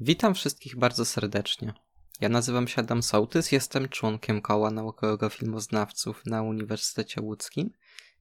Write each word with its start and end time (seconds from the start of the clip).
Witam 0.00 0.34
wszystkich 0.34 0.76
bardzo 0.76 1.04
serdecznie. 1.04 1.74
Ja 2.20 2.28
nazywam 2.28 2.68
się 2.68 2.80
Adam 2.80 3.02
Sołtys, 3.02 3.52
jestem 3.52 3.88
członkiem 3.88 4.42
Koła 4.42 4.70
Naukowego 4.70 5.28
Filmoznawców 5.28 6.26
na 6.26 6.42
Uniwersytecie 6.42 7.20
Łódzkim 7.20 7.70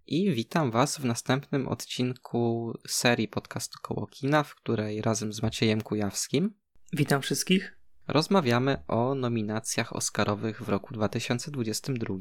i 0.07 0.31
witam 0.31 0.71
Was 0.71 0.97
w 0.97 1.05
następnym 1.05 1.67
odcinku 1.67 2.73
serii 2.87 3.27
podcastu 3.27 3.79
Koło 3.81 4.07
Kina, 4.07 4.43
w 4.43 4.55
której 4.55 5.01
razem 5.01 5.33
z 5.33 5.41
Maciejem 5.41 5.81
Kujawskim 5.81 6.53
Witam 6.93 7.21
wszystkich. 7.21 7.77
rozmawiamy 8.07 8.83
o 8.87 9.15
nominacjach 9.15 9.95
Oscarowych 9.95 10.63
w 10.63 10.69
roku 10.69 10.93
2022. 10.93 12.15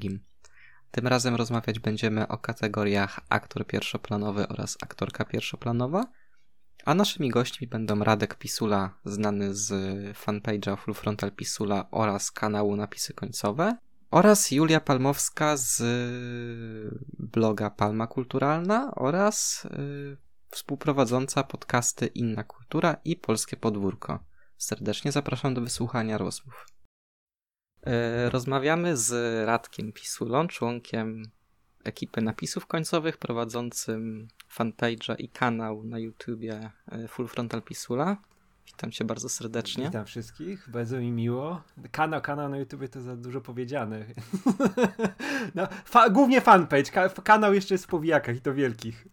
Tym 0.90 1.06
razem 1.06 1.34
rozmawiać 1.34 1.78
będziemy 1.78 2.28
o 2.28 2.38
kategoriach 2.38 3.20
aktor 3.28 3.66
pierwszoplanowy 3.66 4.48
oraz 4.48 4.76
aktorka 4.82 5.24
pierwszoplanowa, 5.24 6.04
a 6.84 6.94
naszymi 6.94 7.28
gośćmi 7.30 7.66
będą 7.66 8.04
Radek 8.04 8.34
Pisula, 8.34 8.90
znany 9.04 9.54
z 9.54 9.68
fanpage'a 10.18 10.76
Full 10.76 10.94
Frontal 10.94 11.32
Pisula 11.32 11.86
oraz 11.90 12.30
kanału 12.30 12.76
Napisy 12.76 13.14
Końcowe, 13.14 13.76
oraz 14.10 14.50
Julia 14.50 14.80
Palmowska 14.80 15.56
z 15.56 15.82
bloga 17.18 17.70
Palma 17.70 18.06
Kulturalna 18.06 18.94
oraz 18.94 19.64
y, 19.64 20.16
współprowadząca 20.50 21.42
podcasty 21.42 22.06
Inna 22.06 22.44
Kultura 22.44 22.96
i 23.04 23.16
Polskie 23.16 23.56
Podwórko. 23.56 24.24
Serdecznie 24.58 25.12
zapraszam 25.12 25.54
do 25.54 25.60
wysłuchania 25.60 26.18
rozmów. 26.18 26.66
Y, 27.86 28.30
Rozmawiamy 28.30 28.96
z 28.96 29.12
Radkiem 29.46 29.92
Pisulą, 29.92 30.48
członkiem 30.48 31.22
ekipy 31.86 32.22
napisów 32.22 32.66
końcowych, 32.66 33.16
prowadzącym 33.16 34.28
fanpage'a 34.56 35.14
i 35.18 35.28
kanał 35.28 35.84
na 35.84 35.98
YouTubie 35.98 36.70
y, 37.04 37.08
Full 37.08 37.28
Frontal 37.28 37.62
Pisula. 37.62 38.16
Witam 38.66 38.90
cię 38.90 39.04
bardzo 39.04 39.28
serdecznie. 39.28 39.84
Witam 39.84 40.06
wszystkich, 40.06 40.68
bardzo 40.70 40.98
mi 40.98 41.12
miło. 41.12 41.62
Kanał, 41.90 42.20
kanał 42.22 42.48
na 42.48 42.58
YouTube 42.58 42.88
to 42.88 43.02
za 43.02 43.16
dużo 43.16 43.40
powiedziane. 43.40 44.06
no, 45.54 45.68
fa- 45.84 46.10
głównie 46.10 46.40
fanpage, 46.40 46.90
ka- 46.90 47.08
kanał 47.08 47.54
jeszcze 47.54 47.74
jest 47.74 47.84
w 47.84 47.88
powijakach 47.88 48.36
i 48.36 48.40
to 48.40 48.54
wielkich. 48.54 49.06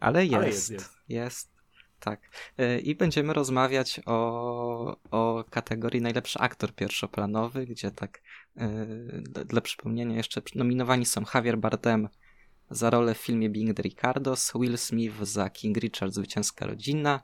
Ale 0.00 0.24
jest, 0.24 0.34
Ale 0.36 0.46
jest, 0.46 0.70
jest, 0.70 0.96
jest. 1.08 1.51
Tak. 2.04 2.20
Y, 2.60 2.80
I 2.80 2.94
będziemy 2.94 3.32
rozmawiać 3.32 4.00
o, 4.06 4.96
o 5.10 5.44
kategorii 5.50 6.02
najlepszy 6.02 6.38
aktor 6.38 6.74
pierwszoplanowy, 6.74 7.66
gdzie 7.66 7.90
tak 7.90 8.22
y, 8.56 9.22
dla- 9.44 9.60
przypomnienia 9.60 10.16
jeszcze 10.16 10.42
nominowani 10.54 11.06
są 11.06 11.22
Javier 11.34 11.58
Bardem 11.58 12.08
za 12.70 12.90
rolę 12.90 13.14
w 13.14 13.18
filmie 13.18 13.50
Being 13.50 13.76
the 13.76 13.82
Ricardos, 13.82 14.52
Will 14.54 14.78
Smith 14.78 15.22
za 15.22 15.50
King 15.50 15.76
Richard 15.76 16.12
Zwycięska 16.12 16.66
Rodzina, 16.66 17.20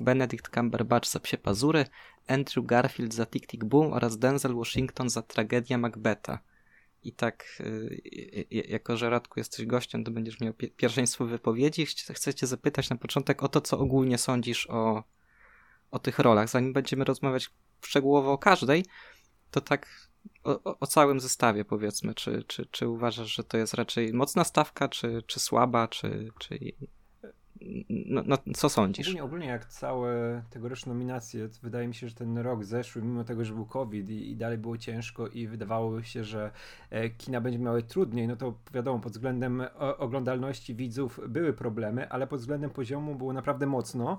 Benedict 0.00 0.48
Cumberbatch 0.54 1.08
za 1.08 1.20
Psie 1.20 1.38
Pazury, 1.38 1.84
Andrew 2.28 2.66
Garfield 2.66 3.14
za 3.14 3.26
Tick 3.26 3.46
Tick 3.46 3.64
Boom 3.64 3.92
oraz 3.92 4.18
Denzel 4.18 4.54
Washington 4.54 5.10
za 5.10 5.22
Tragedia 5.22 5.78
Macbeta. 5.78 6.38
I 7.04 7.12
tak, 7.12 7.44
y, 7.60 7.64
y, 7.64 8.46
y, 8.58 8.66
jako 8.68 8.96
że 8.96 9.10
Radku 9.10 9.40
jesteś 9.40 9.66
gościem, 9.66 10.04
to 10.04 10.10
będziesz 10.10 10.40
miał 10.40 10.52
pie- 10.52 10.70
pierwszeństwo 10.76 11.26
wypowiedzi. 11.26 11.86
Chcę 11.86 12.34
cię 12.34 12.46
zapytać 12.46 12.90
na 12.90 12.96
początek 12.96 13.42
o 13.42 13.48
to, 13.48 13.60
co 13.60 13.78
ogólnie 13.78 14.18
sądzisz 14.18 14.66
o, 14.70 15.04
o 15.90 15.98
tych 15.98 16.18
rolach. 16.18 16.48
Zanim 16.48 16.72
będziemy 16.72 17.04
rozmawiać 17.04 17.50
szczegółowo 17.84 18.32
o 18.32 18.38
każdej, 18.38 18.84
to 19.50 19.60
tak 19.60 20.08
o- 20.44 20.78
o 20.80 20.86
całym 20.86 21.20
zestawie 21.20 21.64
powiedzmy. 21.64 22.14
Czy, 22.14 22.44
czy, 22.46 22.66
czy 22.66 22.88
uważasz, 22.88 23.34
że 23.34 23.44
to 23.44 23.56
jest 23.56 23.74
raczej 23.74 24.12
mocna 24.12 24.44
stawka, 24.44 24.88
czy, 24.88 25.22
czy 25.26 25.40
słaba, 25.40 25.88
czy, 25.88 26.28
czy 26.38 26.58
no, 27.88 28.22
no, 28.26 28.38
co 28.54 28.68
sądzisz? 28.68 29.06
Ogólnie, 29.06 29.24
ogólnie 29.24 29.46
jak 29.46 29.64
całe 29.64 30.42
tegoroczne 30.50 30.92
nominacje, 30.92 31.48
wydaje 31.62 31.88
mi 31.88 31.94
się, 31.94 32.08
że 32.08 32.14
ten 32.14 32.38
rok 32.38 32.64
zeszły, 32.64 33.02
mimo 33.02 33.24
tego, 33.24 33.44
że 33.44 33.54
był 33.54 33.66
COVID 33.66 34.10
i, 34.10 34.30
i 34.30 34.36
dalej 34.36 34.58
było 34.58 34.78
ciężko 34.78 35.28
i 35.28 35.46
wydawało 35.46 36.02
się, 36.02 36.24
że 36.24 36.50
e, 36.90 37.10
kina 37.10 37.40
będzie 37.40 37.58
miały 37.58 37.82
trudniej, 37.82 38.28
no 38.28 38.36
to 38.36 38.54
wiadomo, 38.74 39.00
pod 39.00 39.12
względem 39.12 39.62
oglądalności 39.98 40.74
widzów 40.74 41.20
były 41.28 41.52
problemy, 41.52 42.08
ale 42.08 42.26
pod 42.26 42.40
względem 42.40 42.70
poziomu 42.70 43.14
było 43.14 43.32
naprawdę 43.32 43.66
mocno. 43.66 44.18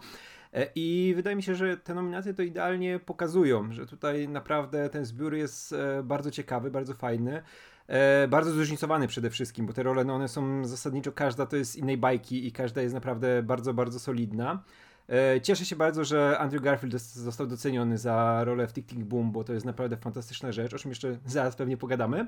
E, 0.54 0.68
I 0.76 1.14
wydaje 1.16 1.36
mi 1.36 1.44
się, 1.44 1.56
że 1.56 1.78
te 1.78 1.94
nominacje 1.94 2.34
to 2.34 2.44
idealnie 2.44 3.00
pokazują, 3.00 3.72
że 3.72 3.86
tutaj 3.86 4.28
naprawdę 4.28 4.90
ten 4.90 5.06
zbiór 5.06 5.34
jest 5.34 5.74
e, 5.74 6.04
bardzo 6.04 6.32
ciekawy, 6.32 6.72
bardzo 6.72 6.94
fajny. 6.94 7.42
E, 7.88 8.28
bardzo 8.28 8.52
zróżnicowany 8.52 9.08
przede 9.08 9.30
wszystkim, 9.30 9.66
bo 9.66 9.74
te 9.74 9.84
role 9.84 10.06
no 10.06 10.16
one 10.16 10.28
są 10.28 10.66
zasadniczo, 10.66 11.12
każda 11.12 11.46
to 11.46 11.56
jest 11.56 11.76
innej 11.76 11.98
bajki 11.98 12.48
i 12.48 12.52
każda 12.52 12.82
jest 12.82 12.94
naprawdę 12.94 13.44
bardzo, 13.44 13.74
bardzo 13.74 14.00
solidna. 14.00 14.64
E, 15.10 15.42
cieszę 15.42 15.66
się 15.66 15.76
bardzo, 15.76 16.04
że 16.04 16.40
Andrew 16.40 16.64
Garfield 16.64 17.02
został 17.02 17.48
doceniony 17.48 17.98
za 17.98 18.44
rolę 18.44 18.68
w 18.68 18.74
Tick 18.74 18.90
Tick 18.90 19.02
Boom, 19.02 19.32
bo 19.32 19.44
to 19.44 19.54
jest 19.54 19.66
naprawdę 19.66 19.98
fantastyczna 19.98 20.52
rzecz, 20.52 20.74
o 20.74 20.78
czym 20.78 20.92
jeszcze 20.92 21.18
zaraz 21.26 21.56
pewnie 21.56 21.78
pogadamy. 21.78 22.28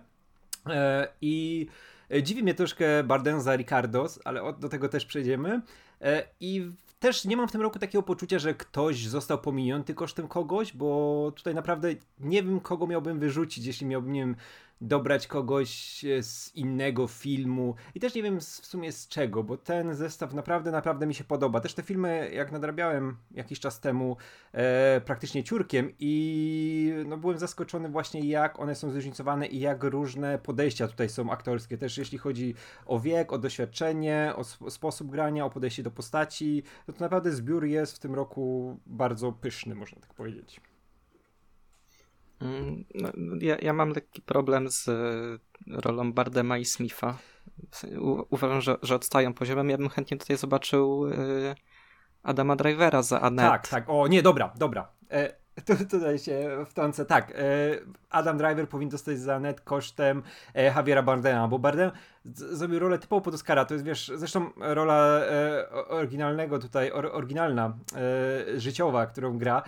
E, 0.70 1.08
I 1.22 1.68
e, 2.12 2.24
dziwi 2.24 2.44
mnie 2.44 2.54
troszkę 2.54 3.04
Bardem 3.04 3.42
za 3.42 3.56
Ricardos, 3.56 4.20
ale 4.26 4.44
od, 4.44 4.60
do 4.60 4.70
tego 4.70 4.90
też 4.90 5.06
przejdziemy. 5.06 5.62
E, 6.02 6.24
I 6.40 6.72
też 7.00 7.26
nie 7.26 7.38
mam 7.38 7.48
w 7.48 7.52
tym 7.52 7.62
roku 7.62 7.80
takiego 7.80 8.04
poczucia, 8.04 8.40
że 8.40 8.54
ktoś 8.54 9.08
został 9.08 9.38
pominięty 9.38 9.94
kosztem 9.94 10.28
kogoś, 10.28 10.74
bo 10.74 11.32
tutaj 11.36 11.56
naprawdę 11.56 11.90
nie 12.20 12.44
wiem, 12.44 12.60
kogo 12.60 12.88
miałbym 12.88 13.20
wyrzucić, 13.20 13.66
jeśli 13.66 13.88
miałbym, 13.88 14.12
nie 14.14 14.20
wiem, 14.20 14.36
dobrać 14.82 15.28
kogoś 15.28 16.06
e, 16.06 16.24
z 16.24 16.56
innego 16.56 17.08
filmu. 17.08 17.76
I 17.96 18.00
też 18.00 18.16
nie 18.16 18.24
wiem 18.24 18.40
w 18.40 18.44
sumie 18.44 18.92
z 18.92 19.08
czego, 19.08 19.44
bo 19.44 19.58
ten 19.58 19.96
zestaw 19.96 20.34
naprawdę, 20.34 20.72
naprawdę 20.72 21.08
mi 21.08 21.14
się 21.14 21.24
podoba. 21.24 21.60
Też 21.60 21.74
te 21.74 21.84
filmy, 21.84 22.32
jak 22.34 22.52
nadrabiałem 22.52 23.18
jakiś 23.32 23.60
czas 23.60 23.80
temu 23.80 24.18
e, 24.52 25.02
praktycznie 25.02 25.44
ciurkiem 25.44 25.94
i 26.00 26.94
no, 27.06 27.18
byłem 27.18 27.38
zaskoczony 27.38 27.90
właśnie 27.90 28.22
jak 28.22 28.60
one 28.60 28.76
są 28.76 28.92
zróżnicowane 28.92 29.48
i 29.48 29.60
jak 29.60 29.84
różne 29.84 30.40
podejścia 30.40 30.88
tutaj 30.88 31.10
są 31.10 31.32
aktorskie. 31.32 31.78
Też 31.78 31.98
jeśli 31.98 32.18
chodzi 32.18 32.56
o 32.86 33.00
wiek, 33.00 33.34
o 33.34 33.38
doświadczenie, 33.38 34.34
o 34.36 34.42
sp- 34.52 34.72
sposób 34.72 35.12
grania, 35.12 35.46
o 35.46 35.50
podejście 35.50 35.84
do 35.84 35.92
postaci, 35.92 36.64
no 36.88 36.94
to 36.94 37.00
naprawdę 37.00 37.32
zbiór 37.32 37.66
jest 37.66 37.96
w 37.96 38.00
tym 38.00 38.16
roku 38.16 38.78
bardzo 38.86 39.32
pyszny, 39.32 39.76
można 39.76 40.02
tak 40.02 40.14
powiedzieć. 40.14 40.62
Mm, 42.42 42.86
No, 42.96 43.10
ja, 43.42 43.58
ja 43.62 43.74
mam 43.74 43.90
lekki 43.90 44.22
problem 44.22 44.70
z 44.70 44.88
e, 44.88 44.94
rolą 45.68 46.14
Bardema 46.14 46.58
i 46.58 46.66
Smitha. 46.66 47.18
U- 48.00 48.24
Uważam, 48.30 48.62
że, 48.62 48.78
że 48.84 48.96
odstają 48.96 49.34
poziomem. 49.34 49.70
Ja 49.70 49.78
bym 49.78 49.90
chętnie 49.90 50.18
tutaj 50.18 50.38
zobaczył 50.38 51.08
e, 51.08 51.56
Adama 52.24 52.56
Drivera 52.56 53.02
za 53.02 53.22
Annette. 53.22 53.50
Tak, 53.50 53.68
tak. 53.68 53.86
O, 53.88 54.08
nie, 54.08 54.22
dobra, 54.22 54.54
dobra. 54.58 54.88
E, 55.12 55.36
tu, 55.66 55.86
tutaj 55.86 56.20
się 56.20 56.66
wtrącę. 56.70 57.06
Tak, 57.06 57.32
e, 57.32 57.36
Adam 58.10 58.38
Driver 58.38 58.70
powinien 58.70 58.90
dostać 58.90 59.20
za 59.20 59.40
net 59.40 59.62
kosztem 59.62 60.24
e, 60.56 60.64
Javiera 60.64 61.04
Bardema, 61.04 61.48
bo 61.48 61.60
Bardem 61.60 61.92
zrobił 62.26 62.80
rolę 62.80 63.00
typowo 63.00 63.22
pod 63.22 63.34
Oscara. 63.34 63.66
To 63.66 63.74
jest, 63.74 63.86
wiesz, 63.86 64.12
zresztą 64.16 64.50
rola 64.58 65.20
e, 65.20 65.70
oryginalnego 65.72 66.60
tutaj, 66.60 66.92
or, 66.92 67.06
oryginalna, 67.06 67.74
życiowa, 68.58 69.06
którą 69.06 69.38
gra, 69.38 69.64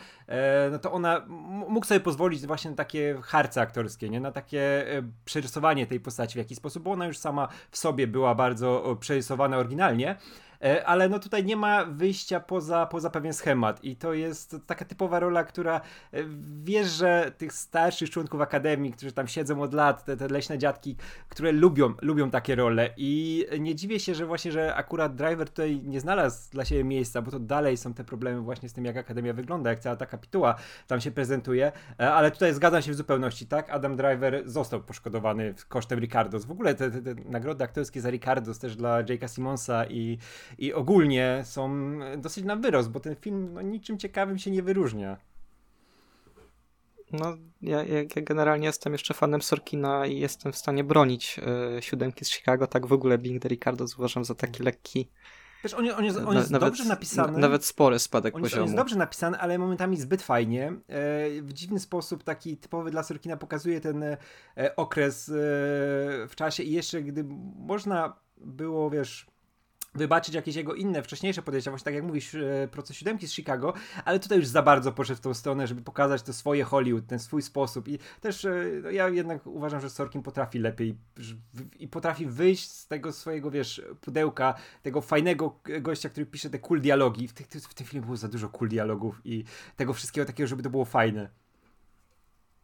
no 0.71 0.79
to 0.79 0.91
ona 0.91 1.25
mógł 1.69 1.85
sobie 1.85 1.99
pozwolić 1.99 2.47
właśnie 2.47 2.71
na 2.71 2.77
takie 2.77 3.19
harce 3.23 3.61
aktorskie, 3.61 4.09
nie? 4.09 4.19
Na 4.19 4.31
takie 4.31 4.85
przerysowanie 5.25 5.87
tej 5.87 5.99
postaci 5.99 6.33
w 6.33 6.37
jakiś 6.37 6.57
sposób, 6.57 6.83
bo 6.83 6.91
ona 6.91 7.05
już 7.07 7.17
sama 7.17 7.47
w 7.71 7.77
sobie 7.77 8.07
była 8.07 8.35
bardzo 8.35 8.97
przerysowana 8.99 9.57
oryginalnie. 9.57 10.15
E, 10.63 10.85
ale 10.85 11.09
no 11.09 11.19
tutaj 11.19 11.45
nie 11.45 11.56
ma 11.56 11.85
wyjścia 11.85 12.40
poza, 12.40 12.85
poza 12.85 13.09
pewien 13.09 13.34
schemat 13.34 13.84
i 13.84 13.95
to 13.95 14.13
jest 14.13 14.56
taka 14.66 14.85
typowa 14.85 15.19
rola, 15.19 15.44
która 15.44 15.81
e, 16.13 16.23
wiesz, 16.63 16.88
że 16.88 17.31
tych 17.38 17.53
starszych 17.53 18.09
członków 18.09 18.41
akademii, 18.41 18.91
którzy 18.91 19.12
tam 19.12 19.28
siedzą 19.28 19.62
od 19.62 19.73
lat, 19.73 20.06
te, 20.06 20.17
te 20.17 20.28
leśne 20.28 20.57
dziadki, 20.57 20.96
które 21.29 21.51
lubią, 21.51 21.94
lubią 22.01 22.31
takie 22.31 22.56
role 22.56 22.90
i 22.97 23.46
nie 23.59 23.75
dziwię 23.75 24.00
się, 24.00 24.16
że 24.16 24.25
właśnie, 24.25 24.51
że 24.51 24.75
akurat 24.75 25.16
Driver 25.16 25.50
tutaj 25.50 25.81
nie 25.84 26.00
znalazł 26.00 26.51
dla 26.51 26.66
siebie 26.66 26.84
miejsca, 26.84 27.22
bo 27.22 27.31
to 27.31 27.40
dalej 27.40 27.78
są 27.78 27.94
te 27.94 28.03
problemy 28.03 28.41
właśnie 28.41 28.69
z 28.69 28.73
tym, 28.73 28.85
jak 28.85 28.97
akademia 28.97 29.34
wygląda, 29.34 29.69
jak 29.69 29.79
cała 29.79 29.96
ta 29.96 30.06
kapituła 30.06 30.56
tam 30.88 31.01
się 31.01 31.12
prezentuje, 31.12 31.72
E, 31.99 32.14
ale 32.14 32.31
tutaj 32.31 32.53
zgadzam 32.53 32.81
się 32.81 32.91
w 32.91 32.96
zupełności, 32.96 33.47
tak? 33.47 33.70
Adam 33.70 33.96
Driver 33.96 34.41
został 34.46 34.84
poszkodowany 34.84 35.53
kosztem 35.67 35.99
Ricardos. 35.99 36.46
W 36.46 36.52
ogóle 36.52 36.76
te, 36.76 36.91
te, 36.91 37.02
te 37.02 37.16
nagrody 37.16 37.64
aktorskie 37.64 38.02
za 38.02 38.09
Ricardos 38.09 38.59
też 38.59 38.76
dla 38.76 39.03
Jake'a 39.03 39.35
Simonsa 39.35 39.85
i 39.85 40.17
i 40.58 40.73
ogólnie 40.73 41.41
są 41.46 41.72
dosyć 42.17 42.46
na 42.46 42.55
wyrost, 42.55 42.90
bo 42.90 42.99
ten 42.99 43.16
film 43.16 43.53
no, 43.53 43.61
niczym 43.61 43.97
ciekawym 43.97 44.40
się 44.40 44.52
nie 44.52 44.64
wyróżnia. 44.64 45.17
No, 47.11 47.38
ja, 47.61 47.84
ja, 47.84 48.03
generalnie 48.05 48.66
jestem 48.67 48.94
jeszcze 48.94 49.14
fanem 49.14 49.41
Sorkina 49.41 50.05
i 50.05 50.20
jestem 50.20 50.52
w 50.52 50.58
stanie 50.58 50.84
bronić 50.84 51.40
e, 51.78 51.82
siódemki 51.82 52.26
z 52.26 52.29
Chicago. 52.29 52.67
Tak 52.67 52.85
w 52.85 52.94
ogóle 52.94 53.17
Being 53.17 53.41
the 53.41 53.49
Ricardo 53.49 53.85
uważam 53.97 54.26
za 54.26 54.35
taki 54.35 54.64
lekki, 54.64 55.08
Wiesz, 55.64 55.73
on, 55.73 55.90
on 55.91 56.05
jest, 56.05 56.17
on 56.17 56.35
jest 56.35 56.52
nawet, 56.52 56.70
dobrze 56.70 56.85
napisany. 56.85 57.34
na- 57.34 57.40
nawet 57.40 57.66
spory 57.66 58.00
spadek 58.00 58.35
On 58.35 58.43
jest, 58.43 58.53
on 58.53 58.58
poziomu. 58.58 58.66
jest 58.66 58.76
dobrze 58.78 58.96
napisany, 58.96 59.40
ale 59.40 59.58
momentami 59.58 59.97
zbyt 59.97 60.22
fajnie. 60.22 60.67
E, 60.67 60.73
w 61.41 61.53
dziwny 61.53 61.79
sposób, 61.79 62.23
taki 62.23 62.58
typowy 62.58 62.91
dla 62.91 63.03
Sorkina, 63.03 63.38
pokazuje 63.38 63.82
ten 63.82 64.03
e, 64.03 64.17
okres 64.76 65.29
e, 65.29 65.34
w 66.28 66.32
czasie 66.35 66.64
i 66.64 66.72
jeszcze 66.72 67.02
gdy 67.02 67.23
można 67.58 68.14
było, 68.38 68.90
wiesz, 68.90 69.28
wybaczyć 69.97 70.35
jakieś 70.35 70.55
jego 70.55 70.73
inne, 70.73 71.03
wcześniejsze 71.03 71.41
podejścia, 71.41 71.72
właśnie 71.72 71.85
tak 71.85 71.94
jak 71.94 72.03
mówisz, 72.03 72.35
e, 72.35 72.67
proces 72.72 72.97
siódemki 72.97 73.28
z 73.28 73.34
Chicago, 73.34 73.73
ale 74.05 74.20
tutaj 74.20 74.38
już 74.38 74.47
za 74.47 74.61
bardzo 74.61 74.91
poszedł 74.91 75.17
w 75.17 75.22
tą 75.22 75.34
stronę, 75.34 75.67
żeby 75.67 75.82
pokazać 75.82 76.22
to 76.22 76.34
swoje 76.34 76.64
Hollywood, 76.64 77.08
ten 77.08 77.20
swój 77.20 77.41
sposób 77.41 77.88
i 77.88 77.99
też 78.22 78.46
e, 78.46 78.66
no, 78.84 78.90
ja 78.90 79.09
jednak 79.09 79.47
uważam, 79.47 79.82
że 79.82 79.90
Sorkin 79.90 80.23
potrafi 80.23 80.59
lepiej 80.59 80.97
i 81.79 81.88
potrafi 81.88 82.26
wyjść 82.26 82.72
z 82.72 82.88
tego 82.88 83.11
swojego, 83.11 83.52
wiesz, 83.52 83.82
pudełka, 84.02 84.53
tego 84.84 85.02
fajnego 85.02 85.59
gościa, 85.82 86.09
który 86.09 86.26
pisze 86.26 86.50
te 86.50 86.59
cool 86.59 86.82
dialogi. 86.82 87.28
W, 87.28 87.34
tych, 87.34 87.47
w 87.47 87.73
tym 87.73 87.88
filmie 87.88 88.05
było 88.05 88.17
za 88.17 88.28
dużo 88.28 88.50
cool 88.50 88.70
dialogów 88.70 89.22
i 89.26 89.43
tego 89.76 89.93
wszystkiego 89.93 90.26
takiego, 90.26 90.47
żeby 90.47 90.64
to 90.64 90.70
było 90.70 90.85
fajne. 90.85 91.29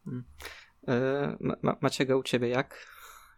Hmm. 0.04 0.24
Ma, 1.62 1.76
Maciego, 1.80 2.18
u 2.18 2.22
ciebie 2.22 2.48
jak? 2.48 2.86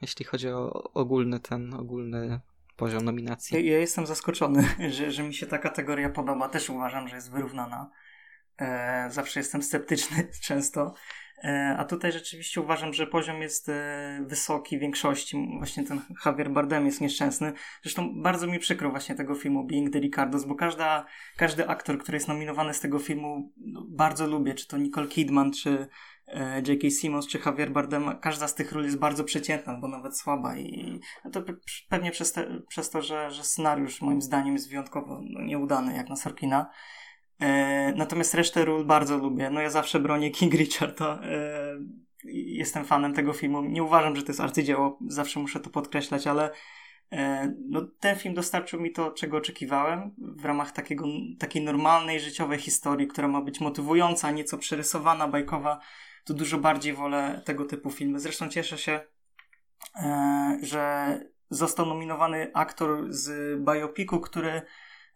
Jeśli 0.03 0.25
chodzi 0.25 0.49
o 0.49 0.93
ogólny 0.95 1.41
ten, 1.41 1.75
ogólny 1.75 2.41
poziom 2.77 3.05
nominacji. 3.05 3.67
Ja, 3.67 3.73
ja 3.73 3.79
jestem 3.79 4.07
zaskoczony, 4.07 4.69
że, 4.97 5.11
że 5.11 5.23
mi 5.23 5.35
się 5.35 5.47
ta 5.47 5.59
kategoria 5.59 6.11
podoba. 6.11 6.49
Też 6.49 6.71
uważam, 6.71 7.09
że 7.09 7.17
jest 7.17 7.31
wyrównana. 7.31 7.91
E, 8.59 9.09
zawsze 9.11 9.41
jestem 9.41 9.63
sceptyczny 9.63 10.29
często. 10.47 10.95
E, 11.45 11.77
a 11.79 11.85
tutaj 11.85 12.13
rzeczywiście 12.13 12.61
uważam, 12.61 12.93
że 12.93 13.07
poziom 13.07 13.43
jest 13.43 13.69
e, 13.69 14.21
wysoki 14.27 14.79
w 14.79 14.81
większości. 14.81 15.49
Właśnie 15.59 15.85
ten 15.85 16.01
Javier 16.27 16.51
Bardem 16.51 16.87
jest 16.87 17.01
nieszczęsny. 17.01 17.53
Zresztą 17.83 18.23
bardzo 18.23 18.47
mi 18.47 18.59
przykro 18.59 18.91
właśnie 18.91 19.15
tego 19.15 19.35
filmu 19.35 19.67
Being 19.67 19.93
the 19.93 19.99
Ricardos, 19.99 20.45
bo 20.45 20.55
każda, 20.55 21.07
każdy 21.37 21.69
aktor, 21.69 21.99
który 21.99 22.17
jest 22.17 22.29
nominowany 22.29 22.75
z 22.75 22.81
tego 22.81 22.99
filmu 22.99 23.53
no, 23.57 23.87
bardzo 23.89 24.27
lubię. 24.27 24.55
Czy 24.55 24.69
to 24.69 24.79
Nicole 24.79 25.09
Kidman, 25.09 25.53
czy 25.53 25.89
J.K. 26.69 26.91
Simmons 26.91 27.27
czy 27.27 27.39
Javier 27.47 27.71
Bardem, 27.71 28.19
każda 28.21 28.49
z 28.49 28.55
tych 28.55 28.73
ról 28.73 28.85
jest 28.85 28.99
bardzo 28.99 29.25
przeciętna, 29.25 29.73
albo 29.73 29.89
nawet 29.89 30.19
słaba 30.19 30.57
i 30.57 31.01
to 31.33 31.43
pewnie 31.89 32.11
przez, 32.11 32.33
te, 32.33 32.61
przez 32.69 32.91
to, 32.91 33.03
że, 33.03 33.31
że 33.31 33.45
scenariusz 33.45 34.03
moim 34.03 34.23
zdaniem 34.23 34.55
jest 34.55 34.69
wyjątkowo 34.69 35.21
no, 35.31 35.43
nieudany, 35.43 35.97
jak 35.97 36.09
na 36.09 36.17
Sorkina. 36.17 36.71
E, 37.41 37.93
natomiast 37.97 38.35
resztę 38.35 38.65
ról 38.65 38.85
bardzo 38.85 39.19
lubię. 39.19 39.51
No 39.51 39.61
ja 39.61 39.71
zawsze 39.71 40.01
bronię 40.01 40.31
King 40.31 40.55
Richarda. 40.55 41.21
E, 41.23 41.79
jestem 42.35 42.85
fanem 42.85 43.15
tego 43.15 43.33
filmu. 43.33 43.63
Nie 43.63 43.83
uważam, 43.83 44.17
że 44.17 44.23
to 44.23 44.29
jest 44.29 44.41
arcydzieło, 44.41 44.99
zawsze 45.07 45.41
muszę 45.41 45.61
to 45.61 45.71
podkreślać, 45.71 46.27
ale 46.27 46.51
e, 47.13 47.53
no, 47.69 47.89
ten 48.01 48.17
film 48.17 48.35
dostarczył 48.35 48.81
mi 48.81 48.93
to, 48.93 49.11
czego 49.11 49.37
oczekiwałem 49.37 50.15
w 50.19 50.45
ramach 50.45 50.73
takiego, 50.73 51.05
takiej 51.39 51.65
normalnej, 51.65 52.21
życiowej 52.21 52.59
historii, 52.59 53.07
która 53.07 53.29
ma 53.29 53.41
być 53.41 53.61
motywująca, 53.61 54.31
nieco 54.31 54.59
przerysowana, 54.59 55.29
bajkowa 55.29 55.81
to 56.27 56.35
dużo 56.35 56.59
bardziej 56.59 56.93
wolę 56.93 57.43
tego 57.45 57.65
typu 57.65 57.91
filmy. 57.91 58.21
Zresztą 58.21 58.49
cieszę 58.49 58.79
się, 58.79 59.01
e, 59.97 60.59
że 60.63 61.21
został 61.51 61.87
nominowany 61.87 62.51
aktor 62.55 63.07
z 63.09 63.59
biopiku, 63.65 64.21
który 64.21 64.63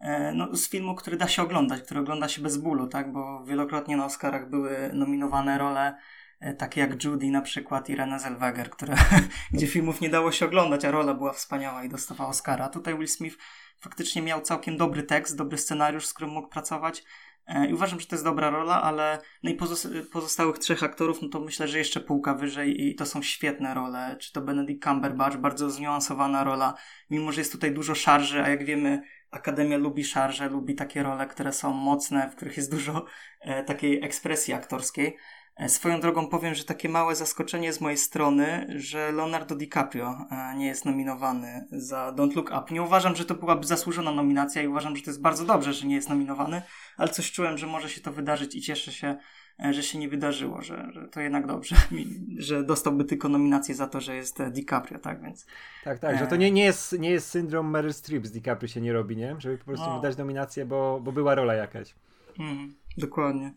e, 0.00 0.32
no, 0.32 0.56
z 0.56 0.68
filmu, 0.68 0.94
który 0.94 1.16
da 1.16 1.28
się 1.28 1.42
oglądać, 1.42 1.82
który 1.82 2.00
ogląda 2.00 2.28
się 2.28 2.42
bez 2.42 2.56
bólu, 2.56 2.86
tak? 2.86 3.12
Bo 3.12 3.44
wielokrotnie 3.44 3.96
na 3.96 4.04
Oscarach 4.04 4.50
były 4.50 4.90
nominowane 4.92 5.58
role 5.58 5.96
e, 6.40 6.54
takie 6.54 6.80
jak 6.80 7.04
Judy 7.04 7.30
na 7.30 7.42
przykład 7.42 7.88
i 7.88 7.96
Renée 7.96 8.18
Zellweger, 8.18 8.70
które, 8.70 8.96
gdzie 9.52 9.66
filmów 9.66 10.00
nie 10.00 10.08
dało 10.10 10.32
się 10.32 10.46
oglądać, 10.46 10.84
a 10.84 10.90
rola 10.90 11.14
była 11.14 11.32
wspaniała 11.32 11.84
i 11.84 11.88
dostawała 11.88 12.30
Oscara. 12.30 12.68
Tutaj 12.68 12.98
Will 12.98 13.08
Smith 13.08 13.36
faktycznie 13.80 14.22
miał 14.22 14.40
całkiem 14.40 14.76
dobry 14.76 15.02
tekst, 15.02 15.36
dobry 15.36 15.58
scenariusz, 15.58 16.06
z 16.06 16.14
którym 16.14 16.34
mógł 16.34 16.48
pracować, 16.48 17.04
I 17.68 17.74
uważam, 17.74 18.00
że 18.00 18.06
to 18.06 18.14
jest 18.14 18.24
dobra 18.24 18.50
rola, 18.50 18.82
ale 18.82 19.18
no 19.42 19.50
i 19.50 19.58
pozostałych 20.12 20.58
trzech 20.58 20.82
aktorów, 20.82 21.22
no 21.22 21.28
to 21.28 21.40
myślę, 21.40 21.68
że 21.68 21.78
jeszcze 21.78 22.00
półka 22.00 22.34
wyżej 22.34 22.86
i 22.86 22.94
to 22.94 23.06
są 23.06 23.22
świetne 23.22 23.74
role. 23.74 24.16
Czy 24.20 24.32
to 24.32 24.40
Benedict 24.40 24.84
Cumberbatch, 24.84 25.36
bardzo 25.36 25.70
zniuansowana 25.70 26.44
rola, 26.44 26.74
mimo 27.10 27.32
że 27.32 27.40
jest 27.40 27.52
tutaj 27.52 27.72
dużo 27.72 27.94
szarży, 27.94 28.42
a 28.42 28.48
jak 28.48 28.64
wiemy, 28.64 29.02
Akademia 29.30 29.76
lubi 29.76 30.04
szarże, 30.04 30.48
lubi 30.48 30.74
takie 30.74 31.02
role, 31.02 31.26
które 31.26 31.52
są 31.52 31.72
mocne, 31.72 32.30
w 32.30 32.36
których 32.36 32.56
jest 32.56 32.70
dużo 32.70 33.04
e, 33.40 33.64
takiej 33.64 34.04
ekspresji 34.04 34.54
aktorskiej. 34.54 35.16
E, 35.56 35.68
swoją 35.68 36.00
drogą 36.00 36.26
powiem, 36.26 36.54
że 36.54 36.64
takie 36.64 36.88
małe 36.88 37.16
zaskoczenie 37.16 37.72
z 37.72 37.80
mojej 37.80 37.98
strony, 37.98 38.66
że 38.76 39.12
Leonardo 39.12 39.54
DiCaprio 39.54 40.26
e, 40.30 40.56
nie 40.56 40.66
jest 40.66 40.84
nominowany 40.84 41.66
za 41.72 42.12
Don't 42.16 42.36
Look 42.36 42.50
Up. 42.50 42.64
Nie 42.70 42.82
uważam, 42.82 43.16
że 43.16 43.24
to 43.24 43.34
byłaby 43.34 43.66
zasłużona 43.66 44.12
nominacja 44.12 44.62
i 44.62 44.68
uważam, 44.68 44.96
że 44.96 45.02
to 45.02 45.10
jest 45.10 45.20
bardzo 45.20 45.44
dobrze, 45.44 45.72
że 45.72 45.86
nie 45.86 45.94
jest 45.94 46.08
nominowany, 46.08 46.62
ale 46.96 47.08
coś 47.08 47.32
czułem, 47.32 47.58
że 47.58 47.66
może 47.66 47.88
się 47.88 48.00
to 48.00 48.12
wydarzyć 48.12 48.54
i 48.54 48.60
cieszę 48.60 48.92
się, 48.92 49.16
e, 49.64 49.72
że 49.72 49.82
się 49.82 49.98
nie 49.98 50.08
wydarzyło, 50.08 50.62
że, 50.62 50.88
że 50.92 51.08
to 51.08 51.20
jednak 51.20 51.46
dobrze, 51.46 51.76
że 52.38 52.64
dostałby 52.64 53.04
tylko 53.04 53.28
nominację 53.28 53.74
za 53.74 53.86
to, 53.86 54.00
że 54.00 54.16
jest 54.16 54.42
DiCaprio, 54.42 54.98
tak 54.98 55.22
więc. 55.22 55.46
Tak, 55.84 55.98
tak, 55.98 56.18
że 56.18 56.26
to 56.26 56.36
nie, 56.36 56.50
nie, 56.50 56.64
jest, 56.64 56.98
nie 56.98 57.10
jest 57.10 57.28
syndrom 57.28 57.70
Meryl 57.70 57.92
Streep 57.92 58.26
z 58.26 58.32
DiCaprio 58.32 58.68
się 58.68 58.80
nie 58.80 58.92
robi, 58.92 59.16
nie? 59.16 59.36
Żeby 59.38 59.58
po 59.58 59.64
prostu 59.64 59.86
no. 59.86 59.96
wydać 59.96 60.16
nominację, 60.16 60.64
bo, 60.64 61.00
bo 61.04 61.12
była 61.12 61.34
rola 61.34 61.54
jakaś. 61.54 61.94
Mm, 62.38 62.74
dokładnie. 62.98 63.54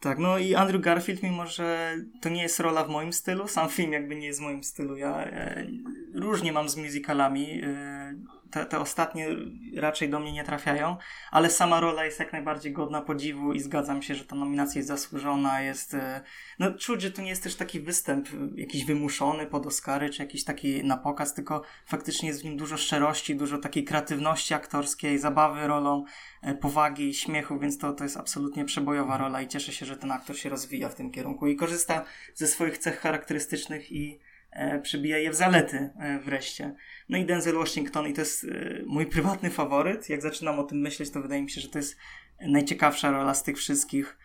Tak, 0.00 0.18
no 0.18 0.38
i 0.38 0.54
Andrew 0.54 0.82
Garfield, 0.82 1.22
mimo 1.22 1.46
że 1.46 1.96
to 2.20 2.28
nie 2.28 2.42
jest 2.42 2.60
rola 2.60 2.84
w 2.84 2.88
moim 2.88 3.12
stylu, 3.12 3.48
sam 3.48 3.68
film 3.68 3.92
jakby 3.92 4.16
nie 4.16 4.26
jest 4.26 4.40
w 4.40 4.42
moim 4.42 4.64
stylu, 4.64 4.96
ja 4.96 5.24
e, 5.24 5.66
różnie 6.14 6.52
mam 6.52 6.68
z 6.68 6.76
musicalami, 6.76 7.60
e, 7.62 8.14
te, 8.50 8.66
te 8.66 8.78
ostatnie 8.78 9.28
raczej 9.76 10.10
do 10.10 10.20
mnie 10.20 10.32
nie 10.32 10.44
trafiają, 10.44 10.96
ale 11.30 11.50
sama 11.50 11.80
rola 11.80 12.04
jest 12.04 12.18
jak 12.18 12.32
najbardziej 12.32 12.72
godna 12.72 13.00
podziwu 13.00 13.52
i 13.52 13.60
zgadzam 13.60 14.02
się, 14.02 14.14
że 14.14 14.24
ta 14.24 14.36
nominacja 14.36 14.78
jest 14.78 14.88
zasłużona, 14.88 15.62
jest, 15.62 15.94
e, 15.94 16.20
no 16.58 16.74
czuć, 16.74 17.02
że 17.02 17.10
to 17.10 17.22
nie 17.22 17.28
jest 17.28 17.42
też 17.42 17.56
taki 17.56 17.80
występ 17.80 18.28
jakiś 18.54 18.84
wymuszony 18.84 19.46
pod 19.46 19.66
Oscary, 19.66 20.10
czy 20.10 20.22
jakiś 20.22 20.44
taki 20.44 20.84
na 20.84 20.96
pokaz, 20.96 21.34
tylko 21.34 21.62
faktycznie 21.86 22.28
jest 22.28 22.42
w 22.42 22.44
nim 22.44 22.56
dużo 22.56 22.76
szczerości, 22.76 23.36
dużo 23.36 23.58
takiej 23.58 23.84
kreatywności 23.84 24.54
aktorskiej, 24.54 25.18
zabawy 25.18 25.66
rolą, 25.66 26.04
e, 26.42 26.54
powagi, 26.54 27.14
śmiechu, 27.14 27.58
więc 27.58 27.78
to, 27.78 27.92
to 27.92 28.04
jest 28.04 28.16
absolutnie 28.16 28.64
przebojowa 28.64 29.18
rola 29.18 29.42
i 29.42 29.48
cieszę 29.48 29.72
się, 29.72 29.86
że 29.86 29.96
ten 29.96 30.12
aktor 30.12 30.36
się 30.36 30.48
rozwija 30.48 30.88
w 30.88 30.94
tym 30.94 31.10
kierunku 31.10 31.46
i 31.46 31.56
korzysta 31.56 32.04
ze 32.34 32.46
swoich 32.46 32.78
cech 32.78 33.00
charakterystycznych 33.00 33.92
i 33.92 34.18
e, 34.56 34.80
przybija 34.80 35.18
je 35.18 35.30
w 35.30 35.34
zalety 35.34 35.90
e, 36.00 36.18
wreszcie. 36.18 36.74
No 37.08 37.18
i 37.18 37.24
Denzel 37.24 37.54
Washington 37.54 38.06
i 38.06 38.12
to 38.12 38.20
jest 38.20 38.44
e, 38.44 38.48
mój 38.86 39.06
prywatny 39.06 39.50
faworyt. 39.50 40.08
Jak 40.08 40.22
zaczynam 40.22 40.58
o 40.58 40.64
tym 40.64 40.78
myśleć, 40.78 41.10
to 41.10 41.22
wydaje 41.22 41.42
mi 41.42 41.50
się, 41.50 41.60
że 41.60 41.68
to 41.68 41.78
jest 41.78 41.96
najciekawsza 42.40 43.10
rola 43.10 43.34
z 43.34 43.42
tych 43.42 43.56
wszystkich. 43.56 44.18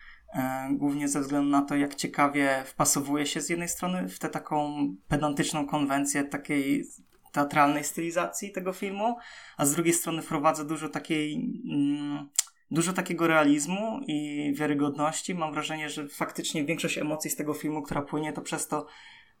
Głównie 0.70 1.08
ze 1.08 1.20
względu 1.20 1.50
na 1.50 1.62
to, 1.62 1.76
jak 1.76 1.94
ciekawie 1.94 2.62
wpasowuje 2.66 3.26
się 3.26 3.40
z 3.40 3.48
jednej 3.48 3.68
strony 3.68 4.08
w 4.08 4.18
tę 4.18 4.28
taką 4.28 4.86
pedantyczną 5.08 5.66
konwencję 5.66 6.24
takiej 6.24 6.84
teatralnej 7.32 7.84
stylizacji 7.84 8.52
tego 8.52 8.72
filmu, 8.72 9.16
a 9.56 9.66
z 9.66 9.74
drugiej 9.74 9.94
strony 9.94 10.22
wprowadza 10.22 10.64
dużo 10.64 10.88
takiej 10.88 11.34
mm, 11.70 12.28
dużo 12.70 12.92
takiego 12.92 13.26
realizmu 13.26 14.00
i 14.06 14.52
wiarygodności. 14.56 15.34
Mam 15.34 15.52
wrażenie, 15.52 15.90
że 15.90 16.08
faktycznie 16.08 16.64
większość 16.64 16.98
emocji 16.98 17.30
z 17.30 17.36
tego 17.36 17.54
filmu, 17.54 17.82
która 17.82 18.02
płynie, 18.02 18.32
to 18.32 18.42
przez 18.42 18.68
to 18.68 18.86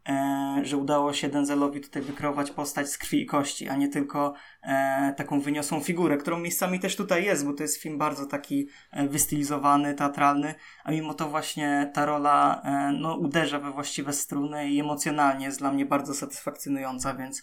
e, 0.08 0.60
że 0.62 0.76
udało 0.76 1.12
się 1.12 1.28
Denzelowi 1.28 1.80
tutaj 1.80 2.02
wykreować 2.02 2.50
postać 2.50 2.88
z 2.88 2.98
krwi 2.98 3.22
i 3.22 3.26
kości, 3.26 3.68
a 3.68 3.76
nie 3.76 3.88
tylko 3.88 4.34
e, 4.62 5.14
taką 5.16 5.40
wyniosłą 5.40 5.80
figurę, 5.80 6.16
którą 6.16 6.38
miejscami 6.38 6.80
też 6.80 6.96
tutaj 6.96 7.24
jest, 7.24 7.46
bo 7.46 7.52
to 7.52 7.62
jest 7.62 7.82
film 7.82 7.98
bardzo 7.98 8.26
taki 8.26 8.68
e, 8.90 9.08
wystylizowany, 9.08 9.94
teatralny, 9.94 10.54
a 10.84 10.90
mimo 10.90 11.14
to 11.14 11.28
właśnie 11.28 11.90
ta 11.94 12.06
rola 12.06 12.62
e, 12.64 12.92
no, 12.92 13.16
uderza 13.16 13.58
we 13.58 13.72
właściwe 13.72 14.12
struny 14.12 14.70
i 14.70 14.80
emocjonalnie 14.80 15.46
jest 15.46 15.58
dla 15.58 15.72
mnie 15.72 15.86
bardzo 15.86 16.14
satysfakcjonująca, 16.14 17.14
więc 17.14 17.42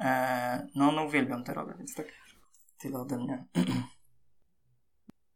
e, 0.00 0.66
no, 0.74 0.92
no 0.92 1.04
uwielbiam 1.04 1.44
tę 1.44 1.54
rolę, 1.54 1.74
więc 1.78 1.94
tak 1.94 2.06
tyle 2.78 2.98
ode 2.98 3.18
mnie. 3.18 3.44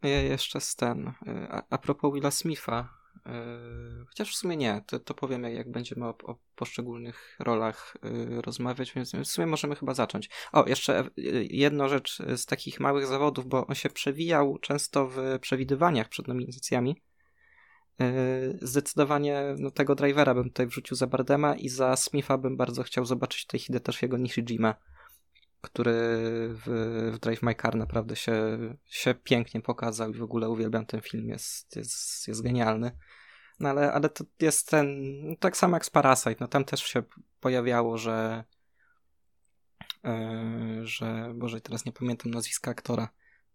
Ja 0.02 0.22
jeszcze 0.22 0.60
z 0.60 0.76
ten, 0.76 1.12
e, 1.26 1.48
a, 1.50 1.62
a 1.70 1.78
propos 1.78 2.14
Willa 2.14 2.30
Smitha, 2.30 2.88
chociaż 4.08 4.32
w 4.32 4.36
sumie 4.36 4.56
nie, 4.56 4.82
to, 4.86 4.98
to 4.98 5.14
powiem 5.14 5.42
jak, 5.42 5.54
jak 5.54 5.70
będziemy 5.70 6.06
o, 6.06 6.14
o 6.24 6.38
poszczególnych 6.54 7.36
rolach 7.38 7.96
yy, 8.02 8.42
rozmawiać, 8.42 8.92
więc 8.92 9.12
w 9.12 9.26
sumie 9.26 9.46
możemy 9.46 9.76
chyba 9.76 9.94
zacząć. 9.94 10.30
O, 10.52 10.68
jeszcze 10.68 11.10
yy, 11.16 11.44
jedna 11.44 11.88
rzecz 11.88 12.18
z 12.36 12.46
takich 12.46 12.80
małych 12.80 13.06
zawodów, 13.06 13.46
bo 13.46 13.66
on 13.66 13.74
się 13.74 13.90
przewijał 13.90 14.58
często 14.58 15.08
w 15.08 15.38
przewidywaniach 15.40 16.08
przed 16.08 16.28
nominacjami. 16.28 16.96
Zdecydowanie 18.62 19.54
no, 19.58 19.70
tego 19.70 19.94
drivera 19.94 20.34
bym 20.34 20.44
tutaj 20.44 20.66
wrzucił 20.66 20.96
za 20.96 21.06
Bardema 21.06 21.54
i 21.54 21.68
za 21.68 21.96
Smitha 21.96 22.38
bym 22.38 22.56
bardzo 22.56 22.82
chciał 22.82 23.04
zobaczyć 23.04 23.46
tutaj 23.46 23.60
Hidetoshego 23.60 24.16
Nishijima, 24.16 24.74
który 25.60 25.92
w, 26.54 26.62
w 27.14 27.18
Drive 27.18 27.42
My 27.42 27.54
Car 27.54 27.76
naprawdę 27.76 28.16
się, 28.16 28.58
się 28.86 29.14
pięknie 29.14 29.60
pokazał 29.60 30.10
i 30.10 30.18
w 30.18 30.22
ogóle 30.22 30.48
uwielbiam 30.48 30.86
ten 30.86 31.00
film, 31.00 31.28
jest, 31.28 31.76
jest, 31.76 32.28
jest 32.28 32.42
genialny. 32.42 32.96
No 33.60 33.68
ale, 33.68 33.92
ale 33.92 34.08
to 34.08 34.24
jest 34.40 34.70
ten, 34.70 34.88
tak 35.40 35.56
samo 35.56 35.76
jak 35.76 35.86
z 35.86 35.90
Parasite, 35.90 36.36
no 36.40 36.48
tam 36.48 36.64
też 36.64 36.82
się 36.82 37.02
pojawiało, 37.40 37.98
że 37.98 38.44
yy, 40.04 40.86
że, 40.86 41.32
Boże, 41.34 41.60
teraz 41.60 41.84
nie 41.84 41.92
pamiętam 41.92 42.30
nazwiska 42.30 42.70
aktora. 42.70 43.08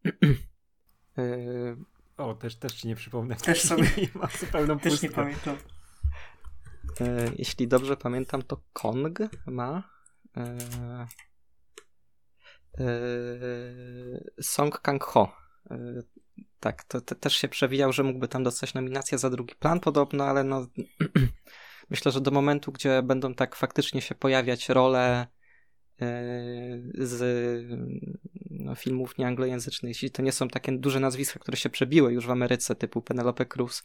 yy, 0.03 1.77
o, 2.17 2.33
też, 2.35 2.55
też 2.55 2.73
ci 2.73 2.87
nie 2.87 2.95
przypomnę. 2.95 3.35
Też 3.35 3.61
sobie 3.69 3.89
mam 4.15 4.29
zupełną 4.39 4.79
Też 4.79 5.01
nie 5.01 5.09
pamiętam. 5.09 5.57
Yy, 6.99 7.31
jeśli 7.35 7.67
dobrze 7.67 7.97
pamiętam, 7.97 8.41
to 8.41 8.61
Kong 8.73 9.19
ma. 9.45 9.95
Song 14.41 14.81
Kang-ho. 14.81 15.31
Tak, 16.59 16.83
to, 16.83 17.01
to, 17.01 17.15
też 17.15 17.35
się 17.35 17.47
przewijał, 17.47 17.93
że 17.93 18.03
mógłby 18.03 18.27
tam 18.27 18.43
dostać 18.43 18.73
nominację 18.73 19.17
za 19.17 19.29
drugi 19.29 19.55
plan 19.55 19.79
podobno, 19.79 20.23
ale 20.23 20.43
no 20.43 20.67
myślę, 21.89 22.11
że 22.11 22.21
do 22.21 22.31
momentu, 22.31 22.71
gdzie 22.71 23.03
będą 23.03 23.33
tak 23.33 23.55
faktycznie 23.55 24.01
się 24.01 24.15
pojawiać 24.15 24.69
role 24.69 25.27
z 26.93 27.21
no, 28.49 28.75
filmów 28.75 29.17
nieanglojęzycznych, 29.17 29.89
jeśli 29.89 30.11
to 30.11 30.21
nie 30.21 30.31
są 30.31 30.47
takie 30.47 30.71
duże 30.71 30.99
nazwiska, 30.99 31.39
które 31.39 31.57
się 31.57 31.69
przebiły 31.69 32.13
już 32.13 32.27
w 32.27 32.31
Ameryce, 32.31 32.75
typu 32.75 33.01
Penelope 33.01 33.45
Cruz 33.45 33.83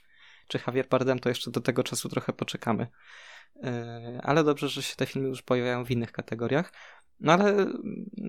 czy 0.49 0.59
Javier 0.67 0.89
Bardem, 0.89 1.19
to 1.19 1.29
jeszcze 1.29 1.51
do 1.51 1.61
tego 1.61 1.83
czasu 1.83 2.09
trochę 2.09 2.33
poczekamy. 2.33 2.87
E, 3.63 4.21
ale 4.23 4.45
dobrze, 4.45 4.69
że 4.69 4.83
się 4.83 4.97
te 4.97 5.07
filmy 5.07 5.29
już 5.29 5.43
pojawiają 5.43 5.85
w 5.85 5.91
innych 5.91 6.13
kategoriach. 6.13 6.73
No 7.21 7.33
ale 7.33 7.67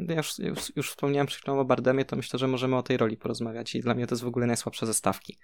ja 0.08 0.16
już, 0.16 0.40
już, 0.40 0.76
już 0.76 0.90
wspomniałem 0.90 1.28
przed 1.28 1.42
chwilą 1.42 1.60
o 1.60 1.66
Bardemie, 1.66 2.06
to 2.06 2.16
myślę, 2.16 2.40
że 2.40 2.48
możemy 2.48 2.76
o 2.76 2.84
tej 2.84 2.98
roli 2.98 3.18
porozmawiać 3.18 3.76
i 3.76 3.82
dla 3.82 3.94
mnie 3.94 4.08
to 4.08 4.16
jest 4.16 4.24
w 4.24 4.28
ogóle 4.28 4.48
najsłabsze 4.48 4.86
ze 4.86 4.94
stawki. 4.94 5.38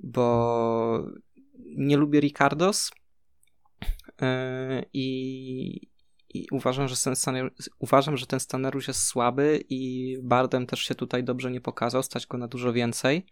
Bo 0.00 1.06
nie 1.76 1.96
lubię 1.96 2.20
Ricardos 2.20 2.90
e, 4.22 4.84
i, 4.92 5.88
i 6.34 6.46
uważam, 6.52 6.88
że 6.88 6.96
ten 6.96 7.16
scenariusz, 7.16 7.52
uważam, 7.78 8.16
że 8.16 8.26
ten 8.26 8.40
jest 8.88 9.02
słaby 9.02 9.64
i 9.68 10.16
Bardem 10.22 10.66
też 10.66 10.80
się 10.80 10.94
tutaj 10.94 11.24
dobrze 11.24 11.50
nie 11.50 11.60
pokazał, 11.60 12.02
stać 12.02 12.26
go 12.26 12.38
na 12.38 12.48
dużo 12.48 12.72
więcej. 12.72 13.26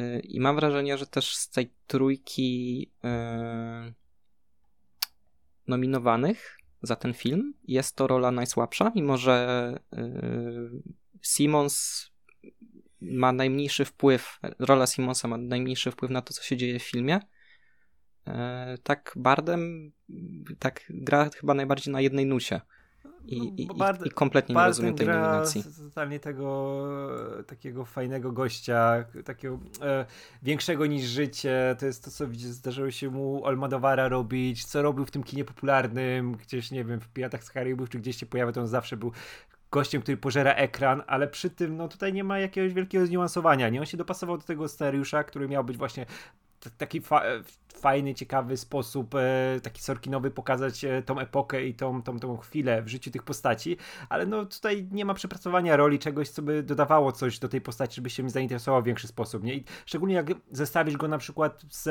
Y, 0.00 0.20
I 0.20 0.40
mam 0.40 0.56
wrażenie, 0.56 0.98
że 0.98 1.06
też 1.06 1.36
z 1.36 1.50
tej 1.50 1.70
trójki 1.86 2.80
yy, 3.02 3.94
nominowanych 5.66 6.58
za 6.86 6.96
ten 6.96 7.14
film 7.14 7.54
jest 7.64 7.96
to 7.96 8.06
rola 8.06 8.30
najsłabsza, 8.30 8.92
mimo 8.94 9.16
że 9.16 9.74
yy, 9.92 10.82
Simons 11.22 12.06
ma 13.00 13.32
najmniejszy 13.32 13.84
wpływ, 13.84 14.38
rola 14.58 14.86
Simonsa 14.86 15.28
ma 15.28 15.36
najmniejszy 15.36 15.90
wpływ 15.90 16.10
na 16.10 16.22
to, 16.22 16.34
co 16.34 16.42
się 16.42 16.56
dzieje 16.56 16.78
w 16.78 16.82
filmie. 16.82 17.20
E, 18.26 18.78
tak 18.82 19.12
Bardem 19.16 19.92
tak 20.58 20.84
gra 20.90 21.30
chyba 21.30 21.54
najbardziej 21.54 21.92
na 21.92 22.00
jednej 22.00 22.26
nucie. 22.26 22.60
I, 23.26 23.38
no, 23.38 23.74
i, 23.74 23.78
Bard, 23.78 24.06
i 24.06 24.10
kompletnie 24.10 24.54
nie 24.54 24.64
rozumiem 24.64 24.94
tej 24.94 25.06
nominacji. 25.06 25.64
totalnie 25.78 26.20
tego 26.20 26.86
takiego 27.46 27.84
fajnego 27.84 28.32
gościa, 28.32 29.04
takiego 29.24 29.58
e, 29.82 30.06
większego 30.42 30.86
niż 30.86 31.04
życie. 31.04 31.76
To 31.78 31.86
jest 31.86 32.04
to, 32.04 32.10
co 32.10 32.26
zdarzyło 32.34 32.90
się 32.90 33.10
mu 33.10 33.46
Almadowara 33.46 34.08
robić, 34.08 34.64
co 34.64 34.82
robił 34.82 35.04
w 35.04 35.10
tym 35.10 35.22
kinie 35.22 35.44
popularnym, 35.44 36.32
gdzieś, 36.32 36.70
nie 36.70 36.84
wiem, 36.84 37.00
w 37.00 37.08
Piratach 37.08 37.44
z 37.44 37.50
Karibów, 37.50 37.90
czy 37.90 37.98
gdzieś 37.98 38.16
się 38.16 38.26
pojawia, 38.26 38.52
to 38.52 38.60
on 38.60 38.68
zawsze 38.68 38.96
był 38.96 39.12
gościem, 39.70 40.02
który 40.02 40.16
pożera 40.16 40.54
ekran, 40.54 41.02
ale 41.06 41.28
przy 41.28 41.50
tym, 41.50 41.76
no 41.76 41.88
tutaj 41.88 42.12
nie 42.12 42.24
ma 42.24 42.38
jakiegoś 42.38 42.72
wielkiego 42.72 43.06
zniuansowania, 43.06 43.68
nie? 43.68 43.80
On 43.80 43.86
się 43.86 43.96
dopasował 43.96 44.38
do 44.38 44.44
tego 44.44 44.68
scenariusza, 44.68 45.24
który 45.24 45.48
miał 45.48 45.64
być 45.64 45.76
właśnie 45.76 46.06
taki 46.78 47.00
fajny, 47.78 48.14
ciekawy 48.14 48.56
sposób, 48.56 49.14
e, 49.14 49.60
taki 49.62 49.82
sorkinowy 49.82 50.30
pokazać 50.30 50.84
e, 50.84 51.02
tą 51.02 51.18
epokę 51.18 51.66
i 51.66 51.74
tą, 51.74 52.02
tą, 52.02 52.18
tą 52.18 52.36
chwilę 52.36 52.82
w 52.82 52.88
życiu 52.88 53.10
tych 53.10 53.22
postaci, 53.22 53.76
ale 54.08 54.26
no 54.26 54.44
tutaj 54.44 54.88
nie 54.92 55.04
ma 55.04 55.14
przepracowania 55.14 55.76
roli, 55.76 55.98
czegoś, 55.98 56.28
co 56.28 56.42
by 56.42 56.62
dodawało 56.62 57.12
coś 57.12 57.38
do 57.38 57.48
tej 57.48 57.60
postaci, 57.60 57.96
żeby 57.96 58.10
się 58.10 58.22
mi 58.22 58.30
w 58.30 58.84
większy 58.84 59.08
sposób, 59.08 59.44
nie? 59.44 59.54
I 59.54 59.64
szczególnie 59.86 60.14
jak 60.14 60.26
zestawisz 60.50 60.96
go 60.96 61.08
na 61.08 61.18
przykład 61.18 61.62
z 61.70 61.88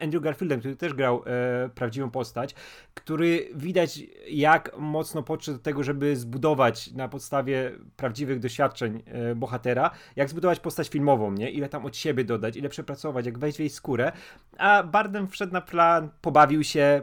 Andrew 0.00 0.22
Garfieldem, 0.22 0.60
który 0.60 0.76
też 0.76 0.94
grał 0.94 1.22
e, 1.26 1.68
prawdziwą 1.68 2.10
postać, 2.10 2.54
który 2.94 3.48
widać 3.54 4.00
jak 4.28 4.78
mocno 4.78 5.22
podszedł 5.22 5.58
do 5.58 5.64
tego, 5.64 5.82
żeby 5.82 6.16
zbudować 6.16 6.92
na 6.92 7.08
podstawie 7.08 7.72
prawdziwych 7.96 8.38
doświadczeń 8.38 9.02
e, 9.06 9.34
bohatera, 9.34 9.90
jak 10.16 10.30
zbudować 10.30 10.60
postać 10.60 10.88
filmową, 10.88 11.32
nie? 11.32 11.50
Ile 11.50 11.68
tam 11.68 11.86
od 11.86 11.96
siebie 11.96 12.24
dodać, 12.24 12.56
ile 12.56 12.68
przepracować, 12.68 13.26
jak 13.26 13.38
wejść 13.38 13.56
w 13.56 13.60
jej 13.60 13.70
skórę, 13.70 14.12
a 14.58 14.82
Bardem 15.02 15.28
wszedł 15.28 15.52
na 15.52 15.60
plan, 15.60 16.10
pobawił 16.20 16.64
się, 16.64 17.02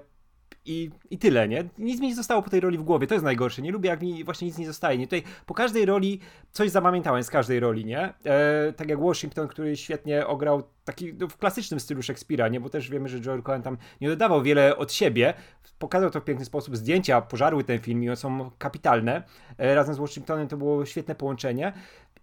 i, 0.65 0.89
I 1.09 1.17
tyle, 1.17 1.47
nie? 1.47 1.69
Nic 1.77 2.01
mi 2.01 2.07
nie 2.07 2.15
zostało 2.15 2.41
po 2.41 2.49
tej 2.49 2.59
roli 2.59 2.77
w 2.77 2.83
głowie, 2.83 3.07
to 3.07 3.15
jest 3.15 3.25
najgorsze. 3.25 3.61
Nie 3.61 3.71
lubię, 3.71 3.89
jak 3.89 4.01
mi 4.01 4.23
właśnie 4.23 4.47
nic 4.47 4.57
nie 4.57 4.67
zostaje. 4.67 4.97
Nie? 4.97 5.07
Tutaj 5.07 5.23
po 5.45 5.53
każdej 5.53 5.85
roli 5.85 6.19
coś 6.51 6.69
zapamiętałem 6.69 7.23
z 7.23 7.29
każdej 7.29 7.59
roli, 7.59 7.85
nie? 7.85 8.13
E, 8.25 8.73
tak 8.73 8.89
jak 8.89 8.99
Washington, 8.99 9.47
który 9.47 9.77
świetnie 9.77 10.27
ograł 10.27 10.63
taki 10.85 11.13
no, 11.13 11.27
w 11.27 11.37
klasycznym 11.37 11.79
stylu 11.79 12.03
Szekspira, 12.03 12.47
nie? 12.47 12.59
Bo 12.59 12.69
też 12.69 12.89
wiemy, 12.89 13.09
że 13.09 13.19
Joel 13.25 13.43
Cohen 13.43 13.61
tam 13.61 13.77
nie 14.01 14.07
dodawał 14.07 14.43
wiele 14.43 14.77
od 14.77 14.93
siebie. 14.93 15.33
Pokazał 15.79 16.09
to 16.09 16.21
w 16.21 16.23
piękny 16.23 16.45
sposób. 16.45 16.77
Zdjęcia 16.77 17.21
pożarły 17.21 17.63
ten 17.63 17.79
film 17.79 18.03
i 18.03 18.09
one 18.09 18.15
są 18.15 18.51
kapitalne. 18.57 19.23
E, 19.57 19.75
razem 19.75 19.95
z 19.95 19.97
Washingtonem 19.97 20.47
to 20.47 20.57
było 20.57 20.85
świetne 20.85 21.15
połączenie. 21.15 21.73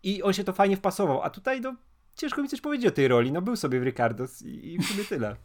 I 0.02 0.22
on 0.22 0.32
się 0.32 0.44
to 0.44 0.52
fajnie 0.52 0.76
wpasował. 0.76 1.22
A 1.22 1.30
tutaj, 1.30 1.60
no, 1.60 1.74
ciężko 2.14 2.42
mi 2.42 2.48
coś 2.48 2.60
powiedzieć 2.60 2.86
o 2.86 2.90
tej 2.90 3.08
roli. 3.08 3.32
No, 3.32 3.42
był 3.42 3.56
sobie 3.56 3.80
w 3.80 3.82
Ricardos 3.82 4.42
i, 4.42 4.74
i 4.74 4.78
w 4.78 4.84
sumie 4.84 5.04
tyle. 5.04 5.36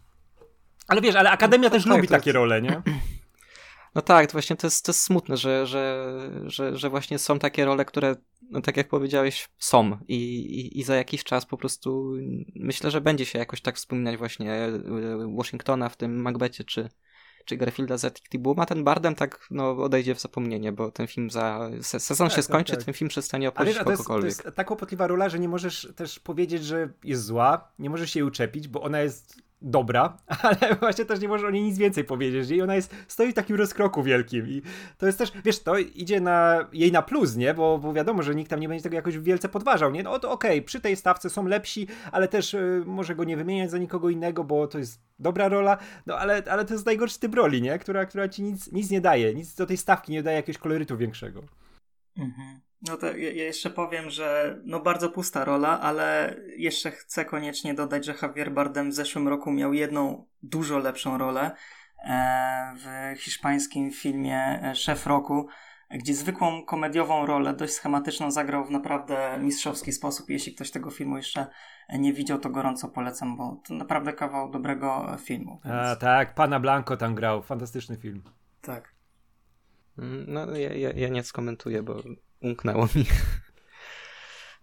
Ale 0.92 1.02
wiesz, 1.02 1.16
ale 1.16 1.32
Akademia 1.32 1.70
no, 1.70 1.70
też 1.70 1.84
tak, 1.84 1.94
lubi 1.94 2.08
tak, 2.08 2.20
takie 2.20 2.32
role, 2.32 2.62
nie? 2.62 2.82
No 3.96 4.02
tak, 4.02 4.28
to 4.28 4.32
właśnie 4.32 4.56
to 4.56 4.68
jest, 4.68 4.86
to 4.86 4.92
jest 4.92 5.02
smutne, 5.02 5.38
że, 5.38 5.68
że, 5.68 6.08
że, 6.46 6.78
że 6.78 6.90
właśnie 6.90 7.20
są 7.20 7.40
takie 7.40 7.66
role, 7.66 7.86
które, 7.86 8.16
no 8.50 8.62
tak 8.62 8.78
jak 8.78 8.88
powiedziałeś, 8.88 9.50
są 9.60 9.98
I, 10.08 10.16
i, 10.16 10.80
i 10.80 10.84
za 10.84 10.96
jakiś 10.96 11.24
czas 11.24 11.46
po 11.46 11.58
prostu 11.58 12.14
myślę, 12.56 12.92
że 12.92 13.02
będzie 13.02 13.26
się 13.26 13.40
jakoś 13.40 13.62
tak 13.62 13.76
wspominać 13.76 14.18
właśnie 14.18 14.54
e, 14.54 14.72
Washingtona 15.38 15.90
w 15.90 15.98
tym 15.98 16.22
Macbethie, 16.22 16.64
czy, 16.64 16.90
czy 17.46 17.58
Garfielda 17.58 17.98
z 17.98 18.20
Boom, 18.40 18.60
a 18.60 18.66
ten 18.66 18.84
Bardem 18.84 19.16
tak 19.16 19.48
no, 19.52 19.72
odejdzie 19.72 20.16
w 20.16 20.20
zapomnienie, 20.20 20.72
bo 20.72 20.92
ten 20.92 21.08
film 21.08 21.30
za 21.30 21.70
sezon 21.82 22.28
tak, 22.28 22.32
się 22.32 22.42
tak, 22.42 22.46
skończy, 22.46 22.76
tak. 22.76 22.84
ten 22.84 22.94
film 22.94 23.10
przestanie 23.10 23.50
opowiedzieć 23.50 23.84
kogokolwiek. 23.84 24.36
To 24.36 24.44
jest 24.44 24.56
tak 24.58 24.68
kłopotliwa 24.68 25.08
rola, 25.08 25.30
że 25.30 25.40
nie 25.40 25.50
możesz 25.50 25.94
też 25.96 26.20
powiedzieć, 26.20 26.66
że 26.66 26.90
jest 27.04 27.24
zła, 27.24 27.72
nie 27.80 27.90
możesz 27.90 28.12
się 28.12 28.20
jej 28.20 28.28
uczepić, 28.28 28.68
bo 28.68 28.82
ona 28.82 29.02
jest 29.02 29.51
dobra, 29.62 30.18
ale 30.44 30.76
właśnie 30.80 31.06
też 31.06 31.20
nie 31.20 31.28
możesz 31.28 31.48
o 31.48 31.52
niej 31.52 31.64
nic 31.64 31.78
więcej 31.78 32.04
powiedzieć, 32.04 32.50
i 32.50 32.62
ona 32.62 32.76
jest, 32.76 32.96
stoi 33.08 33.32
w 33.32 33.34
takim 33.34 33.56
rozkroku 33.56 34.04
wielkim 34.04 34.48
i 34.48 34.62
to 34.98 35.06
jest 35.06 35.18
też, 35.18 35.32
wiesz, 35.46 35.60
to 35.60 35.78
idzie 35.78 36.22
na 36.22 36.68
jej 36.74 36.92
na 36.92 37.02
plus, 37.02 37.36
nie, 37.36 37.54
bo, 37.54 37.80
bo 37.80 37.94
wiadomo, 37.94 38.24
że 38.24 38.36
nikt 38.36 38.50
tam 38.50 38.60
nie 38.60 38.68
będzie 38.68 38.84
tego 38.84 38.96
jakoś 38.96 39.18
wielce 39.18 39.50
podważał, 39.50 39.92
nie, 39.92 40.04
no 40.04 40.20
to 40.20 40.32
okej, 40.32 40.52
okay, 40.52 40.62
przy 40.62 40.82
tej 40.82 40.96
stawce 40.96 41.30
są 41.30 41.46
lepsi, 41.46 41.88
ale 42.12 42.28
też 42.28 42.54
y, 42.54 42.84
może 42.86 43.16
go 43.16 43.24
nie 43.24 43.38
wymieniać 43.38 43.72
za 43.72 43.78
nikogo 43.78 44.10
innego, 44.10 44.44
bo 44.44 44.68
to 44.68 44.80
jest 44.80 45.02
dobra 45.20 45.50
rola, 45.50 45.78
no 46.06 46.18
ale, 46.18 46.44
ale 46.50 46.66
to 46.66 46.74
jest 46.74 46.86
najgorszy 46.86 47.20
typ 47.20 47.36
roli, 47.36 47.62
nie, 47.62 47.80
która, 47.80 48.06
która 48.06 48.30
ci 48.30 48.44
nic, 48.44 48.72
nic 48.72 48.90
nie 48.90 49.02
daje, 49.02 49.36
nic 49.36 49.56
do 49.56 49.66
tej 49.66 49.78
stawki 49.78 50.12
nie 50.12 50.24
daje 50.24 50.38
jakiegoś 50.38 50.58
kolorytu 50.58 50.98
większego. 50.98 51.42
Mhm. 52.18 52.71
No 52.88 52.98
to 52.98 53.08
ja 53.18 53.44
jeszcze 53.44 53.70
powiem, 53.70 54.10
że 54.10 54.58
no 54.64 54.80
bardzo 54.80 55.10
pusta 55.10 55.46
rola, 55.46 55.80
ale 55.82 56.36
jeszcze 56.58 56.92
chcę 56.92 57.26
koniecznie 57.26 57.74
dodać, 57.74 58.06
że 58.06 58.14
Javier 58.22 58.52
Bardem 58.52 58.92
w 58.92 58.94
zeszłym 58.94 59.28
roku 59.28 59.52
miał 59.52 59.74
jedną 59.74 60.26
dużo 60.44 60.78
lepszą 60.78 61.18
rolę 61.18 61.52
e, 62.04 62.74
w 62.78 63.20
hiszpańskim 63.20 63.92
filmie 63.92 64.60
e, 64.64 64.76
Szef 64.76 65.08
Roku, 65.08 65.48
gdzie 65.90 66.14
zwykłą 66.14 66.66
komediową 66.66 67.26
rolę, 67.26 67.54
dość 67.54 67.74
schematyczną, 67.74 68.32
zagrał 68.32 68.66
w 68.66 68.72
naprawdę 68.72 69.38
mistrzowski 69.42 69.92
sposób. 69.92 70.30
Jeśli 70.30 70.56
ktoś 70.56 70.72
tego 70.72 70.92
filmu 70.92 71.18
jeszcze 71.18 71.48
nie 72.00 72.14
widział, 72.14 72.40
to 72.40 72.50
gorąco 72.50 72.88
polecam, 72.88 73.38
bo 73.38 73.62
to 73.68 73.74
naprawdę 73.74 74.14
kawał 74.14 74.52
dobrego 74.52 75.18
filmu. 75.20 75.60
Więc... 75.66 75.76
A 75.76 75.96
tak, 75.96 76.36
Pana 76.36 76.60
Blanco 76.60 76.98
tam 76.98 77.16
grał, 77.16 77.44
fantastyczny 77.44 77.98
film. 77.98 78.24
Tak. 78.62 78.94
Mm, 79.98 80.26
no, 80.28 80.58
ja, 80.58 80.74
ja, 80.74 80.92
ja 80.96 81.10
nie 81.10 81.24
skomentuję, 81.24 81.84
bo 81.84 82.04
umknęło 82.42 82.88
mi. 82.96 83.06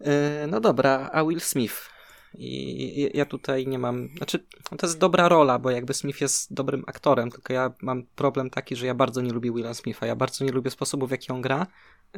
E, 0.01 0.47
no 0.47 0.61
dobra, 0.61 1.11
a 1.13 1.25
Will 1.25 1.41
Smith. 1.41 1.91
I 2.35 3.11
ja 3.15 3.25
tutaj 3.25 3.67
nie 3.67 3.79
mam. 3.79 4.09
Znaczy, 4.17 4.39
to 4.79 4.87
jest 4.87 4.99
dobra 4.99 5.29
rola, 5.29 5.59
bo 5.59 5.71
jakby 5.71 5.95
Smith 5.95 6.21
jest 6.21 6.55
dobrym 6.55 6.85
aktorem, 6.87 7.31
tylko 7.31 7.53
ja 7.53 7.73
mam 7.83 8.03
problem 8.15 8.51
taki, 8.51 8.77
że 8.77 8.87
ja 8.87 8.95
bardzo 8.95 9.21
nie 9.21 9.33
lubię 9.33 9.53
Willa 9.53 9.75
Smitha. 9.75 10.07
Ja 10.07 10.17
bardzo 10.17 10.45
nie 10.45 10.53
lubię 10.53 10.71
sposobu, 10.71 11.07
w 11.07 11.11
jaki 11.11 11.33
on 11.33 11.43
gra. 11.43 11.67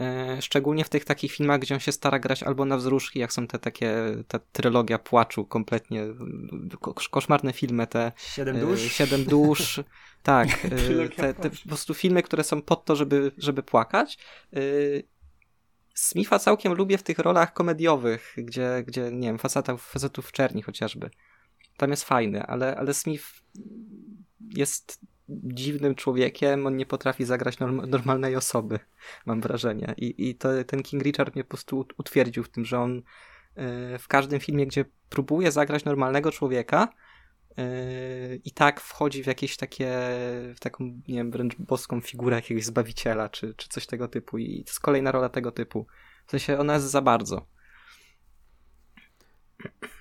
E, 0.01 0.43
szczególnie 0.43 0.85
w 0.85 0.89
tych 0.89 1.05
takich 1.05 1.33
filmach, 1.33 1.61
gdzie 1.61 1.75
on 1.75 1.81
się 1.81 1.93
stara 1.93 2.19
grać 2.19 2.43
albo 2.43 2.65
na 2.65 2.77
wzruszki, 2.77 3.19
jak 3.19 3.33
są 3.33 3.47
te 3.47 3.59
takie, 3.59 3.95
ta 4.29 4.39
trylogia 4.53 4.99
płaczu, 4.99 5.45
kompletnie 5.45 6.07
koszmarne 7.11 7.53
filmy, 7.53 7.87
te 7.87 8.13
Siedem 8.17 8.57
e, 8.57 8.61
dusz? 8.61 8.81
Siedem 8.81 9.25
dusz, 9.25 9.81
tak, 10.23 10.49
te, 11.17 11.35
te, 11.35 11.51
po 11.51 11.69
prostu 11.69 11.95
filmy, 11.95 12.23
które 12.23 12.45
są 12.45 12.63
pod 12.63 12.85
to, 12.85 12.97
żeby, 12.97 13.33
żeby 13.39 13.63
płakać 13.63 14.19
Smitha 16.01 16.39
całkiem 16.39 16.73
lubię 16.73 16.99
w 16.99 17.03
tych 17.03 17.19
rolach 17.19 17.53
komediowych, 17.53 18.35
gdzie, 18.37 18.85
gdzie 18.87 19.11
nie 19.13 19.29
wiem, 19.29 19.39
facetów, 19.39 19.83
facetów 19.83 20.27
w 20.27 20.33
czerni 20.33 20.63
chociażby. 20.63 21.11
Tam 21.77 21.91
jest 21.91 22.05
fajny, 22.05 22.43
ale, 22.43 22.77
ale 22.77 22.95
Smith 22.95 23.25
jest 24.55 25.01
dziwnym 25.29 25.95
człowiekiem, 25.95 26.67
on 26.67 26.77
nie 26.77 26.87
potrafi 26.87 27.25
zagrać 27.25 27.59
norm 27.59 27.91
normalnej 27.91 28.37
osoby, 28.37 28.79
mam 29.27 29.41
wrażenie. 29.41 29.95
I, 29.97 30.29
i 30.29 30.35
to, 30.35 30.49
ten 30.67 30.83
King 30.83 31.03
Richard 31.03 31.35
mnie 31.35 31.45
po 31.45 31.51
prostu 31.51 31.87
utwierdził 31.99 32.45
w 32.45 32.49
tym, 32.49 32.65
że 32.65 32.79
on 32.79 32.95
yy, 33.57 33.99
w 33.99 34.09
każdym 34.09 34.41
filmie, 34.41 34.67
gdzie 34.67 34.85
próbuje 35.09 35.53
zagrać 35.53 35.85
normalnego 35.85 36.33
człowieka, 36.33 36.89
i 38.45 38.51
tak 38.55 38.81
wchodzi 38.81 39.23
w 39.23 39.27
jakieś 39.27 39.57
takie, 39.57 39.91
w 40.55 40.61
taką, 40.61 40.85
nie 40.85 41.15
wiem, 41.15 41.31
wręcz 41.31 41.57
boską 41.57 42.01
figurę 42.01 42.37
jakiegoś 42.37 42.65
zbawiciela, 42.65 43.29
czy, 43.29 43.55
czy 43.55 43.69
coś 43.69 43.87
tego 43.87 44.09
typu. 44.09 44.39
I 44.39 44.65
to 44.65 44.71
jest 44.71 44.81
kolejna 44.81 45.13
rola 45.13 45.29
tego 45.29 45.53
typu. 45.53 45.87
W 46.27 46.31
sensie 46.31 46.59
ona 46.59 46.75
jest 46.75 46.87
za 46.87 47.03
bardzo. 47.03 47.47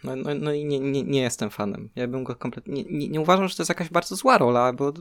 No, 0.03 0.15
no, 0.15 0.29
no 0.35 0.53
i 0.53 0.65
nie, 0.65 0.79
nie, 0.79 1.03
nie 1.03 1.21
jestem 1.21 1.49
fanem. 1.49 1.89
Ja 1.95 2.07
bym 2.07 2.23
go 2.23 2.35
kompletnie. 2.35 2.73
Nie, 2.73 2.83
nie, 2.83 3.07
nie, 3.07 3.21
uważam, 3.21 3.47
że 3.47 3.55
to 3.55 3.61
jest 3.61 3.69
jakaś 3.69 3.89
bardzo 3.89 4.15
zła 4.15 4.37
rola, 4.37 4.73
bo 4.73 4.93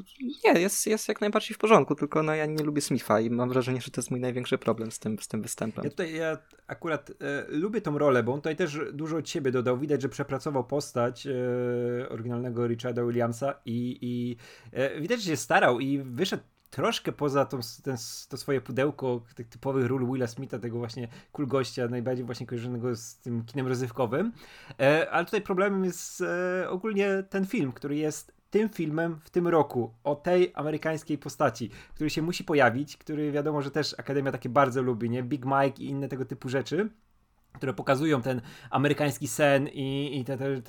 nie, 0.44 0.60
jest, 0.60 0.86
jest 0.86 1.08
jak 1.08 1.20
najbardziej 1.20 1.54
w 1.54 1.58
porządku, 1.58 1.94
tylko 1.94 2.22
no 2.22 2.34
ja 2.34 2.46
nie 2.46 2.64
lubię 2.64 2.80
Smitha 2.80 3.20
i 3.20 3.30
mam 3.30 3.48
wrażenie, 3.48 3.80
że 3.80 3.90
to 3.90 4.00
jest 4.00 4.10
mój 4.10 4.20
największy 4.20 4.58
problem 4.58 4.90
z 4.90 4.98
tym, 4.98 5.18
z 5.18 5.28
tym 5.28 5.42
występem. 5.42 5.84
Ja 5.84 5.90
tutaj 5.90 6.14
ja 6.14 6.38
akurat 6.66 7.10
e, 7.10 7.44
lubię 7.48 7.80
tą 7.80 7.98
rolę, 7.98 8.22
bo 8.22 8.32
on 8.32 8.38
tutaj 8.38 8.56
też 8.56 8.78
dużo 8.92 9.16
od 9.16 9.28
siebie 9.28 9.50
dodał. 9.52 9.78
Widać, 9.78 10.02
że 10.02 10.08
przepracował 10.08 10.64
postać 10.64 11.26
e, 11.26 12.08
oryginalnego 12.08 12.66
Richarda 12.66 13.04
Williamsa 13.04 13.54
i, 13.66 13.98
i 14.00 14.36
e, 14.72 15.00
widać, 15.00 15.22
że 15.22 15.30
się 15.30 15.36
starał 15.36 15.80
i 15.80 15.98
wyszedł 15.98 16.42
troszkę 16.70 17.12
poza 17.12 17.44
tą, 17.44 17.60
ten, 17.82 17.96
to 18.28 18.36
swoje 18.36 18.60
pudełko 18.60 19.20
tych 19.34 19.48
typowych 19.48 19.86
ról 19.86 20.12
Willa 20.12 20.26
Smitha, 20.26 20.58
tego 20.58 20.78
właśnie 20.78 21.08
cool 21.32 21.48
gościa, 21.48 21.88
najbardziej 21.88 22.24
właśnie 22.24 22.46
kojarzonego 22.46 22.96
z 22.96 23.16
tym 23.16 23.44
kinem 23.44 23.66
rozrywkowym. 23.66 24.32
E, 24.80 25.10
ale 25.10 25.24
tutaj 25.24 25.42
problemem 25.42 25.84
jest 25.84 26.20
e, 26.20 26.70
ogólnie 26.70 27.24
ten 27.30 27.46
film, 27.46 27.72
który 27.72 27.96
jest 27.96 28.38
tym 28.50 28.68
filmem 28.68 29.18
w 29.24 29.30
tym 29.30 29.48
roku 29.48 29.94
o 30.04 30.14
tej 30.14 30.52
amerykańskiej 30.54 31.18
postaci, 31.18 31.70
który 31.94 32.10
się 32.10 32.22
musi 32.22 32.44
pojawić, 32.44 32.96
który 32.96 33.32
wiadomo, 33.32 33.62
że 33.62 33.70
też 33.70 33.94
Akademia 33.98 34.32
takie 34.32 34.48
bardzo 34.48 34.82
lubi, 34.82 35.10
nie? 35.10 35.22
Big 35.22 35.44
Mike 35.44 35.82
i 35.82 35.86
inne 35.86 36.08
tego 36.08 36.24
typu 36.24 36.48
rzeczy 36.48 36.88
które 37.52 37.74
pokazują 37.74 38.22
ten 38.22 38.40
amerykański 38.70 39.28
sen 39.28 39.68
i, 39.68 40.18
i 40.18 40.24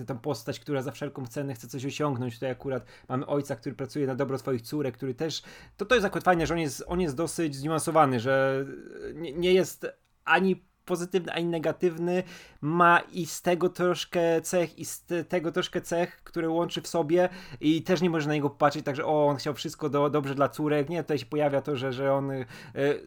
tę 0.06 0.20
postać, 0.22 0.60
która 0.60 0.82
za 0.82 0.92
wszelką 0.92 1.28
cenę 1.28 1.54
chce 1.54 1.68
coś 1.68 1.86
osiągnąć. 1.86 2.34
Tutaj 2.34 2.52
akurat 2.52 2.86
mamy 3.10 3.26
ojca, 3.26 3.56
który 3.56 3.76
pracuje 3.76 4.08
na 4.08 4.16
dobro 4.16 4.38
swoich 4.38 4.62
córek, 4.62 4.98
który 4.98 5.14
też, 5.14 5.44
to, 5.78 5.86
to 5.86 5.96
jest 5.96 6.08
akurat 6.08 6.24
fajne, 6.24 6.48
że 6.48 6.54
on 6.54 6.60
jest, 6.60 6.84
on 6.88 7.02
jest 7.02 7.16
dosyć 7.16 7.56
zniuansowany, 7.56 8.20
że 8.20 8.66
nie, 9.14 9.34
nie 9.34 9.54
jest 9.54 9.88
ani 10.26 10.69
pozytywny, 10.90 11.34
ani 11.34 11.46
negatywny. 11.46 12.24
Ma 12.62 13.00
i 13.12 13.26
z 13.26 13.42
tego 13.42 13.70
troszkę 13.70 14.42
cech, 14.42 14.80
i 14.80 14.86
z 14.86 15.06
tego 15.30 15.52
troszkę 15.52 15.82
cech, 15.82 16.24
które 16.24 16.50
łączy 16.50 16.82
w 16.82 16.88
sobie 16.88 17.30
i 17.62 17.84
też 17.84 18.02
nie 18.02 18.10
może 18.10 18.28
na 18.28 18.34
niego 18.34 18.50
popatrzeć, 18.50 18.86
także 18.86 19.06
o, 19.06 19.28
on 19.28 19.36
chciał 19.36 19.54
wszystko 19.54 19.90
do, 19.90 20.10
dobrze 20.10 20.36
dla 20.36 20.50
córek. 20.50 20.90
Nie, 20.90 21.04
tutaj 21.04 21.20
się 21.20 21.26
pojawia 21.26 21.62
to, 21.62 21.76
że, 21.76 21.94
że 21.94 22.14
on 22.14 22.32
y, 22.32 22.46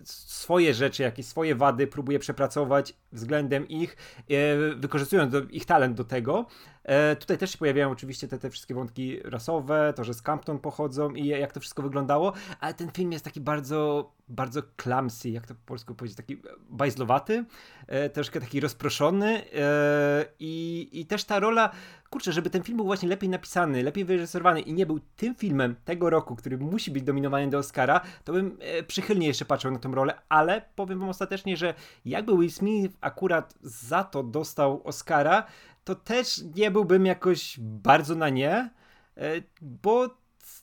swoje 0.04 0.74
rzeczy, 0.74 1.02
jakieś 1.02 1.26
swoje 1.26 1.54
wady 1.54 1.86
próbuje 1.86 2.18
przepracować 2.18 2.94
względem 3.12 3.68
ich, 3.68 3.96
y, 4.30 4.74
wykorzystując 4.76 5.32
do, 5.32 5.42
ich 5.42 5.66
talent 5.66 5.96
do 5.96 6.04
tego. 6.04 6.46
E, 6.84 7.16
tutaj 7.16 7.38
też 7.38 7.50
się 7.52 7.58
pojawiają 7.58 7.90
oczywiście 7.90 8.28
te, 8.28 8.38
te 8.38 8.50
wszystkie 8.50 8.74
wątki 8.74 9.20
rasowe, 9.24 9.92
to, 9.96 10.04
że 10.04 10.14
z 10.14 10.22
Campton 10.22 10.58
pochodzą 10.58 11.10
i 11.10 11.26
jak 11.26 11.52
to 11.52 11.60
wszystko 11.60 11.82
wyglądało, 11.82 12.32
ale 12.60 12.74
ten 12.74 12.90
film 12.90 13.12
jest 13.12 13.24
taki 13.24 13.40
bardzo, 13.40 14.12
bardzo 14.28 14.62
clumsy, 14.76 15.30
jak 15.30 15.46
to 15.46 15.54
po 15.54 15.60
polsku 15.66 15.94
powiedzieć, 15.94 16.16
taki 16.16 16.42
bajzlowaty, 16.70 17.44
e, 17.86 18.10
troszkę 18.10 18.40
taki 18.40 18.60
rozproszony 18.60 19.42
e, 19.54 20.24
i, 20.38 20.88
i 20.92 21.06
też 21.06 21.24
ta 21.24 21.40
rola, 21.40 21.70
kurczę, 22.10 22.32
żeby 22.32 22.50
ten 22.50 22.62
film 22.62 22.76
był 22.76 22.86
właśnie 22.86 23.08
lepiej 23.08 23.28
napisany, 23.28 23.82
lepiej 23.82 24.04
wyreżyserowany 24.04 24.60
i 24.60 24.72
nie 24.72 24.86
był 24.86 25.00
tym 25.16 25.34
filmem 25.34 25.76
tego 25.84 26.10
roku, 26.10 26.36
który 26.36 26.58
musi 26.58 26.90
być 26.90 27.02
dominowany 27.02 27.50
do 27.50 27.58
Oscara, 27.58 28.00
to 28.24 28.32
bym 28.32 28.58
e, 28.60 28.82
przychylnie 28.82 29.26
jeszcze 29.26 29.44
patrzył 29.44 29.70
na 29.70 29.78
tą 29.78 29.94
rolę, 29.94 30.14
ale 30.28 30.62
powiem 30.76 31.00
wam 31.00 31.08
ostatecznie, 31.08 31.56
że 31.56 31.74
jakby 32.04 32.38
Will 32.38 32.50
Smith 32.50 32.96
akurat 33.00 33.54
za 33.62 34.04
to 34.04 34.22
dostał 34.22 34.82
Oscara, 34.84 35.46
to 35.84 35.94
też 35.94 36.42
nie 36.54 36.70
byłbym 36.70 37.06
jakoś 37.06 37.60
bardzo 37.60 38.14
na 38.14 38.28
nie, 38.28 38.70
e, 39.16 39.32
bo 39.60 40.08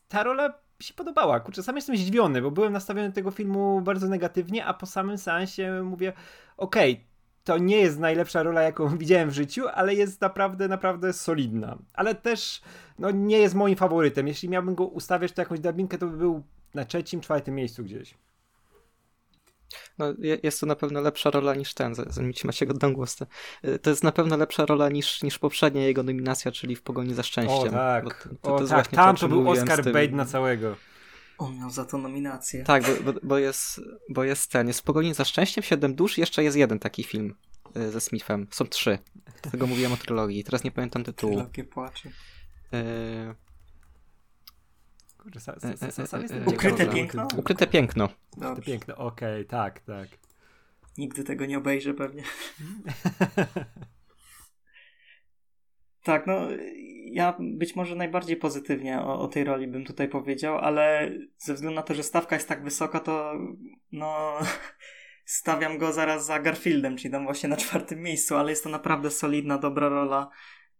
ta 0.07 0.23
rola 0.23 0.53
się 0.79 0.93
podobała. 0.93 1.39
Kurczę, 1.39 1.63
sam 1.63 1.75
jestem 1.75 1.97
zdziwiony, 1.97 2.41
bo 2.41 2.51
byłem 2.51 2.73
nastawiony 2.73 3.09
do 3.09 3.15
tego 3.15 3.31
filmu 3.31 3.81
bardzo 3.81 4.07
negatywnie, 4.07 4.65
a 4.65 4.73
po 4.73 4.85
samym 4.85 5.17
seansie 5.17 5.83
mówię, 5.83 6.13
okej, 6.57 6.93
okay, 6.93 7.05
to 7.43 7.57
nie 7.57 7.77
jest 7.77 7.99
najlepsza 7.99 8.43
rola, 8.43 8.61
jaką 8.61 8.89
widziałem 8.97 9.29
w 9.29 9.33
życiu, 9.33 9.67
ale 9.67 9.95
jest 9.95 10.21
naprawdę, 10.21 10.67
naprawdę 10.67 11.13
solidna. 11.13 11.77
Ale 11.93 12.15
też, 12.15 12.61
no, 12.99 13.11
nie 13.11 13.37
jest 13.37 13.55
moim 13.55 13.75
faworytem. 13.75 14.27
Jeśli 14.27 14.49
miałbym 14.49 14.75
go 14.75 14.85
ustawiać, 14.85 15.31
to 15.31 15.41
jakąś 15.41 15.59
drabinkę, 15.59 15.97
to 15.97 16.07
by 16.07 16.17
był 16.17 16.43
na 16.73 16.85
trzecim, 16.85 17.21
czwartym 17.21 17.55
miejscu 17.55 17.83
gdzieś. 17.83 18.15
No, 19.99 20.05
jest 20.43 20.59
to 20.59 20.65
na 20.65 20.75
pewno 20.75 21.01
lepsza 21.01 21.31
rola 21.31 21.55
niż 21.55 21.73
ten, 21.73 21.95
zamienić 21.95 22.43
macie 22.43 22.65
go 22.65 22.73
do 22.73 22.91
głos. 22.91 23.17
To 23.81 23.89
jest 23.89 24.03
na 24.03 24.11
pewno 24.11 24.37
lepsza 24.37 24.65
rola 24.65 24.89
niż, 24.89 25.23
niż 25.23 25.39
poprzednia 25.39 25.85
jego 25.85 26.03
nominacja, 26.03 26.51
czyli 26.51 26.75
w 26.75 26.81
Pogoni 26.81 27.13
za 27.13 27.23
Szczęściem. 27.23 27.69
O 27.69 27.71
tak, 27.71 28.23
to, 28.23 28.29
to, 28.41 28.55
o, 28.55 28.59
to 28.59 28.67
tak. 28.67 28.87
tam 28.87 29.15
to, 29.15 29.21
to 29.21 29.29
był 29.29 29.49
Oscar 29.49 29.83
Bate 29.85 30.07
na 30.07 30.25
całego. 30.25 30.75
On 31.37 31.57
miał 31.57 31.69
za 31.69 31.85
to 31.85 31.97
nominację. 31.97 32.63
Tak, 32.63 32.83
bo, 32.83 33.13
bo, 33.13 33.19
bo, 33.23 33.37
jest, 33.37 33.81
bo 34.09 34.23
jest 34.23 34.51
ten, 34.51 34.67
jest 34.67 34.79
w 34.79 34.83
Pogoni 34.83 35.13
za 35.13 35.25
Szczęściem, 35.25 35.63
Siedem 35.63 35.95
Dusz, 35.95 36.17
jeszcze 36.17 36.43
jest 36.43 36.57
jeden 36.57 36.79
taki 36.79 37.03
film 37.03 37.35
y, 37.77 37.91
ze 37.91 38.01
Smithem. 38.01 38.47
Są 38.51 38.67
trzy. 38.67 38.99
Dlatego 39.41 39.67
mówiłem 39.67 39.93
o 39.93 39.97
trylogii. 39.97 40.43
Teraz 40.43 40.63
nie 40.63 40.71
pamiętam 40.71 41.03
tytułu. 41.03 41.33
Trylogię 41.33 41.63
płacze. 41.63 42.09
Y 42.73 43.48
Kurczę, 45.19 45.39
sa, 45.39 45.59
sa, 45.59 45.91
sa, 45.91 46.07
sam 46.07 46.21
jestem 46.21 46.47
Ukryte 46.47 46.87
piękno? 46.87 47.27
Ukryte 47.37 47.67
piękno. 47.67 48.09
Ukryte 48.37 48.61
piękno, 48.61 48.95
okej, 48.95 49.33
okay, 49.33 49.45
tak, 49.45 49.79
tak. 49.79 50.07
Nigdy 50.97 51.23
tego 51.23 51.45
nie 51.45 51.57
obejrzę 51.57 51.93
pewnie. 51.93 52.23
tak, 56.03 56.27
no 56.27 56.47
ja 57.11 57.37
być 57.39 57.75
może 57.75 57.95
najbardziej 57.95 58.37
pozytywnie 58.37 59.01
o, 59.01 59.19
o, 59.19 59.27
tej 59.27 59.43
roli 59.43 59.67
bym 59.67 59.85
tutaj 59.85 60.07
powiedział, 60.07 60.57
ale 60.57 61.11
ze 61.37 61.53
względu 61.53 61.75
na 61.75 61.81
to, 61.81 61.93
że 61.93 62.03
stawka 62.03 62.35
jest 62.35 62.47
tak 62.47 62.63
wysoka, 62.63 62.99
to 62.99 63.33
no 63.91 64.39
stawiam 65.25 65.77
go 65.77 65.93
zaraz 65.93 66.25
za 66.25 66.39
Garfieldem, 66.39 66.97
czyli 66.97 67.11
tam 67.11 67.23
właśnie 67.23 67.49
na 67.49 67.57
czwartym 67.57 68.01
miejscu, 68.01 68.35
ale 68.35 68.49
jest 68.49 68.63
to 68.63 68.69
naprawdę 68.69 69.11
solidna, 69.11 69.57
dobra 69.57 69.89
rola. 69.89 70.29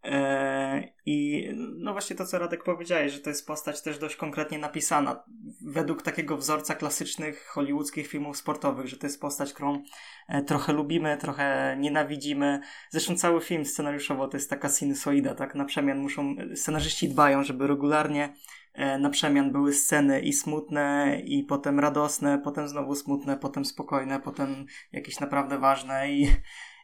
E, 0.04 0.84
I 1.06 1.48
no 1.56 1.92
właśnie 1.92 2.16
to, 2.16 2.26
co 2.26 2.40
Radek 2.40 2.64
powiedziałeś, 2.64 3.14
że 3.14 3.20
to 3.20 3.30
jest 3.30 3.48
postać 3.48 3.82
też 3.82 4.00
dość 4.00 4.16
konkretnie 4.16 4.58
napisana, 4.58 5.24
według 5.62 6.02
takiego 6.02 6.38
wzorca 6.38 6.76
klasycznych 6.76 7.46
hollywoodzkich 7.46 8.08
filmów 8.08 8.38
sportowych, 8.38 8.88
że 8.88 8.98
to 8.98 9.08
jest 9.08 9.22
postać, 9.22 9.54
którą 9.54 9.84
e, 10.28 10.44
trochę 10.44 10.74
lubimy, 10.74 11.18
trochę 11.18 11.78
nienawidzimy. 11.80 12.60
Zresztą 12.90 13.16
cały 13.16 13.42
film 13.42 13.66
scenariuszowo 13.66 14.28
to 14.28 14.38
jest 14.38 14.50
taka 14.50 14.70
sinusoida, 14.70 15.36
tak? 15.36 15.56
Na 15.56 15.66
przemian 15.66 16.00
muszą, 16.00 16.36
scenarzyści 16.56 17.10
dbają, 17.10 17.44
żeby 17.44 17.68
regularnie 17.68 18.34
e, 18.74 18.98
na 18.98 19.10
przemian 19.10 19.52
były 19.52 19.74
sceny 19.74 20.22
i 20.22 20.34
smutne, 20.34 21.18
i 21.26 21.44
potem 21.44 21.80
radosne, 21.80 22.42
potem 22.44 22.68
znowu 22.68 22.96
smutne, 22.96 23.38
potem 23.38 23.66
spokojne, 23.66 24.20
potem 24.20 24.66
jakieś 24.92 25.20
naprawdę 25.20 25.58
ważne 25.58 26.12
i, 26.12 26.22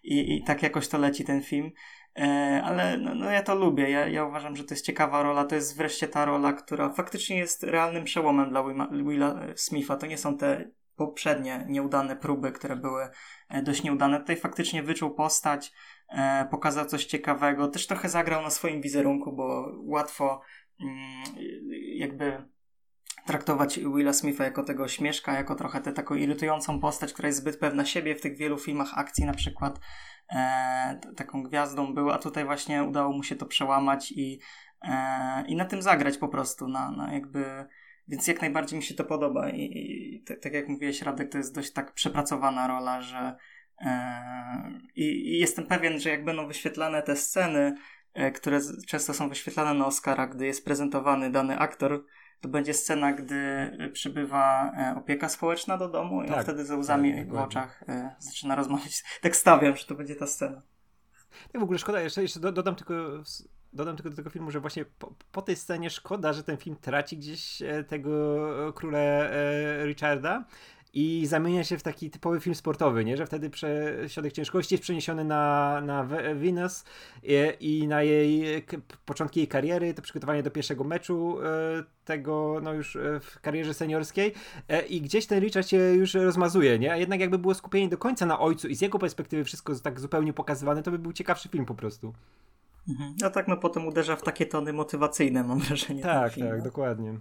i, 0.04 0.36
i 0.36 0.44
tak 0.44 0.64
jakoś 0.64 0.88
to 0.88 0.98
leci 0.98 1.24
ten 1.26 1.42
film. 1.44 1.72
E, 2.20 2.62
ale 2.64 2.98
no, 2.98 3.16
no, 3.16 3.32
ja 3.32 3.44
to 3.44 3.56
lubię. 3.56 3.90
Ja, 3.90 4.08
ja 4.08 4.26
uważam, 4.26 4.56
że 4.56 4.64
to 4.64 4.74
jest 4.74 4.86
ciekawa 4.86 5.24
rola. 5.24 5.46
To 5.46 5.56
jest 5.56 5.78
wreszcie 5.78 6.08
ta 6.08 6.26
rola, 6.26 6.54
która 6.54 6.90
faktycznie 6.90 7.38
jest 7.38 7.64
realnym 7.64 8.04
przełomem 8.04 8.50
dla 8.50 8.64
Willa, 8.64 8.88
Willa 8.92 9.40
Smitha. 9.56 9.98
To 9.98 10.06
nie 10.06 10.18
są 10.18 10.38
te 10.38 10.72
poprzednie 10.96 11.66
nieudane 11.70 12.16
próby, 12.16 12.52
które 12.52 12.76
były 12.76 13.10
e, 13.50 13.62
dość 13.62 13.84
nieudane. 13.84 14.20
Tutaj 14.20 14.38
faktycznie 14.38 14.84
wyczuł 14.84 15.16
postać, 15.16 15.74
e, 16.10 16.48
pokazał 16.52 16.86
coś 16.86 17.06
ciekawego. 17.06 17.68
Też 17.68 17.88
trochę 17.88 18.10
zagrał 18.10 18.42
na 18.42 18.50
swoim 18.50 18.82
wizerunku, 18.82 19.34
bo 19.36 19.72
łatwo 19.84 20.42
mm, 20.82 21.24
jakby 21.96 22.44
traktować 23.26 23.80
Willa 23.80 24.14
Smitha 24.14 24.44
jako 24.44 24.64
tego 24.64 24.88
śmieszka, 24.88 25.34
jako 25.34 25.56
trochę 25.56 25.82
tę 25.82 25.94
taką 25.94 26.16
irytującą 26.16 26.80
postać, 26.80 27.14
która 27.14 27.28
jest 27.28 27.40
zbyt 27.40 27.60
pewna 27.60 27.86
siebie 27.86 28.16
w 28.16 28.22
tych 28.22 28.38
wielu 28.38 28.58
filmach 28.58 28.98
akcji 28.98 29.26
na 29.26 29.34
przykład 29.34 29.80
e, 30.32 31.00
taką 31.16 31.44
gwiazdą 31.44 31.94
był, 31.94 32.12
a 32.12 32.18
tutaj 32.18 32.46
właśnie 32.46 32.84
udało 32.84 33.14
mu 33.14 33.24
się 33.24 33.36
to 33.36 33.46
przełamać 33.46 34.12
i, 34.12 34.40
e, 34.82 35.46
i 35.48 35.56
na 35.56 35.66
tym 35.66 35.82
zagrać 35.82 36.18
po 36.18 36.28
prostu, 36.28 36.68
na, 36.68 36.92
na 36.92 37.14
jakby... 37.14 37.66
Więc 38.08 38.28
jak 38.28 38.42
najbardziej 38.42 38.80
mi 38.80 38.84
się 38.84 38.94
to 38.94 39.04
podoba 39.04 39.50
i, 39.50 39.62
i 39.62 40.24
tak, 40.24 40.40
tak 40.40 40.54
jak 40.54 40.68
mówiłeś 40.68 41.02
Radek, 41.02 41.32
to 41.32 41.38
jest 41.38 41.56
dość 41.56 41.74
tak 41.74 41.94
przepracowana 41.94 42.68
rola, 42.68 43.02
że 43.02 43.36
e, 43.82 44.80
i, 44.96 45.40
jestem 45.40 45.68
pewien, 45.68 46.00
że 46.00 46.10
jak 46.10 46.26
będą 46.26 46.48
wyświetlane 46.48 47.02
te 47.02 47.16
sceny, 47.16 47.76
e, 48.14 48.32
które 48.32 48.60
często 48.88 49.14
są 49.14 49.30
wyświetlane 49.30 49.74
na 49.74 49.86
Oscara, 49.86 50.28
gdy 50.28 50.46
jest 50.46 50.66
prezentowany 50.66 51.32
dany 51.32 51.60
aktor, 51.60 52.06
to 52.42 52.50
będzie 52.50 52.74
scena, 52.74 53.14
gdy 53.14 53.72
przybywa 53.94 54.72
e, 54.78 54.96
opieka 54.98 55.30
społeczna 55.30 55.78
do 55.78 55.90
domu 55.90 56.24
i 56.24 56.28
tak, 56.28 56.38
on 56.38 56.44
wtedy 56.44 56.66
ze 56.66 56.78
łzami 56.78 57.16
tak, 57.16 57.30
w 57.30 57.36
oczach 57.36 57.84
e, 57.88 58.16
zaczyna 58.20 58.56
rozmawiać. 58.56 59.04
Tak 59.22 59.36
stawiam, 59.36 59.76
że 59.76 59.86
to 59.86 59.96
będzie 59.96 60.16
ta 60.16 60.28
scena. 60.28 60.62
Ja 61.54 61.60
w 61.60 61.64
ogóle 61.64 61.80
szkoda, 61.80 62.02
jeszcze, 62.02 62.22
jeszcze 62.22 62.40
dodam 62.40 62.76
tylko 62.76 62.94
dodam 63.74 63.96
tylko 63.96 64.10
do 64.10 64.16
tego 64.16 64.30
filmu, 64.30 64.52
że 64.52 64.60
właśnie 64.60 64.86
po, 64.86 65.14
po, 65.32 65.42
tej 65.42 65.56
scenie 65.56 65.90
szkoda, 65.90 66.34
że 66.34 66.44
ten 66.44 66.58
film 66.58 66.76
traci 66.82 67.18
gdzieś 67.18 67.62
e, 67.62 67.84
tego 67.84 68.74
króla 68.74 69.00
Richarda 69.84 70.46
i 70.96 71.26
zamienia 71.26 71.64
się 71.64 71.78
w 71.78 71.84
taki 71.84 72.10
typowy 72.10 72.40
film 72.40 72.56
sportowy, 72.56 73.06
nie? 73.06 73.18
Że 73.18 73.26
wtedy 73.26 73.50
prze, 73.50 73.96
środek 74.08 74.34
ciężkości 74.34 74.74
jest 74.74 74.84
przeniesiony 74.84 75.26
na, 75.26 75.82
na 75.82 76.04
Venus 76.36 76.84
i, 77.24 77.34
i 77.60 77.88
na 77.88 78.04
jej 78.04 78.64
początki 79.06 79.40
jej 79.40 79.48
kariery, 79.48 79.94
to 79.94 80.02
przygotowanie 80.02 80.44
do 80.44 80.52
pierwszego 80.52 80.84
meczu 80.84 81.38
e, 81.44 81.84
tego, 82.06 82.60
no 82.64 82.74
już 82.74 82.96
e, 82.96 83.20
w 83.20 83.40
karierze 83.42 83.74
seniorskiej 83.74 84.34
e, 84.68 84.86
i 84.86 85.02
gdzieś 85.02 85.26
ten 85.26 85.40
Richard 85.40 85.68
się 85.68 85.78
już 85.78 86.14
rozmazuje, 86.14 86.80
nie? 86.80 86.92
A 86.94 86.98
jednak 86.98 87.20
jakby 87.20 87.38
było 87.38 87.54
skupienie 87.54 87.90
do 87.90 87.98
końca 87.98 88.26
na 88.26 88.40
ojcu 88.40 88.68
i 88.68 88.76
z 88.76 88.82
jego 88.82 89.00
perspektywy 89.00 89.44
wszystko 89.44 89.76
tak 89.76 90.00
zupełnie 90.00 90.34
pokazywane, 90.34 90.84
to 90.84 90.92
by 90.92 91.00
był 91.00 91.14
ciekawszy 91.14 91.50
film 91.50 91.66
po 91.66 91.76
prostu. 91.76 92.14
Mhm. 92.90 93.16
A 93.24 93.30
tak 93.30 93.48
no 93.48 93.58
potem 93.58 93.88
uderza 93.88 94.16
w 94.16 94.22
takie 94.22 94.46
tony 94.46 94.74
motywacyjne, 94.74 95.44
mam 95.44 95.60
wrażenie. 95.60 96.04
Tak, 96.04 96.36
tak, 96.36 96.58
no. 96.58 96.64
dokładnie. 96.64 97.20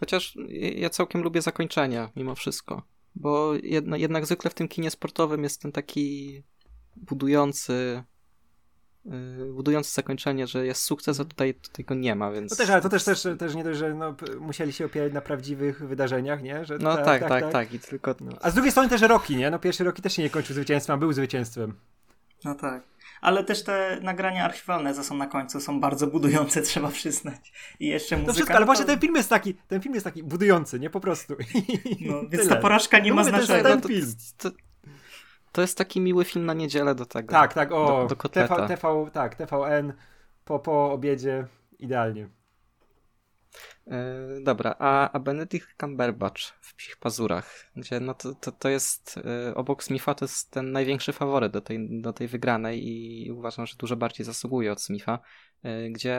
Chociaż 0.00 0.36
ja 0.74 0.90
całkiem 0.90 1.22
lubię 1.22 1.42
zakończenia 1.42 2.10
mimo 2.16 2.34
wszystko, 2.34 2.82
bo 3.14 3.54
jedna, 3.62 3.96
jednak 3.96 4.26
zwykle 4.26 4.50
w 4.50 4.54
tym 4.54 4.68
kinie 4.68 4.90
sportowym 4.90 5.42
jest 5.42 5.62
ten 5.62 5.72
taki 5.72 6.42
budujący 6.96 8.04
yy, 9.04 9.52
budujące 9.52 9.90
zakończenie, 9.90 10.46
że 10.46 10.66
jest 10.66 10.82
sukces, 10.82 11.20
a 11.20 11.24
tutaj, 11.24 11.54
tutaj 11.54 11.84
go 11.84 11.94
nie 11.94 12.14
ma, 12.14 12.32
więc... 12.32 12.50
No 12.50 12.56
też, 12.56 12.70
ale 12.70 12.82
to 12.82 12.88
też, 12.88 13.04
też, 13.04 13.26
też 13.38 13.54
nie 13.54 13.64
dość, 13.64 13.78
że 13.78 13.94
no, 13.94 14.14
musieli 14.40 14.72
się 14.72 14.86
opierać 14.86 15.12
na 15.12 15.20
prawdziwych 15.20 15.88
wydarzeniach, 15.88 16.42
nie? 16.42 16.64
Że 16.64 16.78
no 16.78 16.96
tak, 16.96 17.04
tak, 17.04 17.20
tak, 17.20 17.42
tak, 17.42 17.52
tak. 17.52 17.74
i 17.74 17.78
tylko... 17.78 18.14
No. 18.20 18.32
A 18.40 18.50
z 18.50 18.54
drugiej 18.54 18.70
strony 18.70 18.88
też 18.88 19.02
Roki, 19.02 19.36
nie? 19.36 19.50
No 19.50 19.58
pierwszy 19.58 19.84
Roki 19.84 20.02
też 20.02 20.12
się 20.12 20.22
nie 20.22 20.30
kończył 20.30 20.54
zwycięstwem, 20.54 20.94
a 20.94 20.98
był 20.98 21.12
zwycięstwem. 21.12 21.74
No 22.44 22.54
tak 22.54 22.82
ale 23.20 23.44
też 23.44 23.64
te 23.64 23.98
nagrania 24.02 24.44
archiwalne, 24.44 24.94
co 24.94 25.04
są 25.04 25.16
na 25.16 25.26
końcu, 25.26 25.60
są 25.60 25.80
bardzo 25.80 26.06
budujące, 26.06 26.62
trzeba 26.68 26.88
przyznać. 26.88 27.52
I 27.80 27.86
jeszcze 27.86 28.16
muzyka... 28.16 28.28
No 28.28 28.34
wszystko, 28.34 28.54
ale 28.54 28.66
właśnie 28.66 28.84
ten 28.84 29.00
film 29.00 29.16
jest 29.16 29.30
taki, 29.30 29.54
ten 29.54 29.80
film 29.80 29.94
jest 29.94 30.04
taki 30.04 30.22
budujący, 30.22 30.80
nie 30.80 30.90
po 30.90 31.00
prostu. 31.00 31.36
No, 32.00 32.20
więc 32.20 32.42
Tyle. 32.42 32.56
ta 32.56 32.56
porażka 32.56 32.98
nie 32.98 33.10
no 33.10 33.16
ma 33.16 33.24
znaczenia. 33.24 33.76
To, 33.76 33.88
film. 33.88 34.06
To, 34.38 34.50
to, 35.52 35.60
jest 35.60 35.78
taki 35.78 36.00
miły 36.00 36.24
film 36.24 36.46
na 36.46 36.54
niedzielę 36.54 36.94
do 36.94 37.06
tego. 37.06 37.32
Tak, 37.32 37.54
tak, 37.54 37.72
o, 37.72 37.86
do, 37.86 38.06
do 38.06 38.16
kotleta. 38.16 38.56
TV, 38.56 38.68
TV, 38.68 39.10
tak, 39.12 39.34
TVN 39.34 39.92
po, 40.44 40.58
po 40.58 40.92
obiedzie, 40.92 41.46
idealnie. 41.78 42.28
E, 43.86 44.16
dobra, 44.40 44.74
a, 44.78 45.10
a 45.12 45.18
Benedict 45.18 45.68
Cumberbatch 45.80 46.42
w 46.60 46.74
Psich 46.74 46.96
Pazurach, 46.96 47.70
gdzie 47.76 48.00
no 48.00 48.14
to, 48.14 48.34
to, 48.34 48.52
to 48.52 48.68
jest 48.68 49.20
e, 49.48 49.54
obok 49.54 49.84
Smitha 49.84 50.14
to 50.14 50.24
jest 50.24 50.50
ten 50.50 50.72
największy 50.72 51.12
faworyt 51.12 51.52
do 51.52 51.60
tej, 51.60 52.00
do 52.00 52.12
tej 52.12 52.28
wygranej 52.28 52.88
i 52.88 53.30
uważam, 53.32 53.66
że 53.66 53.76
dużo 53.76 53.96
bardziej 53.96 54.26
zasługuje 54.26 54.72
od 54.72 54.82
Smitha, 54.82 55.18
e, 55.62 55.90
gdzie 55.90 56.18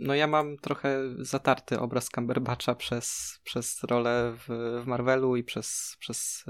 no 0.00 0.14
ja 0.14 0.26
mam 0.26 0.56
trochę 0.56 1.00
zatarty 1.18 1.80
obraz 1.80 2.08
Cumberbatcha 2.08 2.74
przez, 2.74 3.40
przez 3.44 3.84
rolę 3.84 4.36
w, 4.36 4.80
w 4.82 4.86
Marvelu 4.86 5.36
i 5.36 5.44
przez, 5.44 5.96
przez, 5.98 6.44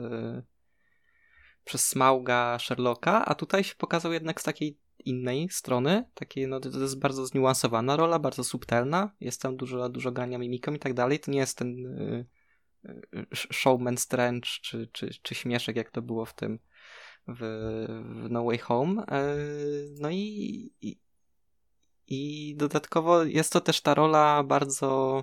przez 1.64 1.88
Smauga 1.88 2.58
Sherlocka, 2.58 3.24
a 3.24 3.34
tutaj 3.34 3.64
się 3.64 3.74
pokazał 3.74 4.12
jednak 4.12 4.40
z 4.40 4.44
takiej 4.44 4.78
innej 5.04 5.48
strony, 5.50 6.04
takiej, 6.14 6.48
no 6.48 6.60
to 6.60 6.80
jest 6.80 6.98
bardzo 6.98 7.26
zniuansowana 7.26 7.96
rola, 7.96 8.18
bardzo 8.18 8.44
subtelna, 8.44 9.10
jest 9.20 9.42
tam 9.42 9.56
dużo, 9.56 9.88
dużo 9.88 10.12
gania 10.12 10.38
mimiką 10.38 10.72
i 10.74 10.78
tak 10.78 10.94
dalej, 10.94 11.20
to 11.20 11.30
nie 11.30 11.38
jest 11.38 11.58
ten 11.58 11.86
y, 11.86 12.26
y, 13.14 13.26
showman 13.52 13.96
Strange 13.96 14.48
czy, 14.62 14.88
czy, 14.92 15.10
czy 15.22 15.34
śmieszek, 15.34 15.76
jak 15.76 15.90
to 15.90 16.02
było 16.02 16.24
w 16.24 16.34
tym 16.34 16.58
w, 17.28 17.38
w 18.24 18.30
No 18.30 18.44
Way 18.44 18.58
Home, 18.58 19.02
e, 19.06 19.36
no 20.00 20.10
i, 20.10 20.72
i, 20.80 20.98
i 22.06 22.54
dodatkowo 22.56 23.24
jest 23.24 23.52
to 23.52 23.60
też 23.60 23.80
ta 23.80 23.94
rola 23.94 24.42
bardzo 24.42 25.22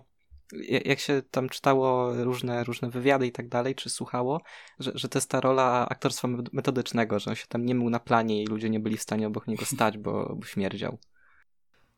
jak 0.85 0.99
się 0.99 1.21
tam 1.31 1.49
czytało 1.49 2.13
różne, 2.23 2.63
różne 2.63 2.89
wywiady 2.89 3.27
i 3.27 3.31
tak 3.31 3.47
dalej, 3.47 3.75
czy 3.75 3.89
słuchało, 3.89 4.41
że, 4.79 4.91
że 4.95 5.09
to 5.09 5.17
jest 5.17 5.29
ta 5.29 5.41
rola 5.41 5.89
aktorstwa 5.89 6.27
metodycznego, 6.53 7.19
że 7.19 7.29
on 7.29 7.35
się 7.35 7.47
tam 7.47 7.65
nie 7.65 7.75
mył 7.75 7.89
na 7.89 7.99
planie 7.99 8.43
i 8.43 8.47
ludzie 8.47 8.69
nie 8.69 8.79
byli 8.79 8.97
w 8.97 9.01
stanie 9.01 9.27
obok 9.27 9.47
niego 9.47 9.65
stać, 9.65 9.97
bo, 9.97 10.35
bo 10.35 10.45
śmierdział. 10.45 10.97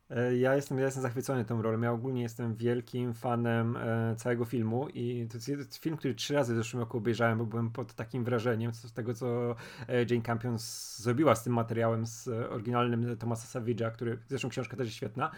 E, 0.10 0.38
ja 0.38 0.56
jestem, 0.56 0.78
ja 0.78 0.86
jestem 0.86 1.04
zachwycony 1.04 1.46
tą 1.46 1.62
rolą. 1.62 1.82
Ja 1.82 1.92
ogólnie 1.92 2.22
jestem 2.22 2.56
wielkim 2.56 3.14
fanem 3.14 3.78
e, 3.78 4.16
całego 4.16 4.46
filmu 4.46 4.90
i 4.90 5.28
to 5.32 5.52
jest 5.52 5.78
film, 5.78 5.98
który 5.98 6.16
trzy 6.16 6.34
razy 6.34 6.54
w 6.54 6.58
zeszłym 6.58 6.80
roku 6.80 6.98
obejrzałem, 6.98 7.38
bo 7.38 7.46
byłem 7.46 7.72
pod 7.72 7.94
takim 7.94 8.24
wrażeniem 8.24 8.74
z 8.74 8.94
tego, 8.94 9.14
co 9.14 9.56
e, 9.88 10.06
Jane 10.10 10.22
Campion 10.22 10.58
zrobiła 10.98 11.36
z 11.36 11.44
tym 11.44 11.54
materiałem, 11.54 12.06
z 12.06 12.28
oryginalnym 12.28 13.18
Thomasa 13.18 13.60
Savage'a, 13.60 13.92
który, 13.92 14.20
zresztą 14.28 14.50
książka 14.50 14.78
też 14.78 14.88
jest 14.88 14.98
świetna. 14.98 15.32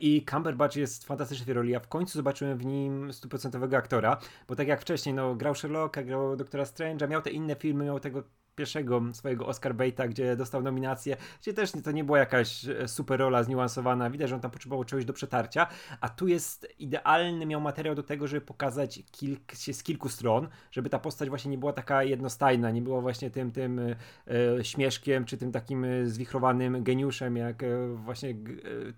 I 0.00 0.24
Cumberbatch 0.30 0.76
jest 0.76 1.04
fantastyczny 1.04 1.46
w 1.46 1.56
roli. 1.56 1.72
Ja 1.72 1.80
w 1.80 1.88
końcu 1.88 2.18
zobaczyłem 2.18 2.58
w 2.58 2.64
nim 2.64 3.12
stuprocentowego 3.12 3.76
aktora, 3.76 4.18
bo 4.48 4.56
tak 4.56 4.68
jak 4.68 4.80
wcześniej, 4.80 5.14
no, 5.14 5.34
grał 5.34 5.54
Sherlocka, 5.54 6.02
grał 6.02 6.36
Doktora 6.36 6.64
Strange'a, 6.64 7.08
miał 7.08 7.22
te 7.22 7.30
inne 7.30 7.56
filmy, 7.56 7.84
miał 7.84 8.00
tego 8.00 8.22
pierwszego 8.58 9.02
swojego 9.12 9.46
Oscar 9.46 9.74
Baita, 9.74 10.08
gdzie 10.08 10.36
dostał 10.36 10.62
nominację, 10.62 11.16
gdzie 11.40 11.52
też 11.52 11.72
to 11.84 11.92
nie 11.92 12.04
była 12.04 12.18
jakaś 12.18 12.68
e, 12.68 12.88
super 12.88 13.20
rola 13.20 13.42
zniuansowana, 13.42 14.10
widać, 14.10 14.28
że 14.28 14.34
on 14.34 14.40
tam 14.40 14.50
potrzebował 14.50 14.84
czegoś 14.84 15.04
do 15.04 15.12
przetarcia, 15.12 15.66
a 16.00 16.08
tu 16.08 16.28
jest 16.28 16.68
idealny, 16.78 17.46
miał 17.46 17.60
materiał 17.60 17.94
do 17.94 18.02
tego, 18.02 18.26
żeby 18.26 18.40
pokazać 18.40 19.02
kilk, 19.10 19.54
się 19.54 19.72
z 19.72 19.82
kilku 19.82 20.08
stron, 20.08 20.48
żeby 20.70 20.90
ta 20.90 20.98
postać 20.98 21.28
właśnie 21.28 21.50
nie 21.50 21.58
była 21.58 21.72
taka 21.72 22.04
jednostajna, 22.04 22.70
nie 22.70 22.82
była 22.82 23.00
właśnie 23.00 23.30
tym, 23.30 23.52
tym 23.52 23.78
e, 23.78 23.96
e 24.58 24.64
śmieszkiem, 24.64 25.24
czy 25.24 25.36
tym 25.36 25.52
takim 25.52 25.84
e, 25.84 26.06
zwichrowanym 26.06 26.82
geniuszem, 26.84 27.36
jak 27.36 27.62
e, 27.62 27.88
właśnie 27.88 28.34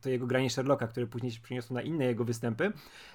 to 0.00 0.10
jego 0.10 0.26
granie 0.26 0.50
Sherlocka, 0.50 0.86
które 0.86 1.06
później 1.06 1.32
się 1.32 1.40
przyniosło 1.40 1.74
na 1.74 1.82
inne 1.82 2.04
jego 2.04 2.24
występy, 2.24 2.72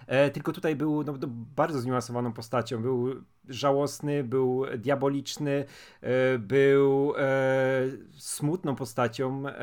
e, 0.08 0.29
tylko 0.29 0.51
tutaj 0.51 0.75
był 0.75 1.03
no, 1.03 1.13
bardzo 1.55 1.79
zniuansowaną 1.79 2.34
postacią, 2.34 2.81
był 2.81 3.23
żałosny, 3.49 4.23
był 4.23 4.65
diaboliczny, 4.77 5.65
był 6.39 7.13
e, 7.17 7.21
smutną 8.17 8.76
postacią, 8.76 9.48
e, 9.48 9.54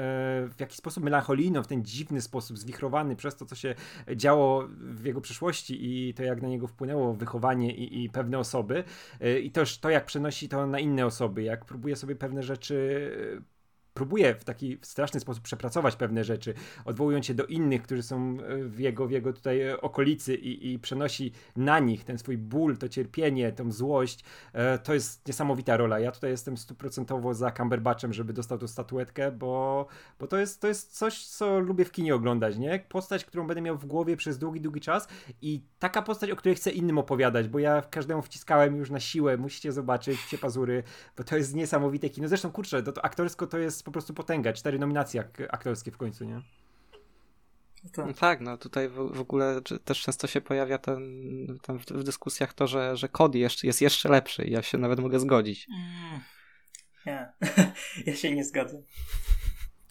w 0.48 0.60
jakiś 0.60 0.76
sposób 0.76 1.04
melancholijną, 1.04 1.62
w 1.62 1.66
ten 1.66 1.84
dziwny 1.84 2.20
sposób, 2.20 2.58
zwichrowany 2.58 3.16
przez 3.16 3.36
to, 3.36 3.46
co 3.46 3.54
się 3.54 3.74
działo 4.16 4.68
w 4.78 5.04
jego 5.04 5.20
przeszłości 5.20 5.78
i 5.80 6.14
to, 6.14 6.22
jak 6.22 6.42
na 6.42 6.48
niego 6.48 6.66
wpłynęło 6.66 7.14
wychowanie 7.14 7.74
i, 7.74 8.04
i 8.04 8.10
pewne 8.10 8.38
osoby. 8.38 8.84
E, 9.20 9.38
I 9.38 9.50
też 9.50 9.78
to, 9.78 9.90
jak 9.90 10.04
przenosi 10.04 10.48
to 10.48 10.66
na 10.66 10.78
inne 10.78 11.06
osoby, 11.06 11.42
jak 11.42 11.64
próbuje 11.64 11.96
sobie 11.96 12.16
pewne 12.16 12.42
rzeczy 12.42 13.12
próbuje 13.94 14.34
w 14.34 14.44
taki 14.44 14.78
straszny 14.82 15.20
sposób 15.20 15.42
przepracować 15.42 15.96
pewne 15.96 16.24
rzeczy, 16.24 16.54
odwołując 16.84 17.26
się 17.26 17.34
do 17.34 17.46
innych, 17.46 17.82
którzy 17.82 18.02
są 18.02 18.36
e, 18.40 18.64
w 18.64 18.80
jego, 18.80 19.06
w 19.06 19.10
jego 19.10 19.32
tutaj 19.32 19.60
e, 19.60 19.80
okolicy 19.80 20.34
i, 20.34 20.72
i 20.72 20.78
przenosi 20.78 21.32
na 21.56 21.78
nich 21.78 22.04
ten 22.04 22.18
swój 22.18 22.38
ból, 22.38 22.76
to 22.76 22.88
cierpienie, 22.88 23.52
tą 23.52 23.72
złość. 23.72 24.24
E, 24.52 24.78
to 24.78 24.94
jest 24.94 25.26
niesamowita 25.28 25.76
rola. 25.76 26.00
Ja 26.00 26.12
tutaj 26.12 26.30
jestem 26.30 26.56
stuprocentowo 26.56 27.34
za 27.34 27.50
Cumberbatchem, 27.50 28.12
żeby 28.12 28.32
dostał 28.32 28.58
tą 28.58 28.66
statuetkę, 28.66 29.32
bo, 29.32 29.86
bo 30.18 30.26
to, 30.26 30.38
jest, 30.38 30.60
to 30.60 30.68
jest 30.68 30.98
coś, 30.98 31.26
co 31.26 31.60
lubię 31.60 31.84
w 31.84 31.92
kinie 31.92 32.14
oglądać, 32.14 32.58
nie? 32.58 32.84
Postać, 32.88 33.24
którą 33.24 33.46
będę 33.46 33.60
miał 33.60 33.78
w 33.78 33.86
głowie 33.86 34.16
przez 34.16 34.38
długi, 34.38 34.60
długi 34.60 34.80
czas 34.80 35.08
i 35.42 35.62
taka 35.78 36.02
postać, 36.02 36.30
o 36.30 36.36
której 36.36 36.56
chcę 36.56 36.70
innym 36.70 36.98
opowiadać, 36.98 37.48
bo 37.48 37.58
ja 37.58 37.82
każdemu 37.90 38.22
wciskałem 38.22 38.76
już 38.76 38.90
na 38.90 39.00
siłę, 39.00 39.36
musicie 39.36 39.72
zobaczyć 39.72 40.20
Psie 40.20 40.38
Pazury, 40.38 40.82
bo 41.16 41.24
to 41.24 41.36
jest 41.36 41.54
niesamowite 41.54 42.10
kino. 42.10 42.28
Zresztą, 42.28 42.50
kurczę, 42.50 42.82
to, 42.82 42.92
to 42.92 43.04
aktorsko 43.04 43.46
to 43.46 43.58
jest 43.58 43.81
po 43.84 43.90
prostu 43.90 44.14
potęga. 44.14 44.52
Cztery 44.52 44.78
nominacje 44.78 45.24
aktorskie 45.50 45.90
w 45.90 45.96
końcu, 45.96 46.24
nie? 46.24 46.42
Tak. 47.92 48.06
No 48.06 48.12
tak, 48.12 48.40
no 48.40 48.56
tutaj 48.58 48.88
w, 48.88 48.94
w, 48.94 49.20
ogóle 49.20 49.60
też 49.84 50.02
często 50.02 50.26
się 50.26 50.40
pojawia 50.40 50.78
ten, 50.78 51.02
ten 51.62 51.78
w, 51.78 51.86
w, 51.86 52.02
dyskusjach 52.02 52.54
to, 52.54 52.66
że, 52.66 52.96
że 52.96 53.08
Cody 53.08 53.38
jeszcze, 53.38 53.66
jest 53.66 53.80
jeszcze 53.80 54.08
lepszy 54.08 54.44
i 54.44 54.52
ja 54.52 54.62
się 54.62 54.78
nawet 54.78 55.00
mogę 55.00 55.20
zgodzić. 55.20 55.66
Mm. 55.70 56.20
Nie, 57.06 57.32
ja 58.06 58.16
się 58.16 58.34
nie 58.34 58.44
zgadzam. 58.44 58.82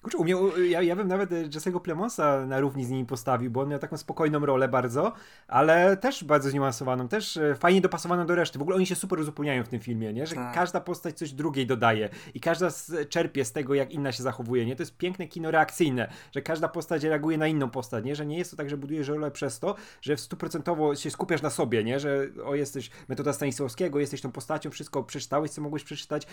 Kurczę, 0.01 0.17
u 0.17 0.23
mnie, 0.23 0.35
ja, 0.69 0.81
ja 0.81 0.95
bym 0.95 1.07
nawet 1.07 1.31
e, 1.31 1.43
Jesse'ego 1.43 1.81
Plemonsa 1.81 2.45
na 2.45 2.59
równi 2.59 2.85
z 2.85 2.89
nimi 2.89 3.05
postawił, 3.05 3.51
bo 3.51 3.61
on 3.61 3.69
miał 3.69 3.79
taką 3.79 3.97
spokojną 3.97 4.45
rolę 4.45 4.67
bardzo, 4.67 5.13
ale 5.47 5.97
też 5.97 6.23
bardzo 6.23 6.49
zniuansowaną, 6.49 7.07
też 7.07 7.37
e, 7.37 7.55
fajnie 7.55 7.81
dopasowaną 7.81 8.25
do 8.25 8.35
reszty. 8.35 8.59
W 8.59 8.61
ogóle 8.61 8.75
oni 8.77 8.85
się 8.85 8.95
super 8.95 9.19
uzupełniają 9.19 9.63
w 9.63 9.67
tym 9.67 9.79
filmie, 9.79 10.13
nie? 10.13 10.27
Że 10.27 10.35
tak. 10.35 10.55
każda 10.55 10.81
postać 10.81 11.17
coś 11.17 11.31
drugiej 11.31 11.67
dodaje 11.67 12.09
i 12.33 12.39
każda 12.39 12.67
czerpie 13.09 13.45
z 13.45 13.51
tego, 13.51 13.73
jak 13.73 13.91
inna 13.91 14.11
się 14.11 14.23
zachowuje, 14.23 14.65
nie? 14.65 14.75
To 14.75 14.81
jest 14.81 14.97
piękne 14.97 15.27
kino 15.27 15.51
reakcyjne, 15.51 16.11
że 16.31 16.41
każda 16.41 16.67
postać 16.67 17.03
reaguje 17.03 17.37
na 17.37 17.47
inną 17.47 17.69
postać, 17.69 18.05
nie? 18.05 18.15
Że 18.15 18.25
nie 18.25 18.37
jest 18.37 18.51
to 18.51 18.57
tak, 18.57 18.69
że 18.69 18.77
budujesz 18.77 19.07
rolę 19.07 19.31
przez 19.31 19.59
to, 19.59 19.75
że 20.01 20.17
stuprocentowo 20.17 20.95
się 20.95 21.11
skupiasz 21.11 21.41
na 21.41 21.49
sobie, 21.49 21.83
nie? 21.83 21.99
Że 21.99 22.27
o, 22.45 22.55
jesteś 22.55 22.89
metoda 23.07 23.33
Stanisławskiego, 23.33 23.99
jesteś 23.99 24.21
tą 24.21 24.31
postacią, 24.31 24.69
wszystko 24.69 25.03
przeczytałeś, 25.03 25.51
co 25.51 25.61
mogłeś 25.61 25.83
przeczytać, 25.83 26.27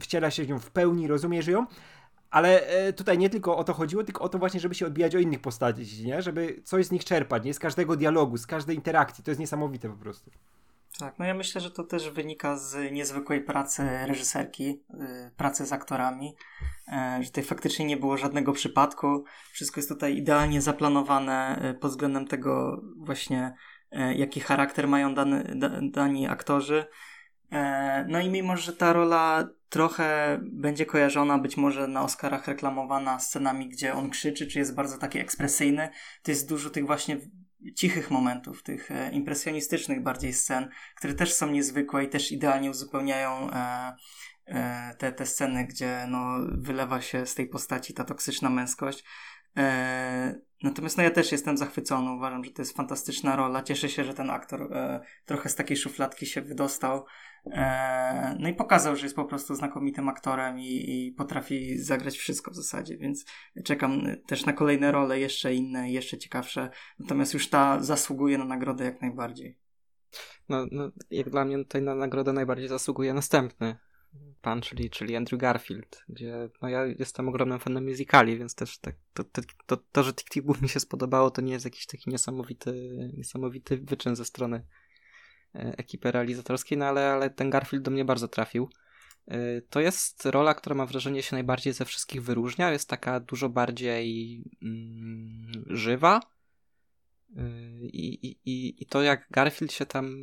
wciela 0.00 0.30
się 0.30 0.44
w 0.44 0.48
nią 0.48 0.58
w 0.58 0.70
pełni, 0.70 1.06
rozumiesz 1.06 1.46
ją, 1.46 1.66
ale 2.36 2.66
e, 2.66 2.92
tutaj 2.92 3.18
nie 3.18 3.30
tylko 3.30 3.56
o 3.56 3.64
to 3.64 3.74
chodziło, 3.74 4.04
tylko 4.04 4.24
o 4.24 4.28
to 4.28 4.38
właśnie, 4.38 4.60
żeby 4.60 4.74
się 4.74 4.86
odbijać 4.86 5.14
o 5.14 5.18
innych 5.18 5.40
postaci, 5.40 6.04
nie? 6.06 6.22
Żeby 6.22 6.62
coś 6.64 6.86
z 6.86 6.90
nich 6.90 7.04
czerpać, 7.04 7.44
nie? 7.44 7.54
Z 7.54 7.58
każdego 7.58 7.96
dialogu, 7.96 8.36
z 8.36 8.46
każdej 8.46 8.76
interakcji. 8.76 9.24
To 9.24 9.30
jest 9.30 9.40
niesamowite 9.40 9.88
po 9.88 9.96
prostu. 9.96 10.30
Tak, 10.98 11.18
no 11.18 11.24
ja 11.24 11.34
myślę, 11.34 11.60
że 11.60 11.70
to 11.70 11.84
też 11.84 12.10
wynika 12.10 12.56
z 12.56 12.92
niezwykłej 12.92 13.40
pracy 13.40 13.82
reżyserki, 14.06 14.82
y, 14.94 15.30
pracy 15.36 15.66
z 15.66 15.72
aktorami, 15.72 16.36
e, 16.88 17.18
że 17.22 17.28
tutaj 17.28 17.44
faktycznie 17.44 17.84
nie 17.84 17.96
było 17.96 18.16
żadnego 18.16 18.52
przypadku. 18.52 19.24
Wszystko 19.52 19.78
jest 19.78 19.88
tutaj 19.88 20.16
idealnie 20.16 20.62
zaplanowane 20.62 21.62
y, 21.70 21.74
pod 21.74 21.90
względem 21.90 22.26
tego 22.26 22.82
właśnie 22.96 23.54
e, 23.92 24.14
jaki 24.14 24.40
charakter 24.40 24.88
mają 24.88 25.14
dany, 25.14 25.52
da, 25.54 25.70
dani 25.82 26.26
aktorzy. 26.26 26.86
E, 27.52 28.04
no 28.08 28.20
i 28.20 28.30
mimo, 28.30 28.56
że 28.56 28.72
ta 28.72 28.92
rola 28.92 29.48
trochę 29.68 30.38
będzie 30.42 30.86
kojarzona, 30.86 31.38
być 31.38 31.56
może 31.56 31.88
na 31.88 32.02
Oscarach 32.02 32.48
reklamowana 32.48 33.18
scenami, 33.18 33.68
gdzie 33.68 33.94
on 33.94 34.10
krzyczy, 34.10 34.46
czy 34.46 34.58
jest 34.58 34.74
bardzo 34.74 34.98
taki 34.98 35.18
ekspresyjny, 35.18 35.88
to 36.22 36.30
jest 36.30 36.48
dużo 36.48 36.70
tych 36.70 36.86
właśnie 36.86 37.20
cichych 37.74 38.10
momentów, 38.10 38.62
tych 38.62 38.90
e, 38.90 39.10
impresjonistycznych 39.10 40.02
bardziej 40.02 40.32
scen, 40.32 40.68
które 40.96 41.14
też 41.14 41.32
są 41.32 41.50
niezwykłe 41.50 42.04
i 42.04 42.08
też 42.08 42.32
idealnie 42.32 42.70
uzupełniają 42.70 43.50
e, 43.50 43.96
e, 44.46 44.94
te, 44.98 45.12
te 45.12 45.26
sceny, 45.26 45.66
gdzie 45.66 46.06
no, 46.08 46.38
wylewa 46.52 47.00
się 47.00 47.26
z 47.26 47.34
tej 47.34 47.48
postaci 47.48 47.94
ta 47.94 48.04
toksyczna 48.04 48.50
męskość. 48.50 49.04
Natomiast 50.62 50.96
no, 50.96 51.02
ja 51.02 51.10
też 51.10 51.32
jestem 51.32 51.56
zachwycony, 51.56 52.10
uważam, 52.10 52.44
że 52.44 52.50
to 52.50 52.62
jest 52.62 52.76
fantastyczna 52.76 53.36
rola. 53.36 53.62
Cieszę 53.62 53.88
się, 53.88 54.04
że 54.04 54.14
ten 54.14 54.30
aktor 54.30 54.72
e, 54.72 55.00
trochę 55.24 55.48
z 55.48 55.54
takiej 55.54 55.76
szufladki 55.76 56.26
się 56.26 56.42
wydostał. 56.42 57.04
E, 57.52 58.36
no 58.40 58.48
i 58.48 58.54
pokazał, 58.54 58.96
że 58.96 59.06
jest 59.06 59.16
po 59.16 59.24
prostu 59.24 59.54
znakomitym 59.54 60.08
aktorem 60.08 60.58
i, 60.58 60.84
i, 60.90 61.12
potrafi 61.12 61.78
zagrać 61.78 62.16
wszystko 62.16 62.50
w 62.50 62.56
zasadzie, 62.56 62.96
więc 62.96 63.24
czekam 63.64 64.02
też 64.26 64.46
na 64.46 64.52
kolejne 64.52 64.92
role, 64.92 65.20
jeszcze 65.20 65.54
inne, 65.54 65.90
jeszcze 65.90 66.18
ciekawsze. 66.18 66.70
Natomiast 66.98 67.34
już 67.34 67.48
ta 67.48 67.82
zasługuje 67.82 68.38
na 68.38 68.44
nagrodę 68.44 68.84
jak 68.84 69.02
najbardziej. 69.02 69.58
No, 70.48 70.66
no 70.72 70.90
jak 71.10 71.30
dla 71.30 71.44
mnie 71.44 71.58
tutaj 71.58 71.82
na 71.82 71.94
nagrodę 71.94 72.32
najbardziej 72.32 72.68
zasługuje 72.68 73.14
następny 73.14 73.76
pan, 74.42 74.60
czyli, 74.60 74.90
czyli 74.90 75.16
Andrew 75.16 75.40
Garfield, 75.40 76.04
gdzie 76.08 76.48
no 76.62 76.68
ja 76.68 76.86
jestem 76.86 77.28
ogromnym 77.28 77.58
fanem 77.58 77.88
musicali, 77.88 78.38
więc 78.38 78.54
też 78.54 78.78
tak, 78.78 78.94
to, 79.14 79.24
to, 79.24 79.42
to, 79.66 79.76
to, 79.92 80.02
że 80.02 80.12
Tick 80.12 80.30
Tick 80.30 80.46
Boom 80.46 80.58
mi 80.62 80.68
się 80.68 80.80
spodobało, 80.80 81.30
to 81.30 81.42
nie 81.42 81.52
jest 81.52 81.64
jakiś 81.64 81.86
taki 81.86 82.10
niesamowity, 82.10 82.72
niesamowity 83.16 83.76
wyczyn 83.76 84.16
ze 84.16 84.24
strony 84.24 84.62
E, 85.56 85.78
ekipy 85.78 86.10
realizatorskiej, 86.10 86.78
no 86.78 86.86
ale, 86.86 87.12
ale 87.12 87.30
ten 87.30 87.50
Garfield 87.50 87.84
do 87.84 87.90
mnie 87.90 88.04
bardzo 88.04 88.28
trafił. 88.28 88.70
E, 89.28 89.60
to 89.60 89.80
jest 89.80 90.26
rola, 90.26 90.54
która 90.54 90.74
mam 90.74 90.86
wrażenie 90.86 91.22
się 91.22 91.36
najbardziej 91.36 91.72
ze 91.72 91.84
wszystkich 91.84 92.22
wyróżnia. 92.22 92.72
Jest 92.72 92.88
taka 92.88 93.20
dużo 93.20 93.48
bardziej 93.48 94.42
mm, 94.62 95.64
żywa. 95.66 96.20
E, 97.36 97.42
I, 97.82 98.26
i, 98.44 98.82
I 98.82 98.86
to, 98.86 99.02
jak 99.02 99.26
Garfield 99.30 99.72
się 99.72 99.86
tam 99.86 100.16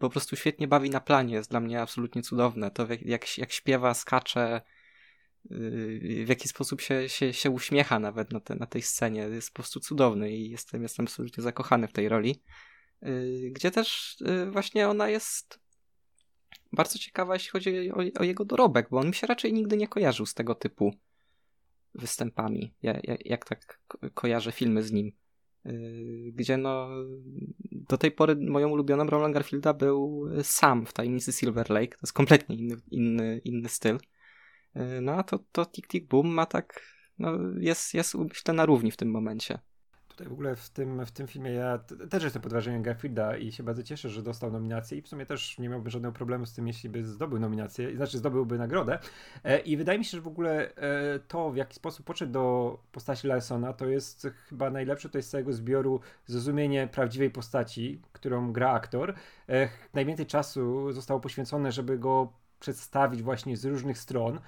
po 0.00 0.10
prostu 0.10 0.36
świetnie 0.36 0.68
bawi 0.68 0.90
na 0.90 1.00
planie, 1.00 1.34
jest 1.34 1.50
dla 1.50 1.60
mnie 1.60 1.80
absolutnie 1.80 2.22
cudowne. 2.22 2.70
To, 2.70 2.86
jak, 3.04 3.38
jak 3.38 3.52
śpiewa, 3.52 3.94
skacze, 3.94 4.60
w 6.24 6.28
jaki 6.28 6.48
sposób 6.48 6.80
się, 6.80 7.08
się, 7.08 7.32
się 7.32 7.50
uśmiecha 7.50 7.98
nawet 7.98 8.32
na, 8.32 8.40
te, 8.40 8.54
na 8.54 8.66
tej 8.66 8.82
scenie, 8.82 9.20
jest 9.20 9.50
po 9.50 9.54
prostu 9.54 9.80
cudowny 9.80 10.32
i 10.32 10.50
jestem, 10.50 10.82
jestem 10.82 11.04
absolutnie 11.04 11.42
zakochany 11.42 11.88
w 11.88 11.92
tej 11.92 12.08
roli. 12.08 12.42
Y, 13.02 13.50
gdzie 13.52 13.70
też 13.70 14.16
właśnie 14.52 14.88
ona 14.88 15.08
jest 15.08 15.60
bardzo 16.72 16.98
ciekawa, 16.98 17.34
jeśli 17.34 17.50
chodzi 17.50 17.92
o, 17.92 18.20
o, 18.20 18.24
jego 18.24 18.44
dorobek, 18.44 18.88
bo 18.90 18.98
on 18.98 19.06
mi 19.06 19.14
się 19.14 19.26
raczej 19.26 19.52
nigdy 19.52 19.76
nie 19.76 19.88
kojarzył 19.88 20.26
z 20.26 20.34
tego 20.34 20.54
typu 20.54 20.94
występami, 21.94 22.74
jak, 22.82 23.26
jak 23.26 23.44
tak 23.44 23.80
kojarzę 24.14 24.52
filmy 24.52 24.82
z 24.82 24.92
nim. 24.92 25.12
Y, 25.66 26.32
gdzie 26.34 26.56
no 26.56 26.88
do 27.72 27.98
tej 27.98 28.10
pory 28.10 28.36
moją 28.36 28.68
ulubioną 28.68 29.06
rolą 29.06 29.32
Garfielda 29.32 29.74
był 29.74 30.28
Sam 30.42 30.86
w 30.86 30.92
Tajemnicy 30.92 31.32
Silver 31.32 31.70
Lake. 31.70 31.88
To 31.88 31.98
jest 32.02 32.12
kompletnie 32.12 32.56
inny, 32.56 32.76
inny, 32.90 33.40
inny 33.44 33.68
styl. 33.68 33.98
No 35.02 35.12
a 35.12 35.22
to, 35.22 35.38
to 35.52 35.66
Tick 35.66 35.88
Tick 35.88 36.08
Boom 36.08 36.28
ma 36.28 36.46
tak, 36.46 36.82
no 37.18 37.38
jest, 37.58 37.94
jest 37.94 38.14
myślę 38.14 38.54
na 38.54 38.66
równi 38.66 38.90
w 38.90 38.96
tym 38.96 39.10
momencie. 39.10 39.58
Tutaj 40.14 40.28
w 40.28 40.32
ogóle 40.32 40.56
w 40.56 40.70
tym, 40.70 41.06
w 41.06 41.10
tym 41.10 41.26
filmie 41.26 41.50
ja 41.50 41.78
też 42.10 42.24
jestem 42.24 42.42
pod 42.42 42.52
wrażeniem 42.52 42.82
Garfielda 42.82 43.36
i 43.36 43.52
się 43.52 43.62
bardzo 43.62 43.82
cieszę, 43.82 44.08
że 44.08 44.22
dostał 44.22 44.52
nominację 44.52 44.98
i 44.98 45.02
w 45.02 45.08
sumie 45.08 45.26
też 45.26 45.58
nie 45.58 45.68
miałbym 45.68 45.90
żadnego 45.90 46.12
problemu 46.12 46.46
z 46.46 46.52
tym, 46.52 46.66
jeśli 46.66 46.88
by 46.88 47.04
zdobył 47.04 47.38
nominację, 47.38 47.96
znaczy 47.96 48.18
zdobyłby 48.18 48.58
nagrodę. 48.58 48.98
E, 49.44 49.58
I 49.58 49.76
wydaje 49.76 49.98
mi 49.98 50.04
się, 50.04 50.10
że 50.10 50.20
w 50.20 50.28
ogóle 50.28 50.74
e, 50.76 51.18
to, 51.18 51.50
w 51.50 51.56
jaki 51.56 51.74
sposób 51.74 52.06
podszedł 52.06 52.32
do 52.32 52.78
postaci 52.92 53.26
Larsona, 53.26 53.72
to 53.72 53.86
jest 53.86 54.28
chyba 54.48 54.70
najlepsze 54.70 55.08
to 55.08 55.18
jest 55.18 55.28
z 55.28 55.32
całego 55.32 55.52
zbioru 55.52 56.00
zrozumienie 56.26 56.88
prawdziwej 56.92 57.30
postaci, 57.30 58.00
którą 58.12 58.52
gra 58.52 58.70
aktor. 58.70 59.14
E, 59.48 59.68
najwięcej 59.94 60.26
czasu 60.26 60.92
zostało 60.92 61.20
poświęcone, 61.20 61.72
żeby 61.72 61.98
go 61.98 62.32
przedstawić 62.60 63.22
właśnie 63.22 63.56
z 63.56 63.64
różnych 63.64 63.98
stron, 63.98 64.40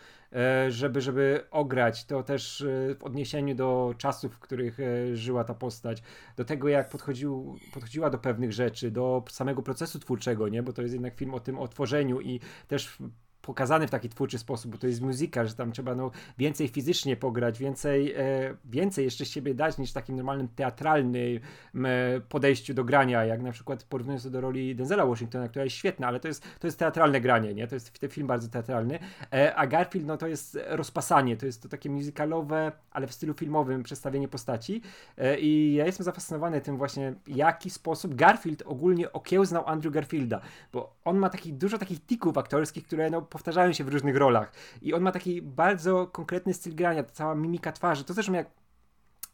żeby, 0.69 1.01
żeby 1.01 1.45
ograć 1.51 2.05
to 2.05 2.23
też 2.23 2.61
e, 2.61 2.95
w 2.95 3.05
odniesieniu 3.05 3.55
do 3.55 3.95
czasów, 3.99 4.35
w 4.35 4.39
których 4.39 4.81
e, 4.81 5.17
żyła 5.17 5.45
ta 5.45 5.55
postać, 5.55 6.03
do 6.37 6.45
tego 6.45 6.69
jak 6.69 6.89
podchodził, 6.89 7.59
podchodziła 7.75 8.11
do 8.11 8.19
pewnych 8.19 8.53
rzeczy, 8.53 8.91
do 8.91 9.25
samego 9.29 9.63
procesu 9.63 9.99
twórczego, 9.99 10.49
nie? 10.49 10.63
bo 10.63 10.73
to 10.73 10.83
jest 10.83 10.95
jednak 10.95 11.15
film 11.15 11.35
o 11.35 11.41
tym 11.41 11.59
otworzeniu 11.59 12.21
i 12.21 12.41
też 12.69 12.99
pokazany 13.47 13.87
w 13.87 13.91
taki 13.91 14.09
twórczy 14.09 14.39
sposób, 14.39 14.73
bo 14.73 14.79
to 14.79 14.87
jest 14.87 15.01
muzyka, 15.01 15.45
że 15.45 15.55
tam 15.55 15.73
trzeba 15.73 15.95
no, 15.95 16.11
więcej 16.39 16.69
fizycznie 16.69 17.17
pograć, 17.17 17.59
więcej, 17.59 18.15
e, 18.17 18.57
więcej 18.65 19.05
jeszcze 19.05 19.25
siebie 19.25 19.55
dać 19.55 19.79
niż 19.79 19.91
w 19.91 19.95
takim 19.95 20.17
normalnym 20.17 20.49
teatralnym 20.49 21.41
e, 21.75 22.21
podejściu 22.29 22.75
do 22.75 22.85
grania, 22.85 23.25
jak 23.25 23.43
na 23.43 23.53
przykład 23.53 23.85
porównując 23.85 24.23
to 24.23 24.31
do 24.31 24.41
roli 24.41 24.77
Denzela 24.77 25.07
Washingtona, 25.07 25.49
która 25.49 25.65
jest 25.65 25.77
świetna, 25.77 26.07
ale 26.07 26.21
to 26.21 26.29
jest, 26.29 26.45
to 26.61 26.67
jest 26.67 26.79
teatralne 26.79 27.21
granie, 27.21 27.55
nie? 27.55 27.67
To 27.69 27.75
jest 27.75 27.99
film 28.09 28.27
bardzo 28.27 28.49
teatralny, 28.49 28.99
e, 29.33 29.55
a 29.55 29.67
Garfield 29.67 30.07
no 30.07 30.17
to 30.17 30.27
jest 30.27 30.59
rozpasanie, 30.67 31.37
to 31.37 31.47
jest 31.47 31.63
to 31.63 31.69
takie 31.69 31.91
musicalowe, 31.91 32.73
ale 32.91 33.07
w 33.07 33.13
stylu 33.13 33.35
filmowym 33.35 33.83
przedstawienie 33.83 34.29
postaci. 34.29 34.83
E, 35.19 35.41
i 35.41 35.75
ja 35.75 35.87
jestem 35.87 36.05
zafascynowany 36.05 36.61
tym 36.61 36.77
właśnie, 36.77 37.15
jaki 37.27 37.71
sposób 37.71 38.15
Garfield 38.15 38.63
ogólnie 38.67 39.13
okiełznał 39.13 39.67
Andrew 39.67 39.95
Garfielda, 39.95 40.41
bo 40.73 40.97
on 41.05 41.19
ma 41.19 41.31
takich, 41.31 41.57
dużo 41.57 41.79
takich 41.79 42.07
tików 42.07 42.39
aktorskich, 42.39 42.87
które 42.87 43.11
no 43.11 43.23
powtarzają 43.37 43.73
się 43.73 43.85
w 43.85 43.89
różnych 43.89 44.17
rolach. 44.17 44.53
I 44.83 44.95
on 44.95 45.03
ma 45.03 45.13
taki 45.13 45.43
bardzo 45.43 46.07
konkretny 46.07 46.55
styl 46.55 46.75
grania, 46.75 47.03
ta 47.03 47.13
cała 47.13 47.35
mimika 47.35 47.73
twarzy. 47.73 48.05
To 48.05 48.15
zresztą 48.15 48.33
jak 48.33 48.51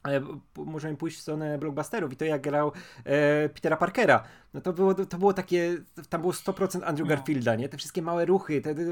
e, 0.08 0.20
możemy 0.56 0.96
pójść 0.96 1.18
w 1.18 1.20
stronę 1.20 1.58
blockbusterów 1.58 2.12
i 2.12 2.16
to 2.16 2.24
jak 2.24 2.42
grał 2.42 2.72
e, 3.04 3.48
Petera 3.48 3.76
Parkera, 3.76 4.22
no 4.54 4.60
to 4.60 4.72
było, 4.72 4.94
to 4.94 5.18
było 5.18 5.32
takie, 5.32 5.76
tam 6.08 6.20
było 6.20 6.32
100% 6.32 6.84
Andrew 6.84 7.08
no. 7.08 7.16
Garfielda, 7.16 7.54
nie? 7.56 7.68
Te 7.68 7.76
wszystkie 7.76 8.02
małe 8.02 8.24
ruchy, 8.24 8.60
te, 8.60 8.74
te, 8.74 8.82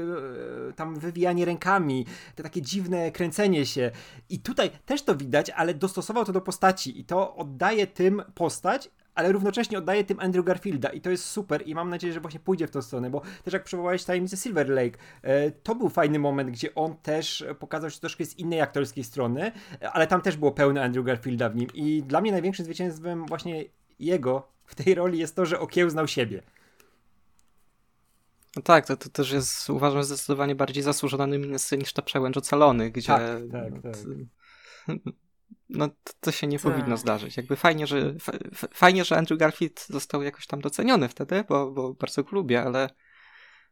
tam 0.75 0.99
wywijanie 0.99 1.45
rękami, 1.45 2.05
te 2.35 2.43
takie 2.43 2.61
dziwne 2.61 3.11
kręcenie 3.11 3.65
się. 3.65 3.91
I 4.29 4.39
tutaj 4.39 4.69
też 4.85 5.03
to 5.03 5.15
widać, 5.15 5.49
ale 5.49 5.73
dostosował 5.73 6.25
to 6.25 6.33
do 6.33 6.41
postaci 6.41 6.99
i 6.99 7.05
to 7.05 7.35
oddaje 7.35 7.87
tym 7.87 8.21
postać, 8.35 8.89
ale 9.15 9.31
równocześnie 9.31 9.77
oddaje 9.77 10.03
tym 10.03 10.19
Andrew 10.19 10.45
Garfielda 10.45 10.89
i 10.89 11.01
to 11.01 11.09
jest 11.09 11.25
super 11.25 11.67
i 11.67 11.75
mam 11.75 11.89
nadzieję, 11.89 12.13
że 12.13 12.19
właśnie 12.19 12.39
pójdzie 12.39 12.67
w 12.67 12.71
tą 12.71 12.81
stronę, 12.81 13.09
bo 13.09 13.21
też 13.43 13.53
jak 13.53 13.63
przywołałeś 13.63 14.03
tajemnicę 14.03 14.37
Silver 14.37 14.69
Lake, 14.69 14.97
e, 15.21 15.51
to 15.51 15.75
był 15.75 15.89
fajny 15.89 16.19
moment, 16.19 16.51
gdzie 16.51 16.75
on 16.75 16.95
też 16.95 17.45
pokazał 17.59 17.89
się 17.89 17.99
troszkę 17.99 18.25
z 18.25 18.39
innej 18.39 18.61
aktorskiej 18.61 19.03
strony, 19.03 19.51
ale 19.93 20.07
tam 20.07 20.21
też 20.21 20.37
było 20.37 20.51
pełne 20.51 20.83
Andrew 20.83 21.05
Garfielda 21.05 21.49
w 21.49 21.55
nim 21.55 21.69
i 21.73 22.03
dla 22.03 22.21
mnie 22.21 22.31
największym 22.31 22.65
zwycięstwem 22.65 23.25
właśnie 23.25 23.65
jego 23.99 24.47
w 24.65 24.75
tej 24.75 24.95
roli 24.95 25.19
jest 25.19 25.35
to, 25.35 25.45
że 25.45 25.59
okiełznał 25.59 26.07
siebie. 26.07 26.43
No 28.55 28.61
tak, 28.61 28.85
to, 28.85 28.97
to 28.97 29.09
też 29.09 29.31
jest 29.31 29.69
uważam 29.69 30.03
zdecydowanie 30.03 30.55
bardziej 30.55 30.83
zasłużona 30.83 31.27
nominacja 31.27 31.77
niż 31.77 31.93
ta 31.93 32.01
przełęcz 32.01 32.37
ocalony, 32.37 32.91
gdzie 32.91 33.07
tak, 33.07 33.21
tak, 33.51 33.73
tak. 33.83 33.95
no 35.71 35.87
to, 35.87 36.13
to 36.19 36.31
się 36.31 36.47
nie 36.47 36.59
tak. 36.59 36.71
powinno 36.71 36.97
zdarzyć. 36.97 37.37
Jakby 37.37 37.55
fajnie, 37.55 37.87
że 37.87 38.13
fajnie, 38.73 39.05
że 39.05 39.17
Andrew 39.17 39.39
Garfield 39.39 39.87
został 39.89 40.21
jakoś 40.21 40.47
tam 40.47 40.61
doceniony 40.61 41.09
wtedy, 41.09 41.43
bo, 41.49 41.71
bo 41.71 41.93
bardzo 41.93 42.23
go 42.23 42.29
lubię, 42.31 42.63
ale 42.63 42.89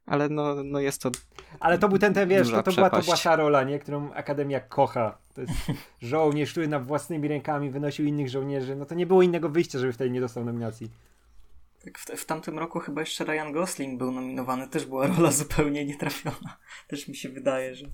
ale 0.10 0.30
no, 0.30 0.64
no 0.64 0.80
jest 0.80 1.02
to. 1.02 1.12
Ale 1.60 1.78
to 1.78 1.90
był 1.90 1.98
ten, 1.98 2.14
ten 2.14 2.30
wiesz, 2.30 2.52
to, 2.52 2.64
to, 2.64 2.72
była, 2.72 2.90
to 2.90 3.02
była 3.02 3.18
ta 3.18 3.36
rola, 3.36 3.64
nie? 3.64 3.80
którą 3.80 4.14
Akademia 4.14 4.60
kocha. 4.60 5.18
To 5.34 5.42
jest 5.42 5.54
żołnierz, 6.02 6.52
który 6.52 6.68
na 6.68 6.80
własnymi 6.80 7.28
rękami 7.28 7.70
wynosił 7.70 8.06
innych 8.06 8.30
żołnierzy. 8.30 8.76
No 8.76 8.86
to 8.86 8.96
nie 8.96 9.06
było 9.06 9.22
innego 9.22 9.50
wyjścia, 9.50 9.80
żeby 9.80 9.94
wtedy 9.94 10.10
nie 10.10 10.22
dostał 10.22 10.46
nominacji. 10.46 10.90
Tak, 11.84 12.00
w, 12.00 12.06
w 12.06 12.26
tamtym 12.26 12.60
roku 12.60 12.80
chyba 12.80 13.02
jeszcze 13.02 13.26
Ryan 13.26 13.52
Gosling 13.52 14.00
był 14.00 14.12
nominowany, 14.12 14.68
też 14.68 14.86
była 14.86 15.08
rola 15.08 15.32
zupełnie 15.32 15.86
nietrafiona. 15.86 16.58
Też 16.88 17.08
mi 17.08 17.16
się 17.16 17.30
wydaje, 17.30 17.76
że. 17.76 17.86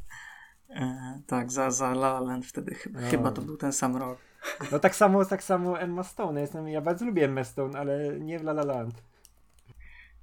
E, 0.69 1.21
tak, 1.27 1.51
za, 1.51 1.71
za 1.71 1.91
La 1.91 2.19
Land 2.19 2.45
wtedy 2.45 2.75
chyba, 2.75 3.01
no. 3.01 3.07
chyba 3.07 3.31
to 3.31 3.41
był 3.41 3.57
ten 3.57 3.73
sam 3.73 3.97
rok. 3.97 4.17
No 4.71 4.79
tak 4.79 4.95
samo, 4.95 5.25
tak 5.25 5.43
samo 5.43 5.79
Emma 5.79 6.03
Stone. 6.03 6.39
Ja, 6.39 6.41
jestem, 6.41 6.67
ja 6.67 6.81
bardzo 6.81 7.05
lubię 7.05 7.25
Emma 7.25 7.43
Stone, 7.43 7.79
ale 7.79 8.19
nie 8.19 8.39
w 8.39 8.41
La 8.41 8.51
La 8.51 8.63
Land. 8.63 9.03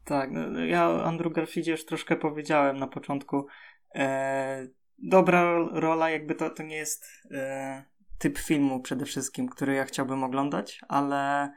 Tak, 0.05 0.31
no, 0.31 0.51
no 0.51 0.65
ja 0.65 0.91
o 0.91 1.05
Andrew 1.05 1.33
Garfieldzie 1.33 1.73
już 1.73 1.85
troszkę 1.85 2.17
powiedziałem 2.17 2.79
na 2.79 2.87
początku. 2.87 3.47
E, 3.95 4.67
dobra 4.99 5.59
rola, 5.73 6.11
jakby 6.11 6.35
to, 6.35 6.51
to 6.51 6.63
nie 6.63 6.77
jest 6.77 7.07
e, 7.31 7.85
typ 8.19 8.39
filmu 8.39 8.81
przede 8.81 9.05
wszystkim, 9.05 9.49
który 9.49 9.75
ja 9.75 9.85
chciałbym 9.85 10.25
oglądać, 10.25 10.81
ale 10.89 11.53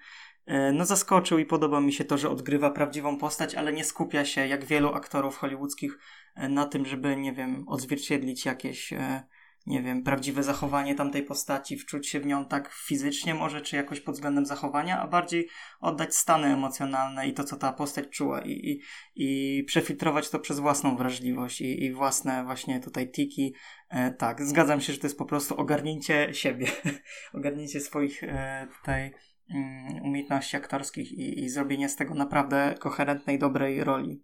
e, 0.45 0.71
no 0.71 0.85
zaskoczył 0.85 1.39
i 1.39 1.45
podoba 1.45 1.81
mi 1.81 1.93
się 1.93 2.05
to, 2.05 2.17
że 2.17 2.29
odgrywa 2.29 2.69
prawdziwą 2.69 3.17
postać, 3.17 3.55
ale 3.55 3.73
nie 3.73 3.83
skupia 3.83 4.25
się, 4.25 4.47
jak 4.47 4.65
wielu 4.65 4.93
aktorów 4.93 5.37
hollywoodzkich, 5.37 5.97
na 6.35 6.65
tym, 6.65 6.85
żeby, 6.85 7.15
nie 7.15 7.33
wiem, 7.33 7.63
odzwierciedlić 7.67 8.45
jakieś 8.45 8.93
e, 8.93 9.23
nie 9.65 9.81
wiem, 9.81 10.03
prawdziwe 10.03 10.43
zachowanie 10.43 10.95
tamtej 10.95 11.23
postaci, 11.23 11.77
wczuć 11.77 12.07
się 12.07 12.19
w 12.19 12.25
nią 12.25 12.45
tak 12.45 12.73
fizycznie 12.73 13.33
może, 13.33 13.61
czy 13.61 13.75
jakoś 13.75 14.01
pod 14.01 14.15
względem 14.15 14.45
zachowania, 14.45 14.99
a 14.99 15.07
bardziej 15.07 15.47
oddać 15.79 16.15
stany 16.15 16.47
emocjonalne 16.47 17.27
i 17.27 17.33
to, 17.33 17.43
co 17.43 17.55
ta 17.57 17.73
postać 17.73 18.09
czuła 18.09 18.41
i, 18.41 18.51
i, 18.51 18.81
i 19.15 19.63
przefiltrować 19.63 20.29
to 20.29 20.39
przez 20.39 20.59
własną 20.59 20.97
wrażliwość 20.97 21.61
i, 21.61 21.83
i 21.83 21.93
własne 21.93 22.43
właśnie 22.43 22.79
tutaj 22.79 23.11
tiki. 23.11 23.53
E, 23.89 24.11
tak, 24.11 24.41
zgadzam 24.43 24.81
się, 24.81 24.93
że 24.93 24.99
to 24.99 25.07
jest 25.07 25.17
po 25.17 25.25
prostu 25.25 25.57
ogarnięcie 25.57 26.33
siebie, 26.33 26.67
ogarnięcie 27.33 27.79
swoich 27.79 28.23
e, 28.23 28.67
tutaj 28.77 29.13
mm, 29.49 30.03
umiejętności 30.03 30.57
aktorskich 30.57 31.11
i, 31.11 31.43
i 31.43 31.49
zrobienie 31.49 31.89
z 31.89 31.95
tego 31.95 32.13
naprawdę 32.13 32.75
koherentnej, 32.79 33.39
dobrej 33.39 33.83
roli. 33.83 34.23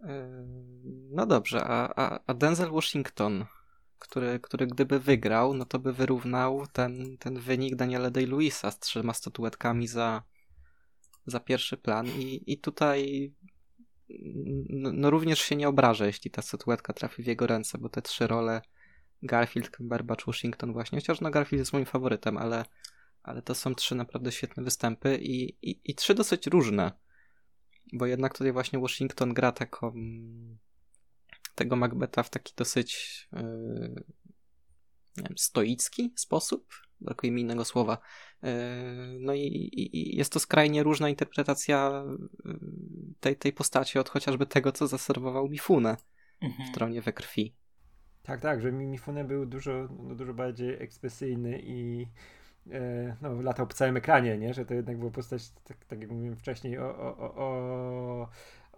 E, 0.00 0.46
no 1.10 1.26
dobrze, 1.26 1.64
a, 1.64 1.92
a, 1.96 2.20
a 2.26 2.34
Denzel 2.34 2.70
Washington 2.70 3.44
który, 3.98 4.40
który 4.40 4.66
gdyby 4.66 5.00
wygrał, 5.00 5.54
no 5.54 5.64
to 5.64 5.78
by 5.78 5.92
wyrównał 5.92 6.66
ten, 6.72 7.18
ten 7.18 7.40
wynik 7.40 7.76
Daniela 7.76 8.10
Day-Lewisa 8.10 8.70
z 8.70 8.78
trzema 8.78 9.12
statuetkami 9.12 9.88
za, 9.88 10.22
za 11.26 11.40
pierwszy 11.40 11.76
plan. 11.76 12.06
I, 12.06 12.52
i 12.52 12.58
tutaj 12.58 13.32
no, 14.68 14.90
no, 14.92 15.10
również 15.10 15.38
się 15.38 15.56
nie 15.56 15.68
obrażę, 15.68 16.06
jeśli 16.06 16.30
ta 16.30 16.42
statuetka 16.42 16.92
trafi 16.92 17.22
w 17.22 17.26
jego 17.26 17.46
ręce, 17.46 17.78
bo 17.78 17.88
te 17.88 18.02
trzy 18.02 18.26
role 18.26 18.62
Garfield, 19.22 19.76
Cumberbatch, 19.76 20.26
Washington 20.26 20.72
właśnie, 20.72 20.98
chociaż 21.00 21.20
no 21.20 21.30
Garfield 21.30 21.58
jest 21.58 21.72
moim 21.72 21.86
faworytem, 21.86 22.36
ale, 22.36 22.64
ale 23.22 23.42
to 23.42 23.54
są 23.54 23.74
trzy 23.74 23.94
naprawdę 23.94 24.32
świetne 24.32 24.62
występy 24.62 25.18
i, 25.22 25.56
i, 25.70 25.80
i 25.84 25.94
trzy 25.94 26.14
dosyć 26.14 26.46
różne, 26.46 26.92
bo 27.92 28.06
jednak 28.06 28.38
tutaj 28.38 28.52
właśnie 28.52 28.78
Washington 28.78 29.34
gra 29.34 29.52
taką 29.52 29.92
tego 31.54 31.76
Macbeta 31.76 32.22
w 32.22 32.30
taki 32.30 32.54
dosyć 32.56 33.28
yy, 33.32 33.40
nie 35.16 35.24
wiem, 35.28 35.38
stoicki 35.38 36.12
sposób. 36.16 36.68
Brakuje 37.00 37.32
mi 37.32 37.42
innego 37.42 37.64
słowa. 37.64 37.98
Yy, 38.42 38.50
no 39.20 39.34
i, 39.34 39.70
i, 39.72 40.16
jest 40.16 40.32
to 40.32 40.40
skrajnie 40.40 40.82
różna 40.82 41.08
interpretacja 41.08 42.04
yy, 42.44 42.58
tej, 43.20 43.36
tej 43.36 43.52
postaci 43.52 43.98
od 43.98 44.08
chociażby 44.08 44.46
tego, 44.46 44.72
co 44.72 44.86
zaserwował 44.86 45.48
Mifune 45.48 45.96
mhm. 46.40 46.68
w 46.68 46.74
Tronie 46.74 47.02
we 47.02 47.12
krwi. 47.12 47.54
Tak, 48.22 48.40
tak, 48.40 48.62
że 48.62 48.72
Mifune 48.72 49.24
był 49.24 49.46
dużo, 49.46 49.88
no, 50.02 50.14
dużo 50.14 50.34
bardziej 50.34 50.82
ekspresyjny 50.82 51.60
i 51.64 52.02
e, 52.02 52.06
no, 53.22 53.42
latał 53.42 53.66
po 53.66 53.74
całym 53.74 53.96
ekranie, 53.96 54.38
nie? 54.38 54.54
że 54.54 54.64
to 54.64 54.74
jednak 54.74 54.98
była 54.98 55.10
postać, 55.10 55.50
tak, 55.64 55.84
tak 55.84 56.00
jak 56.00 56.10
mówiłem 56.10 56.36
wcześniej, 56.36 56.78
o, 56.78 56.98
o, 56.98 57.18
o, 57.18 57.34
o 57.36 58.28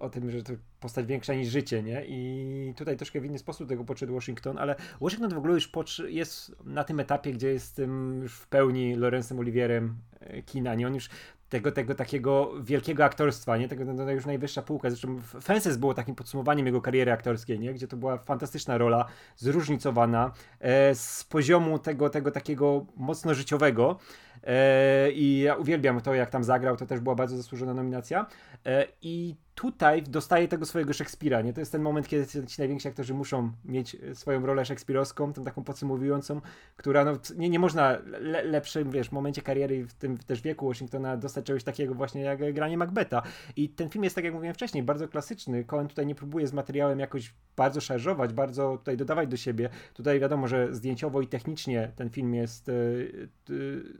o 0.00 0.10
tym, 0.10 0.30
że 0.30 0.42
to 0.42 0.52
postać 0.80 1.06
większa 1.06 1.34
niż 1.34 1.48
życie, 1.48 1.82
nie? 1.82 2.04
I 2.06 2.74
tutaj 2.76 2.96
troszkę 2.96 3.20
w 3.20 3.24
inny 3.24 3.38
sposób 3.38 3.68
tego 3.68 3.84
podszedł 3.84 4.14
Washington, 4.14 4.58
ale 4.58 4.76
Washington 5.00 5.34
w 5.34 5.38
ogóle 5.38 5.54
już 5.54 5.70
jest 6.08 6.56
na 6.64 6.84
tym 6.84 7.00
etapie, 7.00 7.32
gdzie 7.32 7.48
jest 7.48 7.76
tym 7.76 8.20
już 8.22 8.34
w 8.34 8.48
pełni 8.48 8.94
Lorenzem 8.94 9.38
Olivierem 9.38 9.96
e, 10.20 10.42
kina, 10.42 10.74
nie? 10.74 10.86
On 10.86 10.94
już 10.94 11.08
tego, 11.50 11.72
tego 11.72 11.94
takiego 11.94 12.52
wielkiego 12.60 13.04
aktorstwa, 13.04 13.56
nie? 13.56 13.68
Tego, 13.68 13.94
to 13.94 14.10
już 14.10 14.26
najwyższa 14.26 14.62
półka. 14.62 14.90
Zresztą 14.90 15.20
Fences 15.42 15.76
było 15.76 15.94
takim 15.94 16.14
podsumowaniem 16.14 16.66
jego 16.66 16.80
kariery 16.80 17.12
aktorskiej, 17.12 17.58
nie? 17.60 17.74
Gdzie 17.74 17.88
to 17.88 17.96
była 17.96 18.18
fantastyczna 18.18 18.78
rola, 18.78 19.04
zróżnicowana, 19.36 20.32
e, 20.60 20.94
z 20.94 21.24
poziomu 21.24 21.78
tego, 21.78 22.10
tego 22.10 22.30
takiego 22.30 22.86
mocno 22.96 23.34
życiowego. 23.34 23.98
E, 24.44 25.10
I 25.10 25.40
ja 25.40 25.54
uwielbiam 25.54 26.00
to, 26.00 26.14
jak 26.14 26.30
tam 26.30 26.44
zagrał, 26.44 26.76
to 26.76 26.86
też 26.86 27.00
była 27.00 27.14
bardzo 27.14 27.36
zasłużona 27.36 27.74
nominacja. 27.74 28.26
E, 28.66 28.86
I 29.02 29.36
tutaj 29.54 30.02
dostaje 30.02 30.48
tego 30.48 30.66
swojego 30.66 30.92
Szekspira, 30.92 31.40
nie? 31.40 31.52
To 31.52 31.60
jest 31.60 31.72
ten 31.72 31.82
moment, 31.82 32.08
kiedy 32.08 32.46
ci 32.46 32.60
najwięksi 32.60 32.88
aktorzy 32.88 33.14
muszą 33.14 33.52
mieć 33.64 33.94
e, 33.94 34.14
swoją 34.14 34.46
rolę 34.46 34.64
szekspirowską, 34.64 35.32
tą 35.32 35.44
taką 35.44 35.64
podsumowującą, 35.64 36.40
która 36.76 37.04
no, 37.04 37.12
nie, 37.36 37.50
nie 37.50 37.58
można 37.58 37.98
le, 38.20 38.42
lepszym, 38.42 38.90
wiesz, 38.90 39.12
momencie 39.12 39.42
kariery 39.42 39.86
w 39.86 39.94
tym 39.94 40.18
też 40.18 40.42
wieku 40.42 40.68
Washingtona 40.68 41.16
dostać 41.16 41.44
czegoś 41.44 41.64
takiego 41.64 41.94
właśnie 41.94 42.20
jak 42.20 42.52
granie 42.54 42.78
Macbeta. 42.78 43.22
I 43.56 43.68
ten 43.68 43.90
film 43.90 44.04
jest, 44.04 44.16
tak 44.16 44.24
jak 44.24 44.34
mówiłem 44.34 44.54
wcześniej, 44.54 44.82
bardzo 44.82 45.08
klasyczny. 45.08 45.64
Cohen 45.64 45.88
tutaj 45.88 46.06
nie 46.06 46.14
próbuje 46.14 46.46
z 46.46 46.52
materiałem 46.52 46.98
jakoś 46.98 47.34
bardzo 47.56 47.80
szarżować, 47.80 48.32
bardzo 48.32 48.76
tutaj 48.76 48.96
dodawać 48.96 49.28
do 49.28 49.36
siebie. 49.36 49.68
Tutaj 49.94 50.20
wiadomo, 50.20 50.48
że 50.48 50.74
zdjęciowo 50.74 51.20
i 51.20 51.26
technicznie 51.26 51.92
ten 51.96 52.10
film 52.10 52.34
jest 52.34 52.70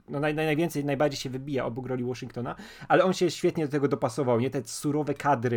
no 0.09 0.19
naj, 0.19 0.35
najwięcej, 0.35 0.85
najbardziej 0.85 1.19
się 1.19 1.29
wybija 1.29 1.65
obok 1.65 1.87
roli 1.87 2.03
Washingtona, 2.03 2.55
ale 2.87 3.03
on 3.03 3.13
się 3.13 3.31
świetnie 3.31 3.65
do 3.65 3.71
tego 3.71 3.87
dopasował, 3.87 4.39
nie? 4.39 4.49
Te 4.49 4.63
surowe 4.63 5.13
kadry, 5.13 5.50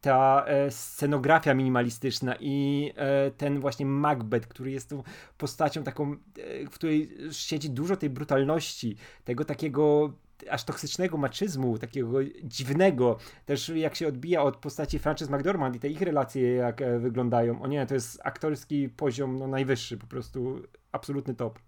ta 0.00 0.44
e, 0.46 0.70
scenografia 0.70 1.54
minimalistyczna 1.54 2.34
i 2.40 2.92
e, 2.96 3.30
ten 3.30 3.60
właśnie 3.60 3.86
Macbeth, 3.86 4.48
który 4.48 4.70
jest 4.70 4.90
tą 4.90 5.02
postacią 5.38 5.82
taką, 5.82 6.12
e, 6.12 6.66
w 6.66 6.70
której 6.70 7.10
siedzi 7.32 7.70
dużo 7.70 7.96
tej 7.96 8.10
brutalności, 8.10 8.96
tego 9.24 9.44
takiego 9.44 10.12
aż 10.50 10.64
toksycznego 10.64 11.16
maczyzmu, 11.16 11.78
takiego 11.78 12.18
dziwnego, 12.44 13.18
też 13.46 13.68
jak 13.68 13.94
się 13.94 14.08
odbija 14.08 14.42
od 14.42 14.56
postaci 14.56 14.98
Frances 14.98 15.30
McDormand 15.30 15.76
i 15.76 15.80
te 15.80 15.88
ich 15.88 16.00
relacje 16.00 16.52
jak 16.54 17.00
wyglądają. 17.00 17.62
O 17.62 17.66
nie, 17.66 17.86
to 17.86 17.94
jest 17.94 18.20
aktorski 18.24 18.88
poziom 18.88 19.38
no, 19.38 19.46
najwyższy, 19.46 19.96
po 19.96 20.06
prostu 20.06 20.62
absolutny 20.92 21.34
top. 21.34 21.58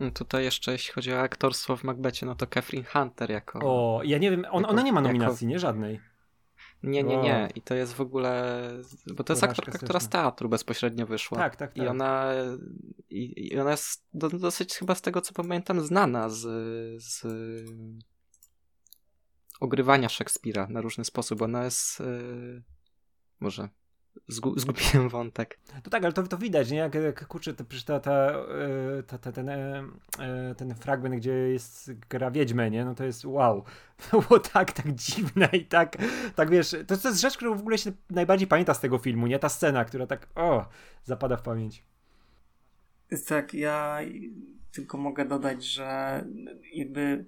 No 0.00 0.10
tutaj 0.10 0.44
jeszcze 0.44 0.72
jeśli 0.72 0.92
chodzi 0.92 1.12
o 1.12 1.20
aktorstwo 1.20 1.76
w 1.76 1.84
Macbecie, 1.84 2.26
no 2.26 2.34
to 2.34 2.46
Catherine 2.46 2.84
Hunter 2.84 3.30
jako... 3.30 3.58
O, 3.62 4.02
ja 4.04 4.18
nie 4.18 4.30
wiem, 4.30 4.44
on, 4.50 4.62
jako, 4.62 4.72
ona 4.72 4.82
nie 4.82 4.92
ma 4.92 5.00
nominacji, 5.00 5.46
jako... 5.46 5.52
nie? 5.52 5.58
Żadnej. 5.58 6.11
Nie, 6.82 7.02
nie, 7.02 7.16
nie. 7.16 7.48
I 7.54 7.62
to 7.62 7.74
jest 7.74 7.92
w 7.92 8.00
ogóle. 8.00 8.62
Bo 9.14 9.24
to 9.24 9.32
jest 9.32 9.44
aktorka, 9.44 9.78
która 9.78 10.00
z 10.00 10.08
teatru 10.08 10.48
bezpośrednio 10.48 11.06
wyszła. 11.06 11.38
Tak, 11.38 11.56
tak, 11.56 11.72
tak. 11.72 11.84
I 11.84 11.86
ona, 11.86 12.32
i, 13.10 13.48
i 13.48 13.58
ona 13.58 13.70
jest 13.70 14.06
do, 14.14 14.28
dosyć 14.28 14.74
chyba 14.74 14.94
z 14.94 15.02
tego 15.02 15.20
co 15.20 15.32
pamiętam 15.32 15.80
znana 15.80 16.28
z, 16.28 16.40
z 17.02 17.26
ogrywania 19.60 20.08
Szekspira 20.08 20.66
na 20.66 20.80
różny 20.80 21.04
sposób. 21.04 21.42
Ona 21.42 21.64
jest. 21.64 22.00
Yy, 22.00 22.62
może 23.40 23.68
Zgu, 24.28 24.58
zgubiłem 24.58 25.08
wątek. 25.08 25.58
To 25.82 25.90
tak, 25.90 26.04
ale 26.04 26.12
to, 26.12 26.22
to 26.22 26.38
widać, 26.38 26.70
nie? 26.70 26.78
Jak, 26.78 26.94
jak 26.94 27.26
kurczę, 27.26 27.54
to, 27.54 27.64
ta, 27.86 28.00
ta, 28.00 28.30
e, 28.30 29.02
ta, 29.02 29.18
ta, 29.18 29.32
ten, 29.32 29.48
e, 29.48 29.84
e, 30.18 30.54
ten 30.54 30.74
fragment, 30.74 31.14
gdzie 31.14 31.32
jest 31.32 31.92
gra 32.10 32.30
Wiedźmę, 32.30 32.70
nie? 32.70 32.84
No 32.84 32.94
to 32.94 33.04
jest 33.04 33.24
wow. 33.24 33.64
To 34.10 34.20
było 34.20 34.40
tak, 34.40 34.72
tak 34.72 34.94
dziwne 34.94 35.48
i 35.52 35.64
tak, 35.64 35.96
tak 36.34 36.50
wiesz, 36.50 36.76
to, 36.86 36.96
to 36.96 37.08
jest 37.08 37.20
rzecz, 37.20 37.36
którą 37.36 37.54
w 37.56 37.60
ogóle 37.60 37.78
się 37.78 37.92
najbardziej 38.10 38.48
pamięta 38.48 38.74
z 38.74 38.80
tego 38.80 38.98
filmu, 38.98 39.26
nie? 39.26 39.38
Ta 39.38 39.48
scena, 39.48 39.84
która 39.84 40.06
tak, 40.06 40.28
o, 40.34 40.68
zapada 41.04 41.36
w 41.36 41.42
pamięć. 41.42 41.84
Tak, 43.28 43.54
ja 43.54 43.98
tylko 44.72 44.98
mogę 44.98 45.24
dodać, 45.24 45.64
że 45.64 46.24
jakby 46.74 47.24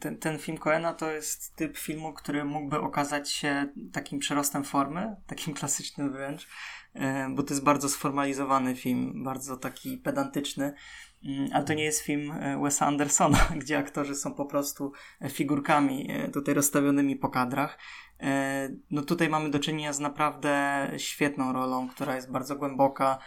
ten, 0.00 0.18
ten 0.18 0.38
film 0.38 0.58
Coena 0.58 0.94
to 0.94 1.10
jest 1.10 1.56
typ 1.56 1.78
filmu, 1.78 2.12
który 2.12 2.44
mógłby 2.44 2.80
okazać 2.80 3.30
się 3.30 3.66
takim 3.92 4.18
przerostem 4.18 4.64
formy, 4.64 5.16
takim 5.26 5.54
klasycznym 5.54 6.12
wręcz, 6.12 6.48
e, 6.94 7.28
bo 7.30 7.42
to 7.42 7.54
jest 7.54 7.64
bardzo 7.64 7.88
sformalizowany 7.88 8.76
film, 8.76 9.24
bardzo 9.24 9.56
taki 9.56 9.98
pedantyczny. 9.98 10.74
Mm, 11.24 11.50
ale 11.52 11.64
to 11.64 11.74
nie 11.74 11.84
jest 11.84 12.00
film 12.00 12.32
e, 12.32 12.58
Wesa 12.62 12.86
Andersona, 12.86 13.38
gdzie 13.62 13.78
aktorzy 13.78 14.14
są 14.14 14.34
po 14.34 14.46
prostu 14.46 14.92
figurkami 15.30 16.10
e, 16.10 16.28
tutaj 16.28 16.54
rozstawionymi 16.54 17.16
po 17.16 17.28
kadrach. 17.28 17.78
No 18.90 19.02
tutaj 19.02 19.28
mamy 19.28 19.50
do 19.50 19.58
czynienia 19.58 19.92
z 19.92 20.00
naprawdę 20.00 20.86
świetną 20.96 21.52
rolą, 21.52 21.88
która 21.88 22.16
jest 22.16 22.32
bardzo 22.32 22.56
głęboka, 22.56 23.18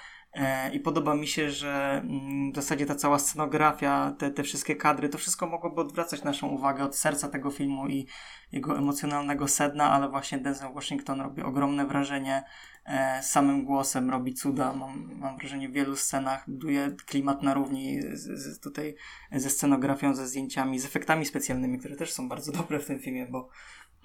I 0.73 0.79
podoba 0.79 1.15
mi 1.15 1.27
się, 1.27 1.51
że 1.51 2.01
mm, 2.03 2.51
w 2.51 2.55
zasadzie 2.55 2.85
ta 2.85 2.95
cała 2.95 3.19
scenografia, 3.19 4.15
te, 4.17 4.31
te 4.31 4.43
wszystkie 4.43 4.75
kadry, 4.75 5.09
to 5.09 5.17
wszystko 5.17 5.47
mogłoby 5.47 5.81
odwracać 5.81 6.23
naszą 6.23 6.47
uwagę 6.47 6.83
od 6.83 6.95
serca 6.95 7.29
tego 7.29 7.51
filmu 7.51 7.87
i 7.87 8.07
jego 8.51 8.77
emocjonalnego 8.77 9.47
sedna, 9.47 9.91
ale 9.91 10.09
właśnie 10.09 10.37
Denzel 10.37 10.73
Washington 10.73 11.21
robi 11.21 11.41
ogromne 11.41 11.85
wrażenie 11.85 12.43
e, 12.85 13.23
samym 13.23 13.65
głosem, 13.65 14.09
robi 14.09 14.33
cuda. 14.33 14.73
Mam, 14.73 15.11
mam 15.19 15.37
wrażenie 15.37 15.69
w 15.69 15.71
wielu 15.71 15.95
scenach, 15.95 16.49
buduje 16.49 16.95
klimat 17.05 17.43
na 17.43 17.53
równi 17.53 18.01
z, 18.01 18.39
z, 18.39 18.59
tutaj 18.59 18.95
ze 19.31 19.49
scenografią, 19.49 20.15
ze 20.15 20.27
zdjęciami, 20.27 20.79
z 20.79 20.85
efektami 20.85 21.25
specjalnymi, 21.25 21.79
które 21.79 21.95
też 21.95 22.13
są 22.13 22.29
bardzo 22.29 22.51
dobre 22.51 22.79
w 22.79 22.85
tym 22.85 22.99
filmie, 22.99 23.25
bo 23.25 23.49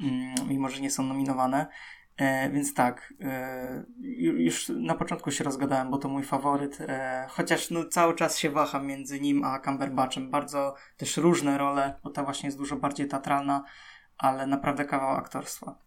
mm, 0.00 0.34
mimo, 0.48 0.68
że 0.68 0.80
nie 0.80 0.90
są 0.90 1.02
nominowane. 1.02 1.66
E, 2.16 2.50
więc 2.50 2.74
tak, 2.74 3.14
e, 3.20 3.84
już 4.20 4.68
na 4.68 4.94
początku 4.94 5.30
się 5.30 5.44
rozgadałem, 5.44 5.90
bo 5.90 5.98
to 5.98 6.08
mój 6.08 6.22
faworyt, 6.22 6.80
e, 6.80 7.26
chociaż 7.30 7.70
no, 7.70 7.84
cały 7.84 8.14
czas 8.14 8.38
się 8.38 8.50
waham 8.50 8.86
między 8.86 9.20
nim 9.20 9.44
a 9.44 9.60
Cumberbatchem. 9.60 10.30
Bardzo 10.30 10.74
też 10.96 11.16
różne 11.16 11.58
role, 11.58 12.00
bo 12.04 12.10
ta 12.10 12.24
właśnie 12.24 12.46
jest 12.46 12.58
dużo 12.58 12.76
bardziej 12.76 13.08
teatralna, 13.08 13.64
ale 14.18 14.46
naprawdę 14.46 14.84
kawał 14.84 15.16
aktorstwa. 15.16 15.85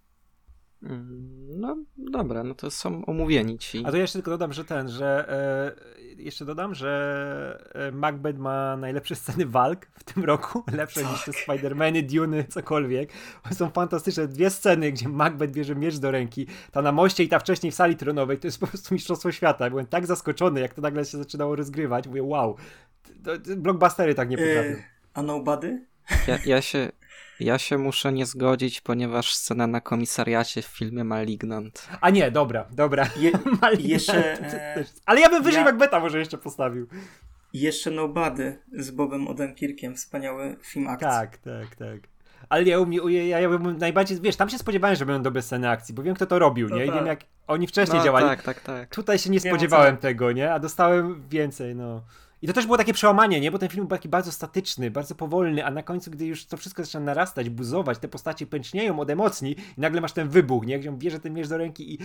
Mm, 0.83 1.59
no 1.59 1.77
dobra, 1.97 2.43
no 2.43 2.55
to 2.55 2.71
są 2.71 3.05
omówieni 3.05 3.57
ci. 3.57 3.83
A 3.85 3.91
to 3.91 3.97
jeszcze 3.97 4.19
tylko 4.19 4.31
dodam, 4.31 4.53
że 4.53 4.65
ten, 4.65 4.89
że 4.89 5.29
e, 6.17 6.21
jeszcze 6.21 6.45
dodam, 6.45 6.75
że 6.75 7.69
e, 7.73 7.91
Macbeth 7.91 8.39
ma 8.39 8.77
najlepsze 8.77 9.15
sceny 9.15 9.45
walk 9.45 9.85
w 9.85 10.03
tym 10.03 10.23
roku, 10.23 10.63
lepsze 10.77 11.01
tak. 11.01 11.11
niż 11.11 11.25
te 11.25 11.31
Spider-Many, 11.31 12.03
Duny, 12.03 12.43
cokolwiek. 12.49 13.09
Są 13.51 13.69
fantastyczne 13.69 14.27
dwie 14.27 14.49
sceny, 14.49 14.91
gdzie 14.91 15.09
Macbeth 15.09 15.53
bierze 15.53 15.75
miecz 15.75 15.97
do 15.97 16.11
ręki, 16.11 16.47
ta 16.71 16.81
na 16.81 16.91
moście 16.91 17.23
i 17.23 17.29
ta 17.29 17.39
wcześniej 17.39 17.71
w 17.71 17.75
sali 17.75 17.95
tronowej, 17.95 18.39
to 18.39 18.47
jest 18.47 18.59
po 18.59 18.67
prostu 18.67 18.93
mistrzostwo 18.93 19.31
świata. 19.31 19.69
Byłem 19.69 19.85
tak 19.85 20.05
zaskoczony, 20.05 20.59
jak 20.59 20.73
to 20.73 20.81
nagle 20.81 21.05
się 21.05 21.17
zaczynało 21.17 21.55
rozgrywać. 21.55 22.07
Mówię, 22.07 22.23
wow, 22.23 22.55
blockbustery 23.57 24.15
tak 24.15 24.29
nie 24.29 24.37
potrafią. 24.37 24.69
Yy, 24.69 24.83
a 25.13 25.21
Nobody? 25.21 25.88
Ja, 26.27 26.37
ja 26.45 26.61
się, 26.61 26.91
ja 27.39 27.57
się 27.57 27.77
muszę 27.77 28.11
nie 28.11 28.25
zgodzić, 28.25 28.81
ponieważ 28.81 29.33
scena 29.33 29.67
na 29.67 29.81
komisariacie 29.81 30.61
w 30.61 30.65
filmie 30.65 31.03
Malignant. 31.03 31.87
A 32.01 32.09
nie, 32.09 32.31
dobra, 32.31 32.65
dobra. 32.71 33.07
Je, 33.17 33.31
jeszcze, 33.95 34.41
e... 34.41 34.85
Ale 35.05 35.21
ja 35.21 35.29
bym 35.29 35.43
wyżej 35.43 35.59
ja... 35.59 35.65
Macbeta 35.65 35.99
może 35.99 36.19
jeszcze 36.19 36.37
postawił. 36.37 36.87
Jeszcze 37.53 37.91
Nobody 37.91 38.59
z 38.71 38.91
Bobem 38.91 39.27
Odenkirkiem, 39.27 39.95
wspaniały 39.95 40.55
film 40.63 40.87
akcji. 40.87 41.09
Tak, 41.09 41.37
tak, 41.37 41.75
tak. 41.75 41.99
Ale 42.49 42.63
ja, 42.63 42.77
ja, 43.07 43.39
ja 43.39 43.49
bym 43.49 43.77
najbardziej, 43.77 44.21
wiesz, 44.21 44.35
tam 44.35 44.49
się 44.49 44.57
spodziewałem, 44.57 44.95
że 44.95 45.05
będą 45.05 45.23
dobre 45.23 45.41
sceny 45.41 45.69
akcji, 45.69 45.95
bo 45.95 46.03
wiem, 46.03 46.15
kto 46.15 46.25
to 46.25 46.39
robił, 46.39 46.69
no 46.69 46.75
nie? 46.75 46.83
I 46.85 46.87
tak. 46.87 46.95
wiem, 46.95 47.05
jak 47.05 47.19
oni 47.47 47.67
wcześniej 47.67 47.97
no, 47.97 48.03
działali. 48.03 48.25
Tak, 48.25 48.43
tak, 48.43 48.59
tak. 48.59 48.89
Tutaj 48.89 49.19
się 49.19 49.29
nie 49.29 49.39
spodziewałem 49.39 49.97
tego, 49.97 50.31
nie? 50.31 50.53
A 50.53 50.59
dostałem 50.59 51.23
więcej, 51.29 51.75
no. 51.75 52.03
I 52.41 52.47
to 52.47 52.53
też 52.53 52.65
było 52.65 52.77
takie 52.77 52.93
przełamanie, 52.93 53.39
nie? 53.39 53.51
Bo 53.51 53.59
ten 53.59 53.69
film 53.69 53.87
był 53.87 53.97
taki 53.97 54.09
bardzo 54.09 54.31
statyczny, 54.31 54.91
bardzo 54.91 55.15
powolny, 55.15 55.65
a 55.65 55.71
na 55.71 55.83
końcu, 55.83 56.11
gdy 56.11 56.25
już 56.25 56.45
to 56.45 56.57
wszystko 56.57 56.83
zaczyna 56.83 57.05
narastać, 57.05 57.49
buzować, 57.49 57.97
te 57.97 58.07
postacie 58.07 58.47
pęcznieją 58.47 58.99
od 58.99 59.09
emocji 59.09 59.55
i 59.77 59.81
nagle 59.81 60.01
masz 60.01 60.13
ten 60.13 60.29
wybuch, 60.29 60.65
nie? 60.65 60.79
Gdzie 60.79 60.89
on 60.89 60.97
bierze 60.97 61.19
ten 61.19 61.33
miecz 61.33 61.47
do 61.47 61.57
ręki 61.57 61.93
i 61.93 61.97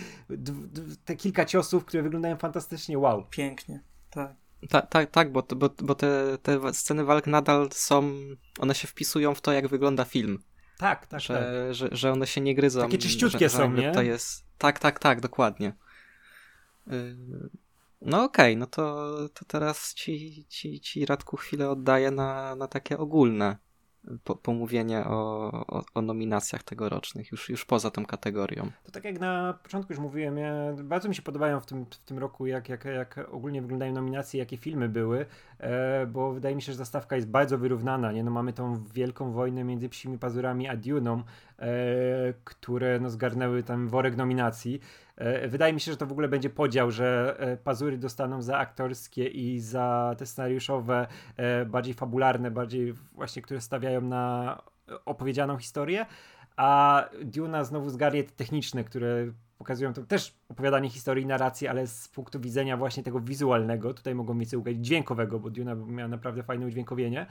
te 1.05 1.17
kilka 1.17 1.45
ciosów, 1.45 1.85
które 1.85 2.03
wyglądają 2.03 2.37
fantastycznie, 2.37 2.99
wow. 2.99 3.27
Pięknie, 3.31 3.81
tak. 4.11 4.35
Tak, 4.69 4.91
tak, 4.91 5.11
tak, 5.11 5.33
bo, 5.33 5.43
bo, 5.43 5.71
bo 5.83 5.95
te, 5.95 6.39
te 6.43 6.75
sceny 6.75 7.05
walk 7.05 7.27
nadal 7.27 7.69
są, 7.73 8.13
one 8.59 8.75
się 8.75 8.89
wpisują 8.89 9.35
w 9.35 9.41
to, 9.41 9.53
jak 9.53 9.69
wygląda 9.69 10.05
film. 10.05 10.39
Tak, 10.79 11.07
tak, 11.07 11.21
że, 11.21 11.35
tak. 11.35 11.75
Że, 11.75 11.89
że 11.93 12.13
one 12.13 12.27
się 12.27 12.41
nie 12.41 12.55
gryzą. 12.55 12.81
Takie 12.81 12.99
czyściutkie 12.99 13.49
że, 13.49 13.57
są, 13.57 13.73
nie? 13.73 13.93
To 13.93 14.03
jest... 14.03 14.45
Tak, 14.59 14.79
tak, 14.79 14.99
tak, 14.99 15.21
dokładnie. 15.21 15.73
Y, 16.93 17.17
no 18.03 18.25
okej, 18.25 18.53
okay, 18.53 18.57
no 18.57 18.67
to, 18.67 19.11
to 19.35 19.45
teraz 19.45 19.95
ci, 19.95 20.45
ci, 20.49 20.81
ci 20.81 21.07
Radku 21.07 21.37
chwilę 21.37 21.71
oddaję 21.71 22.11
na, 22.11 22.57
na 22.57 22.69
takie 22.69 22.99
ogólne 22.99 23.57
po, 24.25 24.37
pomówienie 24.37 25.05
o, 25.05 25.51
o, 25.67 25.85
o, 25.95 26.03
nominacjach 26.03 26.63
tegorocznych, 26.63 27.33
już, 27.33 27.49
już 27.49 27.65
poza 27.65 27.91
tą 27.91 28.07
kategorią. 28.07 28.71
To 28.85 28.93
tak 28.93 29.05
jak 29.05 29.21
na 29.21 29.59
początku 29.63 29.93
już 29.93 30.01
mówiłem, 30.01 30.39
ja, 30.39 30.53
bardzo 30.85 31.09
mi 31.09 31.15
się 31.15 31.23
podobają 31.23 31.61
w 31.61 31.67
tym, 31.67 31.87
w 31.91 31.99
tym 31.99 32.19
roku, 32.19 32.47
jak, 32.47 32.69
jak, 32.69 32.85
jak 32.85 33.21
ogólnie 33.33 33.63
wyglądają 33.63 33.93
nominacje, 33.93 34.41
jakie 34.41 34.57
filmy 34.57 34.89
były, 34.89 35.27
bo 36.07 36.33
wydaje 36.33 36.55
mi 36.55 36.63
się, 36.63 36.73
że 36.73 36.79
zastawka 36.79 37.17
jest 37.17 37.29
bardzo 37.29 37.59
wyrównana. 37.59 38.13
Nie? 38.13 38.25
No, 38.25 38.31
mamy 38.31 38.53
tą 38.53 38.85
wielką 38.85 39.33
wojnę 39.33 39.65
między 39.65 39.89
Psimi 39.89 40.19
Pazurami 40.19 40.69
a 40.69 40.77
Duną, 40.77 41.23
e, 41.59 41.67
które 42.45 43.01
no, 43.01 43.11
zgarnęły 43.11 43.63
tam 43.63 43.89
worek 43.89 44.17
nominacji. 44.17 44.81
E, 45.17 45.49
wydaje 45.49 45.73
mi 45.73 45.81
się, 45.81 45.93
że 45.93 45.97
to 45.97 46.07
w 46.07 46.13
ogóle 46.13 46.29
będzie 46.29 46.51
podział, 46.51 46.91
że 46.91 47.37
e, 47.39 47.57
pazury 47.57 47.99
dostaną 47.99 48.43
za 48.43 48.59
aktorskie 48.59 49.27
i 49.27 49.61
za 49.61 50.15
te 50.19 50.27
scenariuszowe, 50.27 51.07
e, 51.37 51.65
bardziej 51.65 51.95
fabularne, 51.95 52.51
bardziej 52.51 52.93
właśnie, 52.93 53.43
które 53.43 53.61
stawiają 53.61 54.01
na 54.01 54.63
opowiedzianą 55.05 55.59
historię, 55.59 56.07
a 56.57 57.05
Duna 57.25 57.65
znowu 57.65 57.91
zgarnie 57.91 58.25
te 58.25 58.31
techniczne, 58.31 58.85
które 58.85 59.27
pokazują 59.59 59.93
to 59.93 60.03
też 60.03 60.35
opowiadanie 60.49 60.91
historii, 60.91 61.27
narracji, 61.27 61.69
ale 61.69 61.87
z 61.87 62.09
punktu 62.09 62.41
widzenia 62.41 62.77
właśnie 62.77 63.03
tego 63.03 63.21
wizualnego, 63.21 63.95
tutaj 63.95 64.15
mogą 64.15 64.35
mi 64.35 64.47
sobie 64.47 64.77
dźwiękowego, 64.77 65.41
bo 65.41 65.51
Duna 65.51 65.75
miała 65.75 66.09
naprawdę 66.09 66.43
fajne 66.43 66.67
udźwiękowienie. 66.67 67.27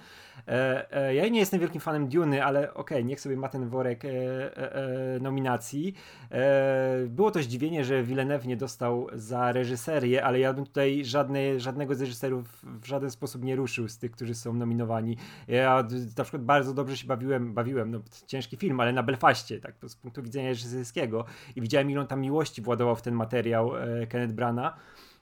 E, 0.47 0.91
e, 0.91 1.15
ja 1.15 1.27
nie 1.27 1.39
jestem 1.39 1.59
wielkim 1.59 1.81
fanem 1.81 2.07
Duny, 2.07 2.43
ale 2.43 2.73
okej, 2.73 2.97
okay, 2.97 3.03
niech 3.03 3.21
sobie 3.21 3.37
ma 3.37 3.49
ten 3.49 3.69
worek 3.69 4.05
e, 4.05 4.09
e, 4.09 4.75
e 5.15 5.19
nominacji. 5.19 5.93
E, 6.31 7.07
było 7.07 7.31
to 7.31 7.43
zdziwienie, 7.43 7.85
że 7.85 8.03
Villeneuve 8.03 8.47
nie 8.47 8.57
dostał 8.57 9.07
za 9.13 9.51
reżyserię, 9.51 10.23
ale 10.23 10.39
ja 10.39 10.53
bym 10.53 10.65
tutaj 10.65 11.05
żadne, 11.05 11.59
żadnego 11.59 11.95
z 11.95 12.01
reżyserów 12.01 12.65
w 12.81 12.85
żaden 12.85 13.11
sposób 13.11 13.43
nie 13.43 13.55
ruszył 13.55 13.87
z 13.87 13.97
tych, 13.97 14.11
którzy 14.11 14.35
są 14.35 14.53
nominowani. 14.53 15.17
Ja 15.47 15.87
na 16.17 16.23
przykład 16.23 16.43
bardzo 16.43 16.73
dobrze 16.73 16.97
się 16.97 17.07
bawiłem, 17.07 17.53
bawiłem, 17.53 17.91
no 17.91 17.99
ciężki 18.27 18.57
film, 18.57 18.79
ale 18.79 18.93
na 18.93 19.03
Belfaście, 19.03 19.59
tak, 19.59 19.75
z 19.87 19.95
punktu 19.95 20.23
widzenia 20.23 20.49
reżyserskiego 20.49 21.25
i 21.55 21.61
widziałem, 21.61 21.91
ile 21.91 22.01
on 22.01 22.07
tam 22.07 22.21
miłości 22.21 22.61
władował 22.61 22.95
w 22.95 23.01
ten 23.03 23.13
materiał 23.13 23.77
e, 23.77 24.07
Kenneth 24.07 24.33
Brana, 24.33 24.75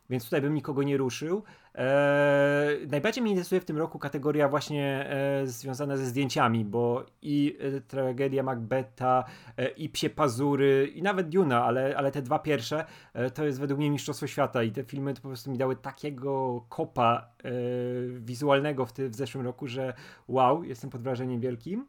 więc 0.09 0.23
tutaj 0.23 0.41
bym 0.41 0.53
nikogo 0.53 0.83
nie 0.83 0.97
ruszył. 0.97 1.43
E, 1.75 2.77
najbardziej 2.87 3.21
mnie 3.21 3.31
interesuje 3.31 3.61
w 3.61 3.65
tym 3.65 3.77
roku 3.77 3.99
kategoria 3.99 4.49
właśnie 4.49 5.09
e, 5.09 5.47
związana 5.47 5.97
ze 5.97 6.05
zdjęciami, 6.05 6.65
bo 6.65 7.05
i 7.21 7.57
e, 7.59 7.81
tragedia 7.81 8.43
Macbeta, 8.43 9.23
e, 9.57 9.69
i 9.69 9.89
Psie 9.89 10.09
Pazury, 10.09 10.91
i 10.95 11.01
nawet 11.01 11.29
Duna, 11.29 11.63
ale, 11.63 11.97
ale 11.97 12.11
te 12.11 12.21
dwa 12.21 12.39
pierwsze 12.39 12.85
e, 13.13 13.31
to 13.31 13.45
jest 13.45 13.59
według 13.59 13.79
mnie 13.79 13.91
mistrzostwo 13.91 14.27
świata 14.27 14.63
i 14.63 14.71
te 14.71 14.83
filmy 14.83 15.13
to 15.13 15.21
po 15.21 15.27
prostu 15.27 15.51
mi 15.51 15.57
dały 15.57 15.75
takiego 15.75 16.65
kopa 16.69 17.31
wizualnego 18.19 18.85
w, 18.85 18.93
ty, 18.93 19.09
w 19.09 19.15
zeszłym 19.15 19.45
roku, 19.45 19.67
że 19.67 19.93
wow, 20.27 20.63
jestem 20.63 20.89
pod 20.89 21.01
wrażeniem 21.01 21.39
wielkim. 21.39 21.85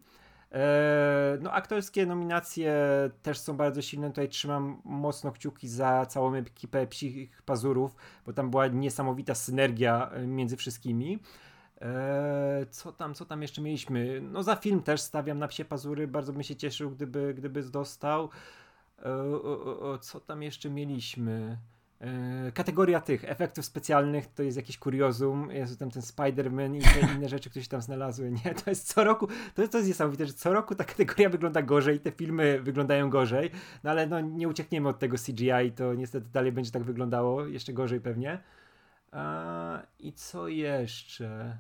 E, 0.53 1.39
no, 1.41 1.53
aktorskie 1.53 2.07
nominacje 2.07 2.75
też 3.23 3.39
są 3.39 3.57
bardzo 3.57 3.83
silne. 3.83 4.09
Tutaj 4.09 4.29
trzymam 4.29 4.83
mocno 4.85 5.33
kciuki 5.33 5.69
za 5.69 6.07
całą 6.07 6.35
ekipę 6.35 6.87
Psich 6.87 7.43
Pazurów, 7.43 7.97
bo 8.27 8.33
tam 8.33 8.51
była 8.51 8.67
niesamowita 8.67 9.35
synergia 9.35 10.11
e, 10.11 10.27
między 10.27 10.57
wszystkimi. 10.57 11.19
E, 11.81 12.67
co 12.71 12.93
tam, 12.93 13.15
co 13.15 13.25
tam 13.25 13.43
jeszcze 13.43 13.63
mieliśmy? 13.63 14.21
No 14.21 14.43
za 14.43 14.57
film 14.57 14.83
też 14.83 15.01
stawiam 15.01 15.39
na 15.39 15.49
Psie 15.49 15.65
Pazury. 15.65 16.09
Bardzo 16.09 16.33
bym 16.33 16.43
się 16.43 16.57
cieszył, 16.57 16.91
gdyby, 16.91 17.35
gdyby 17.35 17.63
dostał. 17.63 18.29
Co 20.01 20.21
tam 20.21 20.43
jeszcze 20.43 20.71
mieliśmy? 20.71 21.59
E, 22.03 22.53
kategoria 22.53 23.01
tych 23.01 23.25
efektów 23.25 23.65
specjalnych 23.65 24.27
to 24.27 24.43
jest 24.43 24.57
jakiś 24.57 24.79
kuriozum. 24.79 25.51
Jest 25.51 25.79
tam 25.79 25.91
ten 25.91 26.03
Spider-Man 26.03 26.77
i 26.77 26.81
te 26.81 27.01
inne 27.17 27.29
rzeczy, 27.29 27.51
które 27.51 27.63
się 27.63 27.69
tam 27.69 27.83
znalazły. 27.83 28.31
Nie, 28.31 28.55
to 28.55 28.71
jest 28.71 28.95
co 28.95 29.05
roku, 29.05 29.29
to 29.55 29.63
jest, 29.63 29.73
to 29.73 29.79
jest 29.79 29.89
niesamowite, 29.89 30.27
że 30.27 30.33
co 30.33 30.53
roku 30.53 30.75
ta 30.75 30.85
kategoria 30.85 31.29
wygląda 31.29 31.63
gorzej, 31.63 32.01
te 32.01 32.11
filmy 32.11 32.61
wyglądają 32.63 33.11
gorzej, 33.11 33.51
no 33.85 33.91
ale 33.91 34.07
no 34.07 34.21
nie 34.21 34.49
uciekniemy 34.49 34.89
od 34.89 34.99
tego 34.99 35.17
CGI, 35.17 35.73
to 35.77 35.95
niestety 35.95 36.27
dalej 36.33 36.53
będzie 36.53 36.71
tak 36.71 36.83
wyglądało, 36.83 37.47
jeszcze 37.47 37.73
gorzej 37.73 38.01
pewnie. 38.01 38.39
A, 39.13 39.83
I 39.99 40.13
co 40.13 40.49
jeszcze? 40.49 41.59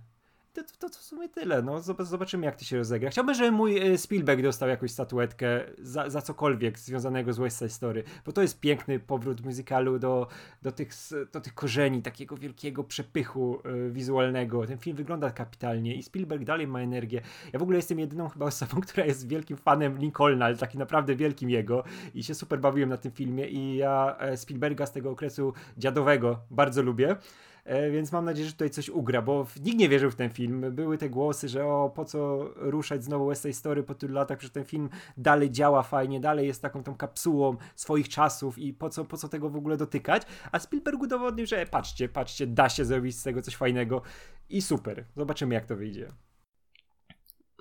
To, 0.53 0.63
to, 0.79 0.89
to 0.89 0.99
w 0.99 1.03
sumie 1.03 1.29
tyle. 1.29 1.63
No, 1.63 1.81
zobaczymy, 1.99 2.47
jak 2.47 2.57
to 2.57 2.65
się 2.65 2.77
rozegra. 2.77 3.11
Chciałbym, 3.11 3.35
żeby 3.35 3.51
mój 3.51 3.79
e, 3.79 3.99
Spielberg 3.99 4.43
dostał 4.43 4.69
jakąś 4.69 4.91
statuetkę 4.91 5.61
za, 5.79 6.11
za 6.11 6.23
cokolwiek 6.23 6.79
związanego 6.79 7.33
z 7.33 7.39
West 7.39 7.59
Side 7.59 7.71
Story, 7.71 8.05
bo 8.27 8.33
to 8.33 8.43
jest 8.43 8.61
piękny 8.61 9.01
powrót 9.01 9.45
muzykalu 9.45 9.99
do, 9.99 10.29
do, 10.63 10.73
tych, 10.73 10.91
do 11.33 11.41
tych 11.41 11.55
korzeni, 11.55 12.03
takiego 12.03 12.37
wielkiego 12.37 12.85
przepychu 12.85 13.63
y, 13.67 13.91
wizualnego. 13.91 14.67
Ten 14.67 14.79
film 14.79 14.97
wygląda 14.97 15.31
kapitalnie 15.31 15.95
i 15.95 16.03
Spielberg 16.03 16.45
dalej 16.45 16.67
ma 16.67 16.81
energię. 16.81 17.21
Ja 17.53 17.59
w 17.59 17.63
ogóle 17.63 17.79
jestem 17.79 17.99
jedyną 17.99 18.29
chyba 18.29 18.47
osobą, 18.47 18.81
która 18.89 19.07
jest 19.07 19.29
wielkim 19.29 19.57
fanem 19.57 19.99
Lincolna, 19.99 20.45
ale 20.45 20.57
takim 20.57 20.79
naprawdę 20.81 21.17
wielkim 21.17 21.51
jego 21.51 21.85
i 22.15 22.23
się 22.23 22.35
super 22.35 22.61
bawiłem 22.61 22.89
na 22.89 22.97
tym 22.97 23.13
filmie 23.13 23.49
i 23.49 23.77
ja 23.77 24.17
e, 24.19 24.37
Spielberga 24.37 24.87
z 24.87 24.93
tego 24.93 25.11
okresu 25.11 25.53
dziadowego 25.79 26.41
bardzo 26.51 26.83
lubię. 26.83 27.17
E, 27.65 27.91
więc 27.91 28.13
mam 28.13 28.25
nadzieję, 28.25 28.47
że 28.47 28.53
tutaj 28.53 28.71
coś 28.71 28.89
ugra, 28.89 29.23
bo 29.23 29.47
nikt 29.61 29.79
nie 29.79 29.89
wierzył 29.89 30.11
w 30.11 30.15
ten 30.15 30.31
film. 30.31 30.75
Były 30.75 30.99
te 30.99 31.11
głosy, 31.11 31.49
że 31.49 31.67
o, 31.67 31.91
po 31.91 32.05
co 32.05 32.51
ruszać 32.57 33.05
znowu 33.05 33.27
West 33.27 33.43
Side 33.43 33.55
Story 33.55 33.83
po 33.83 33.95
tylu 33.95 34.15
latach, 34.15 34.41
że 34.41 34.51
ten 34.51 34.65
film 34.65 34.89
dalej 35.17 35.51
działa 35.51 35.83
fajnie, 35.83 36.21
dalej 36.21 36.47
jest 36.47 36.63
taką 36.63 36.83
tą 36.83 36.95
kapsułą 36.95 37.57
swoich 37.77 38.09
czasów 38.09 38.59
i 38.59 38.75
po 38.75 38.91
co, 38.91 39.05
po 39.05 39.17
co 39.17 39.29
tego 39.29 39.51
w 39.51 39.57
ogóle 39.57 39.77
dotykać, 39.77 40.23
a 40.53 40.59
Spielberg 40.59 41.03
udowodnił, 41.03 41.47
że 41.47 41.67
patrzcie, 41.67 42.09
patrzcie, 42.09 42.47
da 42.47 42.69
się 42.69 42.85
zrobić 42.85 43.19
z 43.19 43.23
tego 43.23 43.43
coś 43.43 43.57
fajnego 43.57 44.03
i 44.49 44.63
super. 44.63 45.05
Zobaczymy, 45.17 45.55
jak 45.55 45.67
to 45.67 45.77
wyjdzie. 45.77 46.09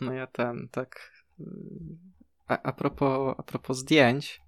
No 0.02 0.14
ja 0.14 0.28
ten, 0.28 0.68
tak 0.72 1.12
a, 2.48 2.62
a, 2.62 2.74
propos, 2.74 3.36
a 3.38 3.44
propos 3.44 3.78
zdjęć, 3.78 4.42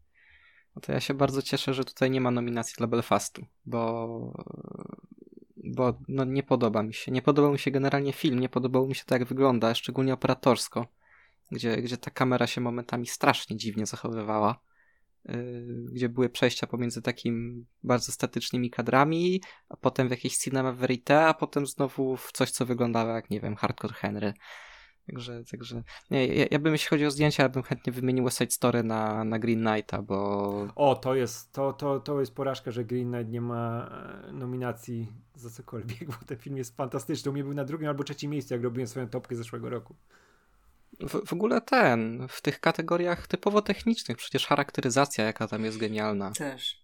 no 0.76 0.82
to 0.82 0.92
ja 0.92 1.00
się 1.00 1.14
bardzo 1.14 1.42
cieszę, 1.42 1.74
że 1.74 1.84
tutaj 1.84 2.12
nie 2.12 2.22
ma 2.22 2.32
nominacji 2.32 2.76
dla 2.78 2.88
Belfastu, 2.88 3.46
bo 3.66 4.34
bo 5.74 6.00
no, 6.08 6.24
nie 6.26 6.44
podoba 6.44 6.84
mi 6.84 6.94
się. 6.94 7.12
Nie 7.12 7.22
podobał 7.22 7.52
mi 7.52 7.60
się 7.60 7.72
generalnie 7.72 8.14
film, 8.14 8.40
nie 8.40 8.50
podobał 8.50 8.88
mi 8.88 8.96
się 8.96 9.04
to, 9.06 9.16
jak 9.16 9.26
wygląda, 9.26 9.76
szczególnie 9.76 10.14
operatorsko, 10.14 10.88
gdzie, 11.52 11.78
gdzie 11.78 11.98
ta 11.98 12.12
kamera 12.12 12.48
się 12.48 12.62
momentami 12.62 13.08
strasznie 13.08 13.58
dziwnie 13.58 13.86
zachowywała. 13.86 14.60
Yy, 15.26 15.86
gdzie 15.92 16.10
były 16.10 16.30
przejścia 16.30 16.68
pomiędzy 16.68 17.02
takim 17.02 17.66
bardzo 17.84 18.12
statycznymi 18.12 18.70
kadrami, 18.70 19.42
a 19.70 19.78
potem 19.78 20.08
w 20.08 20.12
jakieś 20.12 20.38
cinema 20.38 20.72
verite, 20.72 21.26
a 21.26 21.34
potem 21.34 21.68
znowu 21.68 22.18
w 22.18 22.32
coś, 22.32 22.52
co 22.52 22.66
wyglądało 22.66 23.12
jak, 23.12 23.30
nie 23.30 23.40
wiem, 23.40 23.56
Hardcore 23.56 23.94
Henry. 23.94 24.34
Także, 25.08 25.44
także 25.52 25.84
nie, 26.12 26.28
ja, 26.28 26.46
ja 26.52 26.60
bym, 26.60 26.74
jeśli 26.74 26.90
chodzi 26.90 27.06
o 27.06 27.12
zdjęcia, 27.12 27.44
ja 27.44 27.50
bym 27.50 27.64
chętnie 27.64 27.94
wymienił 27.94 28.24
West 28.24 28.38
Side 28.38 28.52
Story 28.52 28.84
na, 28.84 29.24
na 29.24 29.40
Green 29.40 29.66
Knighta, 29.66 30.02
bo... 30.02 30.18
O, 30.76 30.96
to 30.96 31.16
jest, 31.16 31.52
to, 31.52 31.74
to, 31.74 32.00
to 32.00 32.20
jest 32.20 32.36
porażka, 32.36 32.72
że 32.72 32.86
Green 32.86 33.12
Knight 33.12 33.32
nie 33.32 33.42
ma 33.42 33.90
e, 34.28 34.32
nominacji 34.32 35.12
za 35.36 35.50
cokolwiek, 35.50 36.06
bo 36.20 36.26
ten 36.26 36.38
film 36.38 36.58
jest 36.58 36.76
fantastyczny. 36.76 37.32
U 37.32 37.34
mnie 37.34 37.44
był 37.44 37.54
na 37.54 37.66
drugim 37.66 37.88
albo 37.88 38.04
trzecim 38.04 38.32
miejscu, 38.32 38.54
jak 38.54 38.64
robiłem 38.64 38.88
swoją 38.88 39.08
topkę 39.10 39.36
zeszłego 39.36 39.70
roku. 39.70 39.96
W, 41.00 41.28
w 41.28 41.34
ogóle 41.34 41.62
ten, 41.62 42.28
w 42.30 42.42
tych 42.42 42.60
kategoriach 42.60 43.28
typowo 43.28 43.62
technicznych, 43.62 44.18
przecież 44.18 44.48
charakteryzacja 44.48 45.26
jaka 45.26 45.48
tam 45.48 45.66
jest 45.66 45.78
genialna. 45.78 46.32
Też. 46.32 46.83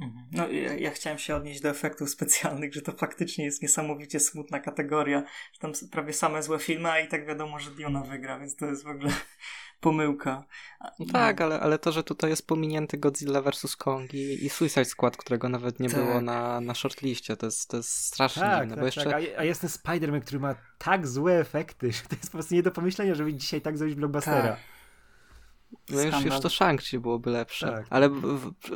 Mhm. 0.00 0.26
No, 0.32 0.48
ja, 0.48 0.74
ja, 0.74 0.90
chciałem 0.90 1.18
się 1.18 1.36
odnieść 1.36 1.60
do 1.60 1.68
efektów 1.68 2.10
specjalnych, 2.10 2.74
że 2.74 2.82
to 2.82 2.92
faktycznie 2.92 3.44
jest 3.44 3.62
niesamowicie 3.62 4.20
smutna 4.20 4.60
kategoria, 4.60 5.22
że 5.52 5.60
tam 5.60 5.72
prawie 5.90 6.12
same 6.12 6.42
złe 6.42 6.58
filmy, 6.58 6.90
a 6.90 7.00
i 7.00 7.08
tak 7.08 7.26
wiadomo, 7.26 7.58
że 7.58 7.70
Diona 7.70 8.02
wygra, 8.02 8.38
więc 8.38 8.56
to 8.56 8.66
jest 8.66 8.84
w 8.84 8.88
ogóle 8.88 9.10
pomyłka. 9.80 10.44
No 10.98 11.06
tak, 11.12 11.40
ale, 11.40 11.60
ale 11.60 11.78
to, 11.78 11.92
że 11.92 12.04
tutaj 12.04 12.30
jest 12.30 12.46
pominięty 12.46 12.98
Godzilla 12.98 13.42
vs. 13.42 13.76
Kong 13.76 14.14
i, 14.14 14.44
i 14.44 14.50
Suicide 14.50 14.84
Squad, 14.84 15.16
którego 15.16 15.48
nawet 15.48 15.80
nie 15.80 15.90
tak. 15.90 16.04
było 16.04 16.20
na, 16.20 16.60
na 16.60 16.74
shortliście, 16.74 17.36
to 17.36 17.46
jest, 17.46 17.70
to 17.70 17.76
jest 17.76 17.90
strasznie 17.90 18.42
tak, 18.42 18.60
dziwne. 18.60 18.74
Tak, 18.74 18.80
bo 18.80 18.86
jeszcze... 18.86 19.04
tak. 19.04 19.22
A, 19.36 19.40
a 19.40 19.44
jest 19.44 19.60
ten 19.60 19.70
Spider-Man, 19.70 20.20
który 20.20 20.40
ma 20.40 20.54
tak 20.78 21.06
złe 21.06 21.40
efekty, 21.40 21.92
że 21.92 22.02
to 22.02 22.16
jest 22.16 22.26
po 22.26 22.38
prostu 22.38 22.54
nie 22.54 22.62
do 22.62 22.70
pomyślenia, 22.70 23.14
żeby 23.14 23.34
dzisiaj 23.34 23.60
tak 23.60 23.78
zrobić 23.78 23.96
blockbustera. 23.96 24.42
Tak. 24.42 24.77
No 25.90 26.02
już, 26.02 26.24
już 26.24 26.40
to 26.40 26.48
Shang-Chi 26.48 26.98
byłoby 26.98 27.30
lepsze. 27.30 27.66
Tak. 27.66 27.86
Ale, 27.90 28.10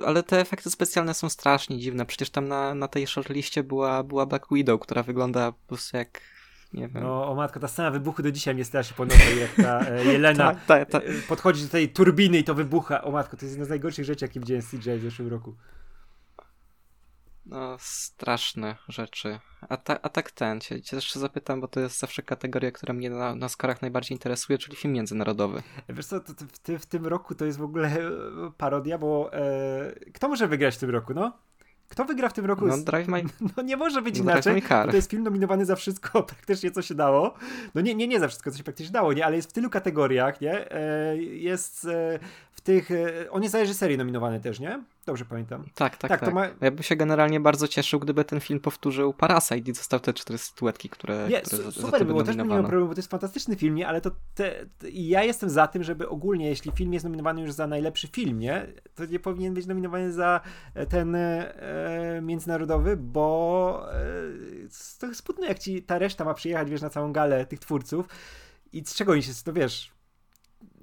ale 0.07 0.22
te 0.22 0.40
efekty 0.40 0.70
specjalne 0.70 1.14
są 1.14 1.28
strasznie 1.28 1.78
dziwne. 1.78 2.07
Przecież 2.07 2.30
tam 2.30 2.49
na, 2.49 2.74
na 2.74 2.88
tej 2.88 3.07
shortliście 3.07 3.62
była, 3.62 4.03
była 4.03 4.26
Black 4.26 4.47
Widow, 4.51 4.80
która 4.80 5.03
wygląda 5.03 5.53
po 5.53 5.66
prostu 5.66 5.97
jak 5.97 6.20
nie 6.72 6.88
wiem. 6.88 7.03
No, 7.03 7.30
o 7.30 7.34
matko, 7.34 7.61
ta 7.61 7.68
scena 7.68 7.90
wybuchu 7.90 8.22
do 8.22 8.32
dzisiaj 8.32 8.55
mnie 8.55 8.64
strasznie 8.64 8.97
ponosi, 8.97 9.40
jak 9.40 9.66
ta 9.66 9.86
e, 9.90 10.05
Jelena 10.12 10.55
ta, 10.55 10.61
ta, 10.66 10.84
ta. 10.84 10.99
E, 10.99 11.12
podchodzi 11.28 11.62
do 11.62 11.68
tej 11.68 11.88
turbiny 11.88 12.38
i 12.38 12.45
to 12.45 12.55
wybucha. 12.55 13.03
O 13.03 13.11
matko, 13.11 13.36
to 13.36 13.45
jest 13.45 13.53
jedna 13.53 13.66
z 13.66 13.68
najgorszych 13.68 14.05
rzeczy, 14.05 14.24
jakie 14.24 14.40
widziałem 14.40 14.62
z 14.62 14.70
CGI 14.70 14.99
w 14.99 15.03
zeszłym 15.03 15.28
roku. 15.28 15.55
No, 17.47 17.76
straszne 17.78 18.76
rzeczy. 18.88 19.38
A, 19.68 19.76
ta, 19.76 20.03
a 20.03 20.09
tak 20.09 20.30
ten, 20.30 20.61
cię, 20.61 20.82
cię 20.82 20.97
też 20.97 21.12
zapytam, 21.12 21.61
bo 21.61 21.68
to 21.68 21.80
jest 21.80 21.99
zawsze 21.99 22.22
kategoria, 22.22 22.70
która 22.70 22.95
mnie 22.95 23.11
na, 23.11 23.34
na 23.34 23.49
skorach 23.49 23.82
najbardziej 23.82 24.16
interesuje, 24.16 24.59
czyli 24.59 24.76
film 24.76 24.95
międzynarodowy. 24.95 25.62
Wiesz 25.88 26.07
co, 26.07 26.20
to, 26.20 26.34
to 26.34 26.45
w, 26.45 26.59
ty, 26.59 26.78
w, 26.78 26.86
tym 26.86 27.07
roku 27.07 27.34
to 27.34 27.45
jest 27.45 27.59
w 27.59 27.62
ogóle 27.62 27.97
parodia, 28.57 28.99
bo 28.99 29.30
e, 29.32 29.95
kto 30.14 30.28
może 30.28 30.49
wygrać 30.49 30.76
w 30.76 30.78
tym 30.78 30.90
roku, 30.90 31.14
no? 31.14 31.32
Kto 31.93 32.05
wygra 32.05 32.28
w 32.28 32.32
tym 32.32 32.45
roku? 32.45 32.66
No, 32.66 32.78
Drive 32.78 33.09
My... 33.09 33.22
no 33.57 33.62
nie 33.62 33.76
może 33.76 34.03
być 34.03 34.18
no, 34.18 34.22
inaczej. 34.22 34.62
To 34.62 34.97
jest 34.97 35.11
film 35.11 35.22
nominowany 35.22 35.64
za 35.64 35.76
wszystko, 35.76 36.22
praktycznie 36.32 36.70
co 36.70 36.82
się 36.82 36.95
dało. 36.95 37.34
No 37.74 37.80
nie, 37.80 37.95
nie, 37.95 38.09
nie 38.09 38.20
za 38.20 38.28
wszystko, 38.28 38.51
co 38.51 38.59
się 38.59 38.64
praktycznie 38.64 38.93
dało, 38.93 39.12
nie, 39.12 39.26
ale 39.26 39.36
jest 39.36 39.51
w 39.51 39.53
tylu 39.53 39.70
kategoriach, 39.70 40.40
nie? 40.40 40.72
E, 40.72 41.16
jest 41.16 41.84
e, 41.84 42.18
w 42.53 42.61
tych. 42.61 42.90
E, 42.90 43.30
on 43.30 43.43
jest 43.43 43.53
za 43.53 43.59
reżyserię 43.59 43.97
nominowany 43.97 44.40
też, 44.40 44.61
nie? 44.61 44.82
Dobrze 45.07 45.24
pamiętam. 45.24 45.64
Tak, 45.74 45.96
tak, 45.96 46.09
tak. 46.09 46.20
tak. 46.20 46.34
Ma... 46.34 46.46
Ja 46.61 46.70
bym 46.70 46.82
się 46.82 46.96
generalnie 46.96 47.40
bardzo 47.40 47.68
cieszył, 47.68 48.00
gdyby 48.00 48.24
ten 48.24 48.40
film 48.40 48.61
powtórzył 48.61 49.14
Parasite 49.14 49.70
i 49.70 49.74
został 49.74 50.00
te 50.00 50.14
cztery 50.14 50.38
statuetki, 50.38 50.88
które, 50.88 51.26
nie, 51.30 51.40
które 51.40 51.72
super 51.72 52.00
za 52.00 52.05
było, 52.05 52.22
też 52.22 52.36
nie 52.36 52.44
miałem 52.44 52.64
problemu, 52.64 52.88
bo 52.88 52.94
to 52.94 52.98
jest 52.98 53.11
fantastyczny 53.11 53.57
film, 53.57 53.74
nie? 53.74 53.88
Ale 53.88 54.00
to 54.00 54.11
te, 54.34 54.66
te, 54.78 54.90
ja 54.90 55.22
jestem 55.22 55.50
za 55.50 55.66
tym, 55.66 55.82
żeby 55.82 56.09
ogólnie, 56.09 56.48
jeśli 56.48 56.72
film 56.72 56.92
jest 56.92 57.05
nominowany 57.05 57.42
już 57.42 57.53
za 57.53 57.66
najlepszy 57.66 58.09
film, 58.09 58.38
nie? 58.38 58.66
To 58.94 59.07
nie 59.07 59.20
powinien 59.20 59.55
być 59.55 59.66
nominowany 59.66 60.12
za 60.12 60.40
ten 60.88 61.14
e, 61.14 62.20
międzynarodowy, 62.22 62.96
bo 62.96 63.86
e, 63.92 64.03
to 64.98 65.07
jest 65.07 65.24
smutne, 65.24 65.46
jak 65.46 65.59
ci 65.59 65.82
ta 65.82 65.98
reszta 65.98 66.24
ma 66.24 66.34
przyjechać, 66.34 66.70
wiesz, 66.70 66.82
na 66.82 66.90
całą 66.90 67.12
galę 67.12 67.46
tych 67.46 67.59
twórców 67.59 68.07
i 68.72 68.84
z 68.86 68.94
czego 68.94 69.12
oni 69.12 69.22
się, 69.22 69.32
to 69.44 69.53
wiesz, 69.53 69.92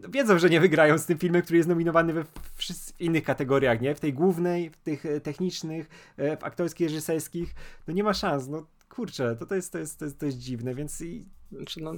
wiedzą, 0.09 0.39
że 0.39 0.49
nie 0.49 0.59
wygrają 0.59 0.97
z 0.97 1.05
tym 1.05 1.17
filmem, 1.17 1.41
który 1.41 1.57
jest 1.57 1.69
nominowany 1.69 2.13
we 2.13 2.23
w 2.23 3.01
innych 3.01 3.23
kategoriach, 3.23 3.81
nie? 3.81 3.95
W 3.95 3.99
tej 3.99 4.13
głównej, 4.13 4.69
w 4.69 4.77
tych 4.77 5.05
e, 5.05 5.21
technicznych, 5.21 5.89
e, 6.17 6.37
w 6.37 6.43
aktorskich, 6.43 6.87
reżyserskich, 6.87 7.55
no 7.87 7.93
nie 7.93 8.03
ma 8.03 8.13
szans, 8.13 8.47
no 8.47 8.65
kurczę, 8.89 9.35
to, 9.35 9.45
to, 9.45 9.55
jest, 9.55 9.71
to, 9.71 9.77
jest, 9.77 9.99
to, 9.99 10.05
jest, 10.05 10.19
to 10.19 10.25
jest 10.25 10.37
dziwne, 10.37 10.75
więc. 10.75 11.03
Znaczy, 11.51 11.81
no, 11.83 11.93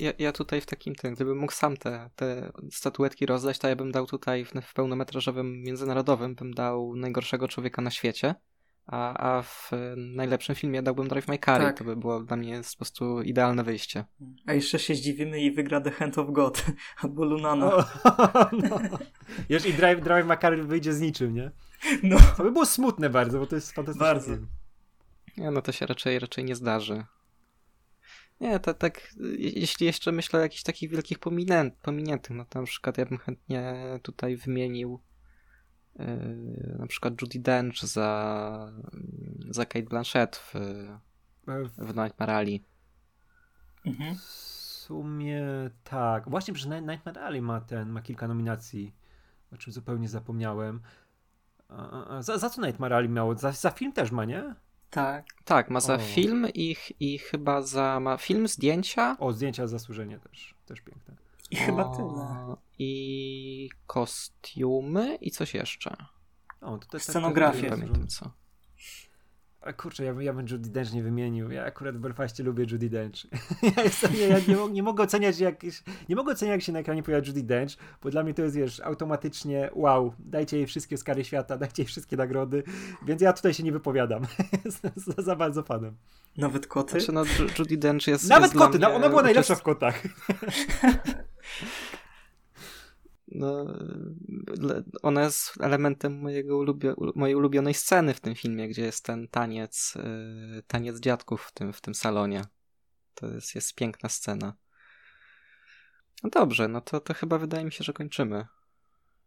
ja, 0.00 0.12
ja 0.18 0.32
tutaj 0.32 0.60
w 0.60 0.66
takim 0.66 0.94
tym, 0.94 1.14
gdybym 1.14 1.38
mógł 1.38 1.52
sam 1.52 1.76
te, 1.76 2.10
te 2.16 2.52
statuetki 2.70 3.26
rozdać, 3.26 3.58
to 3.58 3.68
ja 3.68 3.76
bym 3.76 3.92
dał 3.92 4.06
tutaj 4.06 4.44
w, 4.44 4.52
w 4.62 4.74
pełnometrażowym, 4.74 5.62
międzynarodowym, 5.62 6.34
bym 6.34 6.54
dał 6.54 6.96
najgorszego 6.96 7.48
człowieka 7.48 7.82
na 7.82 7.90
świecie, 7.90 8.34
a, 8.86 9.36
a 9.36 9.42
w 9.42 9.70
najlepszym 9.96 10.54
filmie 10.54 10.82
dałbym 10.82 11.08
Drive 11.08 11.28
My 11.28 11.38
Car 11.38 11.60
tak. 11.60 11.78
to 11.78 11.84
by 11.84 11.96
było 11.96 12.20
dla 12.20 12.36
mnie 12.36 12.60
po 12.70 12.76
prostu 12.76 13.22
idealne 13.22 13.64
wyjście. 13.64 14.04
A 14.46 14.52
jeszcze 14.52 14.78
się 14.78 14.94
zdziwimy 14.94 15.40
i 15.40 15.50
wygra 15.50 15.80
The 15.80 15.90
Hand 15.90 16.18
of 16.18 16.30
God 16.30 16.64
albo 17.02 17.24
Lunana. 17.24 17.74
O, 17.74 17.84
no. 18.68 18.80
Już 19.48 19.66
i 19.66 19.74
Drive, 19.74 20.00
Drive 20.00 20.26
My 20.26 20.36
Car 20.36 20.66
wyjdzie 20.66 20.92
z 20.92 21.00
niczym, 21.00 21.34
nie? 21.34 21.50
No. 22.02 22.16
To 22.36 22.42
by 22.42 22.52
było 22.52 22.66
smutne 22.66 23.10
bardzo, 23.10 23.38
bo 23.38 23.46
to 23.46 23.54
jest 23.54 23.72
fantastyczne. 23.72 24.06
Bardzo. 24.06 24.32
Nie, 25.36 25.50
no 25.50 25.62
to 25.62 25.72
się 25.72 25.86
raczej, 25.86 26.18
raczej 26.18 26.44
nie 26.44 26.56
zdarzy. 26.56 27.04
Nie, 28.40 28.60
to 28.60 28.74
tak, 28.74 29.14
jeśli 29.38 29.86
jeszcze 29.86 30.12
myślę 30.12 30.38
o 30.38 30.42
jakichś 30.42 30.62
takich 30.62 30.90
wielkich 30.90 31.18
pominiętych, 31.82 32.36
no 32.36 32.44
to 32.44 32.60
na 32.60 32.66
przykład 32.66 32.98
ja 32.98 33.06
bym 33.06 33.18
chętnie 33.18 33.74
tutaj 34.02 34.36
wymienił 34.36 35.00
na 36.78 36.86
przykład 36.86 37.22
Judy 37.22 37.38
Dench 37.38 37.76
za, 37.76 38.72
za 39.50 39.66
Kate 39.66 39.86
Blanchett 39.86 40.36
w, 40.36 40.54
w 41.78 41.96
Nightmare 41.96 42.30
Alley. 42.30 42.64
Mhm. 43.86 44.14
W 44.16 44.20
sumie 44.20 45.42
tak. 45.84 46.28
Właśnie, 46.28 46.54
że 46.54 46.80
Nightmare 46.82 47.18
Alley 47.18 47.42
ma 47.42 47.60
ten, 47.60 47.88
ma 47.88 48.02
kilka 48.02 48.28
nominacji, 48.28 48.94
o 49.52 49.56
czym 49.56 49.72
zupełnie 49.72 50.08
zapomniałem. 50.08 50.80
Za, 52.20 52.38
za 52.38 52.50
co 52.50 52.62
Nightmare 52.62 52.92
Alley 52.92 53.08
miało? 53.08 53.34
Za, 53.34 53.52
za 53.52 53.70
film 53.70 53.92
też 53.92 54.10
ma, 54.10 54.24
nie? 54.24 54.54
Tak. 54.90 55.24
Tak, 55.44 55.70
ma 55.70 55.80
za 55.80 55.94
o. 55.94 55.98
film 55.98 56.46
i, 56.54 56.76
i 57.00 57.18
chyba 57.18 57.62
za 57.62 58.00
ma 58.00 58.16
film, 58.16 58.48
zdjęcia. 58.48 59.16
O, 59.18 59.32
zdjęcia 59.32 59.66
zasłużenie 59.66 60.18
też, 60.18 60.54
też 60.66 60.80
piękne. 60.80 61.14
I 61.50 61.56
chyba 61.56 61.84
tyle. 61.96 62.56
I 62.82 63.70
kostiumy 63.86 65.14
i 65.14 65.30
coś 65.30 65.54
jeszcze. 65.54 65.96
O, 66.60 66.78
to 66.78 66.88
też 66.88 67.02
Scenografię. 67.02 67.70
Tak, 67.70 67.70
pamiętam 67.70 68.06
co. 68.06 68.30
A 69.60 69.72
kurczę, 69.72 70.04
ja, 70.04 70.14
ja 70.20 70.32
bym 70.32 70.46
Judy 70.48 70.70
Dench 70.70 70.92
nie 70.92 71.02
wymienił. 71.02 71.50
Ja 71.50 71.64
akurat 71.64 71.96
w 71.96 72.00
Belfaście 72.00 72.42
lubię 72.42 72.66
Judy 72.70 72.90
Dench. 72.90 73.24
ja, 73.76 73.82
jestem, 73.82 74.14
ja, 74.14 74.26
ja 74.26 74.38
nie, 74.48 74.72
nie, 74.72 74.82
mogę 74.82 75.04
oceniać, 75.04 75.38
jak, 75.38 75.62
nie 76.08 76.16
mogę 76.16 76.32
oceniać, 76.32 76.54
jak 76.54 76.62
się 76.62 76.72
na 76.72 76.78
ekranie 76.78 77.02
pojawia 77.02 77.26
Judy 77.26 77.42
Dench, 77.42 77.76
bo 78.02 78.10
dla 78.10 78.22
mnie 78.22 78.34
to 78.34 78.42
jest, 78.42 78.56
wiesz, 78.56 78.80
automatycznie 78.80 79.70
wow, 79.74 80.14
dajcie 80.18 80.56
jej 80.56 80.66
wszystkie 80.66 80.96
skary 80.96 81.24
świata, 81.24 81.58
dajcie 81.58 81.82
jej 81.82 81.88
wszystkie 81.88 82.16
nagrody, 82.16 82.62
więc 83.06 83.22
ja 83.22 83.32
tutaj 83.32 83.54
się 83.54 83.62
nie 83.62 83.72
wypowiadam. 83.72 84.22
Jestem 84.64 84.90
za, 84.96 85.22
za 85.22 85.36
bardzo 85.36 85.62
fanem. 85.62 85.96
Nawet 86.36 86.66
koty? 86.66 87.00
Znaczy, 87.00 87.12
no, 87.12 87.24
Judy 87.58 87.76
Dench 87.76 88.06
jest 88.06 88.28
Nawet 88.28 88.54
jest 88.54 88.64
koty, 88.64 88.78
no, 88.78 88.94
ona 88.94 89.08
była 89.08 89.22
najlepsza 89.22 89.54
w 89.54 89.62
kotach. 89.62 90.02
No, 94.60 94.74
ona 95.02 95.22
jest 95.22 95.60
elementem 95.60 96.20
mojego 96.20 96.58
ulubio 96.58 96.94
mojej 97.14 97.36
ulubionej 97.36 97.74
sceny 97.74 98.14
w 98.14 98.20
tym 98.20 98.34
filmie, 98.34 98.68
gdzie 98.68 98.82
jest 98.82 99.04
ten 99.04 99.28
taniec, 99.28 99.94
yy, 100.54 100.62
taniec 100.62 101.00
dziadków 101.00 101.42
w 101.42 101.52
tym, 101.52 101.72
w 101.72 101.80
tym 101.80 101.94
salonie. 101.94 102.44
To 103.14 103.26
jest, 103.26 103.54
jest 103.54 103.74
piękna 103.74 104.08
scena. 104.08 104.54
No 106.22 106.30
dobrze, 106.30 106.68
no 106.68 106.80
to, 106.80 107.00
to 107.00 107.14
chyba 107.14 107.38
wydaje 107.38 107.64
mi 107.64 107.72
się, 107.72 107.84
że 107.84 107.92
kończymy. 107.92 108.46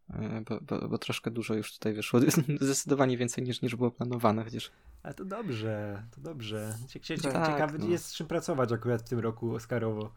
Yy, 0.09 0.41
bo, 0.41 0.59
bo, 0.61 0.89
bo, 0.89 0.97
troszkę 0.97 1.31
dużo 1.31 1.53
już 1.53 1.73
tutaj 1.73 1.93
wyszło. 1.93 2.19
Zdecydowanie 2.61 3.17
więcej 3.17 3.43
niż, 3.43 3.61
niż 3.61 3.75
było 3.75 3.91
planowane, 3.91 4.43
chociaż. 4.43 4.71
Ale 5.03 5.13
to 5.13 5.25
dobrze, 5.25 6.03
to 6.15 6.21
dobrze. 6.21 6.77
tak, 7.21 7.47
ciekawy 7.47 7.79
no. 7.79 7.87
jest 7.87 8.05
z 8.05 8.15
czym 8.15 8.27
pracować 8.27 8.71
akurat 8.71 9.01
w 9.01 9.09
tym 9.09 9.19
roku 9.19 9.55
Oscarowo. 9.55 10.13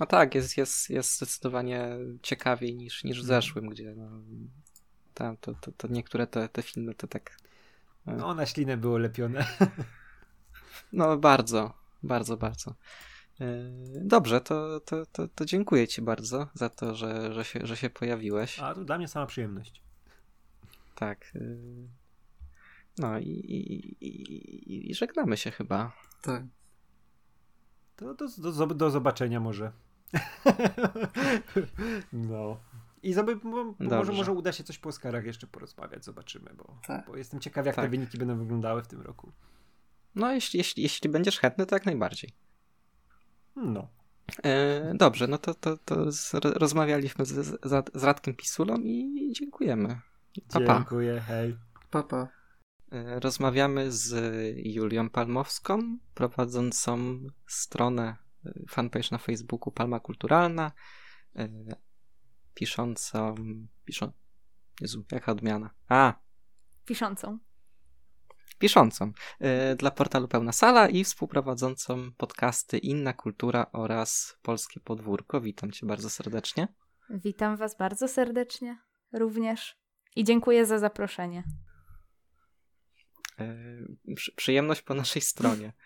No 0.00 0.06
tak, 0.06 0.34
jest, 0.34 0.56
jest, 0.56 0.90
jest 0.90 1.16
zdecydowanie 1.16 1.88
ciekawiej 2.22 2.76
niż, 2.76 3.04
niż 3.04 3.18
w 3.18 3.20
mhm. 3.20 3.42
zeszłym, 3.42 3.68
gdzie 3.68 3.94
no, 3.94 4.10
tam 5.14 5.36
to, 5.36 5.54
to, 5.54 5.72
to 5.72 5.88
niektóre 5.88 6.26
te, 6.26 6.48
te 6.48 6.62
filmy 6.62 6.94
to 6.94 7.06
tak. 7.06 7.36
E, 8.06 8.12
no, 8.16 8.34
na 8.34 8.46
ślinę 8.46 8.76
było 8.76 8.98
lepione. 8.98 9.46
No, 10.92 11.16
bardzo, 11.16 11.72
bardzo, 12.02 12.36
bardzo. 12.36 12.74
E, 13.40 13.46
dobrze, 14.00 14.40
to, 14.40 14.80
to, 14.80 15.06
to, 15.06 15.28
to 15.28 15.44
dziękuję 15.44 15.88
Ci 15.88 16.02
bardzo 16.02 16.48
za 16.54 16.68
to, 16.68 16.94
że, 16.94 17.34
że, 17.34 17.44
się, 17.44 17.60
że 17.62 17.76
się 17.76 17.90
pojawiłeś. 17.90 18.58
A 18.58 18.74
to 18.74 18.84
dla 18.84 18.98
mnie 18.98 19.08
sama 19.08 19.26
przyjemność. 19.26 19.82
Tak. 20.94 21.32
E, 21.34 21.40
no 22.98 23.18
i, 23.18 23.28
i, 23.28 24.04
i, 24.04 24.90
i 24.90 24.94
żegnamy 24.94 25.36
się 25.36 25.50
chyba. 25.50 25.92
Tak. 26.22 26.42
To 27.96 28.14
do, 28.14 28.26
do, 28.38 28.66
do 28.66 28.90
zobaczenia 28.90 29.40
może. 29.40 29.72
no. 32.12 32.60
I 33.02 33.14
zob- 33.14 33.74
może, 33.80 34.12
może 34.12 34.32
uda 34.32 34.52
się 34.52 34.64
coś 34.64 34.78
po 34.78 34.88
Oscarach 34.88 35.24
jeszcze 35.24 35.46
porozmawiać, 35.46 36.04
zobaczymy, 36.04 36.50
bo, 36.56 36.76
tak. 36.86 37.06
bo 37.06 37.16
jestem 37.16 37.40
ciekaw, 37.40 37.66
jak 37.66 37.76
tak. 37.76 37.84
te 37.84 37.88
wyniki 37.88 38.18
będą 38.18 38.38
wyglądały 38.38 38.82
w 38.82 38.86
tym 38.86 39.00
roku. 39.00 39.32
No, 40.14 40.32
jeśli, 40.32 40.58
jeśli, 40.58 40.82
jeśli 40.82 41.10
będziesz 41.10 41.38
chętny, 41.38 41.66
to 41.66 41.76
jak 41.76 41.86
najbardziej. 41.86 42.30
No. 43.56 43.88
E, 44.44 44.92
dobrze, 44.94 45.26
no 45.26 45.38
to, 45.38 45.54
to, 45.54 45.76
to 45.76 46.12
z, 46.12 46.34
rozmawialiśmy 46.44 47.24
z, 47.24 47.60
z, 47.62 47.90
z 47.94 48.04
Radkiem 48.04 48.34
Pisulą 48.34 48.76
i 48.76 49.32
dziękujemy. 49.32 50.00
Pa, 50.52 50.60
pa. 50.60 50.74
Dziękuję, 50.74 51.20
hej. 51.20 51.56
Papa. 51.90 52.28
E, 52.92 53.20
rozmawiamy 53.20 53.92
z 53.92 54.14
Julią 54.64 55.10
Palmowską, 55.10 55.98
prowadzącą 56.14 57.18
stronę, 57.46 58.16
fanpage 58.68 59.08
na 59.10 59.18
Facebooku 59.18 59.72
Palma 59.72 60.00
Kulturalna, 60.00 60.72
e, 61.36 61.48
piszącą, 62.54 63.34
piszą, 63.84 64.12
Jezu, 64.80 65.04
jaka 65.12 65.32
odmiana? 65.32 65.70
A! 65.88 66.14
Piszącą. 66.84 67.38
Piszącą 68.58 69.12
dla 69.78 69.90
portalu 69.90 70.28
Pełna 70.28 70.52
Sala 70.52 70.88
i 70.88 71.04
współprowadzącą 71.04 72.12
podcasty 72.12 72.78
Inna 72.78 73.12
Kultura 73.12 73.66
oraz 73.72 74.38
Polskie 74.42 74.80
Podwórko. 74.80 75.40
Witam 75.40 75.70
cię 75.70 75.86
bardzo 75.86 76.10
serdecznie. 76.10 76.68
Witam 77.10 77.56
was 77.56 77.76
bardzo 77.76 78.08
serdecznie 78.08 78.78
również 79.12 79.76
i 80.16 80.24
dziękuję 80.24 80.66
za 80.66 80.78
zaproszenie. 80.78 81.44
E, 83.40 84.14
przy, 84.14 84.32
przyjemność 84.32 84.82
po 84.82 84.94
naszej 84.94 85.22
stronie. 85.22 85.72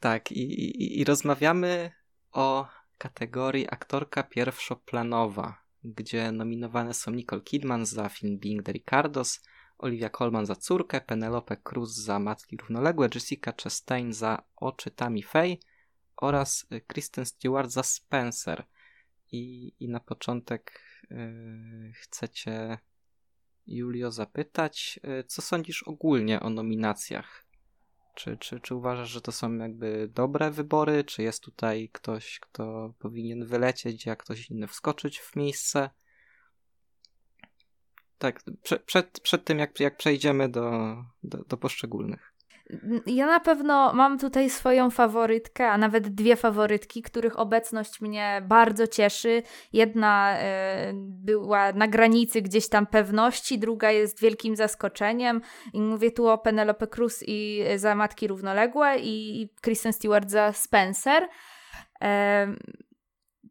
Tak, 0.00 0.32
i, 0.32 0.42
i, 0.42 1.00
i 1.00 1.04
rozmawiamy 1.04 1.92
o 2.32 2.68
kategorii 2.98 3.66
aktorka 3.70 4.22
pierwszoplanowa, 4.22 5.62
gdzie 5.84 6.32
nominowane 6.32 6.94
są 6.94 7.10
Nicole 7.10 7.42
Kidman 7.42 7.86
za 7.86 8.08
film 8.08 8.38
Being 8.38 8.62
the 8.62 8.72
Ricardos, 8.72 9.40
Olivia 9.78 10.10
Colman 10.10 10.46
za 10.46 10.56
córkę, 10.56 11.00
Penelope 11.00 11.56
Cruz 11.56 11.94
za 11.94 12.18
Matki 12.18 12.56
Równoległe, 12.56 13.08
Jessica 13.14 13.52
Chastain 13.62 14.12
za 14.12 14.42
Oczy 14.56 14.90
Tammy 14.90 15.22
Faye 15.22 15.56
oraz 16.16 16.66
Kristen 16.86 17.24
Stewart 17.26 17.70
za 17.70 17.82
Spencer. 17.82 18.64
I, 19.32 19.72
i 19.80 19.88
na 19.88 20.00
początek 20.00 20.80
yy, 21.10 21.92
chcecie 21.92 22.78
Julio 23.66 24.10
zapytać, 24.10 25.00
y, 25.20 25.24
co 25.24 25.42
sądzisz 25.42 25.82
ogólnie 25.82 26.40
o 26.40 26.50
nominacjach? 26.50 27.44
Czy, 28.14 28.36
czy, 28.36 28.60
czy 28.60 28.74
uważasz, 28.74 29.10
że 29.10 29.20
to 29.20 29.32
są 29.32 29.54
jakby 29.54 30.08
dobre 30.14 30.50
wybory? 30.50 31.04
Czy 31.04 31.22
jest 31.22 31.42
tutaj 31.42 31.90
ktoś, 31.92 32.40
kto 32.40 32.94
powinien 32.98 33.46
wylecieć, 33.46 34.08
a 34.08 34.16
ktoś 34.16 34.50
inny 34.50 34.66
wskoczyć 34.66 35.18
w 35.18 35.36
miejsce? 35.36 35.90
Tak, 38.18 38.42
przed, 38.62 38.82
przed, 38.82 39.20
przed 39.20 39.44
tym 39.44 39.58
jak, 39.58 39.80
jak 39.80 39.96
przejdziemy 39.96 40.48
do, 40.48 40.96
do, 41.22 41.38
do 41.38 41.56
poszczególnych. 41.56 42.31
Ja 43.06 43.26
na 43.26 43.40
pewno 43.40 43.92
mam 43.92 44.18
tutaj 44.18 44.50
swoją 44.50 44.90
faworytkę, 44.90 45.68
a 45.70 45.78
nawet 45.78 46.08
dwie 46.08 46.36
faworytki, 46.36 47.02
których 47.02 47.38
obecność 47.38 48.00
mnie 48.00 48.42
bardzo 48.48 48.86
cieszy. 48.86 49.42
Jedna 49.72 50.38
y, 50.38 50.42
była 50.96 51.72
na 51.72 51.88
granicy 51.88 52.42
gdzieś 52.42 52.68
tam 52.68 52.86
pewności, 52.86 53.58
druga 53.58 53.90
jest 53.90 54.20
wielkim 54.20 54.56
zaskoczeniem. 54.56 55.40
I 55.72 55.80
mówię 55.80 56.10
tu 56.10 56.28
o 56.28 56.38
Penelope 56.38 56.86
Cruz 56.86 57.24
i 57.26 57.64
za 57.76 57.94
Matki 57.94 58.28
Równoległe 58.28 58.98
i 58.98 59.48
Kristen 59.60 59.92
Stewart 59.92 60.30
za 60.30 60.52
Spencer. 60.52 61.22
Y, 61.22 61.28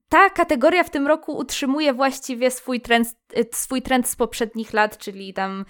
ta 0.10 0.30
kategoria 0.30 0.84
w 0.84 0.90
tym 0.90 1.08
roku 1.08 1.38
utrzymuje 1.38 1.94
właściwie 1.94 2.52
swój 2.52 2.82
trend, 2.82 3.08
swój 3.52 3.82
trend 3.82 4.08
z 4.08 4.16
poprzednich 4.16 4.74
lat, 4.74 4.98
czyli 4.98 5.34
tam 5.34 5.66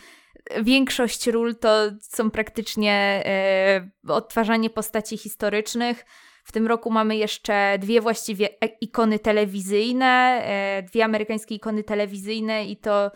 większość 0.64 1.28
ról 1.28 1.56
to 1.56 1.92
są 2.02 2.32
praktycznie 2.32 3.24
e, 3.26 3.90
odtwarzanie 4.08 4.70
postaci 4.70 5.18
historycznych. 5.18 6.06
W 6.44 6.52
tym 6.52 6.68
roku 6.68 6.92
mamy 6.92 7.16
jeszcze 7.16 7.78
dwie 7.80 8.02
właściwie 8.02 8.50
e, 8.50 8.66
ikony 8.82 9.20
telewizyjne, 9.20 10.42
e, 10.44 10.84
dwie 10.84 11.06
amerykańskie 11.06 11.56
ikony 11.56 11.84
telewizyjne 11.84 12.66
i 12.66 12.78
to 12.78 13.12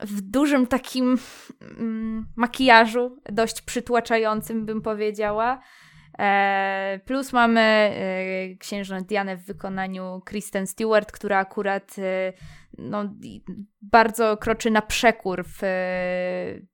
w 0.00 0.20
dużym 0.20 0.66
takim 0.66 1.18
mm, 1.60 2.26
makijażu, 2.36 3.18
dość 3.32 3.62
przytłaczającym 3.62 4.66
bym 4.66 4.82
powiedziała. 4.82 5.60
E, 6.18 7.00
plus 7.06 7.32
mamy 7.32 7.60
e, 7.60 8.56
księżnę 8.56 9.02
Dianę 9.02 9.36
w 9.36 9.44
wykonaniu 9.44 10.22
Kristen 10.24 10.66
Stewart, 10.66 11.12
która 11.12 11.38
akurat 11.38 11.96
no, 12.78 13.04
bardzo 13.82 14.36
kroczy 14.36 14.70
na 14.70 14.82
przekór 14.82 15.44
w 15.46 15.62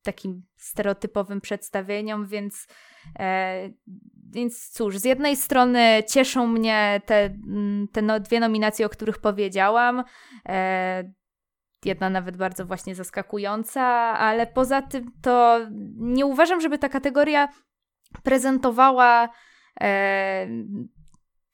takim 0.03 0.43
stereotypowym 0.57 1.41
przedstawieniom, 1.41 2.27
więc, 2.27 2.67
więc 4.31 4.69
cóż, 4.71 4.99
z 4.99 5.05
jednej 5.05 5.37
strony 5.37 6.03
cieszą 6.09 6.47
mnie 6.47 7.01
te, 7.07 7.31
te 7.93 8.03
no, 8.03 8.21
dwie 8.21 8.41
nominacje, 8.41 8.87
o 8.87 8.89
których 8.89 9.19
powiedziałam. 9.19 10.05
Jedna 11.85 12.11
nawet 12.11 12.37
bardzo 12.37 12.67
właśnie 12.67 12.95
zaskakująca, 12.95 13.83
ale 14.19 14.47
poza 14.47 14.83
tym 14.83 15.11
to 15.23 15.61
nie 15.97 16.27
uważam, 16.27 16.61
żeby 16.61 16.79
ta 16.79 16.89
kategoria 16.89 17.49
prezentowała 18.23 19.29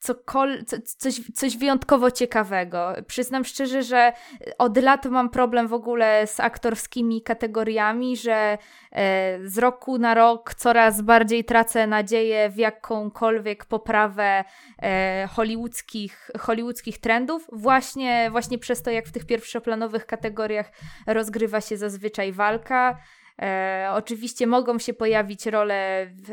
e, 0.09 0.13
cokol- 0.13 0.81
coś, 0.97 1.21
coś 1.33 1.57
wyjątkowo 1.57 2.11
ciekawego. 2.11 2.93
Przyznam 3.07 3.45
szczerze, 3.45 3.83
że 3.83 4.13
od 4.57 4.77
lat 4.77 5.05
mam 5.05 5.29
problem 5.29 5.67
w 5.67 5.73
ogóle 5.73 6.27
z 6.27 6.39
aktorskimi 6.39 7.21
kategoriami, 7.21 8.17
że 8.17 8.57
e, 8.91 9.39
z 9.43 9.57
roku 9.57 9.97
na 9.97 10.13
rok 10.13 10.53
coraz 10.53 11.01
bardziej 11.01 11.45
tracę 11.45 11.87
nadzieję 11.87 12.49
w 12.49 12.57
jakąkolwiek 12.57 13.65
poprawę 13.65 14.43
e, 14.81 15.27
hollywoodzkich, 15.31 16.29
hollywoodzkich 16.39 16.99
trendów, 16.99 17.47
właśnie, 17.51 18.27
właśnie 18.31 18.57
przez 18.57 18.81
to, 18.81 18.91
jak 18.91 19.05
w 19.05 19.11
tych 19.11 19.25
pierwszoplanowych 19.25 20.05
kategoriach 20.05 20.71
rozgrywa 21.07 21.61
się 21.61 21.77
zazwyczaj 21.77 22.31
walka. 22.31 22.97
E, 23.41 23.87
oczywiście 23.93 24.47
mogą 24.47 24.79
się 24.79 24.93
pojawić 24.93 25.45
role 25.45 26.07
w, 26.27 26.31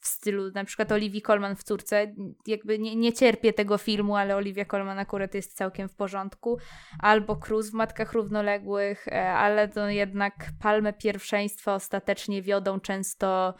w 0.00 0.06
stylu 0.06 0.50
na 0.54 0.64
przykład 0.64 0.92
Olivia 0.92 1.20
Colman 1.20 1.56
w 1.56 1.62
córce. 1.62 2.14
Jakby 2.46 2.78
nie, 2.78 2.96
nie 2.96 3.12
cierpię 3.12 3.52
tego 3.52 3.78
filmu, 3.78 4.16
ale 4.16 4.36
Olivia 4.36 4.64
Colman 4.64 4.98
akurat 4.98 5.34
jest 5.34 5.56
całkiem 5.56 5.88
w 5.88 5.94
porządku. 5.94 6.58
Albo 6.98 7.36
Cruz 7.36 7.70
w 7.70 7.74
Matkach 7.74 8.12
Równoległych, 8.12 9.08
e, 9.08 9.32
ale 9.32 9.68
to 9.68 9.88
jednak 9.88 10.34
palmę 10.62 10.92
pierwszeństwa 10.92 11.74
ostatecznie 11.74 12.42
wiodą 12.42 12.80
często 12.80 13.54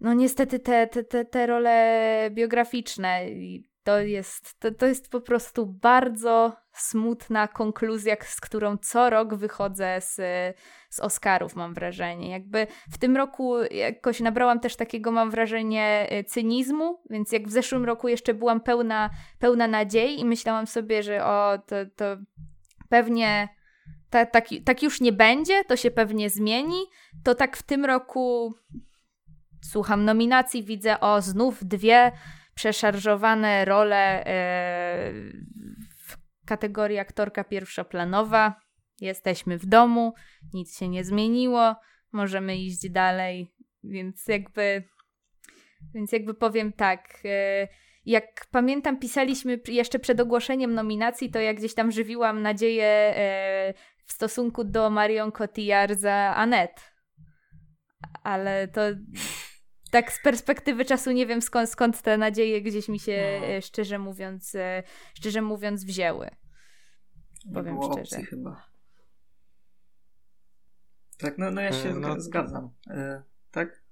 no 0.00 0.14
niestety 0.14 0.58
te, 0.58 0.86
te, 0.86 1.04
te, 1.04 1.24
te 1.24 1.46
role 1.46 2.30
biograficzne. 2.32 3.20
To 3.88 4.00
jest, 4.00 4.60
to, 4.60 4.70
to 4.70 4.86
jest 4.86 5.10
po 5.10 5.20
prostu 5.20 5.66
bardzo 5.66 6.56
smutna 6.72 7.48
konkluzja, 7.48 8.16
z 8.20 8.40
którą 8.40 8.76
co 8.76 9.10
rok 9.10 9.34
wychodzę 9.34 10.00
z, 10.00 10.16
z 10.90 11.00
Oscarów, 11.00 11.56
mam 11.56 11.74
wrażenie. 11.74 12.30
Jakby 12.30 12.66
w 12.90 12.98
tym 12.98 13.16
roku 13.16 13.62
jakoś 13.62 14.20
nabrałam 14.20 14.60
też 14.60 14.76
takiego, 14.76 15.12
mam 15.12 15.30
wrażenie, 15.30 16.08
cynizmu, 16.26 17.02
więc 17.10 17.32
jak 17.32 17.48
w 17.48 17.50
zeszłym 17.50 17.84
roku 17.84 18.08
jeszcze 18.08 18.34
byłam 18.34 18.60
pełna, 18.60 19.10
pełna 19.38 19.68
nadziei 19.68 20.20
i 20.20 20.24
myślałam 20.24 20.66
sobie, 20.66 21.02
że 21.02 21.24
o, 21.24 21.58
to, 21.66 21.76
to 21.96 22.04
pewnie 22.88 23.48
tak, 24.10 24.30
tak, 24.30 24.48
tak 24.64 24.82
już 24.82 25.00
nie 25.00 25.12
będzie, 25.12 25.64
to 25.64 25.76
się 25.76 25.90
pewnie 25.90 26.30
zmieni, 26.30 26.80
to 27.24 27.34
tak 27.34 27.56
w 27.56 27.62
tym 27.62 27.84
roku 27.84 28.54
słucham 29.62 30.04
nominacji, 30.04 30.64
widzę 30.64 31.00
o 31.00 31.22
znów 31.22 31.64
dwie 31.64 32.12
przeszarżowane 32.58 33.64
role 33.64 34.24
e, 34.26 35.12
w 35.96 36.16
kategorii 36.46 36.98
aktorka 36.98 37.44
pierwszoplanowa. 37.44 38.60
Jesteśmy 39.00 39.58
w 39.58 39.66
domu, 39.66 40.14
nic 40.54 40.78
się 40.78 40.88
nie 40.88 41.04
zmieniło, 41.04 41.76
możemy 42.12 42.56
iść 42.56 42.90
dalej, 42.90 43.54
więc 43.84 44.28
jakby, 44.28 44.84
więc 45.94 46.12
jakby 46.12 46.34
powiem 46.34 46.72
tak. 46.72 47.20
E, 47.24 47.68
jak 48.04 48.46
pamiętam, 48.50 48.98
pisaliśmy 48.98 49.60
jeszcze 49.68 49.98
przed 49.98 50.20
ogłoszeniem 50.20 50.74
nominacji, 50.74 51.30
to 51.30 51.40
jak 51.40 51.56
gdzieś 51.56 51.74
tam 51.74 51.92
żywiłam 51.92 52.42
nadzieję 52.42 52.86
e, 53.16 53.74
w 54.06 54.12
stosunku 54.12 54.64
do 54.64 54.90
Marion 54.90 55.32
Cotillard 55.32 55.98
za 55.98 56.34
Annette. 56.36 56.82
Ale 58.22 58.68
to 58.68 58.80
tak 59.90 60.12
z 60.12 60.22
perspektywy 60.22 60.84
czasu 60.84 61.10
nie 61.10 61.26
wiem 61.26 61.42
skąd, 61.42 61.70
skąd 61.70 62.02
te 62.02 62.18
nadzieje 62.18 62.62
gdzieś 62.62 62.88
mi 62.88 62.98
się 63.00 63.38
no. 63.40 63.46
E, 63.46 63.62
szczerze 63.62 63.98
mówiąc 63.98 64.54
e, 64.54 64.82
szczerze 65.14 65.42
mówiąc 65.42 65.84
wzięły. 65.84 66.30
Powiem 67.54 67.74
nie 67.74 67.80
było 67.80 67.92
szczerze. 67.92 68.16
Opcji 68.16 68.24
chyba. 68.24 68.68
Tak, 71.18 71.38
no, 71.38 71.50
no 71.50 71.60
ja 71.60 71.72
się 71.72 71.90
e, 71.90 71.94
no, 71.94 72.20
zgadzam. 72.20 72.70
E, 72.90 73.22
tak? 73.50 73.82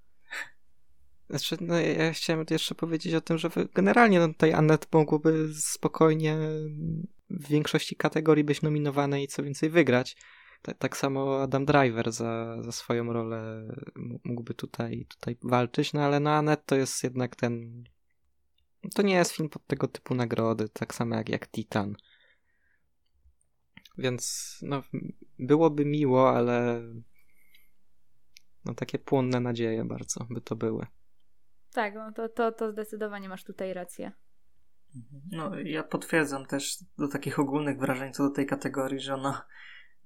Znaczy, 1.30 1.56
no 1.60 1.80
ja 1.80 2.12
chciałem 2.12 2.44
jeszcze 2.50 2.74
powiedzieć 2.74 3.14
o 3.14 3.20
tym, 3.20 3.38
że 3.38 3.50
generalnie 3.74 4.18
no, 4.18 4.28
tutaj 4.28 4.52
Annette 4.52 4.86
mogłoby 4.92 5.48
spokojnie 5.54 6.36
w 7.30 7.48
większości 7.48 7.96
kategorii 7.96 8.44
być 8.44 8.62
nominowane 8.62 9.22
i 9.22 9.28
co 9.28 9.42
więcej 9.42 9.70
wygrać. 9.70 10.16
Tak, 10.62 10.78
tak 10.78 10.96
samo 10.96 11.42
Adam 11.42 11.64
Driver 11.64 12.12
za, 12.12 12.62
za 12.62 12.72
swoją 12.72 13.12
rolę 13.12 13.68
mógłby 14.24 14.54
tutaj, 14.54 15.06
tutaj 15.08 15.36
walczyć, 15.42 15.92
no 15.92 16.00
ale 16.02 16.20
no 16.20 16.30
Anet 16.30 16.66
to 16.66 16.76
jest 16.76 17.04
jednak 17.04 17.36
ten 17.36 17.84
To 18.94 19.02
nie 19.02 19.14
jest 19.14 19.32
film 19.32 19.48
pod 19.48 19.66
tego 19.66 19.88
typu 19.88 20.14
nagrody, 20.14 20.68
tak 20.68 20.94
samo 20.94 21.14
jak, 21.16 21.28
jak 21.28 21.48
Titan. 21.48 21.96
Więc 23.98 24.56
no, 24.62 24.82
byłoby 25.38 25.84
miło, 25.84 26.30
ale 26.30 26.82
no 28.64 28.74
takie 28.74 28.98
płonne 28.98 29.40
nadzieje 29.40 29.84
bardzo 29.84 30.26
by 30.30 30.40
to 30.40 30.56
były. 30.56 30.86
Tak, 31.72 31.94
no 31.94 32.12
to, 32.12 32.28
to, 32.28 32.52
to 32.52 32.72
zdecydowanie 32.72 33.28
masz 33.28 33.44
tutaj 33.44 33.74
rację. 33.74 34.12
No, 35.32 35.58
ja 35.58 35.82
potwierdzam 35.82 36.46
też 36.46 36.76
do 36.98 37.08
takich 37.08 37.38
ogólnych 37.38 37.78
wrażeń 37.78 38.12
co 38.12 38.22
do 38.22 38.30
tej 38.30 38.46
kategorii, 38.46 39.00
że 39.00 39.14
ona 39.14 39.46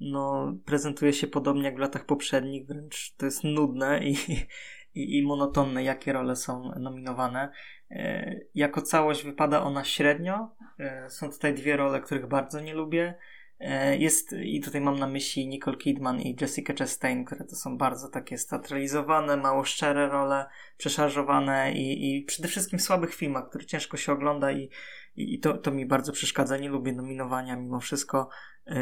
no, 0.01 0.55
prezentuje 0.65 1.13
się 1.13 1.27
podobnie 1.27 1.63
jak 1.63 1.77
w 1.77 1.81
latach 1.81 2.07
poprzednich, 2.07 2.67
wręcz 2.67 3.15
to 3.17 3.25
jest 3.25 3.45
nudne 3.45 4.05
i, 4.05 4.13
i, 4.95 5.19
i 5.19 5.23
monotonne, 5.23 5.85
jakie 5.85 6.13
role 6.13 6.37
są 6.37 6.71
nominowane. 6.79 7.53
E, 7.91 8.37
jako 8.55 8.83
całość 8.83 9.25
wypada 9.25 9.63
ona 9.63 9.85
średnio. 9.85 10.55
E, 10.79 11.11
są 11.11 11.31
tutaj 11.31 11.55
dwie 11.55 11.77
role, 11.77 12.01
których 12.01 12.27
bardzo 12.27 12.61
nie 12.61 12.75
lubię. 12.75 13.15
E, 13.61 13.97
jest, 13.97 14.33
i 14.33 14.61
tutaj 14.61 14.81
mam 14.81 14.99
na 14.99 15.07
myśli 15.07 15.49
Nicole 15.49 15.77
Kidman 15.77 16.21
i 16.21 16.37
Jessica 16.41 16.75
Chastain, 16.79 17.25
które 17.25 17.45
to 17.45 17.57
są 17.57 17.79
bardzo 17.79 18.09
takie 18.09 18.39
steatralizowane, 18.39 19.37
mało 19.37 19.65
szczere 19.65 20.09
role, 20.09 20.47
przeszarżowane 20.77 21.73
i, 21.73 22.17
i 22.17 22.23
przede 22.23 22.49
wszystkim 22.49 22.79
w 22.79 22.83
słabych 22.83 23.15
filmach, 23.15 23.49
które 23.49 23.65
ciężko 23.65 23.97
się 23.97 24.13
ogląda 24.13 24.53
i, 24.53 24.71
i 25.17 25.41
to, 25.41 25.59
to 25.59 25.71
mi 25.71 25.87
bardzo 25.87 26.13
przeszkadza. 26.13 26.57
Nie 26.57 26.69
lubię 26.69 26.93
nominowania 26.93 27.57
mimo 27.57 27.81
wszystko 27.81 28.29
yy, 28.67 28.75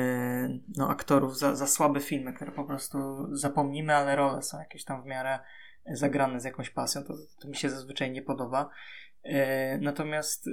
no, 0.77 0.91
aktorów 0.91 1.39
za, 1.39 1.57
za 1.57 1.67
słabe 1.67 2.01
filmy, 2.01 2.33
które 2.33 2.53
po 2.53 2.65
prostu 2.65 2.99
zapomnimy, 3.37 3.95
ale 3.95 4.17
role 4.17 4.43
są 4.43 4.59
jakieś 4.59 4.85
tam 4.85 5.03
w 5.03 5.07
miarę 5.07 5.39
zagrane 5.93 6.41
z 6.41 6.45
jakąś 6.45 6.71
pasją. 6.71 7.03
To, 7.05 7.15
to 7.41 7.49
mi 7.49 7.57
się 7.57 7.71
zazwyczaj 7.71 8.11
nie 8.11 8.23
podoba. 8.23 8.71
Yy, 9.25 9.35
natomiast 9.81 10.47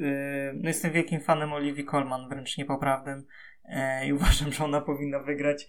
no 0.53 0.67
jestem 0.69 0.91
wielkim 0.91 1.21
fanem 1.21 1.53
Olivii 1.53 1.85
Colman, 1.85 2.29
wręcz 2.29 2.57
niepoprawnym 2.57 3.25
i 4.05 4.13
uważam, 4.13 4.51
że 4.51 4.63
ona 4.63 4.81
powinna 4.81 5.19
wygrać, 5.19 5.67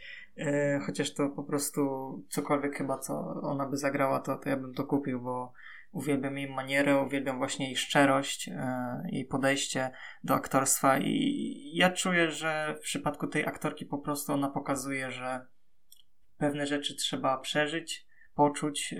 chociaż 0.87 1.15
to 1.15 1.29
po 1.29 1.45
prostu 1.45 1.81
cokolwiek 2.29 2.77
chyba, 2.77 2.99
co 2.99 3.41
ona 3.43 3.67
by 3.67 3.77
zagrała, 3.77 4.21
to, 4.21 4.37
to 4.37 4.49
ja 4.49 4.57
bym 4.57 4.75
to 4.75 4.85
kupił, 4.85 5.21
bo 5.23 5.53
uwielbiam 5.93 6.39
jej 6.39 6.51
manierę, 6.51 7.03
uwielbiam 7.03 7.39
właśnie 7.39 7.67
jej 7.67 7.77
szczerość 7.77 8.51
i 9.13 9.25
podejście 9.25 9.91
do 10.25 10.35
aktorstwa 10.35 10.99
i 10.99 11.71
ja 11.75 11.91
czuję, 11.91 12.31
że 12.31 12.75
w 12.79 12.81
przypadku 12.81 13.27
tej 13.27 13.47
aktorki 13.47 13.87
po 13.87 13.99
prostu 13.99 14.33
ona 14.33 14.51
pokazuje, 14.51 15.11
że 15.11 15.47
pewne 16.39 16.67
rzeczy 16.67 16.95
trzeba 16.95 17.39
przeżyć, 17.39 18.07
poczuć, 18.35 18.95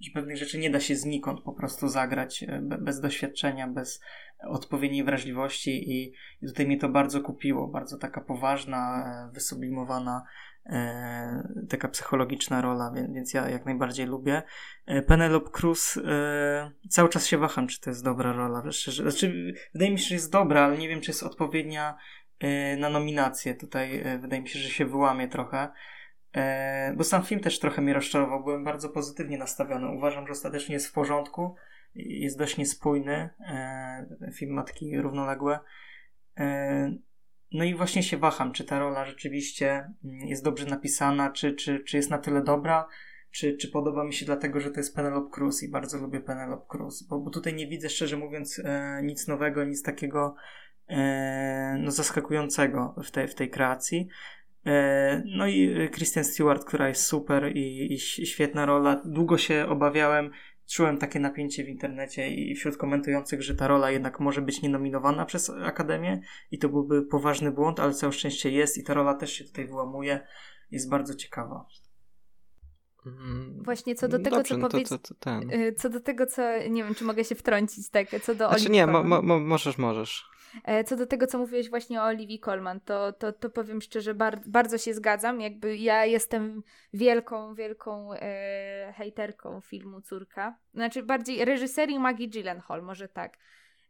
że 0.00 0.10
pewnych 0.14 0.36
rzeczy 0.36 0.58
nie 0.58 0.70
da 0.70 0.80
się 0.80 0.96
znikąd 0.96 1.40
po 1.40 1.52
prostu 1.52 1.88
zagrać 1.88 2.44
bez 2.60 3.00
doświadczenia, 3.00 3.68
bez 3.68 4.00
odpowiedniej 4.40 5.04
wrażliwości 5.04 5.92
i, 5.92 6.12
tutaj 6.46 6.66
mnie 6.66 6.78
to 6.78 6.88
bardzo 6.88 7.20
kupiło. 7.20 7.68
Bardzo 7.68 7.98
taka 7.98 8.20
poważna, 8.20 9.04
e, 9.28 9.32
wysublimowana, 9.32 10.24
e, 10.66 11.48
taka 11.68 11.88
psychologiczna 11.88 12.60
rola, 12.60 12.92
więc, 13.10 13.34
ja 13.34 13.48
jak 13.48 13.66
najbardziej 13.66 14.06
lubię. 14.06 14.42
E, 14.86 15.02
Penelope 15.02 15.50
Cruz 15.50 15.96
e, 15.96 16.70
cały 16.88 17.08
czas 17.08 17.26
się 17.26 17.38
waham, 17.38 17.68
czy 17.68 17.80
to 17.80 17.90
jest 17.90 18.04
dobra 18.04 18.32
rola. 18.32 18.62
Znaczy, 19.02 19.54
wydaje 19.72 19.90
mi 19.90 19.98
się, 19.98 20.08
że 20.08 20.14
jest 20.14 20.32
dobra, 20.32 20.64
ale 20.64 20.78
nie 20.78 20.88
wiem, 20.88 21.00
czy 21.00 21.10
jest 21.10 21.22
odpowiednia 21.22 21.96
e, 22.40 22.76
na 22.76 22.90
nominację. 22.90 23.54
Tutaj 23.54 24.00
e, 24.00 24.18
wydaje 24.18 24.42
mi 24.42 24.48
się, 24.48 24.58
że 24.58 24.68
się 24.68 24.86
wyłamie 24.86 25.28
trochę. 25.28 25.68
Bo 26.96 27.04
sam 27.04 27.22
film 27.22 27.40
też 27.40 27.58
trochę 27.58 27.82
mnie 27.82 27.94
rozczarował. 27.94 28.44
Byłem 28.44 28.64
bardzo 28.64 28.88
pozytywnie 28.88 29.38
nastawiony. 29.38 29.96
Uważam, 29.96 30.26
że 30.26 30.32
ostatecznie 30.32 30.74
jest 30.74 30.86
w 30.86 30.92
porządku 30.92 31.54
jest 31.96 32.38
dość 32.38 32.56
niespójny. 32.56 33.30
E, 33.40 34.30
film 34.32 34.52
Matki 34.52 35.00
Równoległe. 35.00 35.58
E, 36.38 36.92
no 37.52 37.64
i 37.64 37.74
właśnie 37.74 38.02
się 38.02 38.16
waham, 38.16 38.52
czy 38.52 38.64
ta 38.64 38.78
rola 38.78 39.04
rzeczywiście 39.04 39.92
mm, 40.04 40.26
jest 40.26 40.44
dobrze 40.44 40.66
napisana, 40.66 41.30
czy, 41.30 41.54
czy, 41.54 41.80
czy 41.80 41.96
jest 41.96 42.10
na 42.10 42.18
tyle 42.18 42.42
dobra, 42.42 42.88
czy, 43.30 43.56
czy 43.56 43.68
podoba 43.68 44.04
mi 44.04 44.14
się 44.14 44.26
dlatego, 44.26 44.60
że 44.60 44.70
to 44.70 44.80
jest 44.80 44.96
Penelope 44.96 45.30
Cruz 45.30 45.62
i 45.62 45.70
bardzo 45.70 45.98
lubię 45.98 46.20
Penelope 46.20 46.66
Cruz, 46.68 47.02
bo, 47.02 47.18
bo 47.18 47.30
tutaj 47.30 47.54
nie 47.54 47.66
widzę 47.66 47.88
szczerze 47.88 48.16
mówiąc 48.16 48.60
e, 48.64 49.00
nic 49.02 49.28
nowego, 49.28 49.64
nic 49.64 49.82
takiego 49.82 50.34
no, 51.78 51.90
zaskakującego 51.90 52.94
w 53.04 53.10
tej, 53.10 53.28
w 53.28 53.34
tej 53.34 53.50
kreacji. 53.50 54.08
No 55.24 55.46
i 55.46 55.88
Kristen 55.92 56.24
Stewart, 56.24 56.64
która 56.64 56.88
jest 56.88 57.02
super 57.02 57.56
i, 57.56 57.92
i 57.94 57.98
świetna 58.26 58.66
rola. 58.66 59.02
Długo 59.04 59.38
się 59.38 59.66
obawiałem, 59.68 60.30
czułem 60.68 60.98
takie 60.98 61.20
napięcie 61.20 61.64
w 61.64 61.68
internecie 61.68 62.28
i 62.28 62.54
wśród 62.54 62.76
komentujących, 62.76 63.42
że 63.42 63.54
ta 63.54 63.68
rola 63.68 63.90
jednak 63.90 64.20
może 64.20 64.42
być 64.42 64.62
nienominowana 64.62 65.24
przez 65.24 65.50
Akademię 65.50 66.20
i 66.50 66.58
to 66.58 66.68
byłby 66.68 67.02
poważny 67.02 67.52
błąd, 67.52 67.80
ale 67.80 67.94
całe 67.94 68.12
szczęście 68.12 68.50
jest 68.50 68.78
i 68.78 68.84
ta 68.84 68.94
rola 68.94 69.14
też 69.14 69.32
się 69.32 69.44
tutaj 69.44 69.66
wyłamuje. 69.66 70.26
Jest 70.70 70.90
bardzo 70.90 71.14
ciekawa. 71.14 71.66
Mm, 73.06 73.62
Właśnie 73.64 73.94
co 73.94 74.08
do 74.08 74.18
tego, 74.18 74.36
Dobrze, 74.36 74.54
co 74.54 74.58
no 74.58 74.68
powiedz... 74.68 74.88
To, 74.88 74.98
to, 74.98 75.14
to 75.14 75.40
y, 75.40 75.74
co 75.74 75.90
do 75.90 76.00
tego, 76.00 76.26
co... 76.26 76.42
Nie 76.70 76.84
wiem, 76.84 76.94
czy 76.94 77.04
mogę 77.04 77.24
się 77.24 77.34
wtrącić, 77.34 77.90
tak? 77.90 78.08
Co 78.22 78.34
do 78.34 78.48
znaczy, 78.48 78.70
nie, 78.70 78.86
mo, 78.86 79.04
mo, 79.04 79.40
możesz, 79.40 79.78
możesz. 79.78 80.35
E, 80.64 80.84
co 80.84 80.96
do 80.96 81.06
tego, 81.06 81.26
co 81.26 81.38
mówiłeś 81.38 81.70
właśnie 81.70 82.00
o 82.00 82.04
Olivii 82.04 82.40
Colman, 82.40 82.80
to, 82.80 83.12
to, 83.12 83.32
to 83.32 83.50
powiem 83.50 83.80
szczerze, 83.80 84.14
bar 84.14 84.40
bardzo 84.46 84.78
się 84.78 84.94
zgadzam. 84.94 85.40
Jakby 85.40 85.76
ja 85.76 86.04
jestem 86.04 86.62
wielką, 86.92 87.54
wielką 87.54 88.12
e, 88.12 88.92
hejterką 88.96 89.60
filmu 89.60 90.00
Córka. 90.00 90.58
Znaczy 90.74 91.02
bardziej 91.02 91.44
reżyserii 91.44 91.98
Maggie 91.98 92.28
Gyllenhaal, 92.28 92.82
może 92.82 93.08
tak. 93.08 93.38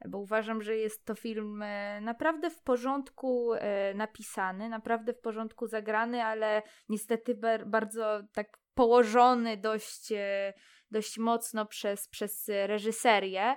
Bo 0.09 0.19
uważam, 0.19 0.63
że 0.63 0.77
jest 0.77 1.05
to 1.05 1.15
film 1.15 1.63
e, 1.63 2.01
naprawdę 2.01 2.51
w 2.51 2.63
porządku 2.63 3.55
e, 3.55 3.95
napisany, 3.95 4.69
naprawdę 4.69 5.13
w 5.13 5.21
porządku 5.21 5.67
zagrany, 5.67 6.25
ale 6.25 6.63
niestety 6.89 7.35
bar 7.35 7.67
bardzo 7.67 8.21
tak 8.33 8.59
położony 8.75 9.57
dość, 9.57 10.13
e, 10.13 10.53
dość 10.91 11.19
mocno 11.19 11.67
przez, 11.67 12.09
przez 12.09 12.51
reżyserię 12.67 13.57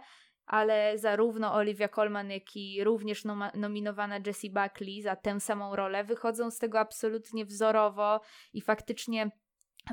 ale 0.50 0.98
zarówno 0.98 1.54
Olivia 1.54 1.88
Colman, 1.88 2.32
jak 2.32 2.56
i 2.56 2.84
również 2.84 3.24
nominowana 3.54 4.20
Jessie 4.26 4.50
Buckley 4.50 5.02
za 5.02 5.16
tę 5.16 5.40
samą 5.40 5.76
rolę 5.76 6.04
wychodzą 6.04 6.52
z 6.52 6.58
tego 6.58 6.80
absolutnie 6.80 7.46
wzorowo 7.46 8.22
i 8.54 8.62
faktycznie 8.62 9.32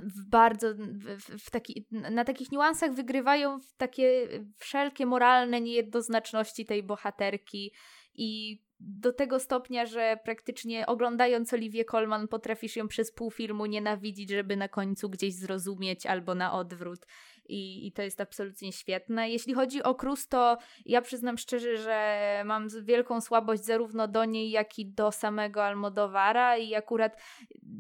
w 0.03 0.29
bardzo 0.31 0.75
w, 0.75 1.45
w 1.45 1.51
taki, 1.51 1.87
na 1.91 2.25
takich 2.25 2.53
niuansach 2.53 2.95
wygrywają 2.95 3.59
takie 3.77 4.29
wszelkie 4.57 5.07
moralne 5.07 5.61
niejednoznaczności 5.61 6.67
tej 6.67 6.83
bohaterki 6.83 7.73
i 8.15 8.61
do 8.81 9.13
tego 9.13 9.41
stopnia, 9.41 9.87
że 9.87 10.19
praktycznie 10.25 10.87
oglądając 10.87 11.53
Olivię 11.53 11.85
Colman 11.85 12.29
potrafisz 12.29 12.77
ją 12.77 12.89
przez 12.89 13.13
pół 13.13 13.31
filmu 13.31 13.67
nienawidzić, 13.67 14.31
żeby 14.31 14.57
na 14.57 14.69
końcu 14.69 15.11
gdzieś 15.11 15.35
zrozumieć 15.35 16.07
albo 16.07 16.35
na 16.35 16.53
odwrót 16.53 17.07
i, 17.49 17.87
i 17.87 17.93
to 17.93 18.03
jest 18.03 18.21
absolutnie 18.21 18.73
świetne. 18.73 19.31
Jeśli 19.31 19.55
chodzi 19.55 19.83
o 19.83 19.95
Cruz, 19.95 20.29
to 20.29 20.59
ja 20.87 21.03
przyznam 21.03 21.39
szczerze, 21.39 21.77
że 21.77 22.43
mam 22.45 22.69
wielką 22.83 23.21
słabość 23.21 23.65
zarówno 23.65 24.09
do 24.09 24.25
niej, 24.25 24.51
jak 24.51 24.79
i 24.79 24.87
do 24.87 25.13
samego 25.13 25.65
Almodowara 25.65 26.57
i 26.57 26.75
akurat 26.75 27.23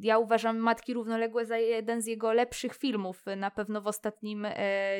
ja 0.00 0.18
uważam 0.18 0.58
Matki 0.58 0.94
Równoległe 0.94 1.46
za 1.46 1.58
jeden 1.58 2.02
z 2.02 2.06
jego 2.06 2.32
lepszych 2.32 2.74
filmów 2.74 3.24
na 3.36 3.50
pewno 3.50 3.80
w 3.80 3.86
ostatnim 3.86 4.44
e, 4.44 4.54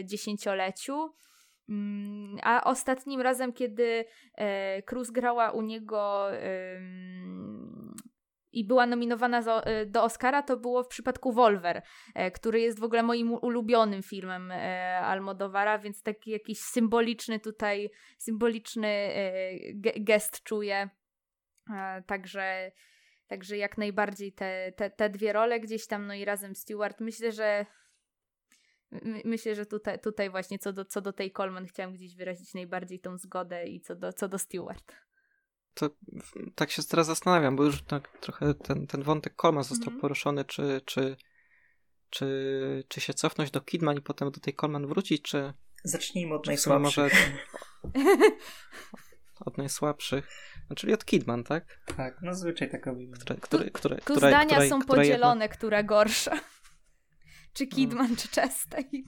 dziesięcioleciu. 0.05 1.15
Mm, 1.69 2.39
a 2.43 2.65
ostatnim 2.65 3.21
razem, 3.21 3.53
kiedy 3.53 4.05
e, 4.35 4.83
Cruz 4.83 5.11
grała 5.11 5.51
u 5.51 5.63
niego 5.63 6.27
i 8.57 8.65
była 8.65 8.87
nominowana 8.87 9.63
e, 9.63 9.87
do 9.87 10.03
Oscara, 10.03 10.43
to 10.43 10.57
było 10.57 10.83
w 10.83 10.89
przypadku 10.89 11.33
Wolver, 11.33 11.83
e, 12.15 12.31
który 12.31 12.61
jest 12.61 12.81
w 12.81 12.85
ogóle 12.85 13.03
moim 13.03 13.33
ulubionym 13.33 14.03
filmem 14.03 14.51
e, 14.51 14.99
Almodovara, 14.99 15.79
więc 15.79 16.03
taki 16.03 16.31
jakiś 16.31 16.59
symboliczny 16.59 17.41
tutaj, 17.41 17.91
symboliczny 18.19 19.11
gest 19.97 20.43
czuję. 20.43 20.89
Także, 22.07 22.73
także 23.27 23.57
jak 23.57 23.79
najbardziej 23.79 24.33
te, 24.33 24.73
te, 24.77 24.91
te 24.91 25.11
dwie 25.11 25.33
role 25.33 25.61
gdzieś 25.61 25.87
tam, 25.87 26.07
no 26.07 26.15
i 26.15 26.25
razem 26.25 26.55
Stewart. 26.55 27.01
Myślę, 27.01 27.33
że 27.33 27.67
Myślę, 29.25 29.55
że 29.55 29.67
tutaj, 29.67 29.99
tutaj 29.99 30.31
właśnie 30.31 30.59
co 30.59 30.73
do, 30.73 30.85
co 30.85 31.01
do 31.01 31.13
tej 31.13 31.33
Coleman 31.33 31.67
chciałam 31.67 31.93
gdzieś 31.93 32.17
wyrazić 32.17 32.55
najbardziej 32.55 33.01
tą 33.01 33.19
zgodę 33.19 33.67
i 33.67 33.81
co 33.81 33.97
do, 33.97 34.13
co 34.13 34.29
do 34.29 34.39
Stewart 34.39 35.06
to 35.77 35.91
tak 36.55 36.71
się 36.71 36.83
teraz 36.83 37.07
zastanawiam, 37.07 37.57
bo 37.57 37.65
już 37.65 37.83
tak 37.83 38.19
trochę 38.21 38.55
ten, 38.55 38.87
ten 38.87 39.03
wątek 39.03 39.35
Colma 39.37 39.63
został 39.63 39.89
mm 39.89 39.99
-hmm. 39.99 40.01
poruszony, 40.01 40.45
czy, 40.45 40.81
czy, 40.85 41.17
czy, 42.11 42.85
czy 42.89 43.01
się 43.01 43.15
cofnąć 43.15 43.51
do 43.51 43.61
Kidman 43.61 43.97
i 43.97 44.03
potem 44.03 44.31
do 44.31 44.41
tej 44.41 44.55
Colman 44.55 44.87
wrócić, 44.87 45.23
czy... 45.23 45.53
Zacznijmy 45.85 46.35
od 46.35 46.47
najsłabszych. 46.47 46.97
Może 46.97 47.11
od 49.47 49.59
najsłabszych. 49.59 50.29
No, 50.71 50.77
czyli 50.77 50.95
od 50.95 51.05
Kidman, 51.05 51.45
tak? 51.45 51.81
Tak, 51.97 52.19
no 52.23 52.35
zazwyczaj 52.35 52.71
tak 52.71 52.87
robimy. 52.87 53.17
Które, 53.17 53.41
które, 53.41 53.71
które, 53.71 53.97
tu 53.97 54.03
która, 54.03 54.29
zdania 54.29 54.45
która, 54.45 54.69
są 54.69 54.81
która 54.81 55.03
podzielone, 55.03 55.45
jedna... 55.45 55.57
która 55.57 55.83
gorsza. 55.83 56.41
czy 57.55 57.67
Kidman, 57.67 58.11
no. 58.11 58.17
czy 58.17 58.29
Chastain. 58.29 59.05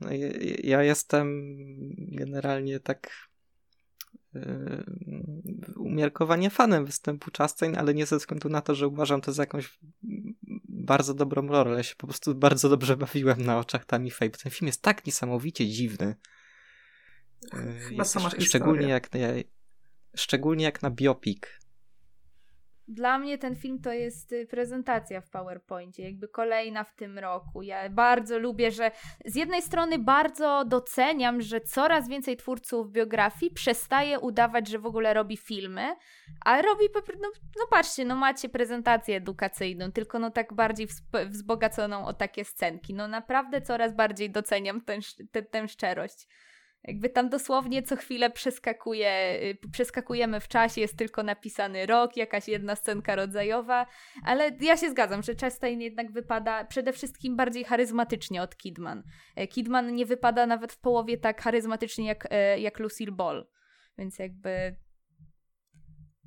No, 0.00 0.12
ja, 0.12 0.28
ja 0.62 0.82
jestem 0.82 1.48
generalnie 1.96 2.80
tak 2.80 3.10
umiarkowanie 5.76 6.50
fanem 6.50 6.84
występu 6.84 7.30
Chastain, 7.38 7.76
ale 7.76 7.94
nie 7.94 8.06
ze 8.06 8.16
względu 8.16 8.48
na 8.48 8.60
to, 8.60 8.74
że 8.74 8.88
uważam 8.88 9.20
to 9.20 9.32
za 9.32 9.42
jakąś 9.42 9.78
bardzo 10.68 11.14
dobrą 11.14 11.48
rolę. 11.48 11.76
Ja 11.76 11.82
się 11.82 11.94
po 11.96 12.06
prostu 12.06 12.34
bardzo 12.34 12.68
dobrze 12.68 12.96
bawiłem 12.96 13.42
na 13.42 13.58
oczach 13.58 13.84
Tammy 13.84 14.10
Faye. 14.10 14.30
Ten 14.30 14.52
film 14.52 14.66
jest 14.66 14.82
tak 14.82 15.06
niesamowicie 15.06 15.68
dziwny. 15.68 16.16
Chyba 17.88 18.04
sama 18.04 18.30
szczególnie 18.38 18.88
jak, 18.88 19.08
szczególnie 20.16 20.64
jak 20.64 20.82
na 20.82 20.90
biopic. 20.90 21.42
Dla 22.88 23.18
mnie 23.18 23.38
ten 23.38 23.56
film 23.56 23.80
to 23.80 23.92
jest 23.92 24.32
y, 24.32 24.46
prezentacja 24.46 25.20
w 25.20 25.30
PowerPoincie, 25.30 26.02
jakby 26.02 26.28
kolejna 26.28 26.84
w 26.84 26.94
tym 26.94 27.18
roku. 27.18 27.62
Ja 27.62 27.90
bardzo 27.90 28.38
lubię, 28.38 28.70
że 28.70 28.90
z 29.24 29.34
jednej 29.36 29.62
strony 29.62 29.98
bardzo 29.98 30.64
doceniam, 30.64 31.40
że 31.40 31.60
coraz 31.60 32.08
więcej 32.08 32.36
twórców 32.36 32.90
biografii 32.90 33.52
przestaje 33.52 34.20
udawać, 34.20 34.68
że 34.68 34.78
w 34.78 34.86
ogóle 34.86 35.14
robi 35.14 35.36
filmy, 35.36 35.96
a 36.44 36.62
robi 36.62 36.84
no, 37.20 37.28
no 37.58 37.66
patrzcie, 37.70 38.04
no 38.04 38.16
macie 38.16 38.48
prezentację 38.48 39.16
edukacyjną, 39.16 39.92
tylko 39.92 40.18
no 40.18 40.30
tak 40.30 40.54
bardziej 40.54 40.88
wzbogaconą 41.26 42.06
o 42.06 42.12
takie 42.12 42.44
scenki. 42.44 42.94
No 42.94 43.08
naprawdę 43.08 43.62
coraz 43.62 43.94
bardziej 43.94 44.30
doceniam 44.30 44.82
tę 45.50 45.68
szczerość. 45.68 46.26
Jakby 46.86 47.08
tam 47.08 47.28
dosłownie 47.28 47.82
co 47.82 47.96
chwilę 47.96 48.30
przeskakuje, 48.30 49.38
y, 49.42 49.70
przeskakujemy 49.72 50.40
w 50.40 50.48
czasie, 50.48 50.80
jest 50.80 50.96
tylko 50.96 51.22
napisany 51.22 51.86
rok, 51.86 52.16
jakaś 52.16 52.48
jedna 52.48 52.76
scenka 52.76 53.16
rodzajowa, 53.16 53.86
ale 54.24 54.50
ja 54.60 54.76
się 54.76 54.90
zgadzam, 54.90 55.22
że 55.22 55.34
Chastain 55.40 55.80
jednak 55.80 56.12
wypada 56.12 56.64
przede 56.64 56.92
wszystkim 56.92 57.36
bardziej 57.36 57.64
charyzmatycznie 57.64 58.42
od 58.42 58.56
Kidman. 58.56 59.02
E, 59.36 59.46
Kidman 59.46 59.94
nie 59.94 60.06
wypada 60.06 60.46
nawet 60.46 60.72
w 60.72 60.78
połowie 60.78 61.18
tak 61.18 61.42
charyzmatycznie 61.42 62.06
jak, 62.06 62.26
e, 62.30 62.60
jak 62.60 62.78
Lucille 62.78 63.12
Ball, 63.12 63.46
więc 63.98 64.18
jakby 64.18 64.76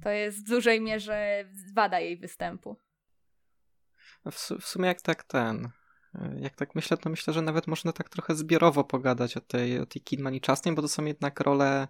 to 0.04 0.10
jest 0.10 0.40
w 0.40 0.50
dużej 0.50 0.82
mierze 0.82 1.46
wada 1.76 2.00
jej 2.00 2.18
występu. 2.18 2.78
W, 4.32 4.36
w 4.36 4.66
sumie 4.66 4.88
jak 4.88 5.02
tak 5.02 5.24
ten, 5.24 5.70
jak 6.40 6.56
tak 6.56 6.76
myślę, 6.76 6.98
to 6.98 7.10
myślę, 7.10 7.34
że 7.34 7.42
nawet 7.42 7.68
można 7.68 7.94
tak 7.94 8.10
trochę 8.10 8.36
zbiorowo 8.36 8.84
pogadać 8.84 9.38
o 9.38 9.42
tej, 9.42 9.80
o 9.80 9.86
tej 9.86 10.02
Kidman 10.02 10.36
i 10.36 10.42
Chastain, 10.48 10.76
bo 10.76 10.82
to 10.82 10.88
są 10.88 11.06
jednak 11.06 11.40
role 11.40 11.88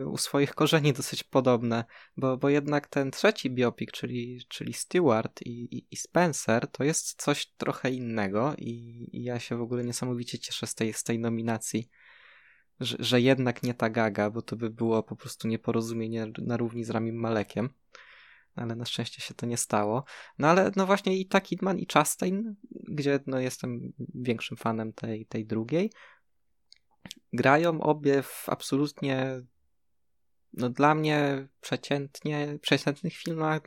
y, 0.00 0.06
u 0.06 0.16
swoich 0.16 0.54
korzeni 0.54 0.92
dosyć 1.02 1.22
podobne, 1.22 1.84
bo, 2.16 2.36
bo 2.36 2.48
jednak 2.48 2.86
ten 2.86 3.10
trzeci 3.10 3.50
biopik, 3.50 3.92
czyli, 3.92 4.40
czyli 4.48 4.72
Stewart 4.72 5.42
i, 5.42 5.76
i, 5.76 5.86
i 5.90 5.96
Spencer, 5.96 6.70
to 6.70 6.84
jest 6.84 7.22
coś 7.22 7.46
trochę 7.46 7.90
innego 7.90 8.54
i, 8.58 8.70
i, 9.12 9.22
ja 9.24 9.40
się 9.40 9.56
w 9.56 9.62
ogóle 9.62 9.84
niesamowicie 9.84 10.38
cieszę 10.38 10.66
z 10.66 10.74
tej, 10.74 10.92
z 10.92 11.02
tej 11.02 11.18
nominacji, 11.18 11.88
że, 12.80 12.96
że 13.00 13.20
jednak 13.20 13.62
nie 13.62 13.74
ta 13.74 13.90
gaga, 13.90 14.30
bo 14.30 14.42
to 14.42 14.56
by 14.56 14.70
było 14.70 15.02
po 15.02 15.16
prostu 15.16 15.48
nieporozumienie 15.48 16.26
na 16.38 16.56
równi 16.56 16.84
z 16.84 16.90
Ramim 16.90 17.16
Malekiem 17.16 17.70
ale 18.56 18.76
na 18.76 18.84
szczęście 18.84 19.22
się 19.22 19.34
to 19.34 19.46
nie 19.46 19.56
stało. 19.56 20.04
No 20.38 20.48
ale 20.48 20.70
no 20.76 20.86
właśnie 20.86 21.16
i 21.18 21.26
tak 21.26 21.44
Kidman 21.44 21.78
i 21.78 21.86
Chastain, 21.92 22.54
gdzie 22.70 23.20
no 23.26 23.38
jestem 23.38 23.92
większym 24.14 24.56
fanem 24.56 24.92
tej, 24.92 25.26
tej 25.26 25.46
drugiej, 25.46 25.90
grają 27.32 27.80
obie 27.80 28.22
w 28.22 28.48
absolutnie 28.48 29.42
no 30.56 30.70
dla 30.70 30.94
mnie 30.94 31.48
przeciętnie, 31.60 32.58
przeciętnych 32.60 33.14
filmach. 33.16 33.62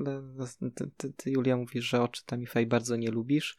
Ty, 0.75 0.91
ty, 0.97 1.13
ty 1.13 1.31
Julia 1.31 1.57
mówisz, 1.57 1.85
że 1.85 2.01
oczy 2.01 2.25
Tammy 2.25 2.47
Faye 2.47 2.65
bardzo 2.65 2.95
nie 2.95 3.11
lubisz. 3.11 3.57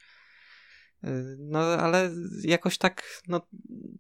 No, 1.39 1.59
ale 1.59 2.11
jakoś 2.43 2.79
tak 2.79 3.23
no, 3.29 3.47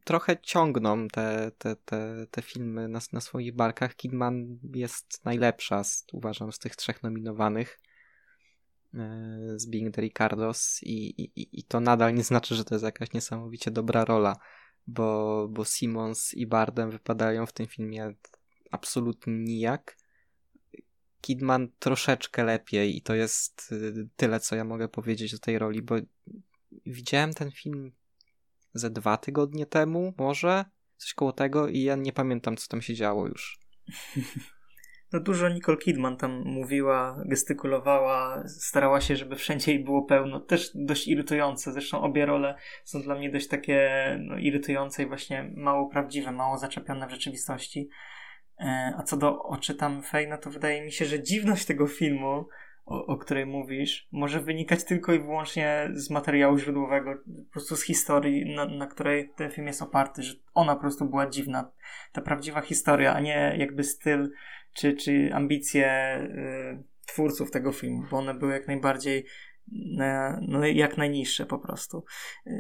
trochę 0.04 0.36
ciągną 0.42 1.08
te, 1.08 1.50
te, 1.58 1.76
te, 1.76 2.26
te 2.30 2.42
filmy 2.42 2.88
na, 2.88 3.00
na 3.12 3.20
swoich 3.20 3.54
barkach. 3.54 3.96
Kidman 3.96 4.58
jest 4.74 5.24
najlepsza, 5.24 5.84
z, 5.84 6.06
uważam, 6.12 6.52
z 6.52 6.58
tych 6.58 6.76
trzech 6.76 7.02
nominowanych 7.02 7.80
e, 8.94 8.98
z 9.56 9.66
Being 9.66 9.94
the 9.94 10.02
Ricardos 10.02 10.82
i, 10.82 11.22
i, 11.22 11.48
i 11.60 11.64
to 11.64 11.80
nadal 11.80 12.14
nie 12.14 12.24
znaczy, 12.24 12.54
że 12.54 12.64
to 12.64 12.74
jest 12.74 12.84
jakaś 12.84 13.12
niesamowicie 13.12 13.70
dobra 13.70 14.04
rola, 14.04 14.36
bo, 14.86 15.48
bo 15.50 15.64
Simons 15.64 16.34
i 16.34 16.46
Bardem 16.46 16.90
wypadają 16.90 17.46
w 17.46 17.52
tym 17.52 17.66
filmie 17.66 18.14
absolutnie 18.70 19.32
nijak. 19.32 19.96
Kidman 21.20 21.68
troszeczkę 21.78 22.44
lepiej 22.44 22.96
i 22.96 23.02
to 23.02 23.14
jest 23.14 23.72
y, 23.72 24.08
tyle, 24.16 24.40
co 24.40 24.56
ja 24.56 24.64
mogę 24.64 24.88
powiedzieć 24.88 25.34
o 25.34 25.38
tej 25.38 25.58
roli, 25.58 25.82
bo 25.82 25.94
widziałem 26.86 27.34
ten 27.34 27.50
film 27.50 27.92
ze 28.74 28.90
dwa 28.90 29.16
tygodnie 29.16 29.66
temu, 29.66 30.14
może 30.18 30.64
coś 30.96 31.14
koło 31.14 31.32
tego, 31.32 31.68
i 31.68 31.82
ja 31.82 31.96
nie 31.96 32.12
pamiętam, 32.12 32.56
co 32.56 32.68
tam 32.68 32.82
się 32.82 32.94
działo 32.94 33.26
już. 33.26 33.58
No 35.12 35.20
dużo 35.20 35.48
Nicole 35.48 35.78
Kidman 35.78 36.16
tam 36.16 36.42
mówiła, 36.44 37.22
gestykulowała, 37.26 38.42
starała 38.48 39.00
się, 39.00 39.16
żeby 39.16 39.36
wszędzie 39.36 39.72
jej 39.72 39.84
było 39.84 40.02
pełno. 40.02 40.40
Też 40.40 40.70
dość 40.74 41.08
irytujące. 41.08 41.72
Zresztą 41.72 42.00
obie 42.00 42.26
role 42.26 42.54
są 42.84 43.02
dla 43.02 43.14
mnie 43.14 43.30
dość 43.30 43.48
takie 43.48 43.90
no, 44.20 44.38
irytujące 44.38 45.02
i 45.02 45.06
właśnie 45.06 45.52
mało 45.56 45.88
prawdziwe, 45.88 46.32
mało 46.32 46.58
zaczepione 46.58 47.06
w 47.06 47.10
rzeczywistości. 47.10 47.88
E, 48.60 48.94
a 48.98 49.02
co 49.02 49.16
do 49.16 49.42
oczy 49.42 49.74
tam 49.74 50.02
Fej, 50.02 50.28
no 50.28 50.38
to 50.38 50.50
wydaje 50.50 50.84
mi 50.84 50.92
się, 50.92 51.04
że 51.04 51.22
dziwność 51.22 51.66
tego 51.66 51.86
filmu 51.86 52.48
o, 52.88 53.06
o, 53.06 53.16
której 53.16 53.46
mówisz, 53.46 54.08
może 54.12 54.40
wynikać 54.40 54.84
tylko 54.84 55.12
i 55.12 55.20
wyłącznie 55.20 55.90
z 55.92 56.10
materiału 56.10 56.58
źródłowego, 56.58 57.14
po 57.46 57.52
prostu 57.52 57.76
z 57.76 57.82
historii, 57.84 58.54
na, 58.54 58.64
na, 58.64 58.86
której 58.86 59.32
ten 59.36 59.50
film 59.50 59.66
jest 59.66 59.82
oparty, 59.82 60.22
że 60.22 60.34
ona 60.54 60.74
po 60.74 60.80
prostu 60.80 61.04
była 61.04 61.30
dziwna. 61.30 61.70
Ta 62.12 62.20
prawdziwa 62.20 62.60
historia, 62.60 63.14
a 63.14 63.20
nie 63.20 63.54
jakby 63.58 63.84
styl 63.84 64.30
czy, 64.74 64.92
czy 64.92 65.30
ambicje 65.32 66.18
y, 66.20 66.84
twórców 67.06 67.50
tego 67.50 67.72
filmu, 67.72 68.04
bo 68.10 68.18
one 68.18 68.34
były 68.34 68.52
jak 68.52 68.66
najbardziej 68.66 69.24
no, 70.48 70.66
jak 70.66 70.96
najniższe 70.96 71.46
po 71.46 71.58
prostu. 71.58 72.04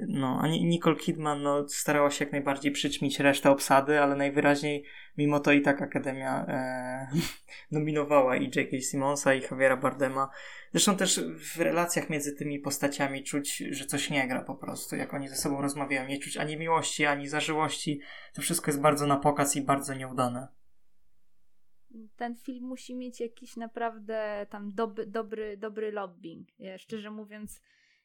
No, 0.08 0.38
a 0.42 0.48
Nicole 0.48 0.96
Kidman 0.96 1.42
no, 1.42 1.68
starała 1.68 2.10
się 2.10 2.24
jak 2.24 2.32
najbardziej 2.32 2.72
przyćmić 2.72 3.20
resztę 3.20 3.50
obsady, 3.50 4.00
ale 4.00 4.16
najwyraźniej 4.16 4.84
mimo 5.18 5.40
to 5.40 5.52
i 5.52 5.62
tak 5.62 5.82
Akademia 5.82 6.46
e, 6.48 7.08
nominowała 7.72 8.36
i 8.36 8.44
J.K. 8.56 8.80
Simonsa 8.80 9.34
i 9.34 9.42
Javiera 9.42 9.76
Bardema. 9.76 10.28
Zresztą 10.72 10.96
też 10.96 11.20
w 11.54 11.60
relacjach 11.60 12.10
między 12.10 12.36
tymi 12.36 12.58
postaciami 12.58 13.24
czuć, 13.24 13.56
że 13.70 13.86
coś 13.86 14.10
nie 14.10 14.28
gra 14.28 14.44
po 14.44 14.54
prostu, 14.54 14.96
jak 14.96 15.14
oni 15.14 15.28
ze 15.28 15.36
sobą 15.36 15.60
rozmawiają. 15.62 16.08
Nie 16.08 16.18
czuć 16.18 16.36
ani 16.36 16.56
miłości, 16.56 17.06
ani 17.06 17.28
zażyłości. 17.28 18.00
To 18.34 18.42
wszystko 18.42 18.70
jest 18.70 18.80
bardzo 18.80 19.06
na 19.06 19.16
pokaz 19.16 19.56
i 19.56 19.62
bardzo 19.62 19.94
nieudane 19.94 20.57
ten 22.16 22.36
film 22.36 22.64
musi 22.64 22.94
mieć 22.94 23.20
jakiś 23.20 23.56
naprawdę 23.56 24.46
tam 24.50 24.72
doby, 24.74 25.06
dobry, 25.06 25.56
dobry 25.56 25.92
lobbying. 25.92 26.48
Ja, 26.58 26.78
szczerze 26.78 27.10
mówiąc, 27.10 27.62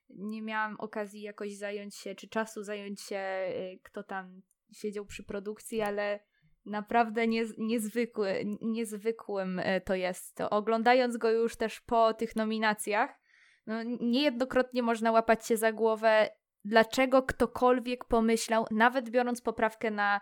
nie 0.09 0.41
miałam 0.41 0.75
okazji 0.79 1.21
jakoś 1.21 1.57
zająć 1.57 1.95
się, 1.95 2.15
czy 2.15 2.27
czasu 2.27 2.63
zająć 2.63 3.01
się, 3.01 3.19
y, 3.49 3.79
kto 3.84 4.03
tam 4.03 4.41
siedział 4.71 5.05
przy 5.05 5.23
produkcji, 5.23 5.81
ale 5.81 6.19
naprawdę 6.65 7.27
nie, 7.27 7.43
niezwykły, 7.57 8.45
niezwykłym 8.61 9.59
y, 9.59 9.81
to 9.86 9.95
jest. 9.95 10.36
To 10.36 10.49
oglądając 10.49 11.17
go 11.17 11.31
już 11.31 11.55
też 11.55 11.81
po 11.81 12.13
tych 12.13 12.36
nominacjach, 12.36 13.19
no, 13.65 13.84
niejednokrotnie 13.99 14.84
można 14.84 15.11
łapać 15.11 15.47
się 15.47 15.57
za 15.57 15.71
głowę, 15.71 16.29
dlaczego 16.65 17.23
ktokolwiek 17.23 18.05
pomyślał, 18.05 18.65
nawet 18.71 19.09
biorąc 19.09 19.41
poprawkę 19.41 19.91
na 19.91 20.21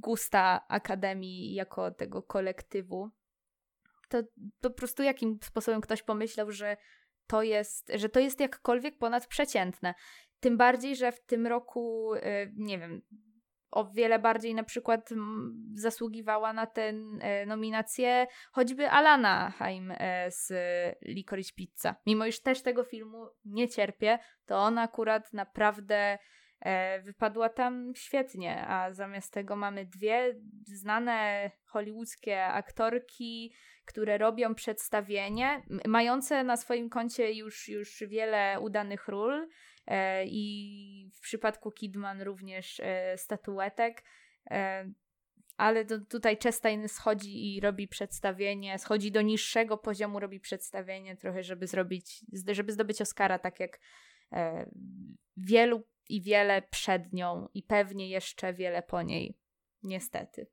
gusta 0.00 0.60
Akademii 0.68 1.54
jako 1.54 1.90
tego 1.90 2.22
kolektywu, 2.22 3.10
to 4.08 4.18
po 4.60 4.70
prostu 4.70 5.02
jakim 5.02 5.38
sposobem 5.42 5.80
ktoś 5.80 6.02
pomyślał, 6.02 6.52
że 6.52 6.76
to 7.26 7.42
jest, 7.42 7.92
że 7.94 8.08
to 8.08 8.20
jest 8.20 8.40
jakkolwiek 8.40 8.98
ponadprzeciętne. 8.98 9.94
Tym 10.40 10.56
bardziej, 10.56 10.96
że 10.96 11.12
w 11.12 11.20
tym 11.20 11.46
roku, 11.46 12.14
y, 12.14 12.52
nie 12.56 12.78
wiem, 12.78 13.02
o 13.70 13.84
wiele 13.84 14.18
bardziej 14.18 14.54
na 14.54 14.64
przykład 14.64 15.10
zasługiwała 15.74 16.52
na 16.52 16.66
tę 16.66 16.88
y, 16.90 17.46
nominację 17.46 18.26
choćby 18.52 18.90
Alana 18.90 19.50
Haim 19.50 19.90
y, 19.90 19.96
z 20.28 20.52
Licorice 21.02 21.52
Pizza. 21.54 21.96
Mimo 22.06 22.26
iż 22.26 22.42
też 22.42 22.62
tego 22.62 22.84
filmu 22.84 23.28
nie 23.44 23.68
cierpię, 23.68 24.18
to 24.46 24.58
on 24.58 24.78
akurat 24.78 25.32
naprawdę 25.32 26.18
E, 26.18 26.18
wypadła 27.02 27.48
tam 27.48 27.92
świetnie, 27.96 28.66
a 28.66 28.92
zamiast 28.92 29.32
tego 29.32 29.56
mamy 29.56 29.86
dwie 29.86 30.34
znane 30.64 31.50
hollywoodzkie 31.64 32.44
aktorki, 32.44 33.54
które 33.84 34.18
robią 34.18 34.54
przedstawienie, 34.54 35.62
mające 35.86 36.44
na 36.44 36.56
swoim 36.56 36.88
koncie 36.88 37.32
już, 37.32 37.68
już 37.68 38.02
wiele 38.08 38.60
udanych 38.60 39.08
ról 39.08 39.48
e, 39.86 40.24
i 40.26 41.10
w 41.14 41.20
przypadku 41.20 41.70
Kidman 41.70 42.22
również 42.22 42.80
e, 42.80 43.18
statuetek 43.18 44.02
ale 45.56 45.84
to, 45.84 45.98
tutaj 46.00 46.36
Chastain 46.42 46.88
schodzi 46.88 47.56
i 47.56 47.60
robi 47.60 47.88
przedstawienie, 47.88 48.78
schodzi 48.78 49.12
do 49.12 49.22
niższego 49.22 49.78
poziomu, 49.78 50.20
robi 50.20 50.40
przedstawienie 50.40 51.16
trochę, 51.16 51.42
żeby 51.42 51.66
zrobić, 51.66 52.24
żeby 52.52 52.72
zdobyć 52.72 53.02
Oscara, 53.02 53.38
tak 53.38 53.60
jak 53.60 53.80
e, 54.32 54.70
wielu 55.36 55.82
i 56.08 56.22
wiele 56.22 56.62
przed 56.62 57.12
nią 57.12 57.48
i 57.54 57.62
pewnie 57.62 58.08
jeszcze 58.08 58.54
wiele 58.54 58.82
po 58.82 59.02
niej. 59.02 59.38
Niestety. 59.82 60.46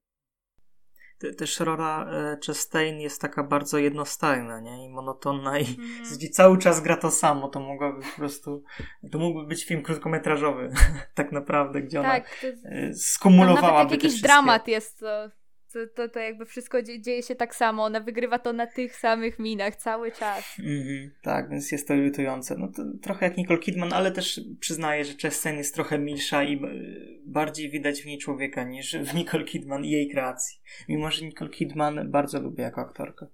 też 1.38 1.60
rola 1.60 2.12
e, 2.12 2.38
Chastain 2.48 3.00
jest 3.00 3.22
taka 3.22 3.44
bardzo 3.44 3.78
jednostajna, 3.78 4.60
nie? 4.60 4.86
I 4.86 4.90
monotonna 4.90 5.60
i 5.60 5.66
Mhm. 5.80 6.32
cały 6.34 6.58
czas 6.58 6.82
gra 6.82 6.98
to 6.98 7.12
samo, 7.12 7.48
to 7.48 7.60
mogłaby 7.60 8.02
po 8.02 8.16
prostu, 8.16 8.64
to 9.12 9.20
mógłby 9.20 9.48
być 9.48 9.66
film 9.66 9.84
krótkometrażowy, 9.84 10.74
tak 11.16 11.32
naprawdę, 11.32 11.82
gdzie 11.82 12.00
ona 12.00 12.10
Tak, 12.10 12.40
to, 12.42 12.48
e, 12.48 12.54
tam 12.54 12.94
skumulowałaby 12.94 13.72
nawet 13.72 13.92
jak 13.92 14.04
jakiś 14.04 14.22
dramat 14.22 14.68
jest, 14.68 15.00
to, 15.00 15.30
to, 15.74 15.80
to, 15.96 16.10
to 16.10 16.20
jakby 16.20 16.46
wszystko 16.46 16.82
dzie- 16.84 17.02
dzieje 17.02 17.24
się 17.24 17.36
tak 17.36 17.56
samo. 17.56 17.84
Ona 17.84 18.00
wygrywa 18.00 18.40
to 18.40 18.54
na 18.54 18.68
tych 18.68 18.96
samych 18.96 19.40
minach 19.40 19.76
cały 19.76 20.12
czas. 20.12 20.56
Mhm, 20.60 21.12
tak, 21.22 21.50
więc 21.50 21.72
jest 21.72 21.88
to 21.88 21.94
irytujące. 21.94 22.56
No 22.58 22.68
to 22.68 22.84
trochę 23.02 23.26
jak 23.26 23.38
Nicole 23.38 23.60
Kidman, 23.60 23.94
ale 23.94 24.12
też 24.12 24.42
przyznaję, 24.60 25.06
że 25.06 25.14
Chastain 25.22 25.58
jest 25.58 25.76
trochę 25.76 26.00
milsza 26.00 26.44
i 26.44 26.62
bardziej 27.26 27.70
widać 27.70 28.02
w 28.02 28.06
niej 28.06 28.18
człowieka 28.18 28.64
niż 28.64 28.96
w 28.98 29.14
Nicole 29.14 29.44
Kidman 29.44 29.86
i 29.86 29.90
jej 29.90 30.10
kreacji. 30.10 30.60
Mimo, 30.90 31.12
że 31.12 31.26
Nicole 31.26 31.50
Kidman 31.52 32.12
bardzo 32.12 32.40
lubię 32.42 32.64
jako 32.64 32.82
aktorkę. 32.82 33.28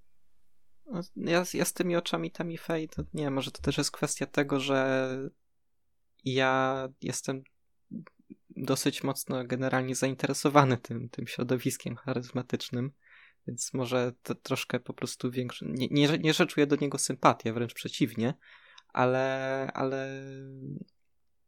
No, 0.92 1.02
Ja, 1.16 1.44
ja 1.54 1.66
z 1.66 1.74
tymi 1.74 1.96
oczami 1.96 2.32
Tammy 2.32 2.58
Faye, 2.58 2.88
to 2.88 3.04
nie 3.14 3.30
może 3.32 3.52
to 3.52 3.62
też 3.62 3.78
jest 3.78 3.92
kwestia 3.92 4.26
tego, 4.26 4.60
że 4.60 5.10
ja 6.26 6.88
jestem 7.02 7.44
dosyć 8.60 9.03
mocno 9.03 9.43
generalnie 9.43 9.95
zainteresowany 9.95 10.78
tym, 10.78 11.10
tym 11.10 11.28
środowiskiem 11.28 11.95
charyzmatycznym, 11.95 12.91
więc 13.47 13.74
może 13.74 14.14
troszkę 14.43 14.80
po 14.80 14.93
prostu 14.93 15.32
większe. 15.32 15.66
Nie, 15.66 15.88
nie, 15.88 16.18
nie, 16.18 16.34
że 16.34 16.47
czuję 16.47 16.68
do 16.68 16.76
niego 16.76 16.97
sympatię, 16.97 17.53
wręcz 17.53 17.74
przeciwnie, 17.74 18.34
ale, 18.88 19.68
ale 19.74 20.24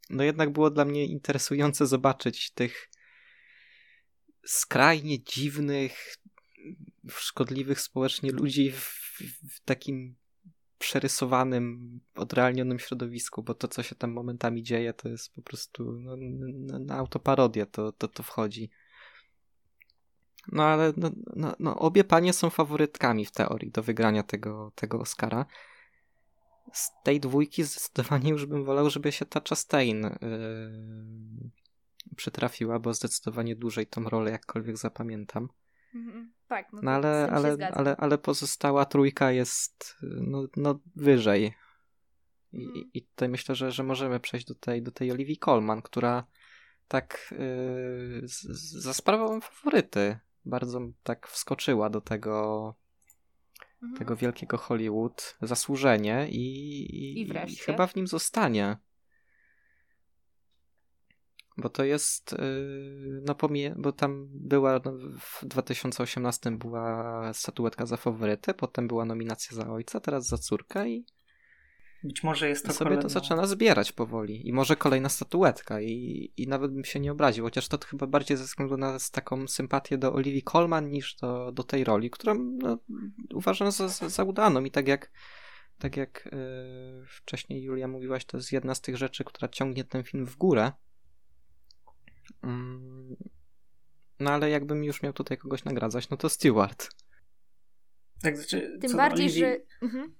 no 0.09 0.23
jednak 0.23 0.51
było 0.53 0.69
dla 0.69 0.85
mnie 0.85 1.05
interesujące 1.05 1.87
zobaczyć 1.87 2.51
tych 2.51 2.89
skrajnie 4.45 5.23
dziwnych, 5.23 6.17
szkodliwych 7.09 7.81
społecznie 7.81 8.31
ludzi 8.31 8.71
w, 8.71 9.17
w 9.55 9.59
takim 9.65 10.15
przerysowanym, 10.81 11.99
odrealnionym 12.15 12.79
środowisku, 12.79 13.43
bo 13.43 13.53
to, 13.53 13.67
co 13.67 13.83
się 13.83 13.95
tam 13.95 14.11
momentami 14.11 14.63
dzieje, 14.63 14.93
to 14.93 15.09
jest 15.09 15.35
po 15.35 15.41
prostu 15.41 15.91
no, 15.91 16.15
na, 16.79 16.95
autoparodię 16.95 17.65
to, 17.65 17.91
to, 17.91 18.07
to 18.07 18.23
wchodzi. 18.23 18.69
No 20.51 20.63
ale 20.63 20.93
no, 20.97 21.11
no, 21.35 21.55
no, 21.59 21.79
obie 21.79 22.03
panie 22.03 22.33
są 22.33 22.49
faworytkami 22.49 23.25
w 23.25 23.31
teorii 23.31 23.71
do 23.71 23.83
wygrania 23.83 24.23
tego, 24.23 24.71
tego 24.75 24.99
Oscara. 24.99 25.45
Z 26.73 26.89
tej 27.03 27.19
dwójki 27.19 27.63
zdecydowanie 27.63 28.31
już 28.31 28.45
bym 28.45 28.65
wolał, 28.65 28.89
żeby 28.89 29.11
się 29.11 29.25
ta 29.25 29.41
Chastain 29.49 30.03
yy, 30.03 31.49
przytrafiła, 32.15 32.79
bo 32.79 32.93
zdecydowanie 32.93 33.55
dłużej 33.55 33.87
tą 33.87 34.03
rolę 34.03 34.31
jakkolwiek 34.31 34.77
zapamiętam. 34.77 35.49
Mhm. 35.95 36.33
Tak, 36.47 36.73
no, 36.73 36.79
No 36.81 36.91
ale, 36.91 37.29
ale, 37.31 37.57
ale, 37.73 37.95
ale 37.97 38.17
pozostała 38.17 38.85
trójka 38.85 39.31
jest 39.31 39.97
no, 40.01 40.47
no 40.57 40.79
wyżej. 40.95 41.53
I, 42.53 42.65
Mhm. 42.65 42.89
I 42.93 43.01
tutaj 43.01 43.29
myślę, 43.29 43.55
że, 43.55 43.71
że 43.71 43.83
możemy 43.83 44.19
przejść 44.19 44.45
do 44.47 44.55
tej, 44.55 44.81
do 44.83 44.91
tej 44.91 45.11
Olivii 45.11 45.37
Colman, 45.37 45.81
która 45.81 46.25
tak 46.87 47.33
yy, 48.21 48.27
z, 48.27 48.41
za 48.83 48.93
sprawą 48.93 49.41
faworyty 49.41 50.19
bardzo 50.45 50.79
tak 51.03 51.27
wskoczyła 51.27 51.89
do 51.89 52.01
tego, 52.01 52.75
Mhm. 53.81 53.97
tego 53.99 54.15
wielkiego 54.15 54.57
Hollywood 54.57 55.37
zasłużenie 55.41 56.27
i, 56.29 56.41
i, 56.95 57.21
I 57.21 57.25
wreszcie. 57.25 57.63
chyba 57.63 57.87
w 57.87 57.95
nim 57.95 58.07
zostanie. 58.07 58.77
Bo 61.61 61.69
to 61.69 61.83
jest, 61.83 62.31
yy, 62.31 63.21
no 63.25 63.35
pomie, 63.35 63.75
bo 63.77 63.91
tam 63.91 64.27
była, 64.31 64.81
no, 64.85 64.93
w 65.19 65.45
2018 65.45 66.51
była 66.51 67.33
statuetka 67.33 67.85
za 67.85 67.97
faworytę, 67.97 68.53
potem 68.53 68.87
była 68.87 69.05
nominacja 69.05 69.57
za 69.57 69.69
ojca, 69.69 69.99
teraz 69.99 70.27
za 70.27 70.37
córkę 70.37 70.89
i 70.89 71.05
Być 72.03 72.23
może 72.23 72.49
jest 72.49 72.65
to 72.65 72.73
sobie 72.73 72.85
kolejna... 72.85 73.01
to 73.01 73.09
zaczyna 73.09 73.47
zbierać 73.47 73.91
powoli. 73.91 74.47
I 74.47 74.53
może 74.53 74.75
kolejna 74.75 75.09
statuetka 75.09 75.81
i, 75.81 76.31
i 76.37 76.47
nawet 76.47 76.73
bym 76.73 76.83
się 76.83 76.99
nie 76.99 77.11
obraził, 77.11 77.43
chociaż 77.43 77.67
to 77.67 77.77
chyba 77.87 78.07
bardziej 78.07 78.37
ze 78.37 78.43
względu 78.43 78.77
na 78.77 78.97
taką 79.11 79.47
sympatię 79.47 79.97
do 79.97 80.13
Olivii 80.13 80.43
Colman 80.43 80.89
niż 80.89 81.15
do, 81.15 81.51
do 81.51 81.63
tej 81.63 81.83
roli, 81.83 82.09
którą 82.09 82.35
no, 82.35 82.77
uważam 83.33 83.71
za, 83.71 83.87
za, 83.87 84.09
za 84.09 84.23
udaną 84.23 84.63
i 84.63 84.71
tak 84.71 84.87
jak 84.87 85.11
tak 85.79 85.97
jak 85.97 86.29
yy, 86.31 87.05
wcześniej 87.07 87.63
Julia 87.63 87.87
mówiłaś, 87.87 88.25
to 88.25 88.37
jest 88.37 88.51
jedna 88.51 88.75
z 88.75 88.81
tych 88.81 88.97
rzeczy, 88.97 89.23
która 89.23 89.47
ciągnie 89.47 89.83
ten 89.83 90.03
film 90.03 90.25
w 90.25 90.35
górę. 90.35 90.71
Mm, 92.43 93.15
no 94.19 94.31
ale 94.31 94.49
jakbym 94.49 94.83
już 94.83 95.03
miał 95.03 95.13
tutaj 95.13 95.37
kogoś 95.37 95.63
nagradzać, 95.65 96.09
no 96.09 96.17
to 96.17 96.29
Stewart. 96.29 96.87
Tak, 98.23 98.37
znaczy, 98.37 98.77
Tym 98.81 98.97
bardziej, 98.97 99.27
Olivii- 99.29 99.39
że... 99.39 99.57
Mhm. 99.81 100.15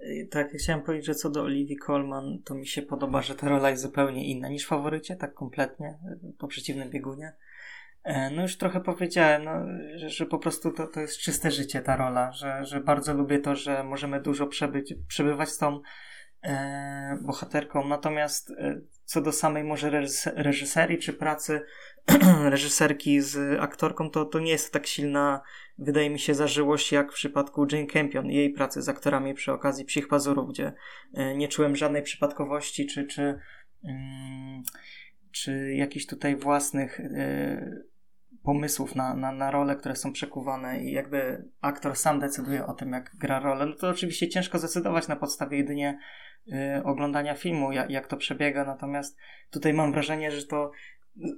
Y, 0.00 0.28
Tak, 0.30 0.52
ja 0.52 0.58
chciałem 0.58 0.82
powiedzieć, 0.82 1.06
że 1.06 1.14
co 1.14 1.30
do 1.30 1.42
Olivii 1.42 1.76
Colman, 1.86 2.38
to 2.44 2.54
mi 2.54 2.66
się 2.66 2.82
podoba, 2.82 3.22
że 3.22 3.34
ta 3.34 3.48
rola 3.48 3.70
jest 3.70 3.82
zupełnie 3.82 4.26
inna 4.28 4.48
niż 4.48 4.64
w 4.64 4.68
faworycie, 4.68 5.16
tak 5.16 5.34
kompletnie, 5.34 5.98
y, 6.24 6.32
po 6.38 6.48
przeciwnym 6.48 6.90
biegunie. 6.90 7.32
E, 8.04 8.30
No 8.30 8.42
już 8.42 8.56
trochę 8.58 8.80
powiedziałem, 8.80 9.44
no, 9.44 9.52
że, 9.98 10.08
że 10.10 10.26
po 10.26 10.38
prostu 10.38 10.70
to, 10.72 10.86
to 10.86 11.00
jest 11.00 11.18
czyste 11.18 11.50
życie 11.50 11.80
ta 11.82 11.96
rola, 11.96 12.32
że, 12.32 12.64
że 12.64 12.80
bardzo 12.80 13.14
lubię 13.14 13.38
to, 13.38 13.56
że 13.56 13.84
możemy 13.84 14.20
dużo 14.20 14.46
przebyć, 14.46 14.94
przebywać 15.08 15.48
z 15.48 15.58
tą 15.58 15.80
e, 16.42 17.18
bohaterką. 17.22 17.88
Natomiast 17.88 18.50
e, 18.50 18.80
co 19.12 19.20
do 19.20 19.32
samej 19.32 19.64
może 19.64 19.90
reżyse- 19.90 20.32
reżyserii 20.36 20.98
czy 20.98 21.12
pracy 21.12 21.60
reżyserki 22.52 23.20
z 23.20 23.60
aktorką, 23.60 24.10
to, 24.10 24.24
to 24.24 24.40
nie 24.40 24.50
jest 24.50 24.72
tak 24.72 24.86
silna, 24.86 25.40
wydaje 25.78 26.10
mi 26.10 26.18
się, 26.18 26.34
zażyłość 26.34 26.92
jak 26.92 27.12
w 27.12 27.14
przypadku 27.14 27.66
Jane 27.72 27.86
Campion 27.86 28.30
i 28.30 28.34
jej 28.34 28.50
pracy 28.50 28.82
z 28.82 28.88
aktorami 28.88 29.34
przy 29.34 29.52
okazji 29.52 29.84
Psich 29.84 30.08
Pazurów, 30.08 30.50
gdzie 30.50 30.72
e, 31.14 31.36
nie 31.36 31.48
czułem 31.48 31.76
żadnej 31.76 32.02
przypadkowości 32.02 32.86
czy, 32.86 33.06
czy, 33.06 33.38
mm, 33.84 34.62
czy 35.32 35.74
jakichś 35.74 36.06
tutaj 36.06 36.36
własnych 36.36 37.00
e, 37.00 37.82
pomysłów 38.42 38.94
na, 38.94 39.14
na, 39.14 39.32
na 39.32 39.50
role, 39.50 39.76
które 39.76 39.96
są 39.96 40.12
przekuwane 40.12 40.82
i 40.84 40.92
jakby 40.92 41.44
aktor 41.60 41.96
sam 41.96 42.20
decyduje 42.20 42.66
o 42.66 42.74
tym, 42.74 42.92
jak 42.92 43.16
gra 43.16 43.40
rolę, 43.40 43.66
no 43.66 43.76
to 43.76 43.88
oczywiście 43.88 44.28
ciężko 44.28 44.58
zdecydować 44.58 45.08
na 45.08 45.16
podstawie 45.16 45.58
jedynie 45.58 45.98
oglądania 46.84 47.34
filmu, 47.34 47.72
jak, 47.72 47.90
jak 47.90 48.06
to 48.06 48.16
przebiega, 48.16 48.64
natomiast 48.64 49.18
tutaj 49.50 49.74
mam 49.74 49.92
wrażenie, 49.92 50.30
że 50.30 50.46
to 50.46 50.70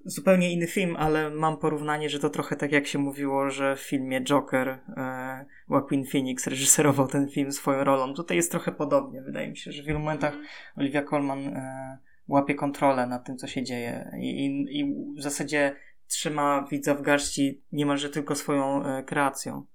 zupełnie 0.05 0.53
inny 0.53 0.67
film, 0.67 0.97
ale 0.97 1.31
mam 1.31 1.57
porównanie, 1.57 2.11
że 2.11 2.19
to 2.19 2.31
trochę 2.31 2.57
tak 2.57 2.73
jak 2.73 2.87
się 2.87 2.99
mówiło, 2.99 3.51
że 3.51 3.77
w 3.77 3.81
filmie 3.81 4.21
Joker 4.21 4.69
e, 4.69 5.45
Joaquin 5.71 6.07
Phoenix 6.07 6.47
reżyserował 6.47 7.09
ten 7.09 7.29
film 7.29 7.53
swoją 7.53 7.85
rolą. 7.85 8.15
Tutaj 8.15 8.37
jest 8.37 8.51
trochę 8.51 8.73
podobnie. 8.73 9.23
Wydaje 9.23 9.51
mi 9.51 9.57
się, 9.57 9.73
że 9.73 9.83
w 9.83 9.87
wielu 9.87 9.99
momentach 9.99 10.35
Olivia 10.77 11.03
Colman 11.03 11.39
e, 11.39 11.99
łapie 12.29 12.55
kontrolę 12.55 13.07
nad 13.07 13.27
tym, 13.27 13.37
co 13.37 13.47
się 13.47 13.63
dzieje 13.63 14.11
i, 14.21 14.47
i, 14.47 14.81
i 14.81 14.95
w 15.19 15.23
zasadzie 15.23 15.77
trzyma 16.07 16.67
widza 16.71 16.95
w 16.95 17.03
garści 17.03 17.63
niemalże 17.73 18.11
tylko 18.11 18.35
swoją 18.35 18.85
e, 18.85 19.03
kreacją. 19.03 19.67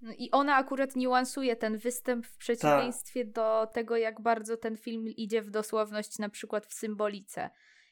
No 0.00 0.12
I 0.18 0.30
ona 0.30 0.56
akurat 0.56 0.96
niuansuje 0.96 1.56
ten 1.56 1.78
występ 1.78 2.26
w 2.26 2.36
przeciwieństwie 2.36 3.24
do 3.24 3.68
tego, 3.72 3.96
jak 3.96 4.20
bardzo 4.20 4.56
ten 4.56 4.76
film 4.76 5.06
idzie 5.06 5.42
w 5.42 5.50
dosłowność, 5.50 6.18
na 6.18 6.28
przykład 6.28 6.66
w 6.66 6.74
symbolice. 6.74 7.50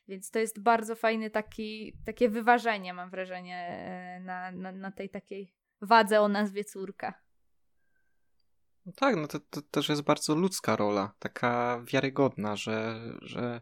Więc 0.08 0.30
to 0.30 0.38
jest 0.38 0.60
bardzo 0.60 0.96
fajny 0.96 1.30
taki, 1.30 1.96
takie 2.04 2.28
wyważenie, 2.28 2.94
mam 2.94 3.10
wrażenie, 3.10 3.56
e, 3.56 4.20
na, 4.20 4.50
na, 4.52 4.72
na 4.72 4.90
tej 4.90 5.10
takiej 5.10 5.54
wadze 5.80 6.20
o 6.20 6.28
nazwie 6.28 6.64
córka. 6.64 7.24
No 8.86 8.92
tak, 8.92 9.16
no 9.16 9.28
to, 9.28 9.40
to 9.40 9.62
też 9.62 9.88
jest 9.88 10.02
bardzo 10.02 10.34
ludzka 10.34 10.76
rola, 10.76 11.14
taka 11.18 11.82
wiarygodna, 11.84 12.56
że, 12.56 13.00
że 13.22 13.60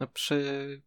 no 0.00 0.06
przy, 0.06 0.82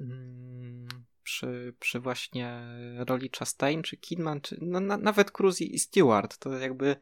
mm, 0.00 0.88
przy, 1.32 1.74
przy 1.78 2.00
właśnie 2.00 2.62
roli 2.98 3.30
Chastain, 3.38 3.82
czy 3.82 3.96
Kidman, 3.96 4.40
czy 4.40 4.58
no, 4.60 4.80
na, 4.80 4.96
nawet 4.96 5.30
Cruz 5.30 5.60
i 5.60 5.78
Stewart, 5.78 6.38
to 6.38 6.58
jakby 6.58 6.96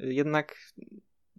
y, 0.00 0.14
jednak 0.14 0.72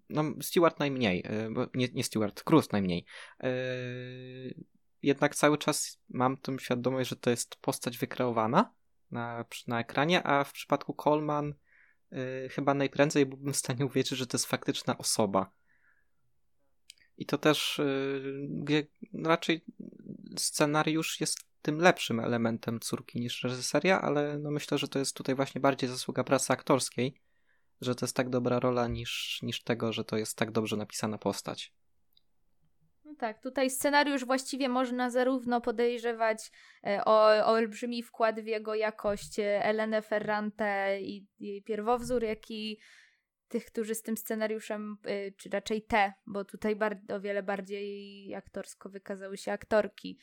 no 0.09 0.23
Stewart 0.41 0.79
najmniej, 0.79 1.25
y, 1.45 1.51
bo 1.51 1.67
nie, 1.73 1.87
nie 1.87 2.03
Stewart, 2.03 2.43
Cruz 2.43 2.71
najmniej. 2.71 3.05
Y, 3.43 4.77
Jednak 5.01 5.35
cały 5.35 5.57
czas 5.57 5.99
mam 6.09 6.37
tą 6.37 6.57
świadomość, 6.57 7.09
że 7.09 7.15
to 7.15 7.29
jest 7.29 7.55
postać 7.55 7.97
wykreowana 7.97 8.73
na, 9.11 9.45
na 9.67 9.79
ekranie, 9.79 10.23
a 10.23 10.43
w 10.43 10.51
przypadku 10.51 10.93
Coleman 10.93 11.53
chyba 12.51 12.73
najprędzej 12.73 13.25
byłbym 13.25 13.53
w 13.53 13.57
stanie 13.57 13.85
uwierzyć, 13.85 14.19
że 14.19 14.27
to 14.27 14.37
jest 14.37 14.45
faktyczna 14.45 14.97
osoba. 14.97 15.51
I 17.17 17.25
to 17.25 17.37
też 17.37 17.81
gdzie 18.49 18.87
raczej 19.23 19.65
scenariusz 20.37 21.21
jest 21.21 21.46
tym 21.67 21.77
lepszym 21.77 22.19
elementem 22.19 22.79
córki 22.79 23.19
niż 23.19 23.43
reżyseria, 23.43 24.01
ale 24.01 24.37
no 24.37 24.51
myślę, 24.51 24.77
że 24.77 24.87
to 24.87 24.99
jest 24.99 25.15
tutaj 25.15 25.35
właśnie 25.35 25.61
bardziej 25.61 25.89
zasługa 25.89 26.23
pracy 26.23 26.53
aktorskiej, 26.53 27.21
że 27.81 27.95
to 27.95 28.05
jest 28.05 28.15
tak 28.15 28.29
dobra 28.29 28.59
rola 28.59 28.87
niż, 28.87 29.39
niż 29.41 29.63
tego, 29.63 29.93
że 29.93 30.03
to 30.03 30.17
jest 30.17 30.37
tak 30.37 30.51
dobrze 30.51 30.77
napisana 30.77 31.17
postać. 31.17 31.73
No 33.05 33.15
tak, 33.19 33.41
tutaj 33.41 33.69
scenariusz 33.69 34.25
właściwie 34.25 34.69
można 34.69 35.09
zarówno 35.09 35.61
podejrzewać 35.61 36.51
e, 36.83 37.05
o, 37.05 37.27
o 37.27 37.45
olbrzymi 37.45 38.03
wkład 38.03 38.39
w 38.39 38.45
jego 38.45 38.75
jakość 38.75 39.39
e, 39.39 39.63
Elenę 39.63 40.01
Ferrante 40.01 41.01
i 41.01 41.27
jej 41.39 41.63
pierwowzór, 41.63 42.23
jak 42.23 42.51
i 42.51 42.79
tych, 43.47 43.65
którzy 43.65 43.95
z 43.95 44.01
tym 44.01 44.17
scenariuszem, 44.17 44.97
e, 45.03 45.31
czy 45.31 45.49
raczej 45.49 45.81
te, 45.81 46.13
bo 46.27 46.45
tutaj 46.45 46.75
bar- 46.75 47.01
o 47.09 47.19
wiele 47.19 47.43
bardziej 47.43 48.35
aktorsko 48.35 48.89
wykazały 48.89 49.37
się 49.37 49.51
aktorki, 49.51 50.17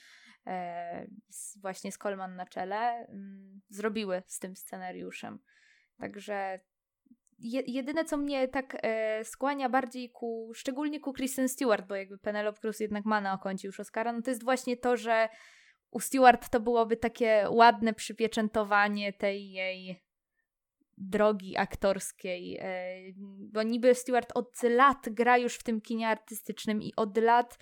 z, 1.28 1.58
właśnie 1.58 1.92
z 1.92 1.98
Colman 1.98 2.36
na 2.36 2.46
czele, 2.46 3.06
m, 3.08 3.60
zrobiły 3.68 4.22
z 4.26 4.38
tym 4.38 4.56
scenariuszem. 4.56 5.38
Także 5.98 6.60
je, 7.38 7.62
jedyne, 7.66 8.04
co 8.04 8.16
mnie 8.16 8.48
tak 8.48 8.76
e, 8.82 9.24
skłania 9.24 9.68
bardziej 9.68 10.10
ku, 10.10 10.52
szczególnie 10.54 11.00
ku 11.00 11.12
Kristen 11.12 11.48
Stewart, 11.48 11.86
bo 11.86 11.94
jakby 11.94 12.18
Penelope 12.18 12.60
Cruz 12.60 12.80
jednak 12.80 13.04
ma 13.04 13.20
na 13.20 13.32
okoncie 13.32 13.68
już 13.68 13.80
Oscara, 13.80 14.12
no 14.12 14.22
to 14.22 14.30
jest 14.30 14.44
właśnie 14.44 14.76
to, 14.76 14.96
że 14.96 15.28
u 15.90 16.00
Stewart 16.00 16.50
to 16.50 16.60
byłoby 16.60 16.96
takie 16.96 17.46
ładne 17.50 17.94
przypieczętowanie 17.94 19.12
tej 19.12 19.50
jej 19.50 20.04
drogi 20.98 21.56
aktorskiej, 21.56 22.58
e, 22.60 22.96
bo 23.52 23.62
niby 23.62 23.94
Stewart 23.94 24.32
od 24.34 24.62
lat 24.62 25.08
gra 25.10 25.38
już 25.38 25.54
w 25.54 25.62
tym 25.62 25.80
kinie 25.80 26.08
artystycznym 26.08 26.82
i 26.82 26.92
od 26.96 27.18
lat 27.18 27.58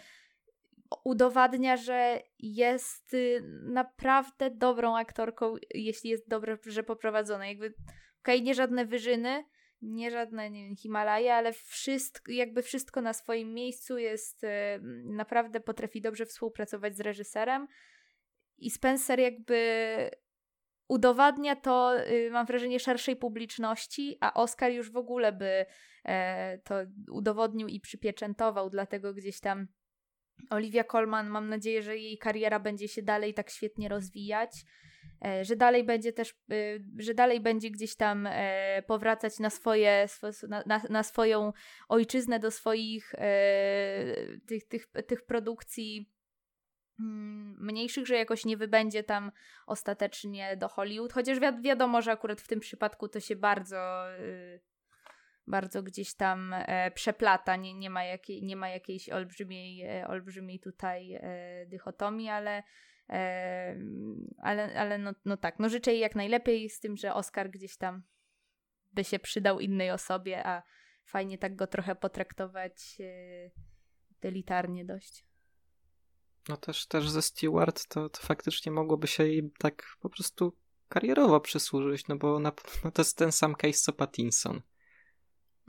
udowadnia, 1.05 1.77
że 1.77 2.23
jest 2.39 3.15
y, 3.15 3.41
naprawdę 3.63 4.51
dobrą 4.51 4.97
aktorką, 4.97 5.55
jeśli 5.75 6.11
jest 6.11 6.29
dobrze 6.29 6.83
poprowadzona. 6.83 7.47
Jakby, 7.47 7.67
okej, 7.67 8.37
okay, 8.37 8.41
nie 8.41 8.55
żadne 8.55 8.87
wyżyny, 8.87 9.45
nie 9.83 10.11
żadne, 10.11 10.51
nie 10.51 10.65
wiem, 10.65 10.77
Himalaje, 10.77 11.35
ale 11.35 11.53
wszystko, 11.53 12.33
jakby 12.33 12.63
wszystko 12.63 13.01
na 13.01 13.13
swoim 13.13 13.55
miejscu 13.55 13.99
jest, 13.99 14.45
e, 14.45 14.79
naprawdę 15.05 15.61
potrafi 15.61 16.01
dobrze 16.01 16.27
współpracować 16.27 16.97
z 16.97 17.01
reżyserem 17.01 17.69
i 18.59 18.71
Spencer 18.71 19.21
jakby 19.21 20.11
udowadnia 20.89 21.57
to, 21.57 22.07
y, 22.09 22.31
mam 22.31 22.47
wrażenie, 22.47 22.81
szerszej 22.81 23.17
publiczności, 23.17 24.17
a 24.21 24.35
Oscar 24.35 24.73
już 24.73 24.91
w 24.91 24.97
ogóle 24.97 25.33
by 25.33 25.67
e, 26.05 26.59
to 26.59 26.75
udowodnił 27.11 27.69
i 27.69 27.81
przypieczętował, 27.81 28.71
dlatego 28.71 29.15
gdzieś 29.15 29.41
tam 29.41 29.67
Olivia 30.51 30.85
Colman, 30.85 31.29
mam 31.29 31.49
nadzieję, 31.49 31.83
że 31.83 31.97
jej 31.97 32.19
kariera 32.19 32.61
będzie 32.61 32.89
się 32.89 33.03
dalej 33.03 33.35
tak 33.35 33.51
świetnie 33.51 33.89
rozwijać. 33.89 34.65
E, 35.25 35.45
że 35.45 35.57
dalej 35.57 35.85
będzie 35.85 36.13
też, 36.13 36.31
e, 36.31 36.55
że 36.99 37.15
dalej 37.15 37.41
będzie 37.41 37.71
gdzieś 37.71 37.97
tam 37.97 38.27
e, 38.27 38.83
powracać 38.87 39.39
na 39.39 39.51
swoje, 39.51 40.07
na, 40.67 40.83
na 40.91 41.03
swoją 41.03 41.53
ojczyznę, 41.89 42.39
do 42.39 42.51
swoich 42.51 43.15
tych, 44.47 44.69
tych, 44.69 44.87
tych 45.07 45.25
produkcji 45.25 46.13
mm, 47.01 47.57
mniejszych, 47.61 48.07
że 48.07 48.17
jakoś 48.17 48.45
nie 48.45 48.57
wybędzie 48.57 49.03
tam 49.03 49.33
ostatecznie 49.67 50.57
do 50.57 50.69
Hollywood, 50.69 51.13
chociaż 51.13 51.41
wi 51.41 51.47
wiadomo, 51.63 52.03
że 52.03 52.13
akurat 52.13 52.41
w 52.41 52.49
tym 52.49 52.61
przypadku 52.61 53.09
to 53.09 53.21
się 53.21 53.37
bardzo 53.37 54.05
bardzo 55.47 55.83
gdzieś 55.83 56.15
tam 56.15 56.55
przeplata, 56.95 57.57
nie, 57.57 57.75
nie, 57.75 57.91
ma 57.91 58.05
jakiej, 58.05 58.43
nie 58.43 58.57
ma 58.57 58.69
jakiejś 58.69 59.09
olbrzymiej, 59.09 60.05
olbrzymiej 60.05 60.61
tutaj 60.61 61.21
dychotomii, 61.67 62.29
ale 62.29 62.63
ale, 64.39 64.75
ale 64.75 64.99
no, 64.99 65.13
no 65.25 65.37
tak, 65.37 65.59
no 65.59 65.69
życzę 65.69 65.93
jej 65.93 66.01
jak 66.01 66.15
najlepiej 66.15 66.71
z 66.71 66.81
tym, 66.81 66.97
że 66.97 67.15
Oscar 67.15 67.51
gdzieś 67.51 67.77
tam 67.77 68.03
by 68.93 69.05
się 69.05 69.19
przydał 69.19 69.61
innej 69.61 69.91
osobie, 69.91 70.47
a 70.47 70.63
fajnie 71.05 71.39
tak 71.39 71.57
go 71.57 71.67
trochę 71.67 71.95
potraktować 71.95 72.97
e, 73.01 73.51
delitarnie 74.21 74.85
dość. 74.85 75.27
No 76.49 76.57
też, 76.57 76.87
też 76.87 77.11
ze 77.11 77.23
Stewart 77.23 77.89
to, 77.89 78.09
to 78.09 78.21
faktycznie 78.21 78.73
mogłoby 78.73 79.07
się 79.07 79.27
jej 79.27 79.51
tak 79.59 79.97
po 80.01 80.11
prostu 80.11 80.59
karierowo 80.89 81.41
przysłużyć, 81.41 82.09
no 82.09 82.17
bo 82.17 82.39
na, 82.39 82.53
no 82.85 82.91
to 82.91 83.03
jest 83.03 83.17
ten 83.17 83.33
sam 83.33 83.55
case 83.55 83.73
co 83.73 83.93
Pattinson. 83.93 84.63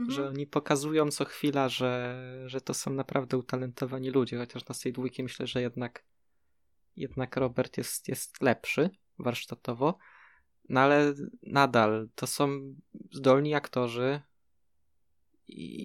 Mhm. 0.04 0.12
Że 0.12 0.30
oni 0.30 0.48
pokazują 0.48 1.12
co 1.12 1.26
chwila, 1.26 1.70
że, 1.70 2.44
że 2.46 2.62
to 2.62 2.74
są 2.74 2.94
naprawdę 2.94 3.38
utalentowani 3.38 4.10
ludzie, 4.10 4.38
chociaż 4.38 4.68
na 4.68 4.76
tej 4.76 4.94
dwójki 4.94 5.24
myślę, 5.24 5.48
że 5.48 5.62
jednak 5.62 6.04
jednak 6.96 7.38
Robert 7.38 7.78
jest, 7.78 8.08
jest 8.08 8.42
lepszy 8.42 8.90
warsztatowo, 9.20 9.98
no 10.70 10.80
ale 10.80 11.14
nadal 11.44 12.10
to 12.16 12.28
są 12.28 12.76
zdolni 13.12 13.56
aktorzy 13.56 14.22
i, 15.48 15.76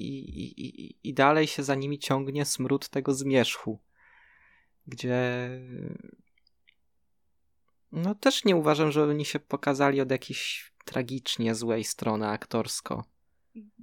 i, 0.00 0.60
i, 0.60 1.08
i 1.08 1.14
dalej 1.14 1.46
się 1.46 1.62
za 1.62 1.74
nimi 1.74 1.98
ciągnie 1.98 2.44
smród 2.44 2.88
tego 2.88 3.14
zmierzchu, 3.14 3.80
gdzie 4.86 5.48
no 7.92 8.14
też 8.14 8.44
nie 8.44 8.56
uważam, 8.56 8.92
że 8.92 9.04
oni 9.04 9.24
się 9.24 9.40
pokazali 9.40 10.00
od 10.00 10.10
jakiejś 10.10 10.72
tragicznie 10.84 11.54
złej 11.54 11.84
strony 11.84 12.28
aktorsko. 12.28 13.04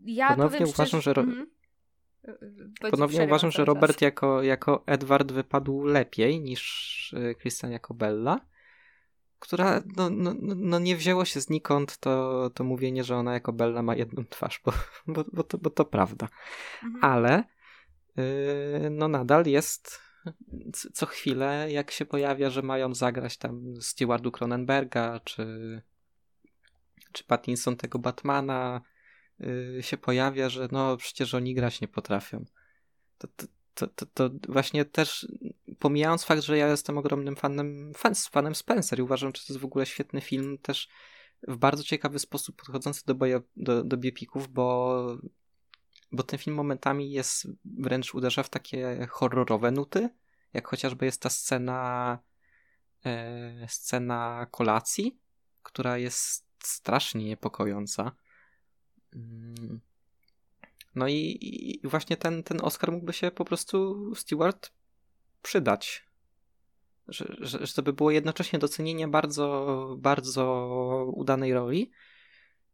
Ja 0.05 0.35
Ponownie 0.35 0.65
uważam, 0.65 1.01
że... 1.01 1.11
Mm 1.11 1.29
-hmm. 1.29 1.45
Ponownie 2.91 3.23
uważam, 3.23 3.51
że 3.51 3.65
Robert 3.65 4.01
jako, 4.01 4.43
jako 4.43 4.83
Edward 4.85 5.31
wypadł 5.31 5.83
lepiej 5.83 6.41
niż 6.41 7.13
y, 7.13 7.35
Christian 7.35 7.71
jako 7.71 7.93
Bella, 7.93 8.39
która 9.39 9.83
no, 9.97 10.09
no, 10.09 10.33
no, 10.39 10.55
no 10.57 10.79
nie 10.79 10.95
wzięło 10.95 11.25
się 11.25 11.41
znikąd 11.41 11.97
to, 11.97 12.49
to 12.53 12.63
mówienie, 12.63 13.03
że 13.03 13.15
ona 13.15 13.33
jako 13.33 13.53
Bella 13.53 13.81
ma 13.81 13.95
jedną 13.95 14.25
twarz, 14.25 14.61
bo, 14.65 14.73
bo, 15.07 15.25
bo, 15.33 15.43
to, 15.43 15.57
bo 15.57 15.69
to 15.69 15.85
prawda. 15.85 16.27
Mhm. 16.83 17.03
Ale 17.03 17.43
yy, 18.17 18.89
no 18.89 19.07
nadal 19.07 19.45
jest 19.45 20.01
co 20.93 21.05
chwilę, 21.05 21.71
jak 21.71 21.91
się 21.91 22.05
pojawia, 22.05 22.49
że 22.49 22.61
mają 22.61 22.93
zagrać 22.93 23.37
tam 23.37 23.81
Stewardu 23.81 24.31
Cronenberga, 24.31 25.19
czy, 25.19 25.81
czy 27.11 27.23
Pattinson 27.23 27.77
tego 27.77 27.99
Batmana, 27.99 28.81
się 29.81 29.97
pojawia, 29.97 30.49
że 30.49 30.67
no 30.71 30.97
przecież 30.97 31.33
oni 31.33 31.53
grać 31.53 31.81
nie 31.81 31.87
potrafią. 31.87 32.45
To, 33.17 33.27
to, 33.27 33.47
to, 33.73 33.87
to, 33.87 34.05
to 34.29 34.29
właśnie 34.49 34.85
też 34.85 35.27
pomijając 35.79 36.23
fakt, 36.23 36.41
że 36.41 36.57
ja 36.57 36.67
jestem 36.67 36.97
ogromnym 36.97 37.35
fanem, 37.35 37.91
fan, 37.97 38.15
fanem 38.15 38.55
Spencer 38.55 38.99
i 38.99 39.01
uważam, 39.01 39.31
że 39.35 39.41
to 39.41 39.53
jest 39.53 39.61
w 39.61 39.65
ogóle 39.65 39.85
świetny 39.85 40.21
film, 40.21 40.57
też 40.57 40.89
w 41.47 41.57
bardzo 41.57 41.83
ciekawy 41.83 42.19
sposób 42.19 42.55
podchodzący 42.55 43.05
do, 43.05 43.15
boja, 43.15 43.41
do, 43.55 43.83
do 43.83 43.97
biopików, 43.97 44.47
bo, 44.47 45.17
bo 46.11 46.23
ten 46.23 46.39
film 46.39 46.55
momentami 46.55 47.11
jest 47.11 47.47
wręcz 47.65 48.13
uderza 48.13 48.43
w 48.43 48.49
takie 48.49 49.07
horrorowe 49.09 49.71
nuty, 49.71 50.09
jak 50.53 50.67
chociażby 50.67 51.05
jest 51.05 51.21
ta 51.21 51.29
scena 51.29 52.19
e, 53.05 53.67
scena 53.69 54.47
kolacji, 54.51 55.19
która 55.63 55.97
jest 55.97 56.47
strasznie 56.63 57.25
niepokojąca. 57.25 58.11
No 60.95 61.07
i, 61.07 61.37
i, 61.41 61.87
właśnie 61.87 62.17
ten, 62.17 62.43
ten 62.43 62.61
Oscar 62.61 62.91
mógłby 62.91 63.13
się 63.13 63.31
po 63.31 63.45
prostu 63.45 64.15
Stewart 64.15 64.71
przydać. 65.41 66.05
Że, 67.07 67.35
że, 67.39 67.65
że 67.65 67.73
to 67.73 67.83
by 67.83 67.93
było 67.93 68.11
jednocześnie 68.11 68.59
docenienie 68.59 69.07
bardzo, 69.07 69.95
bardzo 69.99 70.65
udanej 71.15 71.53
roli 71.53 71.91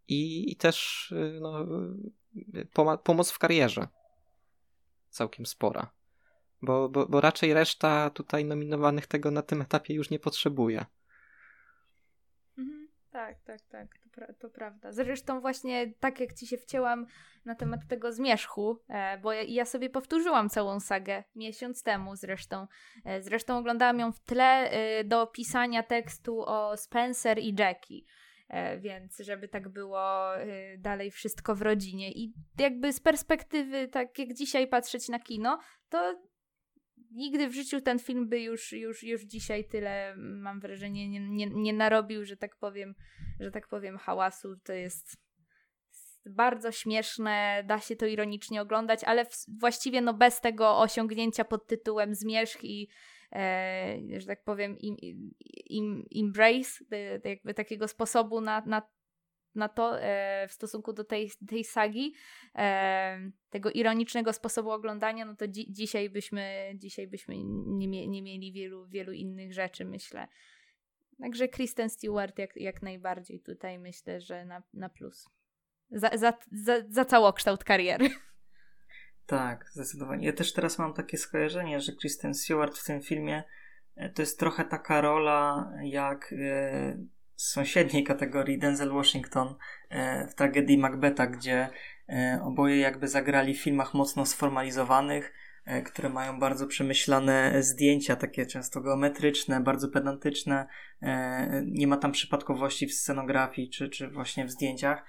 i, 0.08 0.52
i 0.52 0.56
też 0.56 1.14
no, 1.42 1.66
pomoc 3.04 3.32
w 3.32 3.40
karierze. 3.40 3.88
Całkiem 5.10 5.46
spora. 5.46 5.92
Bo, 6.62 6.90
bo, 6.90 7.06
bo 7.06 7.22
raczej 7.22 7.54
reszta 7.54 8.10
tutaj 8.10 8.46
nominowanych 8.46 9.08
tego 9.08 9.32
na 9.32 9.42
tym 9.42 9.62
etapie 9.62 9.94
już 9.94 10.10
nie 10.10 10.20
potrzebuje. 10.20 10.86
Tak, 13.18 13.42
tak, 13.46 13.62
tak 13.62 13.88
pra 14.12 14.34
to 14.34 14.50
prawda. 14.50 14.92
Zresztą 14.92 15.42
właśnie 15.42 15.94
tak 16.00 16.20
jak 16.20 16.34
ci 16.34 16.48
się 16.48 16.58
wcięłam 16.58 17.06
na 17.46 17.56
temat 17.56 17.80
tego 17.88 18.12
zmierzchu, 18.12 18.80
e, 18.90 19.18
bo 19.18 19.34
ja, 19.34 19.42
ja, 19.44 19.66
sobie 19.66 19.90
powtórzyłam 19.90 20.50
całą 20.50 20.80
sagę 20.80 21.24
miesiąc 21.36 21.84
temu 21.84 22.16
zresztą. 22.16 22.68
E, 23.06 23.22
zresztą 23.22 23.58
oglądałam 23.58 24.00
ją 24.00 24.12
w 24.12 24.20
tle 24.20 24.70
e, 24.70 25.04
do 25.04 25.28
pisania 25.28 25.84
tekstu 25.84 26.42
o 26.42 26.78
Spencer 26.78 27.40
i 27.40 27.56
Jackie. 27.60 28.02
E, 28.50 28.80
więc 28.80 29.18
żeby 29.18 29.48
tak 29.48 29.70
było 29.70 30.36
e, 30.38 30.78
dalej 30.78 31.12
wszystko 31.12 31.56
w 31.56 31.62
rodzinie. 31.62 32.12
I 32.12 32.34
jakby 32.60 32.94
z 32.94 33.00
perspektywy, 33.00 33.88
tak 33.88 34.20
jak 34.20 34.34
dzisiaj 34.34 34.68
patrzeć 34.68 35.10
na 35.10 35.20
kino, 35.20 35.60
to 35.90 36.16
nigdy 37.18 37.50
w 37.50 37.54
życiu 37.54 37.82
ten 37.82 38.00
film 38.00 38.30
by 38.30 38.40
już, 38.40 38.72
już, 38.72 39.04
już 39.04 39.22
dzisiaj 39.22 39.66
tyle, 39.66 40.16
mam 40.18 40.60
wrażenie, 40.60 41.10
nie, 41.10 41.20
nie, 41.20 41.48
nie 41.48 41.74
narobił, 41.74 42.26
że 42.26 42.38
tak 42.38 42.56
powiem, 42.56 42.96
że 43.40 43.52
tak 43.52 43.68
powiem, 43.68 43.98
hałasu. 43.98 44.56
To 44.64 44.74
jest 44.74 45.18
bardzo 46.26 46.72
śmieszne, 46.72 47.64
da 47.68 47.80
się 47.80 47.96
to 47.96 48.06
ironicznie 48.06 48.62
oglądać, 48.62 49.04
ale 49.04 49.26
w, 49.26 49.46
właściwie 49.60 50.02
no 50.02 50.14
bez 50.14 50.42
tego 50.42 50.80
osiągnięcia 50.80 51.46
pod 51.46 51.68
tytułem 51.68 52.16
zmierzch 52.16 52.64
i 52.64 52.90
e, 53.32 53.98
że 54.18 54.28
tak 54.28 54.44
powiem 54.44 54.78
im, 54.80 54.96
im, 55.70 56.06
embrace, 56.16 56.86
jakby 57.24 57.54
takiego 57.54 57.88
sposobu 57.88 58.42
na, 58.42 58.64
na, 58.66 58.82
na 59.58 59.70
to 59.70 60.02
e, 60.02 60.48
w 60.48 60.52
stosunku 60.52 60.94
do 60.94 61.04
tej, 61.04 61.32
tej 61.48 61.64
sagi, 61.64 62.14
e, 62.56 63.32
tego 63.50 63.72
ironicznego 63.72 64.34
sposobu 64.34 64.72
oglądania, 64.72 65.26
no 65.26 65.36
to 65.36 65.48
dzi 65.48 65.68
dzisiaj 65.70 66.10
byśmy, 66.10 66.72
dzisiaj 66.76 67.08
byśmy 67.08 67.36
nie, 67.44 67.88
mie 67.88 68.08
nie 68.08 68.22
mieli 68.22 68.52
wielu, 68.52 68.88
wielu 68.88 69.12
innych 69.12 69.54
rzeczy, 69.54 69.86
myślę. 69.86 70.28
Także 71.22 71.48
Kristen 71.48 71.90
Stewart 71.90 72.40
jak, 72.40 72.56
jak 72.56 72.82
najbardziej 72.82 73.40
tutaj 73.40 73.80
myślę, 73.80 74.22
że 74.22 74.46
na, 74.46 74.64
na 74.74 74.90
plus. 74.90 75.30
Za, 75.92 76.10
za, 76.14 76.34
za, 76.52 76.74
za 76.90 77.06
całokształt 77.06 77.64
kariery. 77.64 78.10
Tak, 79.28 79.70
zdecydowanie. 79.72 80.26
Ja 80.26 80.34
też 80.34 80.54
teraz 80.54 80.80
mam 80.80 80.94
takie 80.94 81.18
skojarzenie, 81.18 81.82
że 81.82 81.92
Kristen 81.92 82.34
Stewart 82.34 82.78
w 82.78 82.86
tym 82.86 83.02
filmie 83.02 83.44
e, 83.96 84.10
to 84.10 84.22
jest 84.22 84.40
trochę 84.40 84.66
taka 84.66 85.02
rola 85.02 85.72
jak 85.84 86.34
e, 86.34 86.98
z 87.38 87.52
sąsiedniej 87.52 88.04
kategorii 88.04 88.60
Denzel 88.60 88.90
Washington 88.90 89.56
e, 89.90 90.28
w 90.28 90.36
tragedii 90.36 90.78
Macbeta, 90.78 91.28
gdzie 91.28 91.70
oboje 92.44 92.78
jakby 92.78 93.08
zagrali 93.08 93.54
w 93.54 93.62
filmach 93.62 93.94
mocno 93.94 94.26
sformalizowanych, 94.26 95.34
które 95.86 96.10
mają 96.10 96.40
bardzo 96.40 96.68
przemyślane 96.68 97.64
zdjęcia, 97.64 98.16
takie 98.16 98.46
często 98.46 98.82
geometryczne, 98.82 99.62
bardzo 99.62 99.90
pedantyczne. 99.90 100.68
Nie 101.66 101.88
ma 101.88 101.98
tam 101.98 102.12
przypadkowości 102.12 102.88
w 102.88 102.94
scenografii 102.94 103.70
czy, 103.70 103.90
czy 103.90 104.08
właśnie 104.08 104.46
w 104.46 104.52
zdjęciach. 104.52 105.04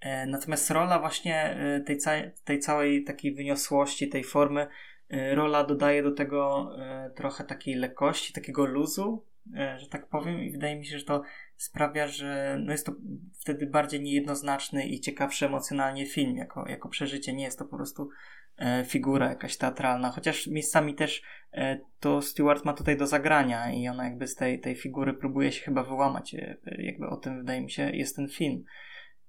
E, 0.00 0.26
natomiast 0.26 0.70
rola 0.70 0.98
właśnie 0.98 1.44
e, 1.44 1.80
tej, 1.80 1.98
tej 2.44 2.58
całej 2.58 3.04
takiej 3.04 3.34
wyniosłości, 3.34 4.08
tej 4.08 4.24
formy, 4.24 4.66
e, 5.10 5.34
rola 5.34 5.64
dodaje 5.64 6.02
do 6.02 6.12
tego 6.12 6.70
trochę 7.16 7.44
takiej 7.44 7.74
lekkości, 7.74 8.32
takiego 8.32 8.66
luzu, 8.66 9.24
że 9.76 9.88
tak 9.90 10.08
powiem, 10.08 10.40
i 10.40 10.50
wydaje 10.50 10.76
mi 10.76 10.86
się, 10.86 10.98
że 10.98 11.04
to 11.04 11.22
sprawia, 11.56 12.08
że 12.08 12.58
no 12.64 12.72
jest 12.72 12.86
to 12.86 12.92
wtedy 13.40 13.66
bardziej 13.66 14.00
niejednoznaczny 14.00 14.86
i 14.86 15.00
ciekawszy 15.00 15.46
emocjonalnie 15.46 16.06
film 16.06 16.36
jako, 16.36 16.68
jako 16.68 16.88
przeżycie. 16.88 17.32
Nie 17.32 17.44
jest 17.44 17.58
to 17.58 17.64
po 17.64 17.76
prostu 17.76 18.08
figura 18.86 19.28
jakaś 19.28 19.56
teatralna, 19.56 20.10
chociaż 20.10 20.46
miejscami 20.46 20.94
też 20.94 21.22
to 22.00 22.22
Stewart 22.22 22.64
ma 22.64 22.72
tutaj 22.72 22.96
do 22.96 23.06
zagrania 23.06 23.72
i 23.72 23.88
ona 23.88 24.04
jakby 24.04 24.26
z 24.26 24.34
tej, 24.34 24.60
tej 24.60 24.76
figury 24.76 25.14
próbuje 25.14 25.52
się 25.52 25.64
chyba 25.64 25.82
wyłamać. 25.82 26.36
Jakby 26.78 27.06
o 27.06 27.16
tym 27.16 27.38
wydaje 27.38 27.60
mi 27.60 27.70
się 27.70 27.90
jest 27.90 28.16
ten 28.16 28.28
film. 28.28 28.64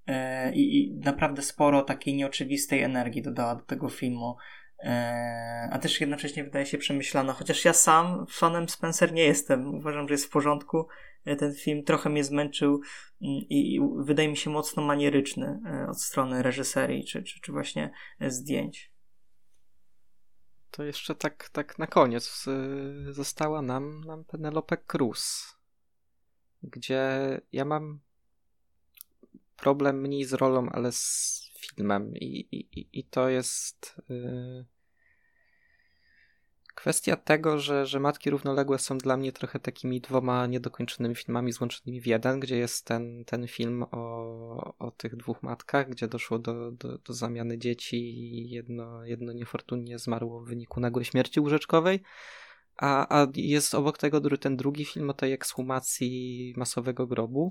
E, 0.07 0.51
i, 0.53 0.99
naprawdę 1.03 1.41
sporo 1.41 1.81
takiej 1.81 2.15
nieoczywistej 2.15 2.81
energii 2.81 3.21
dodała 3.21 3.55
do 3.55 3.61
tego 3.61 3.89
filmu. 3.89 4.35
E, 4.83 5.69
a 5.71 5.79
też 5.79 6.01
jednocześnie 6.01 6.43
wydaje 6.43 6.65
się 6.65 6.77
przemyślana, 6.77 7.33
chociaż 7.33 7.65
ja 7.65 7.73
sam 7.73 8.25
fanem 8.29 8.69
Spencer 8.69 9.13
nie 9.13 9.23
jestem. 9.23 9.75
Uważam, 9.75 10.07
że 10.07 10.13
jest 10.13 10.25
w 10.25 10.29
porządku. 10.29 10.87
E, 11.25 11.35
ten 11.35 11.55
film 11.55 11.83
trochę 11.83 12.09
mnie 12.09 12.23
zmęczył 12.23 12.81
mm, 13.21 13.41
i 13.49 13.79
wydaje 13.97 14.29
mi 14.29 14.37
się 14.37 14.49
mocno 14.49 14.83
manieryczny 14.83 15.59
od 15.89 16.01
strony 16.01 16.43
reżyserii 16.43 17.05
czy, 17.05 17.23
czy, 17.23 17.41
czy 17.41 17.51
właśnie 17.51 17.91
zdjęć. 18.21 18.91
To 20.71 20.83
jeszcze 20.83 21.15
tak, 21.15 21.49
tak 21.49 21.79
na 21.79 21.87
koniec 21.87 22.45
została 23.09 23.61
nam, 23.61 24.03
nam 24.03 24.25
Penelope 24.25 24.77
Cruz, 24.77 25.55
gdzie 26.63 27.09
ja 27.51 27.65
mam 27.65 27.99
problem 29.55 30.01
mniej 30.01 30.25
z 30.25 30.33
rolą, 30.33 30.69
ale 30.69 30.91
z 30.91 31.48
filmem. 31.75 32.13
I, 32.15 32.47
i, 32.51 32.87
i 32.99 33.03
to 33.03 33.29
jest 33.29 34.01
yy, 34.09 34.65
kwestia 36.79 37.15
tego, 37.15 37.59
że, 37.59 37.85
że 37.85 37.99
Matki 37.99 38.29
Równoległe 38.29 38.79
są 38.79 38.97
dla 38.97 39.17
mnie 39.17 39.31
trochę 39.31 39.59
takimi 39.59 40.01
dwoma 40.01 40.47
niedokończonymi 40.47 41.15
filmami 41.15 41.51
złączonymi 41.51 42.01
w 42.01 42.07
jeden, 42.07 42.39
gdzie 42.39 42.57
jest 42.57 42.85
ten, 42.85 43.25
ten 43.25 43.47
film 43.47 43.83
o, 43.91 44.75
o 44.79 44.91
tych 44.91 45.15
dwóch 45.15 45.43
matkach, 45.43 45.89
gdzie 45.89 46.07
doszło 46.07 46.39
do, 46.39 46.71
do, 46.71 46.97
do 46.97 47.13
zamiany 47.13 47.57
dzieci 47.57 47.97
i 47.97 48.49
jedno, 48.49 49.05
jedno 49.05 49.33
niefortunnie 49.33 49.99
zmarło 49.99 50.41
w 50.41 50.47
wyniku 50.47 50.79
nagłej 50.79 51.05
śmierci 51.05 51.39
łóżeczkowej. 51.39 52.01
A, 52.77 53.21
a 53.21 53.27
jest 53.35 53.75
obok 53.75 53.97
tego 53.97 54.37
ten 54.37 54.57
drugi 54.57 54.85
film 54.85 55.09
o 55.09 55.13
tej 55.13 55.33
ekshumacji 55.33 56.53
masowego 56.57 57.07
grobu. 57.07 57.49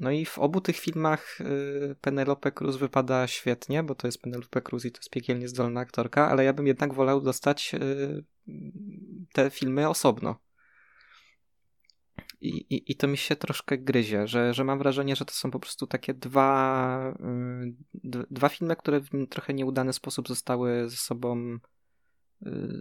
No 0.00 0.10
i 0.10 0.24
w 0.24 0.38
obu 0.38 0.60
tych 0.60 0.76
filmach 0.76 1.40
y, 1.40 1.96
Penelope 2.00 2.52
Cruz 2.52 2.76
wypada 2.76 3.26
świetnie, 3.26 3.82
bo 3.82 3.94
to 3.94 4.08
jest 4.08 4.22
Penelope 4.22 4.62
Cruz 4.62 4.84
i 4.84 4.92
to 4.92 4.98
jest 4.98 5.10
piekielnie 5.10 5.48
zdolna 5.48 5.80
aktorka, 5.80 6.28
ale 6.28 6.44
ja 6.44 6.52
bym 6.52 6.66
jednak 6.66 6.94
wolał 6.94 7.20
dostać 7.20 7.74
y, 7.74 8.24
te 9.32 9.50
filmy 9.50 9.88
osobno. 9.88 10.36
I, 12.40 12.48
i, 12.48 12.92
I 12.92 12.96
to 12.96 13.08
mi 13.08 13.16
się 13.16 13.36
troszkę 13.36 13.78
gryzie, 13.78 14.26
że, 14.26 14.54
że 14.54 14.64
mam 14.64 14.78
wrażenie, 14.78 15.16
że 15.16 15.24
to 15.24 15.32
są 15.32 15.50
po 15.50 15.60
prostu 15.60 15.86
takie 15.86 16.14
dwa, 16.14 17.14
y, 18.04 18.26
dwa 18.30 18.48
filmy, 18.48 18.76
które 18.76 19.00
w 19.00 19.08
trochę 19.30 19.54
nieudany 19.54 19.92
sposób 19.92 20.28
zostały 20.28 20.88
ze 20.88 20.96
sobą 20.96 21.58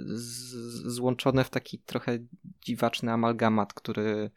z, 0.10 0.54
złączone 0.94 1.44
w 1.44 1.50
taki 1.50 1.80
trochę 1.80 2.20
dziwaczny 2.62 3.12
amalgamat, 3.12 3.74
który 3.74 4.32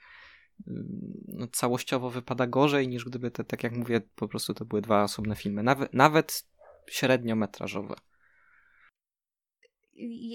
całościowo 1.52 2.10
wypada 2.10 2.46
gorzej 2.46 2.88
niż 2.88 3.04
gdyby 3.04 3.30
te, 3.30 3.44
tak 3.44 3.62
jak 3.62 3.76
mówię, 3.76 4.00
po 4.16 4.28
prostu 4.28 4.54
to 4.54 4.64
były 4.64 4.82
dwa 4.82 5.02
osobne 5.02 5.36
filmy, 5.36 5.62
nawet, 5.62 5.94
nawet 5.94 6.46
średniometrażowe. 6.90 7.94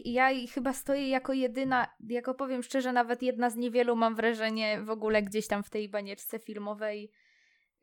Ja 0.06 0.30
chyba 0.54 0.74
stoję 0.74 1.10
jako 1.10 1.34
jedyna, 1.34 1.88
jako 2.10 2.34
powiem 2.34 2.64
szczerze, 2.64 2.94
nawet 2.94 3.24
jedna 3.24 3.50
z 3.50 3.56
niewielu 3.56 3.96
mam 3.96 4.16
wrażenie 4.16 4.82
w 4.82 4.90
ogóle 4.90 5.24
gdzieś 5.24 5.48
tam 5.48 5.64
w 5.64 5.70
tej 5.70 5.90
banierce 5.90 6.40
filmowej, 6.40 7.12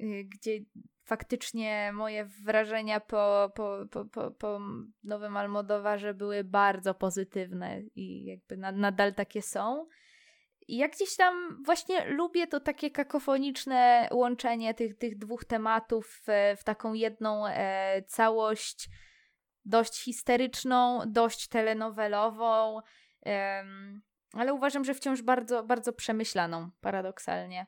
y, 0.00 0.24
gdzie 0.24 0.58
faktycznie 1.04 1.92
moje 1.94 2.24
wrażenia 2.24 3.00
po, 3.00 3.52
po, 3.54 3.86
po, 3.90 4.04
po, 4.04 4.30
po 4.30 4.60
nowym 5.04 5.36
Almodowarze 5.36 6.14
były 6.14 6.44
bardzo 6.44 6.94
pozytywne 6.94 7.82
i 7.94 8.24
jakby 8.24 8.56
nadal 8.56 9.14
takie 9.14 9.42
są. 9.42 9.86
I 10.68 10.76
jak 10.76 10.92
gdzieś 10.92 11.16
tam 11.16 11.62
właśnie 11.64 12.04
lubię 12.04 12.46
to 12.46 12.60
takie 12.60 12.90
kakofoniczne 12.90 14.08
łączenie 14.12 14.74
tych, 14.74 14.98
tych 14.98 15.18
dwóch 15.18 15.44
tematów 15.44 16.22
w, 16.26 16.56
w 16.60 16.64
taką 16.64 16.94
jedną 16.94 17.46
e, 17.46 18.02
całość, 18.02 18.88
dość 19.64 20.02
histeryczną, 20.02 21.00
dość 21.06 21.48
telenowelową, 21.48 22.80
e, 23.26 23.64
ale 24.32 24.54
uważam, 24.54 24.84
że 24.84 24.94
wciąż 24.94 25.22
bardzo, 25.22 25.62
bardzo 25.62 25.92
przemyślaną, 25.92 26.70
paradoksalnie. 26.80 27.66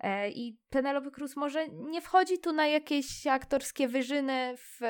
E, 0.00 0.30
I 0.30 0.58
Penelope 0.70 1.10
Cruz 1.10 1.36
może 1.36 1.68
nie 1.68 2.00
wchodzi 2.00 2.38
tu 2.38 2.52
na 2.52 2.66
jakieś 2.66 3.26
aktorskie 3.26 3.88
wyżyny 3.88 4.54
w, 4.56 4.80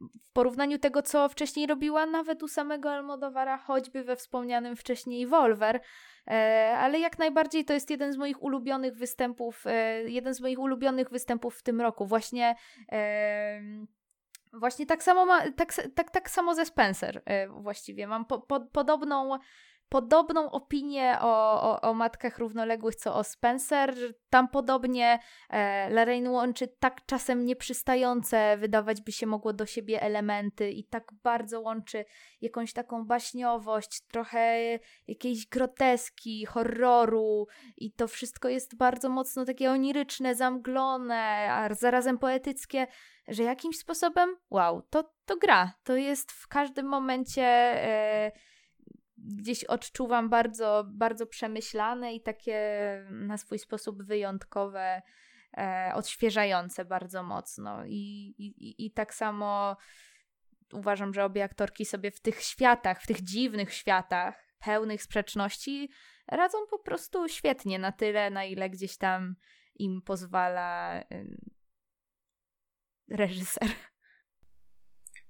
w 0.00 0.32
porównaniu 0.32 0.78
tego, 0.78 1.02
co 1.02 1.28
wcześniej 1.28 1.66
robiła 1.66 2.06
nawet 2.06 2.42
u 2.42 2.48
samego 2.48 2.90
Almodovara, 2.90 3.58
choćby 3.58 4.04
we 4.04 4.16
wspomnianym 4.16 4.76
wcześniej 4.76 5.26
Wolver, 5.26 5.80
e, 6.26 6.74
ale 6.78 6.98
jak 6.98 7.18
najbardziej 7.18 7.64
to 7.64 7.72
jest 7.72 7.90
jeden 7.90 8.12
z 8.12 8.16
moich 8.16 8.42
ulubionych 8.42 8.96
występów, 8.96 9.66
e, 9.66 10.02
jeden 10.02 10.34
z 10.34 10.40
moich 10.40 10.58
ulubionych 10.58 11.10
występów 11.10 11.56
w 11.56 11.62
tym 11.62 11.80
roku. 11.80 12.06
Właśnie 12.06 12.54
Właśnie 14.52 14.86
tak 14.86 15.02
samo, 15.02 15.26
ma, 15.26 15.52
tak, 15.52 15.74
tak, 15.94 16.10
tak 16.10 16.30
samo 16.30 16.54
ze 16.54 16.66
Spencer 16.66 17.22
właściwie. 17.50 18.06
Mam 18.06 18.24
po, 18.24 18.40
po, 18.40 18.60
podobną 18.60 19.38
podobną 19.88 20.50
opinię 20.50 21.18
o, 21.20 21.62
o, 21.62 21.80
o 21.80 21.94
matkach 21.94 22.38
równoległych 22.38 22.94
co 22.94 23.14
o 23.14 23.24
Spencer. 23.24 23.94
Tam 24.30 24.48
podobnie 24.48 25.18
e, 25.50 25.90
Lorraine 25.90 26.30
łączy 26.30 26.68
tak 26.78 27.06
czasem 27.06 27.46
nieprzystające, 27.46 28.56
wydawać 28.56 29.00
by 29.00 29.12
się 29.12 29.26
mogło 29.26 29.52
do 29.52 29.66
siebie 29.66 30.02
elementy 30.02 30.70
i 30.70 30.84
tak 30.84 31.12
bardzo 31.22 31.60
łączy 31.60 32.04
jakąś 32.40 32.72
taką 32.72 33.04
baśniowość, 33.04 34.00
trochę 34.00 34.58
jakiejś 35.06 35.46
groteski, 35.46 36.46
horroru 36.46 37.46
i 37.76 37.92
to 37.92 38.08
wszystko 38.08 38.48
jest 38.48 38.76
bardzo 38.76 39.08
mocno 39.08 39.44
takie 39.44 39.70
oniryczne, 39.70 40.34
zamglone, 40.34 41.52
a 41.52 41.74
zarazem 41.74 42.18
poetyckie, 42.18 42.86
że 43.28 43.42
jakimś 43.42 43.78
sposobem, 43.78 44.36
wow, 44.50 44.82
to, 44.90 45.12
to 45.24 45.36
gra. 45.36 45.72
To 45.84 45.96
jest 45.96 46.32
w 46.32 46.48
każdym 46.48 46.86
momencie... 46.86 47.42
E, 47.42 48.55
gdzieś 49.26 49.64
odczuwam 49.64 50.28
bardzo, 50.28 50.84
bardzo 50.88 51.26
przemyślane 51.26 52.14
i 52.14 52.20
takie 52.20 52.58
na 53.10 53.38
swój 53.38 53.58
sposób 53.58 54.02
wyjątkowe, 54.02 55.02
e, 55.58 55.92
odświeżające 55.94 56.84
bardzo 56.84 57.22
mocno. 57.22 57.84
I, 57.86 58.34
i, 58.38 58.86
I 58.86 58.90
tak 58.90 59.14
samo 59.14 59.76
uważam, 60.72 61.14
że 61.14 61.24
obie 61.24 61.44
aktorki 61.44 61.84
sobie 61.84 62.10
w 62.10 62.20
tych 62.20 62.42
światach, 62.42 63.02
w 63.02 63.06
tych 63.06 63.22
dziwnych 63.22 63.72
światach, 63.72 64.46
pełnych 64.58 65.02
sprzeczności, 65.02 65.90
radzą 66.28 66.58
po 66.70 66.78
prostu 66.78 67.28
świetnie, 67.28 67.78
na 67.78 67.92
tyle, 67.92 68.30
na 68.30 68.44
ile 68.44 68.70
gdzieś 68.70 68.96
tam 68.96 69.36
im 69.74 70.02
pozwala 70.02 71.02
reżyser. 73.10 73.68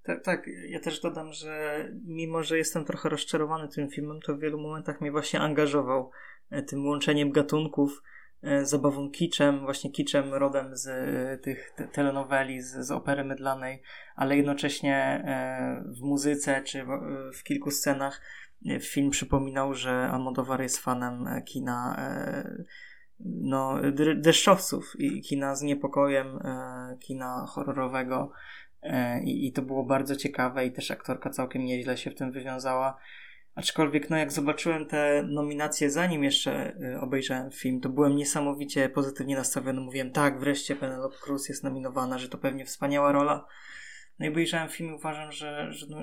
Tak, 0.07 0.25
tak. 0.25 0.47
Ja 0.69 0.81
też 0.81 1.01
dodam, 1.01 1.33
że 1.33 1.85
mimo, 2.05 2.43
że 2.43 2.59
jestem 2.59 2.85
trochę 2.85 3.09
rozczarowany 3.09 3.69
tym 3.69 3.91
filmem, 3.91 4.21
to 4.21 4.37
w 4.37 4.41
wielu 4.41 4.59
momentach 4.59 5.01
mnie 5.01 5.11
właśnie 5.11 5.41
angażował 5.41 6.11
e, 6.51 6.63
tym 6.63 6.87
łączeniem 6.87 7.33
gatunków, 7.33 8.03
zabawą 8.63 9.11
kiczem, 9.11 9.61
właśnie 9.61 9.91
kiczem 9.91 10.35
rodem 10.35 10.77
z 10.77 10.89
tych 11.43 11.71
te 11.77 11.89
telenoweli, 11.89 12.63
z, 12.63 12.87
z 12.87 12.91
opery 12.91 13.25
mydlanej, 13.25 13.83
ale 14.17 14.37
jednocześnie 14.37 15.25
w 15.99 16.01
muzyce 16.01 16.63
czy 16.63 16.85
w, 16.85 16.89
w 17.39 17.43
kilku 17.43 17.71
scenach 17.71 18.21
film 18.81 19.11
przypominał, 19.11 19.75
że 19.75 20.09
Almodovar 20.13 20.63
jest 20.63 20.79
fanem 20.79 21.29
kina 21.47 21.97
no, 23.21 23.75
deszczowców 24.17 24.93
i 24.99 25.23
kina 25.23 25.57
z 25.57 25.63
niepokojem, 25.63 26.39
kina 27.01 27.47
horrorowego 27.49 28.33
E, 28.66 28.66
I, 29.25 29.47
I 29.47 29.53
to 29.53 29.63
było 29.63 29.85
bardzo 29.85 30.17
ciekawe 30.17 30.67
i 30.67 30.73
też 30.73 30.91
aktorka 30.91 31.31
całkiem 31.31 31.65
nieźle 31.65 31.97
się 31.97 32.11
w 32.11 32.15
tym 32.15 32.33
wywiązała. 32.33 32.99
Aczkolwiek, 33.55 34.11
no 34.11 34.17
jak 34.17 34.33
zobaczyłem 34.33 34.87
te 34.87 35.23
nominacje, 35.23 35.91
zanim 35.91 36.25
jeszcze 36.25 36.77
e, 36.83 37.01
obejrzałem 37.01 37.51
film, 37.51 37.81
to 37.81 37.89
byłem 37.89 38.17
niesamowicie 38.17 38.89
pozytywnie 38.89 39.37
nastawiony. 39.37 39.81
Mówiłem, 39.81 40.11
tak, 40.11 40.41
wreszcie 40.41 40.77
Penelope 40.77 41.17
Cruz 41.23 41.49
jest 41.49 41.65
nominowana, 41.65 42.19
że 42.19 42.29
to 42.29 42.39
pewnie 42.39 42.65
wspaniała 42.65 43.13
rola. 43.13 43.47
No 44.19 44.27
i 44.27 44.29
obejrzałem 44.29 44.69
film 44.69 44.91
i 44.91 44.95
uważam, 44.95 45.33
że, 45.33 45.73
że 45.73 45.87
no, 45.91 45.99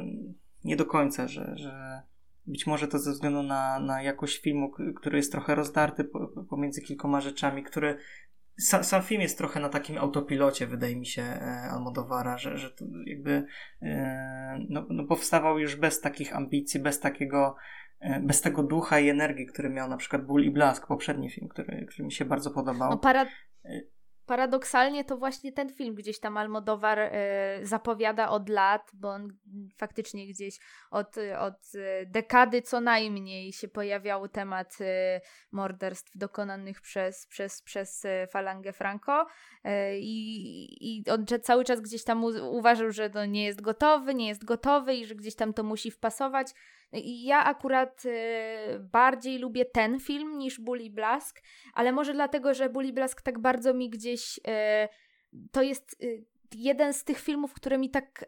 nie 0.63 0.75
do 0.75 0.85
końca, 0.85 1.27
że, 1.27 1.53
że 1.57 2.01
być 2.47 2.67
może 2.67 2.87
to 2.87 2.99
ze 2.99 3.11
względu 3.11 3.43
na, 3.43 3.79
na 3.79 4.01
jakość 4.01 4.41
filmu, 4.41 4.71
który 4.95 5.17
jest 5.17 5.31
trochę 5.31 5.55
rozdarty 5.55 6.09
pomiędzy 6.49 6.81
kilkoma 6.81 7.21
rzeczami, 7.21 7.63
które 7.63 7.97
Sam, 8.57 8.83
sam, 8.83 9.01
film 9.01 9.21
jest 9.21 9.37
trochę 9.37 9.59
na 9.59 9.69
takim 9.69 9.97
autopilocie, 9.97 10.67
wydaje 10.67 10.95
mi 10.95 11.05
się, 11.05 11.21
e, 11.21 11.69
Almodovara, 11.71 12.37
że, 12.37 12.57
że 12.57 12.71
to 12.71 12.85
jakby 13.05 13.45
e, 13.81 14.59
no, 14.69 14.85
no 14.89 15.03
powstawał 15.03 15.59
już 15.59 15.75
bez 15.75 16.01
takich 16.01 16.35
ambicji, 16.35 16.79
bez 16.79 16.99
takiego, 16.99 17.55
e, 17.99 18.19
bez 18.19 18.41
tego 18.41 18.63
ducha 18.63 18.99
i 18.99 19.09
energii, 19.09 19.45
który 19.45 19.69
miał 19.69 19.89
na 19.89 19.97
przykład 19.97 20.25
Ból 20.25 20.43
i 20.43 20.51
Blask, 20.51 20.87
poprzedni 20.87 21.29
film, 21.29 21.47
który, 21.47 21.85
który 21.85 22.05
mi 22.05 22.11
się 22.11 22.25
bardzo 22.25 22.51
podobał. 22.51 22.89
No, 22.89 22.97
para 22.97 23.25
paradoksalnie 24.25 25.03
to 25.03 25.17
właśnie 25.17 25.51
ten 25.51 25.69
film 25.69 25.95
gdzieś 25.95 26.19
tam 26.19 26.37
Almodowar 26.37 26.99
y, 26.99 27.09
zapowiada 27.61 28.29
od 28.29 28.49
lat, 28.49 28.91
bo 28.93 29.09
on 29.09 29.27
faktycznie 29.77 30.27
gdzieś 30.27 30.59
od, 30.91 31.15
od 31.39 31.71
dekady 32.05 32.61
co 32.61 32.81
najmniej 32.81 33.53
się 33.53 33.67
pojawiał 33.67 34.27
temat 34.27 34.77
morderstw 35.51 36.17
dokonanych 36.17 36.81
przez, 36.81 37.27
przez, 37.27 37.61
przez 37.61 38.03
falangę 38.31 38.73
Franco 38.73 39.21
y, 39.21 39.69
i 39.99 41.03
on 41.11 41.25
cały 41.41 41.63
czas 41.63 41.81
gdzieś 41.81 42.03
tam 42.03 42.23
uważał, 42.41 42.91
że 42.91 43.09
to 43.09 43.25
nie 43.25 43.45
jest 43.45 43.61
gotowy, 43.61 44.15
nie 44.15 44.27
jest 44.27 44.45
gotowy 44.45 44.95
i 44.95 45.05
że 45.05 45.15
gdzieś 45.15 45.35
tam 45.35 45.53
to 45.53 45.63
musi 45.63 45.91
wpasować. 45.91 46.47
Ja 47.03 47.43
akurat 47.43 48.03
bardziej 48.79 49.39
lubię 49.39 49.65
ten 49.65 49.99
film 49.99 50.37
niż 50.37 50.59
Bully 50.59 50.89
Blask, 50.89 51.41
ale 51.73 51.91
może 51.91 52.13
dlatego, 52.13 52.53
że 52.53 52.69
Bully 52.69 52.93
Blask 52.93 53.21
tak 53.21 53.39
bardzo 53.39 53.73
mi 53.73 53.89
gdzieś 53.89 54.39
to 55.51 55.61
jest 55.61 56.03
jeden 56.55 56.93
z 56.93 57.03
tych 57.03 57.19
filmów, 57.19 57.53
które 57.53 57.77
mi 57.77 57.89
tak 57.89 58.25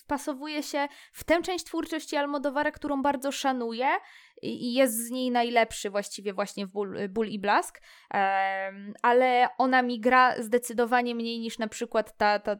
wpasowuje 0.00 0.62
się 0.62 0.88
w 1.12 1.24
tę 1.24 1.42
część 1.42 1.64
twórczości 1.64 2.16
Almodovara, 2.16 2.70
którą 2.70 3.02
bardzo 3.02 3.32
szanuję 3.32 3.86
i 4.42 4.74
jest 4.74 5.06
z 5.06 5.10
niej 5.10 5.30
najlepszy 5.30 5.90
właściwie 5.90 6.32
właśnie 6.32 6.66
w 6.66 6.70
Ból, 6.70 7.08
Ból 7.08 7.28
i 7.28 7.38
Blask, 7.38 7.80
ale 9.02 9.48
ona 9.58 9.82
mi 9.82 10.00
gra 10.00 10.42
zdecydowanie 10.42 11.14
mniej 11.14 11.40
niż 11.40 11.58
na 11.58 11.68
przykład 11.68 12.16
ta, 12.16 12.38
ta, 12.38 12.56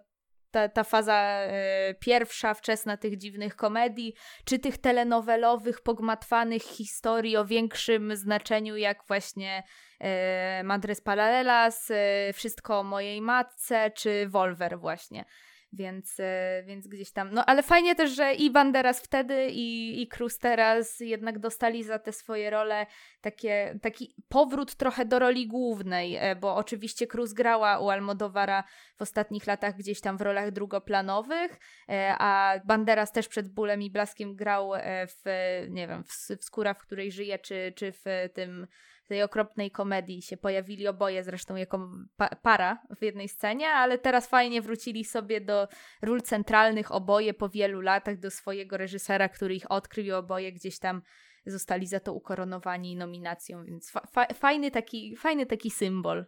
ta, 0.53 0.69
ta 0.69 0.85
faza 0.85 1.15
e, 1.15 1.95
pierwsza, 1.95 2.55
wczesna 2.55 2.97
tych 2.97 3.17
dziwnych 3.17 3.57
komedii, 3.57 4.15
czy 4.45 4.59
tych 4.59 4.79
telenowelowych, 4.79 5.81
pogmatwanych 5.81 6.63
historii 6.63 7.37
o 7.37 7.45
większym 7.45 8.17
znaczeniu, 8.17 8.77
jak 8.77 9.05
właśnie 9.07 9.63
e, 10.01 10.63
Madres 10.65 11.01
Paralelas, 11.01 11.91
e, 11.91 12.33
Wszystko 12.33 12.79
o 12.81 12.83
mojej 12.83 13.23
matce, 13.23 13.91
czy 13.91 14.29
Wolver 14.29 14.79
właśnie. 14.79 15.25
Więc, 15.73 16.21
e, 16.21 16.63
więc 16.67 16.89
gdzieś 16.89 17.13
tam. 17.13 17.31
No 17.35 17.45
ale 17.47 17.63
fajnie 17.63 17.95
też, 17.95 18.11
że 18.11 18.35
i 18.35 18.51
Banderas 18.51 19.01
wtedy, 19.01 19.49
i, 19.51 20.03
i 20.03 20.09
Cruz 20.09 20.39
teraz 20.39 21.01
jednak 21.01 21.39
dostali 21.39 21.85
za 21.85 21.99
te 21.99 22.13
swoje 22.13 22.51
role 22.51 22.87
takie, 23.21 23.79
taki 23.83 24.15
powrót 24.29 24.75
trochę 24.75 25.05
do 25.05 25.19
roli 25.19 25.47
głównej, 25.47 26.17
e, 26.17 26.37
bo 26.37 26.57
oczywiście 26.57 27.07
Cruz 27.07 27.33
grała 27.33 27.79
u 27.79 27.91
Almodovara 27.91 28.65
w 28.97 29.03
ostatnich 29.03 29.47
latach 29.47 29.77
gdzieś 29.77 30.01
tam 30.01 30.17
w 30.17 30.21
rolach 30.21 30.51
drugoplanowych, 30.51 31.59
e, 31.89 32.15
a 32.19 32.61
Banderas 32.65 33.13
też 33.13 33.29
przed 33.29 33.55
bólem 33.55 33.83
i 33.83 33.91
blaskiem 33.91 34.37
grał 34.37 34.73
w, 35.09 35.23
nie 35.71 35.89
wiem, 35.89 36.05
w, 36.05 36.13
w 36.41 36.45
Skóra, 36.45 36.75
w 36.75 36.79
której 36.79 37.13
żyje, 37.13 37.39
czy, 37.39 37.73
czy 37.77 37.93
w 37.93 38.05
tym 38.35 38.67
tej 39.13 39.23
okropnej 39.23 39.71
komedii 39.71 40.23
się 40.23 40.37
pojawili 40.37 40.89
oboje 40.89 41.25
zresztą 41.25 41.57
jako 41.57 41.91
pa 42.17 42.29
para 42.29 42.83
w 42.97 43.03
jednej 43.03 43.29
scenie, 43.29 43.69
ale 43.69 43.99
teraz 43.99 44.27
fajnie 44.27 44.63
wrócili 44.63 45.05
sobie 45.05 45.41
do 45.41 45.69
ról 46.03 46.23
centralnych 46.23 46.93
oboje 46.93 47.35
po 47.35 47.49
wielu 47.49 47.81
latach 47.81 48.19
do 48.19 48.31
swojego 48.31 48.77
reżysera, 48.77 49.29
który 49.29 49.55
ich 49.55 49.71
odkrył 49.71 50.05
i 50.07 50.13
oboje 50.13 50.53
gdzieś 50.53 50.79
tam 50.79 51.03
zostali 51.47 51.87
za 51.87 52.01
to 52.01 52.15
ukoronowani 52.15 52.97
nominacją, 52.97 53.65
więc 53.65 53.91
fa 53.91 54.01
fa 54.13 54.27
fajny, 54.35 54.71
taki, 54.71 55.17
fajny 55.17 55.47
taki 55.47 55.71
symbol. 55.71 56.27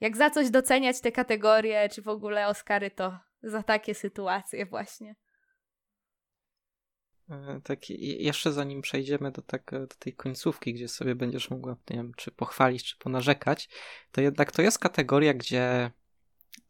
Jak 0.00 0.16
za 0.16 0.30
coś 0.30 0.50
doceniać 0.50 1.00
te 1.00 1.12
kategorie, 1.12 1.88
czy 1.88 2.02
w 2.02 2.08
ogóle 2.08 2.46
Oscary, 2.46 2.90
to 2.90 3.18
za 3.42 3.62
takie 3.62 3.94
sytuacje 3.94 4.66
właśnie. 4.66 5.14
E, 7.30 7.60
tak, 7.64 7.90
jeszcze 7.90 8.52
zanim 8.52 8.82
przejdziemy 8.82 9.32
do, 9.32 9.42
tak, 9.42 9.70
do 9.70 9.86
tej 9.98 10.12
końcówki, 10.12 10.74
gdzie 10.74 10.88
sobie 10.88 11.14
będziesz 11.14 11.50
mogła, 11.50 11.76
nie 11.90 11.96
wiem, 11.96 12.12
czy 12.16 12.30
pochwalić, 12.30 12.84
czy 12.84 12.98
ponarzekać, 12.98 13.68
to 14.12 14.20
jednak 14.20 14.52
to 14.52 14.62
jest 14.62 14.78
kategoria, 14.78 15.34
gdzie 15.34 15.90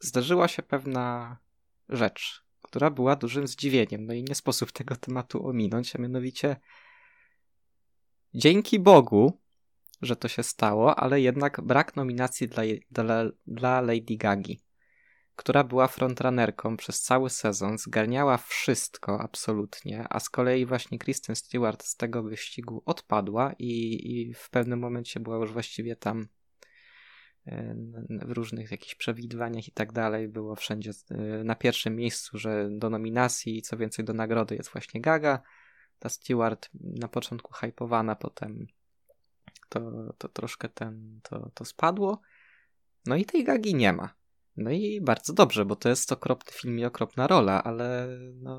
zdarzyła 0.00 0.48
się 0.48 0.62
pewna 0.62 1.36
rzecz, 1.88 2.44
która 2.62 2.90
była 2.90 3.16
dużym 3.16 3.46
zdziwieniem. 3.46 4.06
No 4.06 4.14
i 4.14 4.24
nie 4.24 4.34
sposób 4.34 4.72
tego 4.72 4.96
tematu 4.96 5.46
ominąć, 5.46 5.96
a 5.96 5.98
mianowicie 5.98 6.56
dzięki 8.34 8.78
Bogu, 8.78 9.40
że 10.02 10.16
to 10.16 10.28
się 10.28 10.42
stało, 10.42 10.96
ale 10.96 11.20
jednak 11.20 11.60
brak 11.60 11.96
nominacji 11.96 12.48
dla, 12.48 12.62
dla, 12.90 13.24
dla 13.46 13.80
Lady 13.80 14.16
Gagi 14.16 14.67
która 15.38 15.64
była 15.64 15.88
frontrunnerką 15.88 16.76
przez 16.76 17.02
cały 17.02 17.30
sezon, 17.30 17.78
zgarniała 17.78 18.36
wszystko 18.36 19.20
absolutnie, 19.20 20.06
a 20.10 20.20
z 20.20 20.30
kolei 20.30 20.66
właśnie 20.66 20.98
Kristen 20.98 21.36
Stewart 21.36 21.84
z 21.84 21.96
tego 21.96 22.22
wyścigu 22.22 22.82
odpadła 22.86 23.52
i, 23.58 24.00
i 24.12 24.34
w 24.34 24.50
pewnym 24.50 24.78
momencie 24.78 25.20
była 25.20 25.36
już 25.36 25.52
właściwie 25.52 25.96
tam 25.96 26.28
e, 27.46 27.74
w 28.08 28.32
różnych 28.32 28.70
jakichś 28.70 28.94
przewidywaniach 28.94 29.68
i 29.68 29.72
tak 29.72 29.92
dalej, 29.92 30.28
było 30.28 30.56
wszędzie 30.56 30.90
e, 31.10 31.14
na 31.44 31.54
pierwszym 31.54 31.96
miejscu, 31.96 32.38
że 32.38 32.68
do 32.70 32.90
nominacji 32.90 33.58
i 33.58 33.62
co 33.62 33.76
więcej 33.76 34.04
do 34.04 34.14
nagrody 34.14 34.56
jest 34.56 34.70
właśnie 34.70 35.00
Gaga. 35.00 35.42
Ta 35.98 36.08
Stewart 36.08 36.70
na 36.74 37.08
początku 37.08 37.52
hypowana, 37.52 38.16
potem 38.16 38.66
to, 39.68 40.12
to 40.18 40.28
troszkę 40.28 40.68
ten, 40.68 41.20
to, 41.22 41.50
to 41.54 41.64
spadło. 41.64 42.20
No 43.06 43.16
i 43.16 43.24
tej 43.24 43.44
Gagi 43.44 43.74
nie 43.74 43.92
ma. 43.92 44.17
No 44.58 44.70
i 44.70 45.00
bardzo 45.00 45.32
dobrze, 45.32 45.64
bo 45.64 45.76
to 45.76 45.88
jest 45.88 46.12
okropny 46.12 46.52
film 46.52 46.78
i 46.78 46.84
okropna 46.84 47.26
rola, 47.26 47.64
ale 47.64 48.06
no, 48.34 48.58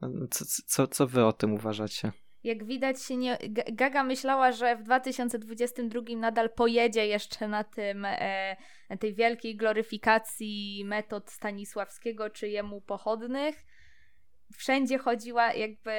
no... 0.00 0.08
Co, 0.30 0.44
co, 0.66 0.86
co 0.86 1.06
wy 1.06 1.24
o 1.24 1.32
tym 1.32 1.54
uważacie? 1.54 2.12
Jak 2.44 2.64
widać, 2.64 3.10
nie, 3.10 3.38
Gaga 3.72 4.04
myślała, 4.04 4.52
że 4.52 4.76
w 4.76 4.82
2022 4.82 6.02
nadal 6.16 6.50
pojedzie 6.50 7.06
jeszcze 7.06 7.48
na 7.48 7.64
tym, 7.64 8.04
e, 8.04 8.56
na 8.90 8.96
tej 8.96 9.14
wielkiej 9.14 9.56
gloryfikacji 9.56 10.84
metod 10.84 11.30
Stanisławskiego 11.30 12.30
czy 12.30 12.48
jemu 12.48 12.80
pochodnych 12.80 13.64
wszędzie 14.56 14.98
chodziła, 14.98 15.52
jakby 15.52 15.92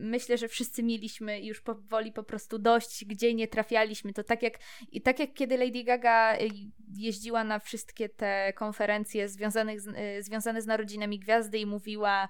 myślę, 0.00 0.38
że 0.38 0.48
wszyscy 0.48 0.82
mieliśmy 0.82 1.40
już 1.40 1.60
powoli 1.60 2.12
po 2.12 2.22
prostu 2.22 2.58
dość, 2.58 3.04
gdzie 3.04 3.34
nie 3.34 3.48
trafialiśmy. 3.48 4.12
To 4.12 4.24
tak 4.24 4.42
jak, 4.42 4.58
i 4.92 5.02
tak 5.02 5.18
jak 5.18 5.34
kiedy 5.34 5.56
Lady 5.56 5.84
Gaga 5.84 6.36
y, 6.36 6.48
jeździła 6.96 7.44
na 7.44 7.58
wszystkie 7.58 8.08
te 8.08 8.52
konferencje 8.52 9.28
związanych 9.28 9.80
z, 9.80 9.86
y, 9.86 10.22
związane 10.22 10.62
z 10.62 10.66
narodzinami 10.66 11.18
gwiazdy 11.18 11.58
i 11.58 11.66
mówiła 11.66 12.28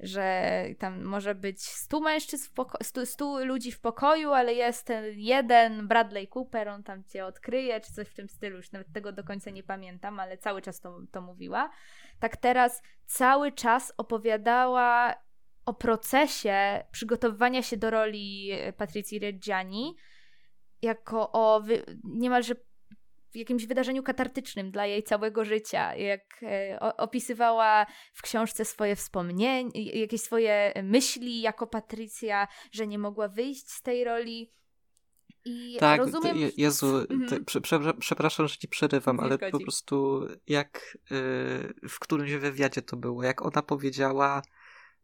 że 0.00 0.52
tam 0.78 1.04
może 1.04 1.34
być 1.34 1.62
100 1.62 2.00
mężczyzn, 2.00 2.46
w 2.46 2.52
poko- 2.52 2.78
100, 2.82 3.06
100 3.06 3.44
ludzi 3.44 3.72
w 3.72 3.80
pokoju, 3.80 4.32
ale 4.32 4.54
jest 4.54 4.86
ten 4.86 5.04
jeden, 5.16 5.88
Bradley 5.88 6.28
Cooper, 6.28 6.68
on 6.68 6.82
tam 6.82 7.04
cię 7.04 7.26
odkryje, 7.26 7.80
czy 7.80 7.92
coś 7.92 8.08
w 8.08 8.14
tym 8.14 8.28
stylu, 8.28 8.56
już 8.56 8.72
nawet 8.72 8.92
tego 8.92 9.12
do 9.12 9.24
końca 9.24 9.50
nie 9.50 9.62
pamiętam, 9.62 10.20
ale 10.20 10.38
cały 10.38 10.62
czas 10.62 10.80
to, 10.80 11.00
to 11.12 11.20
mówiła. 11.20 11.70
Tak 12.20 12.36
teraz 12.36 12.82
cały 13.06 13.52
czas 13.52 13.92
opowiadała 13.96 15.14
o 15.66 15.74
procesie 15.74 16.84
przygotowywania 16.90 17.62
się 17.62 17.76
do 17.76 17.90
roli 17.90 18.50
Patrycji 18.76 19.18
Reggiani, 19.18 19.96
jako 20.82 21.32
o 21.32 21.60
wy- 21.60 21.84
niemalże 22.04 22.54
w 23.30 23.36
jakimś 23.36 23.66
wydarzeniu 23.66 24.02
katartycznym 24.02 24.70
dla 24.70 24.86
jej 24.86 25.02
całego 25.02 25.44
życia. 25.44 25.94
Jak 25.94 26.42
e, 26.42 26.78
opisywała 26.80 27.86
w 28.14 28.22
książce 28.22 28.64
swoje 28.64 28.96
wspomnienia, 28.96 29.70
jakieś 29.74 30.20
swoje 30.20 30.72
myśli 30.82 31.40
jako 31.40 31.66
Patrycja, 31.66 32.48
że 32.72 32.86
nie 32.86 32.98
mogła 32.98 33.28
wyjść 33.28 33.70
z 33.70 33.82
tej 33.82 34.04
roli. 34.04 34.52
I 35.44 35.76
tak, 35.80 36.00
rozumiem... 36.00 36.38
Je, 36.38 36.50
Jezu, 36.56 36.96
mhm. 37.10 37.44
prze, 37.44 37.60
prze, 37.60 37.94
przepraszam, 38.00 38.48
że 38.48 38.56
ci 38.56 38.68
przerywam, 38.68 39.20
ale 39.20 39.38
po 39.38 39.60
prostu 39.60 40.26
jak 40.46 40.98
y, 41.12 41.88
w 41.88 41.98
którymś 42.00 42.32
wywiadzie 42.32 42.82
to 42.82 42.96
było, 42.96 43.22
jak 43.22 43.42
ona 43.42 43.62
powiedziała, 43.62 44.42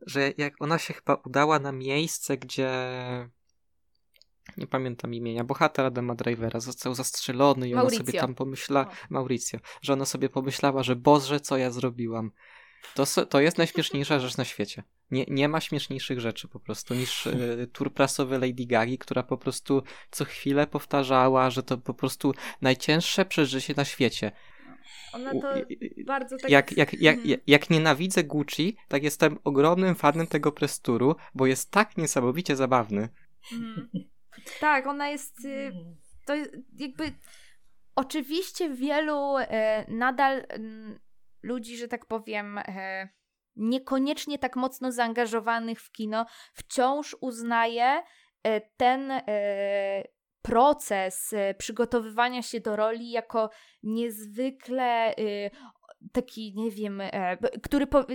że 0.07 0.33
jak 0.39 0.55
ona 0.61 0.79
się 0.79 0.95
chyba 0.95 1.15
udała 1.15 1.59
na 1.59 1.73
miejsce, 1.73 2.37
gdzie 2.37 2.71
nie 4.57 4.67
pamiętam 4.67 5.15
imienia, 5.15 5.45
bohater 5.45 5.87
Adama 5.87 6.15
Drivera 6.15 6.61
został 6.61 6.95
zastrzelony 6.95 7.69
i 7.69 7.73
ona 7.73 7.83
Mauricio. 7.83 8.05
sobie 8.05 8.21
tam 8.21 8.35
pomyślała, 8.35 8.91
Mauricio, 9.11 9.59
że 9.83 9.93
ona 9.93 10.05
sobie 10.05 10.29
pomyślała, 10.29 10.83
że 10.83 10.97
Boże, 10.97 11.41
co 11.41 11.57
ja 11.57 11.71
zrobiłam. 11.71 12.31
To, 12.95 13.27
to 13.27 13.41
jest 13.41 13.59
najśmieszniejsza 13.59 14.21
rzecz 14.21 14.37
na 14.37 14.45
świecie. 14.45 14.83
Nie, 15.11 15.25
nie 15.29 15.49
ma 15.49 15.61
śmieszniejszych 15.61 16.21
rzeczy 16.21 16.49
po 16.49 16.61
prostu 16.61 16.95
niż 16.95 17.27
y, 17.27 17.69
tur 17.73 17.93
prasowy 17.93 18.39
Lady 18.39 18.67
Gagi, 18.67 18.99
która 18.99 19.23
po 19.23 19.39
prostu 19.39 19.83
co 20.11 20.25
chwilę 20.25 20.67
powtarzała, 20.67 21.51
że 21.51 21.63
to 21.63 21.79
po 21.79 21.95
prostu 21.95 22.35
najcięższe 22.63 23.25
przeżycie 23.25 23.75
na 23.77 23.85
świecie. 23.85 24.33
Ona 25.13 25.31
to 25.33 25.55
bardzo 26.07 26.37
tak... 26.37 26.51
Jak, 26.51 26.77
jak, 26.77 26.93
jak, 26.95 27.27
jak, 27.27 27.41
jak 27.47 27.71
nienawidzę 27.71 28.25
Gucci, 28.25 28.77
tak 28.89 29.03
jestem 29.03 29.39
ogromnym 29.45 29.95
fanem 29.95 30.27
tego 30.27 30.53
presturu, 30.53 31.17
bo 31.35 31.47
jest 31.47 31.71
tak 31.71 31.97
niesamowicie 31.97 32.57
zabawny. 32.57 33.09
Mhm. 33.53 33.89
Tak, 34.61 34.87
ona 34.87 35.09
jest. 35.09 35.45
Y, 35.45 35.73
to 36.27 36.35
jakby. 36.79 37.13
Oczywiście 37.97 38.71
wielu 38.71 39.37
e, 39.39 39.85
nadal 39.89 40.47
m, 40.49 41.01
ludzi, 41.43 41.77
że 41.77 41.89
tak 41.89 42.07
powiem, 42.07 42.59
e, 42.59 43.09
niekoniecznie 43.57 44.39
tak 44.39 44.57
mocno 44.57 44.93
zaangażowanych 44.93 45.81
w 45.81 45.93
kino, 45.93 46.27
wciąż 46.53 47.17
uznaje 47.21 48.03
e, 48.43 48.61
ten 48.61 49.13
proces 50.43 51.35
przygotowywania 51.59 52.43
się 52.43 52.61
do 52.61 52.77
roli 52.77 53.11
jako 53.11 53.51
niezwykle 53.83 55.15
taki, 56.13 56.55
nie 56.57 56.71
wiem, 56.71 57.03
który 57.63 57.87
po, 57.87 58.07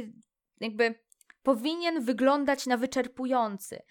jakby 0.60 1.00
powinien 1.44 2.04
wyglądać 2.04 2.68
na 2.68 2.78
wyczerpujący. 2.78 3.82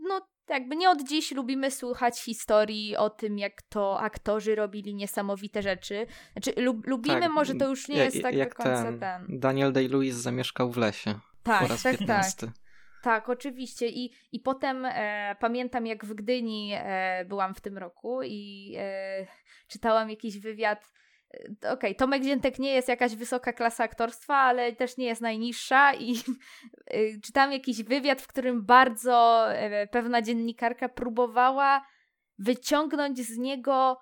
No, 0.00 0.28
jakby 0.54 0.76
nie 0.76 0.90
od 0.90 1.02
dziś 1.02 1.32
lubimy 1.32 1.70
słuchać 1.70 2.20
historii 2.20 2.96
o 2.96 3.10
tym, 3.10 3.38
jak 3.38 3.62
to 3.62 4.00
aktorzy 4.00 4.54
robili 4.54 4.94
niesamowite 4.94 5.62
rzeczy. 5.62 6.06
Znaczy, 6.32 6.62
lub, 6.62 6.86
lubimy, 6.86 7.20
tak, 7.20 7.30
może 7.30 7.54
to 7.54 7.68
już 7.68 7.88
nie 7.88 7.96
jest 7.96 8.22
tak 8.22 8.34
jak 8.34 8.48
do 8.48 8.54
końca 8.54 8.84
ten, 8.84 9.00
ten. 9.00 9.26
Daniel 9.28 9.72
Day-Lewis 9.72 10.10
zamieszkał 10.10 10.70
w 10.70 10.76
lesie. 10.76 11.18
Tak, 11.42 11.62
po 11.62 11.68
raz 11.68 11.82
tak, 11.82 11.98
15. 11.98 12.46
tak. 12.46 12.54
Tak, 13.02 13.28
oczywiście. 13.28 13.88
I, 13.88 14.12
i 14.32 14.40
potem 14.40 14.84
e, 14.84 15.36
pamiętam, 15.40 15.86
jak 15.86 16.04
w 16.04 16.14
Gdyni 16.14 16.72
e, 16.74 17.24
byłam 17.24 17.54
w 17.54 17.60
tym 17.60 17.78
roku 17.78 18.22
i 18.22 18.74
e, 18.78 19.26
czytałam 19.68 20.10
jakiś 20.10 20.38
wywiad 20.38 20.92
Okej, 21.58 21.72
okay, 21.72 21.94
Tomek 21.94 22.22
Ziętek 22.22 22.58
nie 22.58 22.72
jest 22.72 22.88
jakaś 22.88 23.14
wysoka 23.14 23.52
klasa 23.52 23.84
aktorstwa, 23.84 24.36
ale 24.36 24.72
też 24.72 24.96
nie 24.96 25.06
jest 25.06 25.20
najniższa 25.20 25.94
i 25.94 26.14
y, 26.94 27.20
czytam 27.24 27.52
jakiś 27.52 27.82
wywiad, 27.82 28.22
w 28.22 28.26
którym 28.26 28.64
bardzo 28.66 29.46
e, 29.52 29.86
pewna 29.86 30.22
dziennikarka 30.22 30.88
próbowała 30.88 31.86
wyciągnąć 32.38 33.18
z 33.18 33.38
niego 33.38 34.00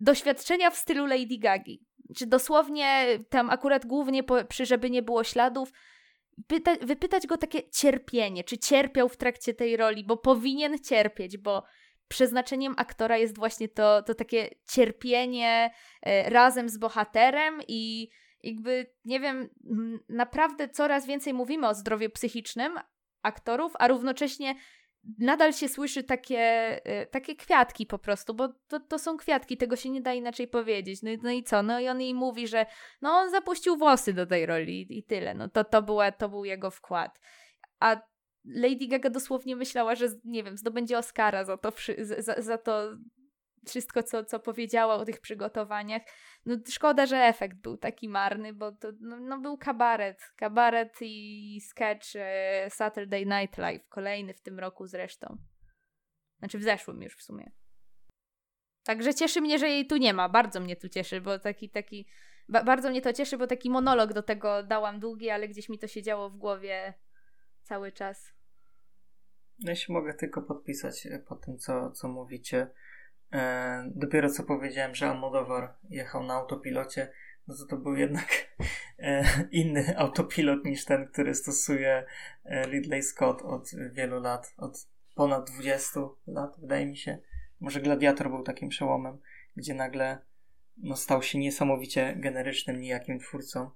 doświadczenia 0.00 0.70
w 0.70 0.76
stylu 0.76 1.06
Lady 1.06 1.38
Gagi. 1.38 1.84
Czy 2.16 2.26
dosłownie 2.26 3.06
tam 3.30 3.50
akurat 3.50 3.86
głównie 3.86 4.22
po, 4.22 4.44
przy 4.44 4.66
żeby 4.66 4.90
nie 4.90 5.02
było 5.02 5.24
śladów, 5.24 5.72
pyta, 6.46 6.76
wypytać 6.82 7.26
go 7.26 7.36
takie 7.36 7.70
cierpienie, 7.70 8.44
czy 8.44 8.58
cierpiał 8.58 9.08
w 9.08 9.16
trakcie 9.16 9.54
tej 9.54 9.76
roli, 9.76 10.04
bo 10.04 10.16
powinien 10.16 10.78
cierpieć, 10.78 11.38
bo 11.38 11.64
przeznaczeniem 12.10 12.74
aktora 12.76 13.16
jest 13.16 13.36
właśnie 13.36 13.68
to, 13.68 14.02
to 14.02 14.14
takie 14.14 14.50
cierpienie 14.72 15.70
e, 16.02 16.30
razem 16.30 16.68
z 16.68 16.78
bohaterem 16.78 17.60
i 17.68 18.10
jakby, 18.42 18.86
nie 19.04 19.20
wiem, 19.20 19.48
naprawdę 20.08 20.68
coraz 20.68 21.06
więcej 21.06 21.34
mówimy 21.34 21.68
o 21.68 21.74
zdrowiu 21.74 22.10
psychicznym 22.10 22.78
aktorów, 23.22 23.72
a 23.78 23.88
równocześnie 23.88 24.54
nadal 25.18 25.52
się 25.52 25.68
słyszy 25.68 26.04
takie, 26.04 26.40
e, 26.84 27.06
takie 27.06 27.36
kwiatki 27.36 27.86
po 27.86 27.98
prostu, 27.98 28.34
bo 28.34 28.48
to, 28.68 28.80
to 28.80 28.98
są 28.98 29.16
kwiatki, 29.16 29.56
tego 29.56 29.76
się 29.76 29.90
nie 29.90 30.00
da 30.00 30.12
inaczej 30.12 30.48
powiedzieć. 30.48 31.02
No, 31.02 31.10
no 31.22 31.30
i 31.30 31.42
co? 31.42 31.62
No 31.62 31.80
i 31.80 31.88
on 31.88 32.00
jej 32.00 32.14
mówi, 32.14 32.48
że 32.48 32.66
no 33.02 33.10
on 33.10 33.30
zapuścił 33.30 33.76
włosy 33.76 34.12
do 34.12 34.26
tej 34.26 34.46
roli 34.46 34.98
i 34.98 35.04
tyle. 35.04 35.34
No 35.34 35.48
to, 35.48 35.64
to, 35.64 35.82
była, 35.82 36.12
to 36.12 36.28
był 36.28 36.44
jego 36.44 36.70
wkład. 36.70 37.20
A 37.80 37.96
Lady 38.44 38.86
Gaga 38.88 39.10
dosłownie 39.10 39.56
myślała, 39.56 39.94
że 39.94 40.08
nie 40.24 40.44
wiem, 40.44 40.56
zdobędzie 40.56 40.98
Oscara 40.98 41.44
za 41.44 41.56
to, 41.56 41.72
za, 41.98 42.42
za 42.42 42.58
to 42.58 42.96
wszystko, 43.66 44.02
co, 44.02 44.24
co 44.24 44.40
powiedziała 44.40 44.94
o 44.94 45.04
tych 45.04 45.20
przygotowaniach. 45.20 46.02
No 46.46 46.56
szkoda, 46.68 47.06
że 47.06 47.16
efekt 47.16 47.56
był 47.56 47.76
taki 47.76 48.08
marny, 48.08 48.52
bo 48.52 48.72
to 48.72 48.88
no, 49.00 49.20
no 49.20 49.40
był 49.40 49.58
kabaret. 49.58 50.32
Kabaret 50.36 50.96
i 51.00 51.60
sketch 51.68 52.06
e, 52.14 52.70
Saturday 52.70 53.26
Night 53.26 53.58
Live, 53.58 53.88
kolejny 53.88 54.34
w 54.34 54.40
tym 54.40 54.58
roku 54.58 54.86
zresztą. 54.86 55.38
Znaczy 56.38 56.58
w 56.58 56.62
zeszłym 56.62 57.02
już 57.02 57.16
w 57.16 57.22
sumie. 57.22 57.52
Także 58.84 59.14
cieszy 59.14 59.40
mnie, 59.40 59.58
że 59.58 59.68
jej 59.68 59.86
tu 59.86 59.96
nie 59.96 60.14
ma. 60.14 60.28
Bardzo 60.28 60.60
mnie 60.60 60.76
tu 60.76 60.88
cieszy, 60.88 61.20
bo 61.20 61.38
taki, 61.38 61.70
taki, 61.70 62.08
ba 62.48 62.64
bardzo 62.64 62.90
mnie 62.90 63.02
to 63.02 63.12
cieszy, 63.12 63.38
bo 63.38 63.46
taki 63.46 63.70
monolog 63.70 64.12
do 64.12 64.22
tego 64.22 64.62
dałam 64.62 65.00
długi, 65.00 65.30
ale 65.30 65.48
gdzieś 65.48 65.68
mi 65.68 65.78
to 65.78 65.86
się 65.86 66.02
działo 66.02 66.30
w 66.30 66.36
głowie 66.36 66.94
cały 67.70 67.92
czas. 67.92 68.32
Ja 69.58 69.74
się 69.74 69.92
mogę 69.92 70.14
tylko 70.14 70.42
podpisać 70.42 71.06
e, 71.06 71.18
po 71.18 71.36
tym, 71.36 71.58
co, 71.58 71.90
co 71.90 72.08
mówicie. 72.08 72.70
E, 73.32 73.90
dopiero 73.94 74.30
co 74.30 74.42
powiedziałem, 74.42 74.94
że 74.94 75.10
Almodovar 75.10 75.74
jechał 75.90 76.22
na 76.22 76.34
autopilocie, 76.34 77.12
no 77.48 77.54
to 77.56 77.66
to 77.66 77.76
był 77.76 77.96
jednak 77.96 78.26
e, 78.98 79.24
inny 79.50 79.98
autopilot 79.98 80.64
niż 80.64 80.84
ten, 80.84 81.06
który 81.06 81.34
stosuje 81.34 82.06
e, 82.44 82.62
Ridley 82.66 83.02
Scott 83.02 83.42
od 83.42 83.70
wielu 83.92 84.20
lat, 84.20 84.54
od 84.56 84.88
ponad 85.14 85.50
20 85.50 86.00
lat, 86.26 86.60
wydaje 86.60 86.86
mi 86.86 86.96
się. 86.96 87.18
Może 87.60 87.80
Gladiator 87.80 88.30
był 88.30 88.42
takim 88.42 88.68
przełomem, 88.68 89.18
gdzie 89.56 89.74
nagle 89.74 90.18
no, 90.76 90.96
stał 90.96 91.22
się 91.22 91.38
niesamowicie 91.38 92.14
generycznym, 92.16 92.80
nijakim 92.80 93.18
twórcą 93.18 93.70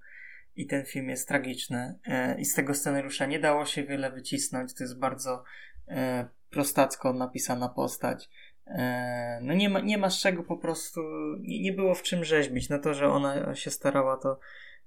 i 0.56 0.66
ten 0.66 0.85
film 0.85 1.09
jest 1.09 1.28
tragiczny. 1.28 1.98
E, 2.06 2.40
I 2.40 2.44
z 2.44 2.55
tego 2.55 2.74
scenariusza 2.74 3.26
nie 3.26 3.39
dało 3.39 3.66
się 3.66 3.85
wiele 3.85 4.10
wycisnąć. 4.10 4.74
To 4.74 4.85
jest 4.85 4.98
bardzo 4.98 5.44
e, 5.89 6.28
prostacko 6.51 7.12
napisana 7.12 7.68
postać. 7.68 8.31
E, 8.66 9.39
no 9.43 9.55
nie 9.55 9.68
ma, 9.68 9.81
nie 9.81 9.98
ma 9.98 10.10
z 10.10 10.20
czego 10.20 10.43
po 10.43 10.56
prostu, 10.56 11.01
nie, 11.40 11.62
nie 11.62 11.72
było 11.72 11.94
w 11.94 12.02
czym 12.02 12.24
rzeźbić. 12.24 12.68
No 12.68 12.78
to, 12.78 12.94
że 12.94 13.09
ona 13.09 13.55
się 13.55 13.70
starała, 13.70 14.16
to 14.16 14.39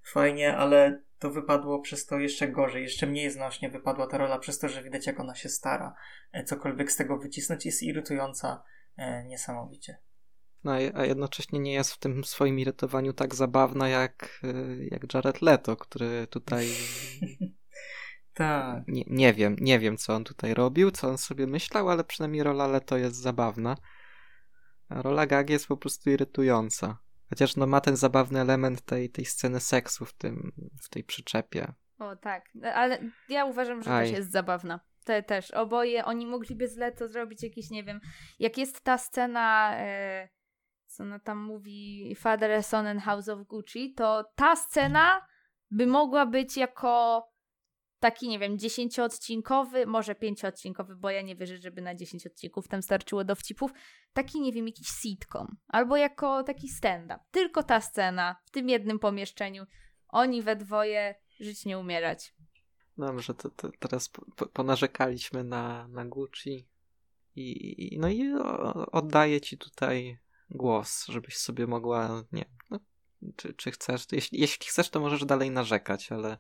fajnie, 0.03 0.57
ale 0.57 1.01
to 1.19 1.31
wypadło 1.31 1.79
przez 1.79 2.05
to 2.05 2.19
jeszcze 2.19 2.47
gorzej, 2.47 2.83
jeszcze 2.83 3.07
mniej 3.07 3.31
znośnie 3.31 3.69
wypadła 3.69 4.07
ta 4.07 4.17
rola 4.17 4.39
przez 4.39 4.59
to, 4.59 4.69
że 4.69 4.83
widać 4.83 5.07
jak 5.07 5.19
ona 5.19 5.35
się 5.35 5.49
stara. 5.49 5.95
Cokolwiek 6.45 6.91
z 6.91 6.95
tego 6.95 7.17
wycisnąć 7.17 7.65
jest 7.65 7.83
irytująca 7.83 8.63
niesamowicie 9.25 9.97
a 10.71 11.05
jednocześnie 11.05 11.59
nie 11.59 11.73
jest 11.73 11.93
w 11.93 11.99
tym 11.99 12.23
swoim 12.23 12.59
irytowaniu 12.59 13.13
tak 13.13 13.35
zabawna 13.35 13.89
jak, 13.89 14.41
y, 14.43 14.87
jak 14.91 15.13
Jared 15.13 15.41
Leto, 15.41 15.75
który 15.75 16.27
tutaj. 16.27 16.67
tak. 18.33 18.83
Nie, 18.87 19.03
nie 19.07 19.33
wiem, 19.33 19.55
nie 19.59 19.79
wiem, 19.79 19.97
co 19.97 20.15
on 20.15 20.23
tutaj 20.23 20.53
robił, 20.53 20.91
co 20.91 21.09
on 21.09 21.17
sobie 21.17 21.47
myślał, 21.47 21.89
ale 21.89 22.03
przynajmniej 22.03 22.43
rola 22.43 22.67
Leto 22.67 22.97
jest 22.97 23.15
zabawna. 23.15 23.77
A 24.89 25.01
rola 25.01 25.27
Gag 25.27 25.49
jest 25.49 25.67
po 25.67 25.77
prostu 25.77 26.09
irytująca. 26.09 26.97
Chociaż 27.29 27.55
no 27.55 27.67
ma 27.67 27.81
ten 27.81 27.95
zabawny 27.95 28.39
element 28.39 28.81
tej, 28.81 29.09
tej 29.09 29.25
sceny 29.25 29.59
seksu 29.59 30.05
w, 30.05 30.13
tym, 30.13 30.51
w 30.81 30.89
tej 30.89 31.03
przyczepie. 31.03 31.73
O 31.99 32.15
tak, 32.15 32.45
ale 32.73 32.99
ja 33.29 33.45
uważam, 33.45 33.83
że 33.83 33.93
Aj. 33.93 34.05
też 34.07 34.17
jest 34.17 34.31
zabawna. 34.31 34.79
Te 35.05 35.23
też. 35.23 35.51
Oboje, 35.51 36.05
oni 36.05 36.25
mogliby 36.25 36.67
z 36.67 36.77
Leto 36.77 37.07
zrobić 37.07 37.43
jakiś, 37.43 37.69
nie 37.69 37.83
wiem, 37.83 37.99
jak 38.39 38.57
jest 38.57 38.81
ta 38.81 38.97
scena... 38.97 39.77
Yy 39.81 40.36
co 40.97 41.03
ona 41.03 41.19
tam 41.19 41.37
mówi 41.37 42.15
Father, 42.15 42.63
Son 42.63 42.87
and 42.87 43.01
House 43.01 43.29
of 43.29 43.47
Gucci, 43.47 43.93
to 43.93 44.25
ta 44.35 44.55
scena 44.55 45.21
by 45.71 45.87
mogła 45.87 46.25
być 46.25 46.57
jako 46.57 47.23
taki, 47.99 48.29
nie 48.29 48.39
wiem, 48.39 48.59
dziesięcioodcinkowy, 48.59 49.85
może 49.85 50.15
pięcioodcinkowy, 50.15 50.95
bo 50.95 51.09
ja 51.09 51.21
nie 51.21 51.35
wierzę, 51.35 51.57
żeby 51.57 51.81
na 51.81 51.95
dziesięć 51.95 52.27
odcinków 52.27 52.67
tam 52.67 52.81
starczyło 52.81 53.23
dowcipów, 53.23 53.71
taki, 54.13 54.41
nie 54.41 54.51
wiem, 54.51 54.67
jakiś 54.67 54.87
sitcom, 54.87 55.57
albo 55.67 55.97
jako 55.97 56.43
taki 56.43 56.69
stand-up. 56.69 57.19
Tylko 57.31 57.63
ta 57.63 57.81
scena, 57.81 58.35
w 58.45 58.51
tym 58.51 58.69
jednym 58.69 58.99
pomieszczeniu, 58.99 59.65
oni 60.07 60.41
we 60.41 60.55
dwoje 60.55 61.15
żyć 61.39 61.65
nie 61.65 61.79
umierać. 61.79 62.35
Dobrze, 62.97 63.33
to, 63.33 63.49
to 63.49 63.71
teraz 63.79 64.09
po, 64.09 64.45
ponarzekaliśmy 64.45 65.43
na, 65.43 65.87
na 65.87 66.05
Gucci 66.05 66.67
i 67.35 67.97
no 67.99 68.09
i 68.09 68.33
oddaję 68.91 69.41
ci 69.41 69.57
tutaj 69.57 70.17
głos, 70.49 71.05
żebyś 71.07 71.37
sobie 71.37 71.67
mogła, 71.67 72.23
nie 72.31 72.45
no, 72.69 72.79
czy, 73.35 73.53
czy 73.53 73.71
chcesz, 73.71 74.05
jeśli, 74.11 74.39
jeśli 74.39 74.67
chcesz, 74.67 74.89
to 74.89 74.99
możesz 74.99 75.25
dalej 75.25 75.51
narzekać, 75.51 76.11
ale 76.11 76.37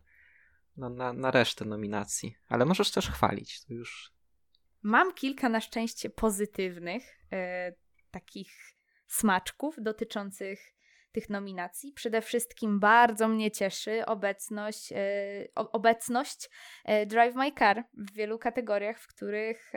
na, 0.77 0.89
na, 0.89 1.13
na 1.13 1.31
resztę 1.31 1.65
nominacji. 1.65 2.35
Ale 2.47 2.65
możesz 2.65 2.91
też 2.91 3.09
chwalić, 3.09 3.65
to 3.65 3.73
już 3.73 4.17
mam 4.81 5.13
kilka 5.13 5.49
na 5.49 5.61
szczęście 5.61 6.09
pozytywnych 6.09 7.03
e, 7.31 7.73
takich 8.11 8.75
smaczków 9.07 9.75
dotyczących 9.81 10.73
tych 11.11 11.29
nominacji. 11.29 11.93
Przede 11.93 12.21
wszystkim 12.21 12.79
bardzo 12.79 13.27
mnie 13.27 13.51
cieszy 13.51 14.05
obecność, 14.05 14.91
e, 14.91 15.47
obecność 15.55 16.49
e, 16.85 17.05
Drive 17.05 17.35
My 17.35 17.51
Car 17.51 17.83
w 17.93 18.11
wielu 18.11 18.39
kategoriach, 18.39 18.99
w 18.99 19.07
których 19.07 19.71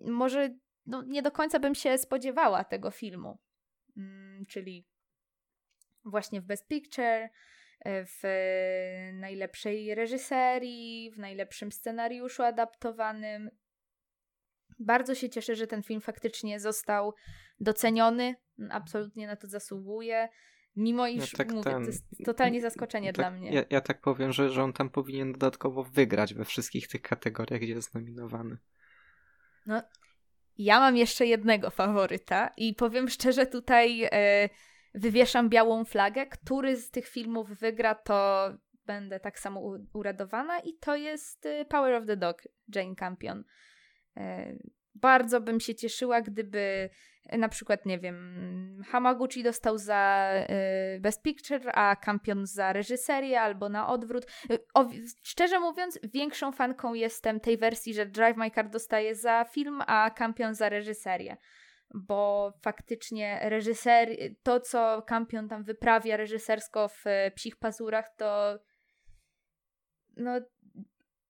może 0.00 0.54
no, 0.86 1.02
nie 1.02 1.22
do 1.22 1.30
końca 1.30 1.58
bym 1.58 1.74
się 1.74 1.98
spodziewała 1.98 2.64
tego 2.64 2.90
filmu. 2.90 3.38
Mm, 3.96 4.46
czyli 4.46 4.86
właśnie 6.04 6.40
w 6.40 6.44
Best 6.44 6.68
Picture, 6.68 7.28
w 7.86 8.22
najlepszej 9.12 9.94
reżyserii, 9.94 11.10
w 11.10 11.18
najlepszym 11.18 11.72
scenariuszu 11.72 12.42
adaptowanym. 12.42 13.50
Bardzo 14.78 15.14
się 15.14 15.30
cieszę, 15.30 15.56
że 15.56 15.66
ten 15.66 15.82
film 15.82 16.00
faktycznie 16.00 16.60
został 16.60 17.14
doceniony. 17.60 18.34
Absolutnie 18.70 19.26
na 19.26 19.36
to 19.36 19.46
zasługuje. 19.46 20.28
Mimo 20.76 21.06
iż 21.06 21.32
no 21.32 21.38
tak 21.38 21.52
mówię, 21.52 21.70
ten, 21.70 21.82
to 21.82 21.86
jest 21.86 22.06
totalnie 22.24 22.60
zaskoczenie 22.60 23.12
tak, 23.12 23.14
dla 23.14 23.30
mnie. 23.30 23.52
Ja, 23.52 23.64
ja, 23.70 23.80
tak 23.80 24.00
powiem, 24.00 24.32
że, 24.32 24.50
że 24.50 24.62
on 24.62 24.72
tam 24.72 24.90
powinien 24.90 25.32
dodatkowo 25.32 25.84
wygrać 25.84 26.34
we 26.34 26.44
wszystkich 26.44 26.88
tych 26.88 27.02
kategoriach, 27.02 27.60
gdzie 27.60 27.72
jest 27.72 27.94
nominowany. 27.94 28.58
No, 29.66 29.82
ja 30.58 30.80
mam 30.80 30.96
jeszcze 30.96 31.26
jednego 31.26 31.70
faworyta 31.70 32.50
i 32.56 32.74
powiem 32.74 33.08
szczerze, 33.08 33.46
tutaj 33.46 34.08
e, 34.12 34.48
wywieszam 34.94 35.48
białą 35.48 35.84
flagę. 35.84 36.26
Który 36.26 36.76
z 36.76 36.90
tych 36.90 37.08
filmów 37.08 37.50
wygra, 37.50 37.94
to 37.94 38.48
będę 38.86 39.20
tak 39.20 39.38
samo 39.38 39.78
uradowana 39.92 40.58
i 40.58 40.74
to 40.74 40.96
jest 40.96 41.46
e, 41.46 41.64
Power 41.64 41.94
of 41.94 42.06
the 42.06 42.16
Dog, 42.16 42.42
Jane 42.74 42.94
Campion. 42.94 43.44
E, 44.16 44.56
bardzo 44.94 45.40
bym 45.40 45.60
się 45.60 45.74
cieszyła, 45.74 46.20
gdyby 46.20 46.90
na 47.32 47.48
przykład, 47.48 47.86
nie 47.86 47.98
wiem, 47.98 48.82
Hamaguchi 48.88 49.42
dostał 49.42 49.78
za 49.78 50.30
Best 51.00 51.22
Picture, 51.22 51.70
a 51.74 51.96
Campion 51.96 52.46
za 52.46 52.72
reżyserię, 52.72 53.40
albo 53.40 53.68
na 53.68 53.88
odwrót. 53.88 54.26
O, 54.74 54.88
szczerze 55.22 55.60
mówiąc, 55.60 55.98
większą 56.02 56.52
fanką 56.52 56.94
jestem 56.94 57.40
tej 57.40 57.58
wersji, 57.58 57.94
że 57.94 58.06
Drive 58.06 58.36
My 58.36 58.50
Car 58.50 58.70
dostaje 58.70 59.14
za 59.14 59.44
film, 59.44 59.80
a 59.86 60.10
Campion 60.10 60.54
za 60.54 60.68
reżyserię 60.68 61.36
bo 61.94 62.52
faktycznie 62.62 63.40
reżyser, 63.42 64.08
to 64.42 64.60
co 64.60 65.02
Kampion 65.02 65.48
tam 65.48 65.64
wyprawia 65.64 66.16
reżysersko 66.16 66.88
w 66.88 67.06
e, 67.06 67.30
Psich 67.30 67.56
Pazurach, 67.56 68.16
to 68.16 68.58
no 70.16 70.40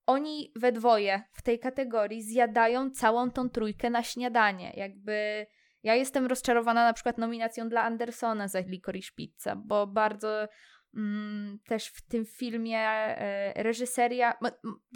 oni 0.07 0.53
we 0.57 0.73
dwoje 0.73 1.23
w 1.33 1.43
tej 1.43 1.59
kategorii 1.59 2.23
zjadają 2.23 2.91
całą 2.91 3.31
tą 3.31 3.51
trójkę 3.51 3.91
na 3.91 4.03
śniadanie. 4.03 4.73
Jakby 4.77 5.47
ja 5.85 5.94
jestem 5.94 6.27
rozczarowana 6.27 6.85
na 6.85 6.93
przykład 6.93 7.19
nominacją 7.19 7.69
dla 7.69 7.82
Andersona 7.82 8.48
za 8.48 8.61
Licorice 8.61 9.11
Pizza, 9.16 9.56
bo 9.56 9.86
bardzo 9.86 10.48
mm, 10.94 11.59
też 11.66 11.89
w 11.89 12.09
tym 12.09 12.27
filmie 12.27 12.78
e, 12.78 13.62
reżyseria, 13.62 14.35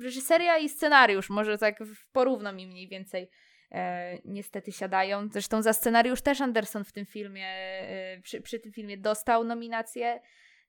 reżyseria 0.02 0.58
i 0.58 0.68
scenariusz, 0.68 1.30
może 1.30 1.58
tak 1.58 1.78
porówno 2.12 2.52
mi 2.52 2.66
mniej 2.66 2.88
więcej 2.88 3.30
e, 3.70 4.18
niestety 4.24 4.72
siadają. 4.72 5.28
Zresztą 5.32 5.62
za 5.62 5.72
scenariusz 5.72 6.22
też 6.22 6.40
Anderson 6.40 6.84
w 6.84 6.92
tym 6.92 7.06
filmie, 7.06 7.48
e, 7.48 8.20
przy, 8.22 8.40
przy, 8.40 8.60
tym 8.60 8.72
filmie 8.72 8.98
dostał 8.98 9.44
nominację. 9.44 10.20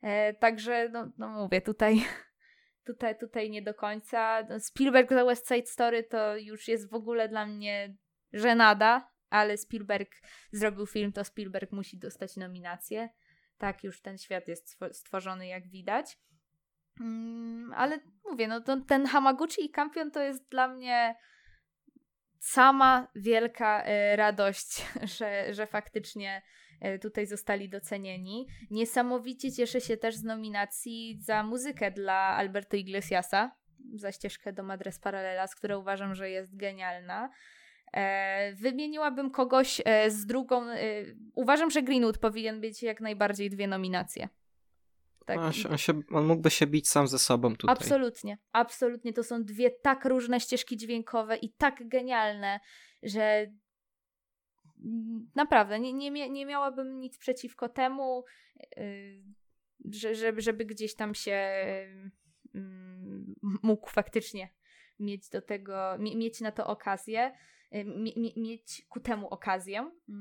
E, 0.02 0.34
także, 0.34 0.90
no, 0.90 1.12
no 1.18 1.30
mówię, 1.30 1.62
tutaj, 1.62 2.04
tutaj, 2.88 3.18
tutaj 3.18 3.50
nie 3.50 3.62
do 3.62 3.74
końca. 3.74 4.48
Spielberg 4.60 5.10
za 5.10 5.26
West 5.26 5.48
Side 5.48 5.68
Story 5.68 6.04
to 6.04 6.38
już 6.38 6.68
jest 6.68 6.90
w 6.90 6.94
ogóle 6.94 7.30
dla 7.30 7.46
mnie 7.46 7.96
żenada, 8.34 9.10
ale 9.30 9.58
Spielberg 9.58 10.16
zrobił 10.52 10.86
film, 10.86 11.12
to 11.12 11.24
Spielberg 11.24 11.72
musi 11.72 11.98
dostać 11.98 12.38
nominację. 12.38 13.10
Tak, 13.58 13.84
już 13.84 14.02
ten 14.02 14.18
świat 14.18 14.48
jest 14.48 14.78
stworzony, 14.92 15.48
jak 15.48 15.68
widać. 15.68 16.18
Mm, 17.00 17.74
ale 17.74 18.00
mówię, 18.30 18.48
no 18.48 18.62
to, 18.62 18.82
ten 18.82 19.06
Hamaguchi 19.06 19.66
i 19.66 19.70
Kampion 19.70 20.12
to 20.12 20.22
jest 20.22 20.50
dla 20.50 20.68
mnie 20.68 21.16
sama 22.40 23.08
wielka 23.16 23.84
e, 23.84 24.16
radość, 24.16 24.86
że, 25.18 25.54
że 25.54 25.68
faktycznie 25.68 26.42
e, 26.82 27.00
tutaj 27.00 27.28
zostali 27.28 27.70
docenieni. 27.70 28.48
Niesamowicie 28.72 29.52
cieszę 29.52 29.82
się 29.82 29.98
też 29.98 30.16
z 30.16 30.24
nominacji 30.24 31.20
za 31.22 31.44
muzykę 31.44 31.92
dla 31.92 32.14
Alberto 32.14 32.78
Iglesiasa, 32.78 33.52
za 33.96 34.12
ścieżkę 34.12 34.54
do 34.54 34.64
Madres 34.64 35.00
Paralelas, 35.00 35.56
która 35.56 35.78
uważam, 35.78 36.16
że 36.16 36.30
jest 36.30 36.58
genialna. 36.58 37.30
E, 37.94 38.53
wymieniłabym 38.53 39.32
kogoś 39.32 39.82
z 40.07 40.26
drugą. 40.26 40.66
uważam, 41.36 41.72
że 41.72 41.82
Greenwood 41.82 42.18
powinien 42.18 42.61
być 42.61 42.84
jak 42.84 43.02
najbardziej 43.02 43.49
dwie 43.49 43.68
nominacje. 43.68 44.30
Tak. 45.26 45.38
On, 45.38 45.53
się, 45.53 45.70
on, 45.70 45.78
się, 45.78 46.02
on 46.11 46.26
mógłby 46.26 46.49
się 46.49 46.68
bić 46.68 46.90
sam 46.90 47.07
ze 47.07 47.20
sobą 47.20 47.56
tutaj. 47.56 47.76
Absolutnie, 47.76 48.38
absolutnie. 48.52 49.14
To 49.14 49.24
są 49.24 49.44
dwie 49.44 49.72
tak 49.72 50.06
różne 50.06 50.40
ścieżki 50.40 50.78
dźwiękowe 50.78 51.38
i 51.38 51.53
tak 51.53 51.88
genialne, 51.88 52.60
że 53.03 53.48
naprawdę 55.36 55.80
nie, 55.80 55.94
nie, 55.94 56.30
nie 56.30 56.45
miałabym 56.45 56.99
nic 56.99 57.18
przeciwko 57.18 57.70
temu, 57.70 58.24
że, 59.91 60.16
żeby, 60.16 60.41
żeby 60.41 60.66
gdzieś 60.66 60.95
tam 60.95 61.16
się 61.16 61.52
yy, 62.53 62.61
mógł 63.64 63.90
faktycznie 63.90 64.49
mieć 64.99 65.30
do 65.30 65.41
tego, 65.41 65.98
mieć 65.99 66.41
na 66.41 66.52
to 66.52 66.68
okazję, 66.68 67.32
mieć 68.38 68.86
ku 68.90 69.00
temu 69.00 69.28
okazję. 69.28 69.91
Yy 70.08 70.16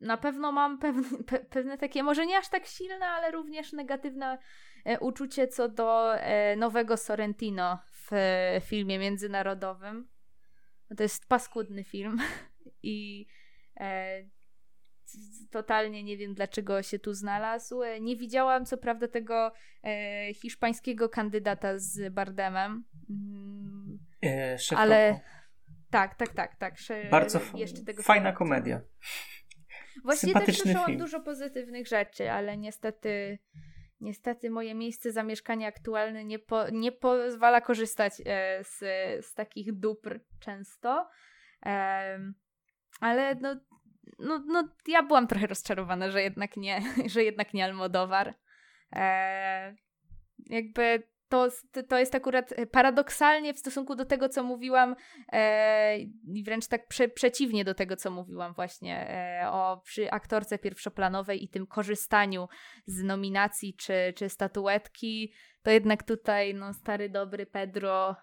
na 0.00 0.16
pewno 0.16 0.52
mam 0.52 0.78
pewne, 0.78 1.02
pe, 1.28 1.38
pewne 1.38 1.78
takie, 1.78 2.02
może 2.02 2.26
nie 2.26 2.38
aż 2.38 2.48
tak 2.48 2.66
silne, 2.66 3.06
ale 3.06 3.30
również 3.30 3.72
negatywne 3.72 4.38
e, 4.84 5.00
uczucie 5.00 5.48
co 5.48 5.68
do 5.68 6.16
e, 6.16 6.56
nowego 6.56 6.96
Sorrentino 6.96 7.78
w 7.92 8.12
e, 8.12 8.60
filmie 8.60 8.98
międzynarodowym. 8.98 10.08
To 10.96 11.02
jest 11.02 11.28
paskudny 11.28 11.84
film 11.84 12.18
i 12.82 13.26
totalnie 15.50 16.04
nie 16.04 16.16
wiem 16.16 16.34
dlaczego 16.34 16.82
się 16.82 16.98
tu 16.98 17.14
znalazł. 17.14 17.80
Nie 18.00 18.16
widziałam 18.16 18.64
co 18.64 18.78
prawda 18.78 19.08
tego 19.08 19.52
hiszpańskiego 20.34 21.08
kandydata 21.08 21.78
z 21.78 22.14
Bardemem, 22.14 22.84
mm, 23.10 23.98
ale 24.76 25.20
tak, 25.96 26.14
tak, 26.14 26.34
tak, 26.34 26.56
tak. 26.56 26.74
Bardzo 27.10 27.40
jeszcze 27.54 27.84
tego 27.84 28.02
fajna 28.02 28.32
komedia. 28.32 28.80
Właściwie 30.04 30.40
też 30.40 30.58
słyszałam 30.58 30.86
film. 30.86 30.98
dużo 30.98 31.20
pozytywnych 31.20 31.86
rzeczy, 31.86 32.30
ale 32.30 32.56
niestety 32.56 33.38
niestety 34.00 34.50
moje 34.50 34.74
miejsce 34.74 35.12
zamieszkania 35.12 35.68
aktualne 35.68 36.24
nie, 36.24 36.38
po, 36.38 36.70
nie 36.70 36.92
pozwala 36.92 37.60
korzystać 37.60 38.12
e, 38.26 38.64
z, 38.64 38.78
z 39.26 39.34
takich 39.34 39.78
dóbr 39.78 40.20
często. 40.40 41.10
Ale 43.00 43.34
no, 43.40 43.60
no, 44.18 44.44
no, 44.46 44.68
ja 44.86 45.02
byłam 45.02 45.26
trochę 45.26 45.46
rozczarowana, 45.46 46.10
że 46.10 46.22
jednak 46.22 46.56
nie, 46.56 46.82
że 47.12 47.24
jednak 47.24 47.54
nie 47.54 47.64
Almodowar. 47.64 48.34
E, 48.92 49.76
jakby 50.46 51.02
to, 51.28 51.48
to 51.88 51.98
jest 51.98 52.14
akurat 52.14 52.52
e, 52.52 52.66
paradoksalnie 52.66 53.54
w 53.54 53.58
stosunku 53.58 53.94
do 53.94 54.04
tego, 54.04 54.28
co 54.28 54.42
mówiłam, 54.42 54.96
e, 55.32 55.98
wręcz 56.44 56.66
tak 56.66 56.88
prze, 56.88 57.08
przeciwnie 57.08 57.64
do 57.64 57.74
tego, 57.74 57.96
co 57.96 58.10
mówiłam 58.10 58.54
właśnie 58.54 59.10
e, 59.10 59.50
o 59.50 59.80
przy 59.84 60.10
aktorce 60.10 60.58
pierwszoplanowej 60.58 61.44
i 61.44 61.48
tym 61.48 61.66
korzystaniu 61.66 62.48
z 62.86 63.02
nominacji 63.02 63.74
czy, 63.74 64.12
czy 64.16 64.28
statuetki, 64.28 65.32
to 65.62 65.70
jednak 65.70 66.02
tutaj 66.02 66.54
no, 66.54 66.74
stary, 66.74 67.08
dobry 67.08 67.46
Pedro 67.46 68.16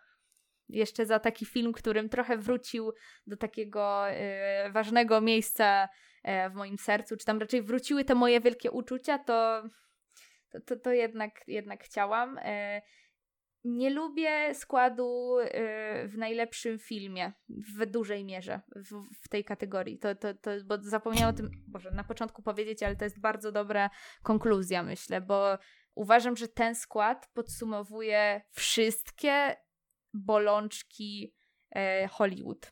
jeszcze 0.69 1.05
za 1.05 1.19
taki 1.19 1.45
film, 1.45 1.73
którym 1.73 2.09
trochę 2.09 2.37
wrócił 2.37 2.91
do 3.27 3.37
takiego 3.37 4.09
e, 4.09 4.71
ważnego 4.71 5.21
miejsca 5.21 5.89
e, 6.23 6.49
w 6.49 6.53
moim 6.53 6.77
sercu, 6.77 7.17
czy 7.17 7.25
tam 7.25 7.39
raczej 7.39 7.61
wróciły 7.61 8.05
te 8.05 8.15
moje 8.15 8.41
wielkie 8.41 8.71
uczucia, 8.71 9.19
to 9.19 9.63
to, 10.53 10.61
to, 10.61 10.75
to 10.75 10.91
jednak, 10.91 11.43
jednak 11.47 11.83
chciałam. 11.83 12.37
E, 12.41 12.81
nie 13.63 13.89
lubię 13.89 14.55
składu 14.55 15.37
e, 15.39 16.07
w 16.07 16.17
najlepszym 16.17 16.79
filmie 16.79 17.33
w 17.49 17.85
dużej 17.85 18.25
mierze 18.25 18.61
w, 18.75 19.23
w, 19.23 19.27
tej 19.27 19.43
kategorii. 19.43 19.99
To, 19.99 20.15
to, 20.15 20.33
to, 20.33 20.51
bo 20.65 20.77
zapomniałam 20.81 21.35
o 21.35 21.37
tym, 21.37 21.51
Boże, 21.67 21.91
na 21.91 22.03
początku 22.03 22.41
powiedzieć, 22.41 22.83
ale 22.83 22.95
to 22.95 23.03
jest 23.03 23.19
bardzo 23.19 23.51
dobra 23.51 23.89
konkluzja, 24.23 24.83
myślę, 24.83 25.21
bo 25.21 25.57
uważam, 25.95 26.37
że 26.37 26.47
ten 26.47 26.75
skład 26.75 27.29
podsumowuje 27.33 28.41
wszystkie 28.51 29.55
bolączki 30.13 31.35
e, 31.75 32.07
Hollywood. 32.07 32.71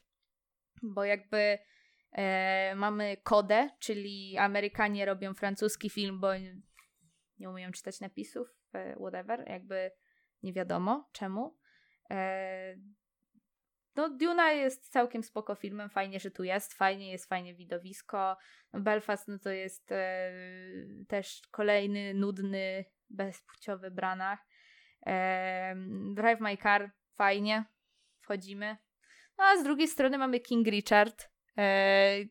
Bo 0.83 1.03
jakby 1.03 1.57
mamy 2.75 3.17
kodę, 3.23 3.69
czyli 3.79 4.37
Amerykanie 4.37 5.05
robią 5.05 5.33
francuski 5.33 5.89
film, 5.89 6.19
bo 6.19 6.27
nie 7.41 7.49
umieją 7.49 7.72
czytać 7.72 7.99
napisów, 7.99 8.47
e, 8.73 8.95
whatever, 8.95 9.49
jakby 9.49 9.91
nie 10.43 10.53
wiadomo 10.53 11.09
czemu. 11.11 11.57
E, 12.11 12.76
no 13.95 14.09
Duna 14.09 14.51
jest 14.51 14.89
całkiem 14.89 15.23
spoko 15.23 15.55
filmem, 15.55 15.89
fajnie, 15.89 16.19
że 16.19 16.31
tu 16.31 16.43
jest, 16.43 16.73
fajnie 16.73 17.11
jest, 17.11 17.30
fajnie 17.30 17.55
widowisko. 17.55 18.38
Belfast, 18.73 19.27
no 19.27 19.39
to 19.39 19.49
jest 19.49 19.91
e, 19.91 20.31
też 21.07 21.41
kolejny 21.51 22.13
nudny, 22.13 22.85
bezpłciowy 23.09 23.91
branach. 23.91 24.39
Drive 26.15 26.39
My 26.39 26.57
Car, 26.57 26.91
fajnie, 27.15 27.65
wchodzimy. 28.19 28.77
No 29.38 29.43
a 29.43 29.57
z 29.57 29.63
drugiej 29.63 29.88
strony 29.88 30.18
mamy 30.18 30.39
King 30.39 30.68
Richard, 30.68 31.30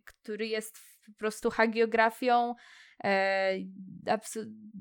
który 0.05 0.47
jest 0.47 0.79
po 1.07 1.19
prostu 1.19 1.51
hagiografią, 1.51 2.55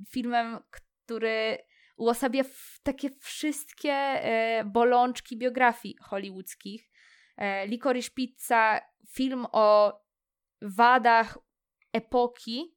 filmem, 0.09 0.59
który 0.69 1.57
uosabia 1.97 2.43
takie 2.83 3.09
wszystkie 3.09 3.93
e, 3.93 4.63
bolączki 4.65 5.37
biografii 5.37 5.95
hollywoodzkich. 6.01 6.89
E, 7.37 7.67
Licorice 7.67 8.11
Pizza, 8.11 8.81
film 9.09 9.45
o 9.51 9.99
wadach 10.61 11.37
epoki, 11.93 12.75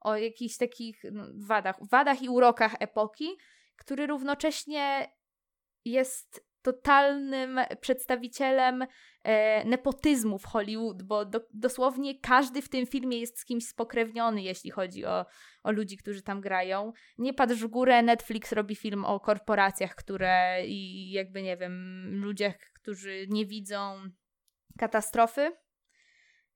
o 0.00 0.16
jakichś 0.16 0.56
takich 0.56 1.02
wadach, 1.34 1.76
wadach 1.90 2.22
i 2.22 2.28
urokach 2.28 2.74
epoki, 2.80 3.38
który 3.76 4.06
równocześnie 4.06 5.12
jest 5.84 6.51
totalnym 6.62 7.60
przedstawicielem 7.80 8.86
e, 9.22 9.64
nepotyzmu 9.64 10.38
w 10.38 10.44
Hollywood, 10.44 11.02
bo 11.02 11.24
do, 11.24 11.40
dosłownie 11.54 12.20
każdy 12.20 12.62
w 12.62 12.68
tym 12.68 12.86
filmie 12.86 13.20
jest 13.20 13.38
z 13.38 13.44
kimś 13.44 13.66
spokrewniony, 13.66 14.42
jeśli 14.42 14.70
chodzi 14.70 15.04
o, 15.04 15.26
o 15.62 15.72
ludzi, 15.72 15.96
którzy 15.96 16.22
tam 16.22 16.40
grają. 16.40 16.92
Nie 17.18 17.34
patrz 17.34 17.54
w 17.54 17.66
górę, 17.66 18.02
Netflix 18.02 18.52
robi 18.52 18.76
film 18.76 19.04
o 19.04 19.20
korporacjach, 19.20 19.94
które 19.94 20.66
i 20.66 21.10
jakby, 21.10 21.42
nie 21.42 21.56
wiem, 21.56 22.04
ludziach, 22.22 22.58
którzy 22.74 23.26
nie 23.28 23.46
widzą 23.46 24.10
katastrofy 24.78 25.52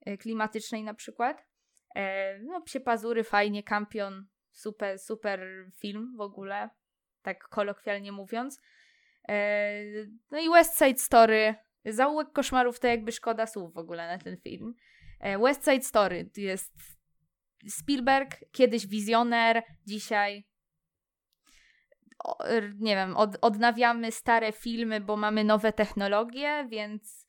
e, 0.07 0.17
klimatycznej 0.17 0.85
na 0.85 0.95
przykład. 0.95 1.47
E, 1.95 2.39
no, 2.39 2.61
Psie 2.63 2.81
Pazury, 2.81 3.25
fajnie, 3.25 3.63
Kampion, 3.63 4.27
super, 4.53 4.99
super 4.99 5.41
film 5.81 6.15
w 6.17 6.21
ogóle, 6.21 6.71
tak 7.23 7.49
kolokwialnie 7.49 8.13
mówiąc. 8.13 8.61
E, 9.29 9.83
no 10.31 10.39
i 10.39 10.51
West 10.51 10.79
Side 10.79 10.99
Story. 10.99 11.55
Zaułek 11.85 12.33
koszmarów 12.33 12.81
to 12.81 12.87
jakby 12.87 13.13
szkoda 13.13 13.47
słów 13.47 13.75
w 13.75 13.79
ogóle 13.79 14.07
na 14.07 14.19
ten 14.19 14.37
film. 14.37 14.75
E, 15.21 15.39
West 15.39 15.65
Side 15.65 15.85
Story 15.85 16.31
to 16.35 16.41
jest 16.41 16.73
Spielberg, 17.69 18.37
kiedyś 18.53 18.87
wizjoner, 18.87 19.63
dzisiaj 19.87 20.47
nie 22.79 22.95
wiem, 22.95 23.17
od, 23.17 23.37
odnawiamy 23.41 24.13
stare 24.13 24.53
filmy, 24.53 25.01
bo 25.01 25.17
mamy 25.17 25.45
nowe 25.45 25.73
technologie, 25.73 26.67
więc 26.71 27.27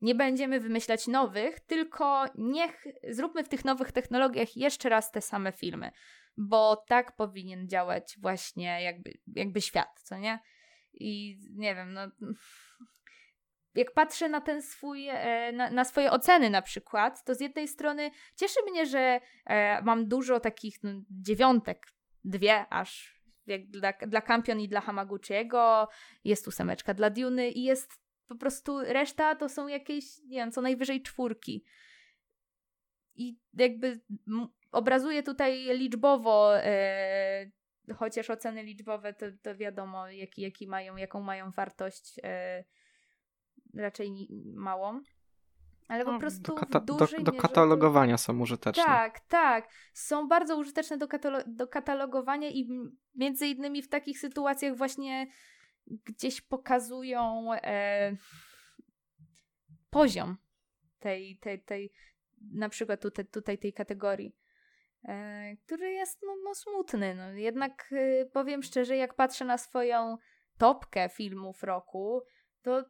nie 0.00 0.14
będziemy 0.14 0.60
wymyślać 0.60 1.06
nowych, 1.06 1.60
tylko 1.60 2.24
niech 2.34 2.84
zróbmy 3.10 3.44
w 3.44 3.48
tych 3.48 3.64
nowych 3.64 3.92
technologiach 3.92 4.56
jeszcze 4.56 4.88
raz 4.88 5.10
te 5.10 5.20
same 5.20 5.52
filmy, 5.52 5.90
bo 6.36 6.84
tak 6.88 7.16
powinien 7.16 7.68
działać 7.68 8.16
właśnie 8.20 8.82
jakby, 8.82 9.12
jakby 9.26 9.60
świat, 9.60 10.00
co 10.02 10.18
nie? 10.18 10.38
I 10.92 11.38
nie 11.50 11.74
wiem, 11.74 11.92
no. 11.92 12.00
Jak 13.74 13.92
patrzę 13.92 14.28
na 14.28 14.40
ten 14.40 14.62
swój, 14.62 15.08
e, 15.08 15.52
na, 15.52 15.70
na 15.70 15.84
swoje 15.84 16.10
oceny 16.10 16.50
na 16.50 16.62
przykład, 16.62 17.24
to 17.24 17.34
z 17.34 17.40
jednej 17.40 17.68
strony 17.68 18.10
cieszy 18.36 18.60
mnie, 18.70 18.86
że 18.86 19.20
e, 19.46 19.82
mam 19.82 20.08
dużo 20.08 20.40
takich 20.40 20.82
no, 20.82 20.90
dziewiątek, 21.10 21.86
dwie 22.24 22.66
aż, 22.70 23.20
jak 23.46 23.66
dla, 23.66 23.92
dla 23.92 24.20
Campion 24.20 24.60
i 24.60 24.68
dla 24.68 24.80
Hamaguchiego, 24.80 25.88
jest 26.24 26.48
ósemeczka 26.48 26.94
dla 26.94 27.10
Duny 27.10 27.50
i 27.50 27.62
jest 27.62 27.92
po 28.28 28.36
prostu 28.36 28.78
reszta 28.78 29.34
to 29.34 29.48
są 29.48 29.68
jakieś, 29.68 30.04
nie 30.18 30.38
wiem, 30.38 30.52
co 30.52 30.60
najwyżej 30.60 31.02
czwórki. 31.02 31.64
I 33.14 33.38
jakby 33.54 34.00
obrazuje 34.72 35.22
tutaj 35.22 35.78
liczbowo 35.78 36.58
e, 36.58 37.50
chociaż 37.96 38.30
oceny 38.30 38.62
liczbowe 38.62 39.14
to, 39.14 39.26
to 39.42 39.56
wiadomo, 39.56 40.08
jaki, 40.08 40.42
jaki 40.42 40.66
mają, 40.66 40.96
jaką 40.96 41.20
mają 41.20 41.50
wartość, 41.50 42.20
e, 42.24 42.64
raczej 43.74 44.28
małą. 44.54 45.00
Ale 45.88 46.04
po 46.04 46.12
no, 46.12 46.18
prostu 46.18 46.42
do, 46.42 46.54
kata- 46.54 46.80
do, 46.80 46.96
do 47.22 47.32
katalogowania 47.32 48.18
są 48.18 48.40
użyteczne. 48.40 48.84
Tak, 48.84 49.20
tak. 49.20 49.68
Są 49.94 50.28
bardzo 50.28 50.56
użyteczne 50.56 50.98
do, 50.98 51.06
katalo- 51.06 51.44
do 51.46 51.68
katalogowania 51.68 52.48
i 52.48 52.68
między 53.14 53.46
innymi 53.46 53.82
w 53.82 53.88
takich 53.88 54.18
sytuacjach 54.18 54.76
właśnie 54.76 55.26
gdzieś 55.86 56.40
pokazują 56.40 57.52
e, 57.54 58.16
poziom 59.90 60.36
tej, 60.98 61.38
tej, 61.38 61.62
tej 61.62 61.92
na 62.52 62.68
przykład 62.68 63.02
tutaj, 63.02 63.26
tutaj 63.26 63.58
tej 63.58 63.72
kategorii. 63.72 64.36
E, 65.08 65.56
który 65.56 65.92
jest 65.92 66.22
no, 66.22 66.36
no 66.44 66.54
smutny. 66.54 67.14
No. 67.14 67.30
Jednak 67.30 67.92
y, 67.92 68.30
powiem 68.32 68.62
szczerze, 68.62 68.96
jak 68.96 69.14
patrzę 69.14 69.44
na 69.44 69.58
swoją 69.58 70.16
topkę 70.58 71.08
filmów 71.08 71.62
roku, 71.62 72.22
to 72.62 72.84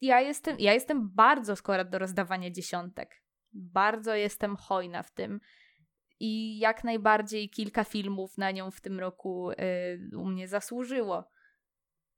ja 0.00 0.20
jestem, 0.20 0.56
ja 0.58 0.72
jestem 0.72 1.10
bardzo 1.14 1.56
skora 1.56 1.84
do 1.84 1.98
rozdawania 1.98 2.50
dziesiątek. 2.50 3.22
Bardzo 3.52 4.14
jestem 4.14 4.56
hojna 4.56 5.02
w 5.02 5.10
tym. 5.10 5.40
I 6.20 6.58
jak 6.58 6.84
najbardziej 6.84 7.50
kilka 7.50 7.84
filmów 7.84 8.38
na 8.38 8.50
nią 8.50 8.70
w 8.70 8.80
tym 8.80 9.00
roku 9.00 9.50
y, 9.50 10.16
u 10.16 10.24
mnie 10.24 10.48
zasłużyło. 10.48 11.28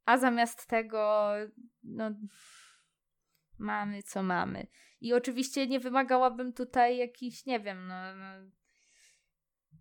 A 0.05 0.19
zamiast 0.19 0.67
tego, 0.67 1.33
no, 1.83 2.11
mamy 3.59 4.03
co 4.03 4.23
mamy. 4.23 4.67
I 5.01 5.15
oczywiście 5.15 5.67
nie 5.67 5.81
wymagałabym 5.81 6.53
tutaj 6.53 6.97
jakichś, 6.97 7.47
nie 7.47 7.61
wiem, 7.61 7.87
no, 7.87 8.17
no 8.17 8.51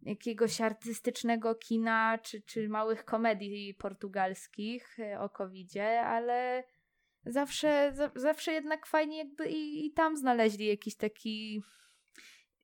jakiegoś 0.05 0.61
artystycznego 0.61 1.55
kina 1.55 2.17
czy, 2.17 2.41
czy 2.41 2.69
małych 2.69 3.05
komedii 3.05 3.73
portugalskich 3.73 4.99
e, 4.99 5.19
o 5.19 5.29
covidzie, 5.29 6.01
ale 6.01 6.63
zawsze, 7.25 7.93
zawsze 8.15 8.51
jednak 8.51 8.85
fajnie 8.85 9.17
jakby 9.17 9.49
i, 9.49 9.85
i 9.85 9.93
tam 9.93 10.17
znaleźli 10.17 10.65
jakiś 10.65 10.95
taki 10.95 11.63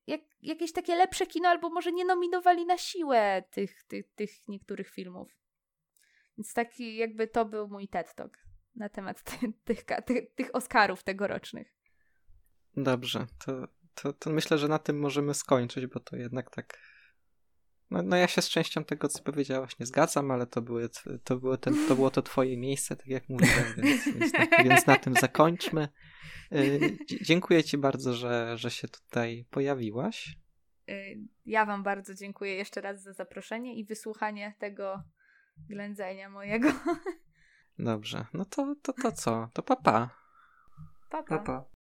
jak, 0.07 0.21
jakieś 0.41 0.73
takie 0.73 0.95
lepsze 0.95 1.27
kino, 1.27 1.49
albo 1.49 1.69
może 1.69 1.91
nie 1.91 2.05
nominowali 2.05 2.65
na 2.65 2.77
siłę 2.77 3.43
tych, 3.51 3.83
tych, 3.83 4.13
tych 4.15 4.47
niektórych 4.47 4.89
filmów. 4.89 5.37
Więc 6.37 6.53
taki 6.53 6.95
jakby 6.95 7.27
to 7.27 7.45
był 7.45 7.67
mój 7.67 7.87
TED 7.87 8.15
Talk 8.15 8.37
na 8.75 8.89
temat 8.89 9.23
ty, 9.29 9.53
tych, 9.63 9.83
tych, 10.05 10.35
tych 10.35 10.55
Oscarów 10.55 11.03
tegorocznych. 11.03 11.73
Dobrze, 12.77 13.27
to, 13.45 13.67
to, 13.95 14.13
to 14.13 14.29
myślę, 14.29 14.57
że 14.57 14.67
na 14.67 14.79
tym 14.79 14.99
możemy 14.99 15.33
skończyć, 15.33 15.87
bo 15.87 15.99
to 15.99 16.15
jednak 16.15 16.49
tak 16.49 16.79
no, 17.91 18.01
no 18.03 18.15
ja 18.15 18.27
się 18.27 18.41
z 18.41 18.49
częścią 18.49 18.83
tego, 18.83 19.07
co 19.07 19.23
powiedziałaś, 19.23 19.79
nie 19.79 19.85
zgadzam, 19.85 20.31
ale 20.31 20.47
to, 20.47 20.61
były, 20.61 20.89
to, 21.23 21.37
było, 21.37 21.57
ten, 21.57 21.87
to 21.87 21.95
było 21.95 22.11
to 22.11 22.21
twoje 22.21 22.57
miejsce, 22.57 22.95
tak 22.95 23.07
jak 23.07 23.29
mówiłem, 23.29 23.73
więc, 23.77 24.05
więc, 24.05 24.33
na, 24.33 24.63
więc 24.63 24.87
na 24.87 24.95
tym 24.95 25.13
zakończmy. 25.13 25.89
Y, 26.53 26.97
dziękuję 27.21 27.63
ci 27.63 27.77
bardzo, 27.77 28.13
że, 28.13 28.57
że 28.57 28.71
się 28.71 28.87
tutaj 28.87 29.45
pojawiłaś. 29.49 30.37
Y, 30.89 31.17
ja 31.45 31.65
wam 31.65 31.83
bardzo 31.83 32.15
dziękuję 32.15 32.55
jeszcze 32.55 32.81
raz 32.81 33.03
za 33.03 33.13
zaproszenie 33.13 33.75
i 33.75 33.85
wysłuchanie 33.85 34.53
tego 34.59 35.03
ględzenia 35.69 36.29
mojego. 36.29 36.69
Dobrze, 37.79 38.25
no 38.33 38.45
to, 38.45 38.75
to, 38.81 38.93
to 38.93 39.11
co? 39.11 39.49
To 39.53 39.63
papa. 39.63 40.09
Papa. 41.09 41.37
Pa. 41.37 41.43
pa. 41.43 41.78